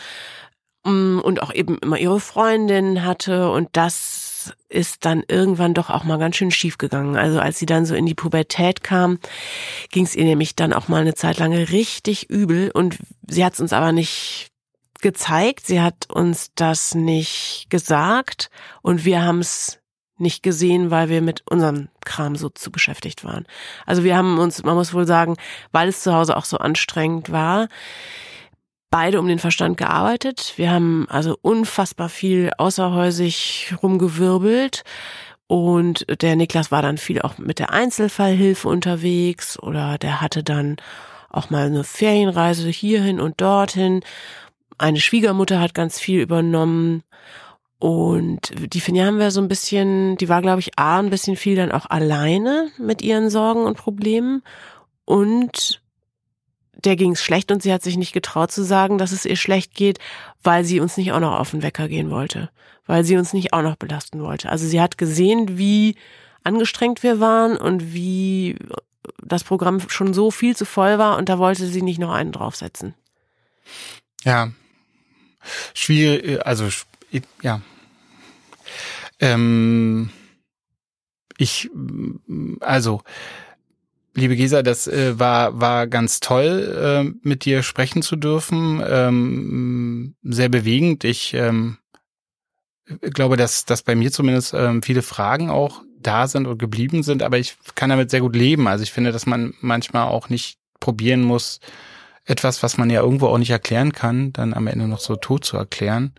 und 0.84 1.42
auch 1.42 1.54
eben 1.54 1.78
immer 1.78 1.98
ihre 1.98 2.20
Freundin 2.20 3.04
hatte 3.04 3.50
und 3.50 3.68
das 3.72 4.52
ist 4.68 5.04
dann 5.04 5.22
irgendwann 5.28 5.74
doch 5.74 5.90
auch 5.90 6.02
mal 6.02 6.18
ganz 6.18 6.36
schön 6.36 6.50
schief 6.50 6.78
gegangen. 6.78 7.16
Also 7.16 7.38
als 7.38 7.58
sie 7.58 7.66
dann 7.66 7.86
so 7.86 7.94
in 7.94 8.06
die 8.06 8.14
Pubertät 8.14 8.82
kam, 8.82 9.18
ging 9.90 10.04
es 10.04 10.16
ihr 10.16 10.24
nämlich 10.24 10.56
dann 10.56 10.72
auch 10.72 10.88
mal 10.88 11.00
eine 11.00 11.14
Zeit 11.14 11.38
lang 11.38 11.52
richtig 11.52 12.28
übel 12.30 12.70
und 12.72 12.98
sie 13.28 13.44
hat 13.44 13.54
es 13.54 13.60
uns 13.60 13.72
aber 13.72 13.92
nicht 13.92 14.48
gezeigt, 15.00 15.66
sie 15.66 15.80
hat 15.80 16.08
uns 16.08 16.50
das 16.54 16.94
nicht 16.94 17.66
gesagt 17.70 18.50
und 18.82 19.04
wir 19.04 19.22
haben 19.22 19.40
es 19.40 19.78
nicht 20.18 20.42
gesehen, 20.42 20.90
weil 20.90 21.08
wir 21.08 21.20
mit 21.20 21.42
unserem 21.50 21.88
Kram 22.04 22.36
so 22.36 22.48
zu 22.48 22.70
beschäftigt 22.70 23.24
waren. 23.24 23.44
Also 23.86 24.04
wir 24.04 24.16
haben 24.16 24.38
uns, 24.38 24.62
man 24.62 24.76
muss 24.76 24.94
wohl 24.94 25.06
sagen, 25.06 25.36
weil 25.72 25.88
es 25.88 26.02
zu 26.02 26.14
Hause 26.14 26.36
auch 26.36 26.44
so 26.44 26.58
anstrengend 26.58 27.30
war, 27.32 27.68
beide 28.92 29.18
um 29.18 29.26
den 29.26 29.40
Verstand 29.40 29.78
gearbeitet. 29.78 30.52
Wir 30.56 30.70
haben 30.70 31.06
also 31.08 31.36
unfassbar 31.42 32.08
viel 32.08 32.52
außerhäusig 32.58 33.74
rumgewirbelt. 33.82 34.84
Und 35.48 36.06
der 36.22 36.36
Niklas 36.36 36.70
war 36.70 36.82
dann 36.82 36.98
viel 36.98 37.20
auch 37.20 37.38
mit 37.38 37.58
der 37.58 37.72
Einzelfallhilfe 37.72 38.68
unterwegs 38.68 39.58
oder 39.58 39.98
der 39.98 40.20
hatte 40.20 40.44
dann 40.44 40.76
auch 41.28 41.50
mal 41.50 41.66
eine 41.66 41.84
Ferienreise 41.84 42.68
hierhin 42.68 43.18
und 43.20 43.40
dorthin. 43.40 44.02
Eine 44.78 45.00
Schwiegermutter 45.00 45.58
hat 45.58 45.74
ganz 45.74 45.98
viel 45.98 46.20
übernommen. 46.20 47.02
Und 47.78 48.52
die 48.72 48.80
Finja 48.80 49.06
haben 49.06 49.18
wir 49.18 49.30
so 49.30 49.40
ein 49.40 49.48
bisschen, 49.48 50.16
die 50.18 50.28
war, 50.28 50.40
glaube 50.40 50.60
ich, 50.60 50.78
A, 50.78 51.00
ein 51.00 51.10
bisschen 51.10 51.36
viel 51.36 51.56
dann 51.56 51.72
auch 51.72 51.86
alleine 51.86 52.68
mit 52.78 53.02
ihren 53.02 53.28
Sorgen 53.28 53.64
und 53.64 53.76
Problemen. 53.76 54.42
Und 55.04 55.81
der 56.84 56.96
ging 56.96 57.12
es 57.12 57.22
schlecht 57.22 57.50
und 57.50 57.62
sie 57.62 57.72
hat 57.72 57.82
sich 57.82 57.96
nicht 57.96 58.12
getraut 58.12 58.50
zu 58.50 58.64
sagen, 58.64 58.98
dass 58.98 59.12
es 59.12 59.24
ihr 59.24 59.36
schlecht 59.36 59.74
geht, 59.74 59.98
weil 60.42 60.64
sie 60.64 60.80
uns 60.80 60.96
nicht 60.96 61.12
auch 61.12 61.20
noch 61.20 61.38
auf 61.38 61.50
den 61.50 61.62
Wecker 61.62 61.88
gehen 61.88 62.10
wollte, 62.10 62.50
weil 62.86 63.04
sie 63.04 63.16
uns 63.16 63.32
nicht 63.32 63.52
auch 63.52 63.62
noch 63.62 63.76
belasten 63.76 64.22
wollte. 64.22 64.50
Also 64.50 64.66
sie 64.66 64.80
hat 64.80 64.98
gesehen, 64.98 65.58
wie 65.58 65.96
angestrengt 66.44 67.02
wir 67.02 67.20
waren 67.20 67.56
und 67.56 67.94
wie 67.94 68.56
das 69.22 69.44
Programm 69.44 69.80
schon 69.88 70.14
so 70.14 70.30
viel 70.30 70.56
zu 70.56 70.64
voll 70.64 70.98
war 70.98 71.16
und 71.16 71.28
da 71.28 71.38
wollte 71.38 71.66
sie 71.66 71.82
nicht 71.82 71.98
noch 71.98 72.12
einen 72.12 72.32
draufsetzen. 72.32 72.94
Ja. 74.24 74.52
Schwierig, 75.74 76.44
also 76.46 76.68
ja. 77.42 77.60
Ähm, 79.18 80.10
ich, 81.36 81.70
also, 82.60 83.02
liebe 84.14 84.36
Gesa, 84.36 84.62
das 84.62 84.86
äh, 84.86 85.18
war, 85.18 85.60
war 85.60 85.86
ganz 85.86 86.20
toll, 86.20 87.04
äh, 87.04 87.26
mit 87.26 87.44
dir 87.44 87.62
sprechen 87.62 88.02
zu 88.02 88.16
dürfen. 88.16 88.82
Ähm, 88.86 90.14
sehr 90.22 90.48
bewegend. 90.48 91.04
Ich 91.04 91.34
ähm, 91.34 91.78
glaube, 93.00 93.36
dass, 93.36 93.64
dass 93.64 93.82
bei 93.82 93.94
mir 93.94 94.12
zumindest 94.12 94.54
ähm, 94.54 94.82
viele 94.82 95.02
Fragen 95.02 95.50
auch 95.50 95.82
da 95.98 96.26
sind 96.26 96.46
und 96.46 96.58
geblieben 96.58 97.02
sind, 97.02 97.22
aber 97.22 97.38
ich 97.38 97.56
kann 97.74 97.90
damit 97.90 98.10
sehr 98.10 98.20
gut 98.20 98.34
leben. 98.34 98.66
Also 98.66 98.82
ich 98.82 98.92
finde, 98.92 99.12
dass 99.12 99.26
man 99.26 99.54
manchmal 99.60 100.08
auch 100.08 100.28
nicht 100.28 100.58
probieren 100.80 101.22
muss, 101.22 101.60
etwas, 102.24 102.62
was 102.62 102.78
man 102.78 102.90
ja 102.90 103.00
irgendwo 103.00 103.26
auch 103.26 103.38
nicht 103.38 103.50
erklären 103.50 103.92
kann, 103.92 104.32
dann 104.32 104.54
am 104.54 104.66
Ende 104.66 104.86
noch 104.86 105.00
so 105.00 105.16
tot 105.16 105.44
zu 105.44 105.56
erklären. 105.56 106.12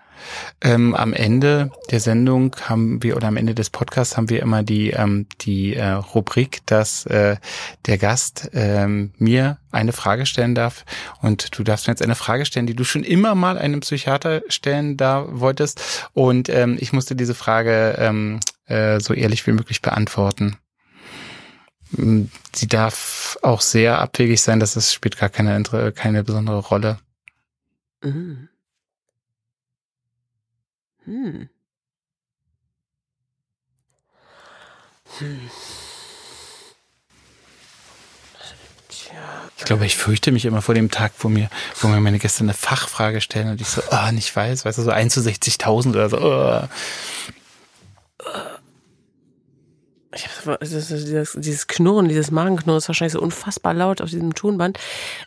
Ähm, 0.62 0.94
am 0.96 1.14
Ende 1.14 1.72
der 1.92 2.00
Sendung 2.00 2.56
haben 2.68 3.02
wir 3.02 3.16
oder 3.16 3.28
am 3.28 3.38
Ende 3.38 3.56
des 3.56 3.70
Podcasts 3.70 4.16
haben 4.16 4.30
wir 4.30 4.42
immer 4.42 4.64
die 4.64 4.92
ähm, 4.92 5.28
die 5.42 5.76
äh, 5.76 5.90
Rubrik, 5.90 6.60
dass 6.66 7.06
äh, 7.08 7.38
der 7.86 7.98
Gast 7.98 8.50
ähm, 8.54 9.12
mir 9.18 9.58
eine 9.72 9.92
Frage 9.92 10.26
stellen 10.26 10.56
darf 10.56 10.86
und 11.22 11.58
du 11.58 11.64
darfst 11.64 11.88
mir 11.88 11.94
jetzt 11.94 12.04
eine 12.04 12.16
Frage 12.16 12.46
stellen, 12.46 12.68
die 12.68 12.76
du 12.76 12.84
schon 12.84 13.04
immer 13.04 13.36
mal 13.36 13.58
einem 13.58 13.80
Psychiater 13.80 14.42
stellen 14.50 14.98
da 14.98 15.26
wolltest 15.30 16.10
und 16.14 16.48
ähm, 16.50 16.78
ich 16.80 16.94
musste 16.94 17.16
diese 17.16 17.34
Frage 17.34 17.96
ähm, 17.98 18.40
äh, 18.66 19.00
so 19.00 19.14
ehrlich 19.14 19.46
wie 19.48 19.52
möglich 19.52 19.82
beantworten. 19.82 20.58
Mm, 21.94 22.26
sie 22.54 22.68
darf 22.68 23.38
auch 23.42 23.62
sehr 23.62 24.00
abwegig 24.00 24.42
sein, 24.42 24.60
dass 24.60 24.76
es 24.76 24.94
spielt 24.94 25.18
gar 25.18 25.30
keine, 25.30 25.64
keine 25.94 26.24
besondere 26.24 26.60
Rolle. 26.60 27.00
Mhm. 28.02 28.50
Hm. 31.06 31.50
Hm. 35.20 35.50
Ich 39.58 39.66
glaube, 39.66 39.86
ich 39.86 39.96
fürchte 39.96 40.32
mich 40.32 40.46
immer 40.46 40.62
vor 40.62 40.76
dem 40.76 40.92
Tag, 40.92 41.14
wo 41.20 41.30
mir, 41.30 41.50
wo 41.80 41.88
mir 41.88 42.00
meine 42.00 42.20
Gäste 42.20 42.44
eine 42.44 42.54
Fachfrage 42.54 43.22
stellen 43.22 43.50
und 43.50 43.62
ich 43.62 43.68
so, 43.68 43.82
oh, 43.92 44.12
nicht 44.12 44.36
weiß, 44.36 44.66
weißt 44.66 44.78
du, 44.78 44.82
so 44.82 44.92
1 44.92 45.14
zu 45.14 45.22
60.000 45.22 45.90
oder 45.90 46.10
so. 46.10 46.18
Oh. 46.20 46.68
Ich 50.16 50.28
hab, 50.28 50.60
dieses, 50.60 51.34
dieses 51.34 51.68
Knurren, 51.68 52.08
dieses 52.08 52.32
Magenknurren 52.32 52.78
ist 52.78 52.88
wahrscheinlich 52.88 53.14
so 53.14 53.22
unfassbar 53.22 53.74
laut 53.74 54.02
auf 54.02 54.10
diesem 54.10 54.36
Tonband. 54.36 54.80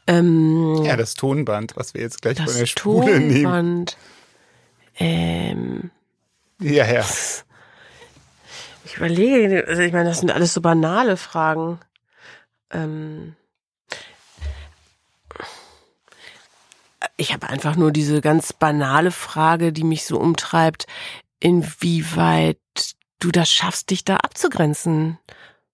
Ähm, 0.07 0.83
ja, 0.85 0.97
das 0.97 1.15
Tonband, 1.15 1.77
was 1.77 1.95
wir 1.95 2.03
jetzt 2.03 2.23
gleich 2.23 2.39
von 2.39 2.55
der 2.55 2.67
Spule 2.67 3.13
Tonband. 3.13 3.33
nehmen. 3.33 3.87
Ähm, 4.99 5.91
ja, 6.61 6.87
ja. 6.91 7.05
Ich 8.85 8.97
überlege, 8.97 9.67
also 9.67 9.83
ich 9.83 9.93
meine, 9.93 10.09
das 10.09 10.21
sind 10.21 10.31
alles 10.31 10.55
so 10.55 10.61
banale 10.61 11.17
Fragen. 11.17 11.81
Ähm, 12.71 13.35
ich 17.17 17.33
habe 17.33 17.49
einfach 17.49 17.77
nur 17.77 17.93
diese 17.93 18.21
ganz 18.21 18.53
banale 18.53 19.11
Frage, 19.11 19.73
die 19.73 19.85
mich 19.85 20.05
so 20.05 20.19
umtreibt, 20.19 20.87
inwieweit 21.41 22.59
du 23.19 23.31
das 23.31 23.51
schaffst, 23.51 23.91
dich 23.91 24.05
da 24.05 24.17
abzugrenzen 24.17 25.19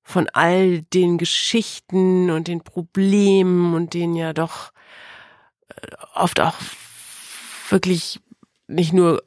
von 0.03 0.29
all 0.33 0.83
den 0.83 1.19
Geschichten 1.19 2.31
und 2.31 2.49
den 2.49 2.63
Problemen 2.63 3.75
und 3.75 3.95
den 3.95 4.15
ja 4.15 4.33
doch 4.33 4.73
äh, 5.69 5.89
oft 6.15 6.41
auch 6.41 6.57
wirklich 7.69 8.21
nicht 8.67 8.93
nur 8.93 9.23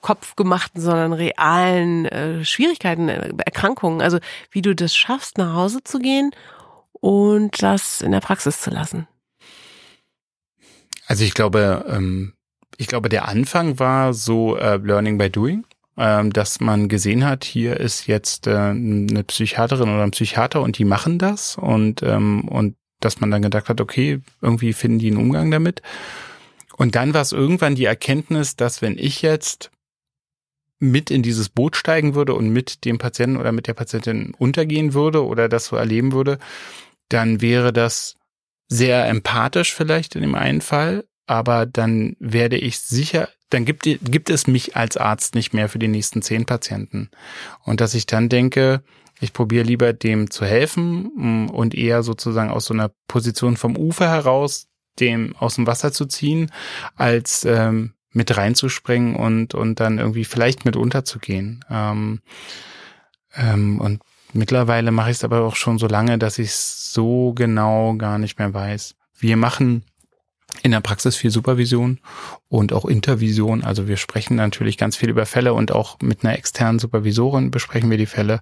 kopfgemachten, 0.00 0.80
sondern 0.80 1.12
realen 1.12 2.06
äh, 2.06 2.44
Schwierigkeiten, 2.44 3.08
äh, 3.08 3.32
Erkrankungen. 3.44 4.02
Also 4.02 4.18
wie 4.50 4.62
du 4.62 4.74
das 4.74 4.94
schaffst, 4.94 5.38
nach 5.38 5.54
Hause 5.54 5.82
zu 5.84 5.98
gehen 5.98 6.32
und 6.92 7.62
das 7.62 8.00
in 8.00 8.12
der 8.12 8.20
Praxis 8.20 8.60
zu 8.60 8.70
lassen. 8.70 9.06
Also 11.06 11.24
ich 11.24 11.34
glaube, 11.34 11.84
ähm, 11.88 12.34
ich 12.76 12.88
glaube, 12.88 13.08
der 13.08 13.28
Anfang 13.28 13.78
war 13.78 14.12
so 14.12 14.56
äh, 14.56 14.76
Learning 14.76 15.18
by 15.18 15.30
Doing 15.30 15.64
ähm, 15.96 16.32
dass 16.32 16.60
man 16.60 16.88
gesehen 16.88 17.24
hat, 17.24 17.44
hier 17.44 17.78
ist 17.78 18.06
jetzt 18.06 18.46
äh, 18.46 18.56
eine 18.56 19.24
Psychiaterin 19.24 19.88
oder 19.88 20.02
ein 20.02 20.10
Psychiater 20.10 20.62
und 20.62 20.78
die 20.78 20.84
machen 20.84 21.18
das 21.18 21.56
und 21.56 22.02
ähm, 22.02 22.48
und 22.48 22.76
dass 23.00 23.20
man 23.20 23.30
dann 23.30 23.42
gedacht 23.42 23.68
hat, 23.68 23.80
okay, 23.80 24.20
irgendwie 24.40 24.72
finden 24.72 25.00
die 25.00 25.08
einen 25.08 25.16
Umgang 25.16 25.50
damit. 25.50 25.82
Und 26.76 26.94
dann 26.94 27.14
war 27.14 27.20
es 27.20 27.32
irgendwann 27.32 27.74
die 27.74 27.84
Erkenntnis, 27.84 28.56
dass 28.56 28.80
wenn 28.80 28.96
ich 28.96 29.22
jetzt 29.22 29.70
mit 30.78 31.10
in 31.10 31.22
dieses 31.22 31.48
Boot 31.48 31.76
steigen 31.76 32.14
würde 32.14 32.34
und 32.34 32.50
mit 32.50 32.84
dem 32.84 32.98
Patienten 32.98 33.36
oder 33.36 33.52
mit 33.52 33.66
der 33.66 33.74
Patientin 33.74 34.34
untergehen 34.38 34.94
würde 34.94 35.24
oder 35.24 35.48
das 35.48 35.66
so 35.66 35.76
erleben 35.76 36.12
würde, 36.12 36.38
dann 37.08 37.40
wäre 37.40 37.72
das 37.72 38.16
sehr 38.68 39.06
empathisch 39.06 39.74
vielleicht 39.74 40.16
in 40.16 40.22
dem 40.22 40.34
einen 40.34 40.60
Fall, 40.60 41.04
aber 41.26 41.66
dann 41.66 42.16
werde 42.18 42.56
ich 42.56 42.80
sicher 42.80 43.28
dann 43.52 43.64
gibt, 43.64 43.82
gibt 43.84 44.30
es 44.30 44.46
mich 44.46 44.76
als 44.76 44.96
Arzt 44.96 45.34
nicht 45.34 45.52
mehr 45.52 45.68
für 45.68 45.78
die 45.78 45.88
nächsten 45.88 46.22
zehn 46.22 46.46
Patienten. 46.46 47.10
Und 47.62 47.80
dass 47.80 47.94
ich 47.94 48.06
dann 48.06 48.28
denke, 48.28 48.82
ich 49.20 49.32
probiere 49.32 49.64
lieber 49.64 49.92
dem 49.92 50.30
zu 50.30 50.44
helfen 50.44 51.10
mm, 51.14 51.50
und 51.50 51.74
eher 51.74 52.02
sozusagen 52.02 52.50
aus 52.50 52.64
so 52.64 52.74
einer 52.74 52.90
Position 53.08 53.56
vom 53.56 53.76
Ufer 53.76 54.08
heraus 54.08 54.68
dem 55.00 55.34
aus 55.36 55.54
dem 55.54 55.66
Wasser 55.66 55.92
zu 55.92 56.06
ziehen, 56.06 56.50
als 56.96 57.44
ähm, 57.44 57.94
mit 58.10 58.36
reinzuspringen 58.36 59.16
und, 59.16 59.54
und 59.54 59.80
dann 59.80 59.98
irgendwie 59.98 60.24
vielleicht 60.24 60.64
mit 60.64 60.76
unterzugehen. 60.76 61.64
Ähm, 61.70 62.20
ähm, 63.34 63.80
und 63.80 64.02
mittlerweile 64.34 64.90
mache 64.90 65.10
ich 65.10 65.16
es 65.16 65.24
aber 65.24 65.42
auch 65.42 65.56
schon 65.56 65.78
so 65.78 65.86
lange, 65.86 66.18
dass 66.18 66.38
ich 66.38 66.48
es 66.48 66.92
so 66.92 67.32
genau 67.32 67.94
gar 67.94 68.18
nicht 68.18 68.38
mehr 68.38 68.52
weiß. 68.52 68.94
Wir 69.18 69.36
machen 69.36 69.84
in 70.62 70.70
der 70.70 70.80
Praxis 70.80 71.16
viel 71.16 71.30
Supervision 71.30 72.00
und 72.48 72.72
auch 72.72 72.84
Intervision. 72.84 73.64
Also 73.64 73.88
wir 73.88 73.96
sprechen 73.96 74.36
natürlich 74.36 74.76
ganz 74.76 74.96
viel 74.96 75.08
über 75.08 75.26
Fälle 75.26 75.54
und 75.54 75.72
auch 75.72 75.98
mit 76.00 76.24
einer 76.24 76.36
externen 76.36 76.78
Supervisorin 76.78 77.50
besprechen 77.50 77.90
wir 77.90 77.98
die 77.98 78.06
Fälle 78.06 78.40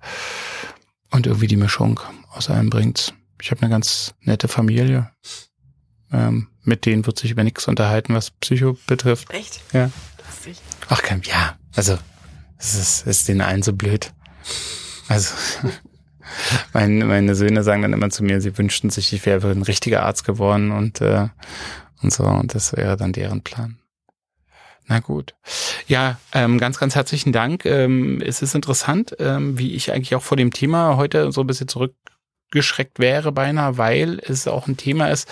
und 1.11 1.27
irgendwie 1.27 1.47
die 1.47 1.57
Mischung 1.57 2.01
aus 2.31 2.51
allem 2.51 2.71
bringt's. 2.71 3.15
Ich 3.41 3.51
habe 3.51 3.63
eine 3.63 3.71
ganz 3.71 4.15
nette 4.21 4.49
Familie. 4.49 5.11
Ähm, 6.13 6.49
mit 6.63 6.87
denen 6.87 7.07
wird 7.07 7.19
sich 7.19 7.31
über 7.31 7.45
nichts 7.45 7.69
unterhalten, 7.69 8.15
was 8.15 8.33
Psycho 8.33 8.77
betrifft. 8.87 9.31
Echt? 9.31 9.61
Ja. 9.73 9.91
Ach 10.89 11.03
kein, 11.03 11.23
ja. 11.23 11.57
Also 11.75 11.99
es 12.59 12.75
ist, 12.75 13.07
ist 13.07 13.29
den 13.29 13.41
allen 13.41 13.63
so 13.63 13.73
blöd. 13.73 14.13
Also 15.09 15.35
meine, 16.73 17.05
meine 17.05 17.35
Söhne 17.35 17.63
sagen 17.63 17.83
dann 17.83 17.93
immer 17.93 18.11
zu 18.11 18.23
mir, 18.23 18.41
sie 18.41 18.57
wünschten 18.57 18.91
sich, 18.91 19.13
ich 19.13 19.25
wäre 19.25 19.51
ein 19.51 19.63
richtiger 19.63 20.03
Arzt 20.05 20.25
geworden 20.25 20.71
und 20.71 21.01
äh, 21.01 21.29
und 22.03 22.13
so. 22.13 22.25
Und 22.25 22.55
das 22.55 22.77
wäre 22.77 22.97
dann 22.97 23.13
deren 23.13 23.43
Plan. 23.43 23.79
Na 24.87 24.99
gut. 24.99 25.35
Ja, 25.87 26.19
ähm, 26.33 26.59
ganz, 26.59 26.79
ganz 26.79 26.97
herzlichen 26.97 27.33
Dank. 27.33 27.65
Ähm, 27.65 28.21
es 28.21 28.43
ist 28.43 28.57
interessant, 28.57 29.15
ähm, 29.21 29.57
wie 29.57 29.75
ich 29.75 29.93
eigentlich 29.93 30.17
auch 30.17 30.23
vor 30.23 30.37
dem 30.37 30.53
Thema 30.53 30.97
heute 30.97 31.31
so 31.31 31.43
ein 31.43 31.47
bisschen 31.47 31.69
zurückgeschreckt 31.69 32.99
wäre 32.99 33.31
beinahe, 33.31 33.79
weil 33.79 34.21
es 34.27 34.49
auch 34.49 34.67
ein 34.67 34.77
Thema 34.77 35.09
ist, 35.09 35.29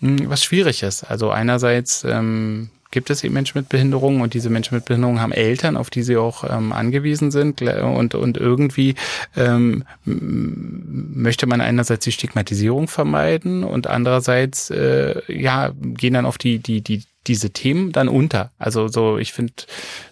hm, 0.00 0.28
was 0.28 0.44
schwierig 0.44 0.82
ist. 0.82 1.04
Also 1.04 1.30
einerseits 1.30 2.04
ähm, 2.04 2.70
gibt 2.90 3.10
es 3.10 3.22
eben 3.24 3.34
Menschen 3.34 3.58
mit 3.58 3.68
Behinderungen 3.68 4.20
und 4.20 4.34
diese 4.34 4.50
Menschen 4.50 4.74
mit 4.74 4.84
Behinderungen 4.84 5.20
haben 5.20 5.32
Eltern, 5.32 5.76
auf 5.76 5.90
die 5.90 6.02
sie 6.02 6.16
auch 6.16 6.44
ähm, 6.48 6.72
angewiesen 6.72 7.30
sind 7.30 7.62
und, 7.62 8.14
und 8.14 8.36
irgendwie 8.36 8.94
ähm, 9.36 9.84
möchte 10.04 11.46
man 11.46 11.60
einerseits 11.60 12.04
die 12.04 12.12
Stigmatisierung 12.12 12.88
vermeiden 12.88 13.64
und 13.64 13.86
andererseits 13.86 14.70
äh, 14.70 15.20
ja 15.28 15.72
gehen 15.78 16.14
dann 16.14 16.26
auf 16.26 16.38
die 16.38 16.58
die 16.58 16.80
die 16.80 17.04
diese 17.26 17.50
Themen 17.50 17.92
dann 17.92 18.08
unter. 18.08 18.50
Also 18.58 18.88
so, 18.88 19.18
ich 19.18 19.34
finde, 19.34 19.52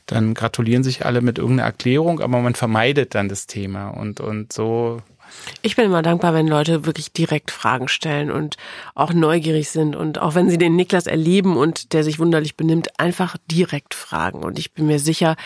dann 0.06 0.34
gratulieren 0.34 0.84
sich 0.84 1.06
alle 1.06 1.22
mit 1.22 1.38
irgendeiner 1.38 1.66
Erklärung, 1.66 2.20
aber 2.20 2.40
man 2.40 2.54
vermeidet 2.54 3.14
dann 3.14 3.28
das 3.30 3.46
Thema 3.46 3.88
und 3.88 4.20
und 4.20 4.52
so 4.52 5.02
ich 5.62 5.76
bin 5.76 5.86
immer 5.86 6.02
dankbar, 6.02 6.34
wenn 6.34 6.48
Leute 6.48 6.86
wirklich 6.86 7.12
direkt 7.12 7.50
Fragen 7.50 7.88
stellen 7.88 8.30
und 8.30 8.56
auch 8.94 9.12
neugierig 9.12 9.70
sind 9.70 9.96
und 9.96 10.18
auch 10.18 10.34
wenn 10.34 10.50
sie 10.50 10.58
den 10.58 10.76
Niklas 10.76 11.06
erleben 11.06 11.56
und 11.56 11.92
der 11.92 12.04
sich 12.04 12.18
wunderlich 12.18 12.56
benimmt, 12.56 12.98
einfach 12.98 13.36
direkt 13.50 13.94
fragen. 13.94 14.42
Und 14.42 14.58
ich 14.58 14.72
bin 14.72 14.86
mir 14.86 14.98
sicher, 14.98 15.36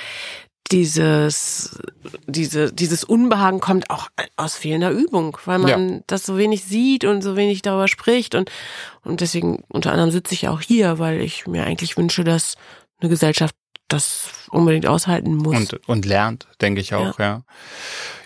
dieses, 0.70 1.78
diese, 2.26 2.72
dieses 2.72 3.04
Unbehagen 3.04 3.60
kommt 3.60 3.90
auch 3.90 4.08
aus 4.36 4.54
fehlender 4.54 4.90
Übung, 4.90 5.36
weil 5.44 5.58
man 5.58 5.92
ja. 5.92 6.00
das 6.06 6.24
so 6.24 6.38
wenig 6.38 6.64
sieht 6.64 7.04
und 7.04 7.22
so 7.22 7.36
wenig 7.36 7.62
darüber 7.62 7.88
spricht 7.88 8.34
und, 8.34 8.50
und 9.04 9.20
deswegen 9.20 9.64
unter 9.68 9.92
anderem 9.92 10.10
sitze 10.10 10.34
ich 10.34 10.48
auch 10.48 10.60
hier, 10.60 10.98
weil 10.98 11.20
ich 11.20 11.46
mir 11.46 11.64
eigentlich 11.64 11.96
wünsche, 11.96 12.24
dass 12.24 12.54
eine 13.00 13.10
Gesellschaft 13.10 13.54
das 13.88 14.30
unbedingt 14.50 14.86
aushalten 14.86 15.36
muss. 15.36 15.56
Und, 15.56 15.88
und 15.88 16.06
lernt, 16.06 16.46
denke 16.60 16.80
ich 16.80 16.94
auch, 16.94 17.18
ja. 17.18 17.24
Ja, 17.24 17.42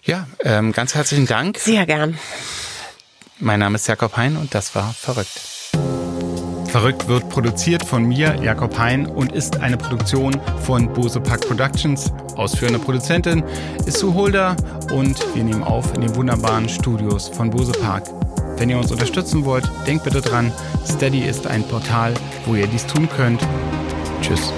ja 0.07 0.26
ähm, 0.40 0.72
ganz 0.72 0.94
herzlichen 0.94 1.26
Dank. 1.26 1.59
Sehr 1.59 1.86
gern. 1.86 2.18
Mein 3.38 3.61
Name 3.61 3.76
ist 3.76 3.86
Jakob 3.86 4.16
Hein 4.16 4.36
und 4.36 4.54
das 4.54 4.74
war 4.74 4.94
Verrückt. 4.94 5.40
Verrückt 6.68 7.09
wird 7.09 7.28
produziert 7.30 7.84
von 7.84 8.04
mir, 8.04 8.36
Jakob 8.42 8.76
Hein, 8.78 9.07
und 9.07 9.32
ist 9.32 9.61
eine 9.61 9.78
Produktion 9.78 10.38
von 10.62 10.92
Bose 10.92 11.20
Park 11.20 11.46
Productions. 11.46 12.12
Ausführende 12.34 12.78
Produzentin 12.78 13.42
ist 13.86 13.98
Sue 13.98 14.12
Holder 14.12 14.57
und 14.92 15.18
wir 15.34 15.42
nehmen 15.42 15.62
auf 15.62 15.94
in 15.94 16.02
den 16.02 16.14
wunderbaren 16.16 16.68
Studios 16.68 17.28
von 17.28 17.50
Bose 17.50 17.72
Park. 17.72 18.04
Wenn 18.59 18.68
ihr 18.68 18.78
uns 18.78 18.90
unterstützen 18.90 19.44
wollt, 19.44 19.64
denkt 19.86 20.04
bitte 20.04 20.20
dran, 20.20 20.52
Steady 20.86 21.24
ist 21.24 21.46
ein 21.46 21.66
Portal, 21.66 22.12
wo 22.44 22.54
ihr 22.54 22.66
dies 22.66 22.86
tun 22.86 23.09
könnt. 23.09 23.40
Tschüss. 24.20 24.52